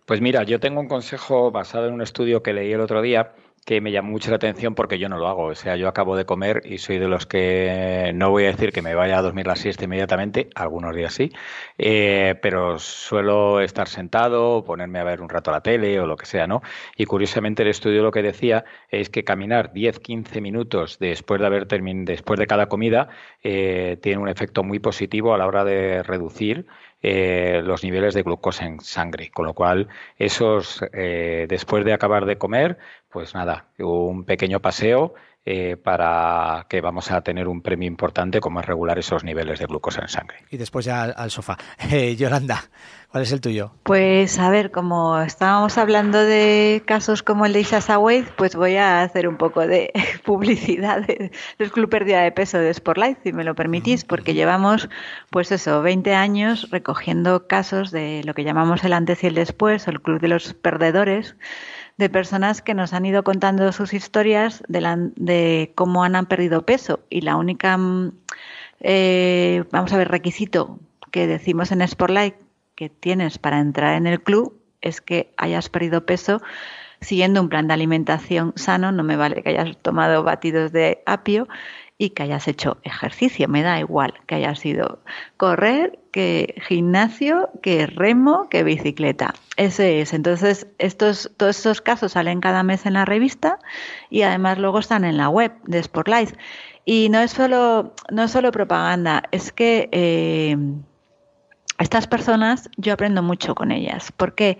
Pues 0.06 0.20
mira, 0.20 0.42
yo 0.44 0.60
tengo 0.60 0.80
un 0.80 0.88
consejo 0.88 1.50
basado 1.50 1.86
en 1.86 1.94
un 1.94 2.02
estudio 2.02 2.42
que 2.42 2.52
leí 2.52 2.72
el 2.72 2.80
otro 2.80 3.02
día 3.02 3.32
que 3.64 3.80
me 3.80 3.92
llamó 3.92 4.10
mucho 4.10 4.30
la 4.30 4.36
atención 4.36 4.74
porque 4.74 4.98
yo 4.98 5.08
no 5.08 5.18
lo 5.18 5.28
hago. 5.28 5.44
O 5.44 5.54
sea, 5.54 5.76
yo 5.76 5.88
acabo 5.88 6.16
de 6.16 6.24
comer 6.24 6.62
y 6.64 6.78
soy 6.78 6.98
de 6.98 7.08
los 7.08 7.26
que 7.26 8.12
no 8.14 8.30
voy 8.30 8.44
a 8.44 8.48
decir 8.48 8.72
que 8.72 8.82
me 8.82 8.94
vaya 8.94 9.18
a 9.18 9.22
dormir 9.22 9.46
la 9.46 9.56
siesta 9.56 9.84
inmediatamente, 9.84 10.50
algunos 10.54 10.94
días 10.94 11.14
sí, 11.14 11.32
eh, 11.78 12.36
pero 12.42 12.78
suelo 12.78 13.60
estar 13.60 13.88
sentado, 13.88 14.64
ponerme 14.64 14.98
a 14.98 15.04
ver 15.04 15.20
un 15.20 15.28
rato 15.28 15.50
la 15.50 15.60
tele 15.62 16.00
o 16.00 16.06
lo 16.06 16.16
que 16.16 16.26
sea, 16.26 16.46
¿no? 16.46 16.62
Y 16.96 17.04
curiosamente 17.06 17.62
el 17.62 17.68
estudio 17.68 18.02
lo 18.02 18.10
que 18.10 18.22
decía 18.22 18.64
es 18.90 19.10
que 19.10 19.24
caminar 19.24 19.72
10-15 19.72 20.40
minutos 20.40 20.98
después 20.98 21.40
de 21.40 21.46
haber 21.46 21.66
terminado, 21.66 22.06
después 22.06 22.38
de 22.38 22.46
cada 22.46 22.66
comida, 22.68 23.08
eh, 23.42 23.98
tiene 24.02 24.18
un 24.20 24.28
efecto 24.28 24.62
muy 24.62 24.78
positivo 24.78 25.34
a 25.34 25.38
la 25.38 25.46
hora 25.46 25.64
de 25.64 26.02
reducir 26.02 26.66
eh, 27.02 27.62
los 27.64 27.82
niveles 27.82 28.14
de 28.14 28.22
glucosa 28.22 28.66
en 28.66 28.80
sangre. 28.80 29.30
Con 29.30 29.46
lo 29.46 29.54
cual, 29.54 29.88
esos, 30.18 30.84
eh, 30.92 31.46
después 31.48 31.84
de 31.84 31.92
acabar 31.92 32.26
de 32.26 32.38
comer, 32.38 32.78
pues 33.08 33.34
nada, 33.34 33.66
un 33.78 34.24
pequeño 34.24 34.60
paseo 34.60 35.14
eh, 35.46 35.78
para 35.78 36.66
que 36.68 36.82
vamos 36.82 37.10
a 37.10 37.22
tener 37.22 37.48
un 37.48 37.62
premio 37.62 37.88
importante 37.88 38.40
como 38.40 38.60
es 38.60 38.66
regular 38.66 38.98
esos 38.98 39.24
niveles 39.24 39.58
de 39.58 39.64
glucosa 39.64 40.02
en 40.02 40.08
sangre. 40.08 40.38
Y 40.50 40.58
después 40.58 40.84
ya 40.84 41.02
al, 41.04 41.30
sofá. 41.30 41.56
Eh, 41.90 42.14
Yolanda, 42.14 42.64
¿cuál 43.10 43.22
es 43.22 43.32
el 43.32 43.40
tuyo? 43.40 43.72
Pues 43.82 44.38
a 44.38 44.50
ver, 44.50 44.70
como 44.70 45.18
estábamos 45.20 45.78
hablando 45.78 46.18
de 46.18 46.82
casos 46.84 47.22
como 47.22 47.46
el 47.46 47.54
de 47.54 47.60
Isasa 47.60 47.98
Wade, 47.98 48.26
pues 48.36 48.54
voy 48.54 48.76
a 48.76 49.02
hacer 49.02 49.26
un 49.26 49.38
poco 49.38 49.66
de 49.66 49.90
publicidad 50.24 51.06
del 51.06 51.70
Club 51.72 51.88
Pérdida 51.88 52.20
de 52.20 52.32
Peso 52.32 52.58
de 52.58 52.72
Sportlife, 52.72 53.20
si 53.24 53.32
me 53.32 53.42
lo 53.42 53.54
permitís, 53.54 54.04
porque 54.04 54.34
llevamos, 54.34 54.90
pues 55.30 55.50
eso, 55.52 55.80
20 55.80 56.14
años 56.14 56.70
recogiendo 56.70 57.48
casos 57.48 57.90
de 57.90 58.22
lo 58.24 58.34
que 58.34 58.44
llamamos 58.44 58.84
el 58.84 58.92
antes 58.92 59.24
y 59.24 59.28
el 59.28 59.34
después, 59.34 59.88
o 59.88 59.90
el 59.90 60.02
Club 60.02 60.20
de 60.20 60.28
los 60.28 60.52
Perdedores, 60.52 61.34
de 62.00 62.08
personas 62.08 62.62
que 62.62 62.74
nos 62.74 62.92
han 62.92 63.06
ido 63.06 63.22
contando 63.22 63.70
sus 63.70 63.94
historias 63.94 64.64
de, 64.66 65.72
cómo 65.76 66.02
han, 66.02 66.26
perdido 66.26 66.66
peso. 66.66 67.00
Y 67.08 67.20
la 67.20 67.36
única, 67.36 67.76
mm, 67.76 68.12
eh, 68.80 69.64
vamos 69.70 69.92
a 69.92 69.98
ver, 69.98 70.08
requisito 70.08 70.80
que 71.12 71.28
decimos 71.28 71.70
en 71.70 71.86
Sportlight 71.86 72.34
que 72.74 72.88
tienes 72.88 73.38
para 73.38 73.60
entrar 73.60 73.94
en 73.94 74.06
el 74.06 74.20
club 74.20 74.58
es 74.80 75.00
que 75.00 75.32
hayas 75.36 75.68
perdido 75.68 76.06
peso 76.06 76.40
siguiendo 77.00 77.40
un 77.40 77.48
plan 77.48 77.68
de 77.68 77.74
alimentación 77.74 78.52
sano, 78.56 78.92
no 78.92 79.02
me 79.02 79.16
vale 79.16 79.42
que 79.42 79.50
hayas 79.50 79.76
tomado 79.78 80.22
batidos 80.22 80.72
de 80.72 81.02
apio 81.06 81.48
y 82.00 82.10
que 82.10 82.22
hayas 82.22 82.48
hecho 82.48 82.78
ejercicio, 82.82 83.46
me 83.46 83.62
da 83.62 83.78
igual 83.78 84.14
que 84.26 84.36
hayas 84.36 84.58
sido 84.60 85.00
correr, 85.36 85.98
que 86.12 86.54
gimnasio, 86.66 87.50
que 87.60 87.86
remo, 87.86 88.48
que 88.48 88.64
bicicleta. 88.64 89.34
Ese 89.58 90.00
es. 90.00 90.14
Entonces, 90.14 90.66
estos, 90.78 91.30
todos 91.36 91.58
estos 91.58 91.82
casos 91.82 92.12
salen 92.12 92.40
cada 92.40 92.62
mes 92.62 92.86
en 92.86 92.94
la 92.94 93.04
revista 93.04 93.58
y 94.08 94.22
además 94.22 94.56
luego 94.56 94.78
están 94.78 95.04
en 95.04 95.18
la 95.18 95.28
web 95.28 95.52
de 95.66 95.82
Sportlife. 95.82 96.34
Y 96.86 97.10
no 97.10 97.20
es 97.20 97.32
solo, 97.32 97.92
no 98.10 98.22
es 98.22 98.30
solo 98.30 98.50
propaganda, 98.50 99.24
es 99.30 99.52
que 99.52 99.90
eh, 99.92 100.56
estas 101.78 102.06
personas 102.06 102.70
yo 102.78 102.94
aprendo 102.94 103.22
mucho 103.22 103.54
con 103.54 103.72
ellas. 103.72 104.10
¿Por 104.10 104.34
qué? 104.34 104.58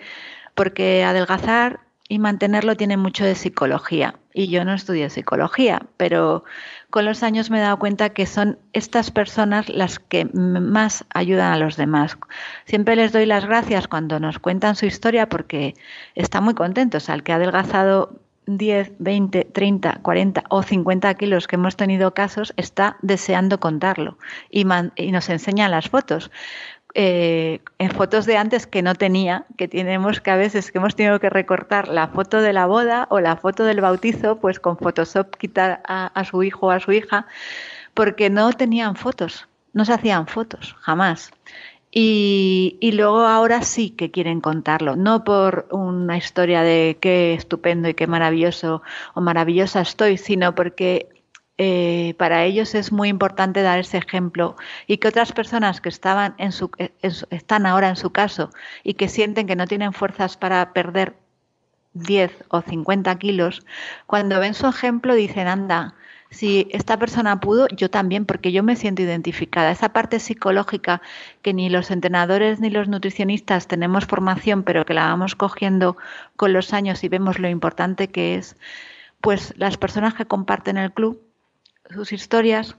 Porque 0.54 1.04
adelgazar 1.04 1.80
y 2.10 2.18
mantenerlo 2.18 2.76
tiene 2.76 2.96
mucho 2.96 3.24
de 3.24 3.36
psicología. 3.36 4.16
Y 4.34 4.48
yo 4.48 4.64
no 4.64 4.74
estudié 4.74 5.08
psicología, 5.10 5.86
pero 5.96 6.44
con 6.90 7.04
los 7.04 7.22
años 7.22 7.50
me 7.50 7.58
he 7.58 7.62
dado 7.62 7.78
cuenta 7.78 8.10
que 8.10 8.26
son 8.26 8.58
estas 8.72 9.10
personas 9.10 9.68
las 9.68 9.98
que 9.98 10.24
más 10.26 11.04
ayudan 11.14 11.52
a 11.52 11.58
los 11.58 11.76
demás. 11.76 12.18
Siempre 12.66 12.96
les 12.96 13.12
doy 13.12 13.26
las 13.26 13.46
gracias 13.46 13.88
cuando 13.88 14.20
nos 14.20 14.38
cuentan 14.38 14.76
su 14.76 14.86
historia 14.86 15.28
porque 15.28 15.74
están 16.14 16.44
muy 16.44 16.54
contentos. 16.54 17.08
Al 17.08 17.22
que 17.22 17.32
ha 17.32 17.36
adelgazado 17.36 18.20
10, 18.46 18.92
20, 18.98 19.44
30, 19.44 20.00
40 20.02 20.44
o 20.48 20.62
50 20.62 21.14
kilos 21.14 21.46
que 21.46 21.56
hemos 21.56 21.76
tenido 21.76 22.14
casos 22.14 22.52
está 22.56 22.96
deseando 23.02 23.60
contarlo 23.60 24.18
y, 24.50 24.64
nos 24.64 25.28
enseñan 25.28 25.70
las 25.70 25.88
fotos 25.88 26.30
eh, 26.94 27.60
en 27.78 27.90
fotos 27.90 28.26
de 28.26 28.36
antes 28.36 28.66
que 28.66 28.82
no 28.82 28.94
tenía, 28.94 29.46
que 29.56 29.68
tenemos 29.68 30.20
que 30.20 30.30
a 30.30 30.36
veces 30.36 30.72
que 30.72 30.78
hemos 30.78 30.96
tenido 30.96 31.20
que 31.20 31.30
recortar 31.30 31.88
la 31.88 32.08
foto 32.08 32.40
de 32.40 32.52
la 32.52 32.66
boda 32.66 33.06
o 33.10 33.20
la 33.20 33.36
foto 33.36 33.64
del 33.64 33.80
bautizo, 33.80 34.36
pues 34.40 34.58
con 34.58 34.76
Photoshop 34.76 35.36
quitar 35.36 35.82
a, 35.86 36.24
su 36.24 36.42
hijo 36.42 36.66
o 36.66 36.70
a 36.70 36.80
su 36.80 36.92
hija, 36.92 37.26
porque 37.94 38.28
no 38.28 38.52
tenían 38.52 38.96
fotos, 38.96 39.46
no 39.72 39.84
se 39.84 39.92
hacían 39.92 40.26
fotos, 40.26 40.76
jamás. 40.80 41.30
Y, 41.92 42.76
y, 42.80 42.92
luego 42.92 43.20
ahora 43.26 43.62
sí 43.62 43.90
que 43.90 44.12
quieren 44.12 44.40
contarlo, 44.40 44.94
no 44.94 45.24
por 45.24 45.66
una 45.72 46.16
historia 46.16 46.62
de 46.62 46.98
qué 47.00 47.34
estupendo 47.34 47.88
y 47.88 47.94
qué 47.94 48.06
maravilloso 48.06 48.82
o 49.14 49.20
maravillosa 49.20 49.80
estoy, 49.80 50.16
sino 50.16 50.54
porque 50.54 51.08
eh, 51.58 52.14
para 52.18 52.44
ellos 52.44 52.74
es 52.74 52.90
muy 52.92 53.08
importante 53.08 53.62
dar 53.62 53.78
ese 53.78 53.98
ejemplo 53.98 54.56
y 54.86 54.96
que 54.96 55.08
otras 55.08 55.32
personas 55.32 55.80
que 55.80 55.90
estaban 55.90 56.34
en 56.38 56.52
su, 56.52 56.70
están 57.00 57.66
ahora 57.66 57.90
en 57.90 57.96
su 57.96 58.10
caso 58.10 58.50
y 58.82 58.94
que 58.94 59.08
sienten 59.08 59.46
que 59.46 59.56
no 59.56 59.66
tienen 59.66 59.92
fuerzas 59.92 60.36
para 60.36 60.72
perder 60.72 61.14
10 61.92 62.44
o 62.48 62.62
50 62.62 63.14
kilos, 63.18 63.66
cuando 64.06 64.40
ven 64.40 64.54
su 64.54 64.66
ejemplo 64.66 65.14
dicen, 65.14 65.48
anda, 65.48 65.94
si 66.30 66.68
esta 66.70 66.96
persona 66.96 67.40
pudo, 67.40 67.66
yo 67.68 67.90
también, 67.90 68.24
porque 68.24 68.52
yo 68.52 68.62
me 68.62 68.76
siento 68.76 69.02
identificada. 69.02 69.72
Esa 69.72 69.92
parte 69.92 70.20
psicológica 70.20 71.02
que 71.42 71.52
ni 71.52 71.68
los 71.68 71.90
entrenadores 71.90 72.60
ni 72.60 72.70
los 72.70 72.88
nutricionistas 72.88 73.66
tenemos 73.66 74.06
formación, 74.06 74.62
pero 74.62 74.86
que 74.86 74.94
la 74.94 75.06
vamos 75.06 75.34
cogiendo 75.34 75.96
con 76.36 76.52
los 76.52 76.72
años 76.72 77.02
y 77.02 77.08
vemos 77.08 77.38
lo 77.40 77.48
importante 77.48 78.08
que 78.08 78.36
es, 78.36 78.56
pues 79.20 79.54
las 79.56 79.76
personas 79.76 80.14
que 80.14 80.26
comparten 80.26 80.78
el 80.78 80.92
club 80.92 81.20
sus 81.92 82.12
historias 82.12 82.76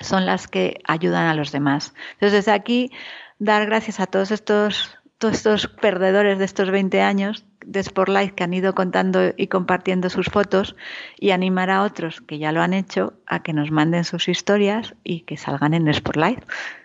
son 0.00 0.26
las 0.26 0.48
que 0.48 0.80
ayudan 0.86 1.26
a 1.26 1.34
los 1.34 1.52
demás. 1.52 1.94
Entonces, 2.12 2.32
desde 2.32 2.52
aquí, 2.52 2.90
dar 3.38 3.66
gracias 3.66 4.00
a 4.00 4.06
todos 4.06 4.30
estos, 4.30 4.98
todos 5.18 5.34
estos 5.34 5.66
perdedores 5.66 6.38
de 6.38 6.44
estos 6.44 6.70
20 6.70 7.00
años 7.02 7.44
de 7.66 7.82
Sportlight 7.82 8.34
que 8.34 8.44
han 8.44 8.54
ido 8.54 8.74
contando 8.74 9.20
y 9.36 9.48
compartiendo 9.48 10.08
sus 10.08 10.26
fotos 10.26 10.76
y 11.18 11.30
animar 11.30 11.70
a 11.70 11.82
otros 11.82 12.20
que 12.22 12.38
ya 12.38 12.52
lo 12.52 12.62
han 12.62 12.72
hecho 12.72 13.12
a 13.26 13.42
que 13.42 13.52
nos 13.52 13.70
manden 13.70 14.04
sus 14.04 14.28
historias 14.28 14.94
y 15.04 15.20
que 15.20 15.36
salgan 15.36 15.74
en 15.74 15.92
Sportlight. 15.92 16.40
Mm, 16.40 16.79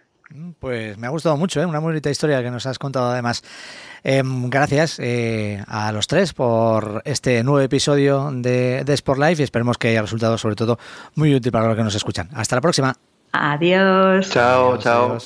pues 0.59 0.97
me 0.97 1.07
ha 1.07 1.09
gustado 1.09 1.37
mucho, 1.37 1.61
¿eh? 1.61 1.65
una 1.65 1.79
muy 1.79 1.89
bonita 1.89 2.09
historia 2.09 2.41
que 2.41 2.51
nos 2.51 2.65
has 2.65 2.79
contado 2.79 3.11
además. 3.11 3.43
Em, 4.03 4.49
gracias 4.49 4.99
eh, 4.99 5.63
a 5.67 5.91
los 5.91 6.07
tres 6.07 6.33
por 6.33 7.01
este 7.05 7.43
nuevo 7.43 7.59
episodio 7.59 8.29
de, 8.31 8.83
de 8.83 8.93
Sport 8.93 9.19
Life 9.19 9.41
y 9.41 9.43
esperemos 9.43 9.77
que 9.77 9.89
haya 9.89 10.01
resultado 10.01 10.37
sobre 10.37 10.55
todo 10.55 10.77
muy 11.15 11.33
útil 11.33 11.51
para 11.51 11.67
los 11.67 11.75
que 11.75 11.83
nos 11.83 11.95
escuchan. 11.95 12.29
Hasta 12.33 12.55
la 12.55 12.61
próxima. 12.61 12.95
Adiós. 13.31 14.29
Chao, 14.29 14.77
chao. 14.77 15.17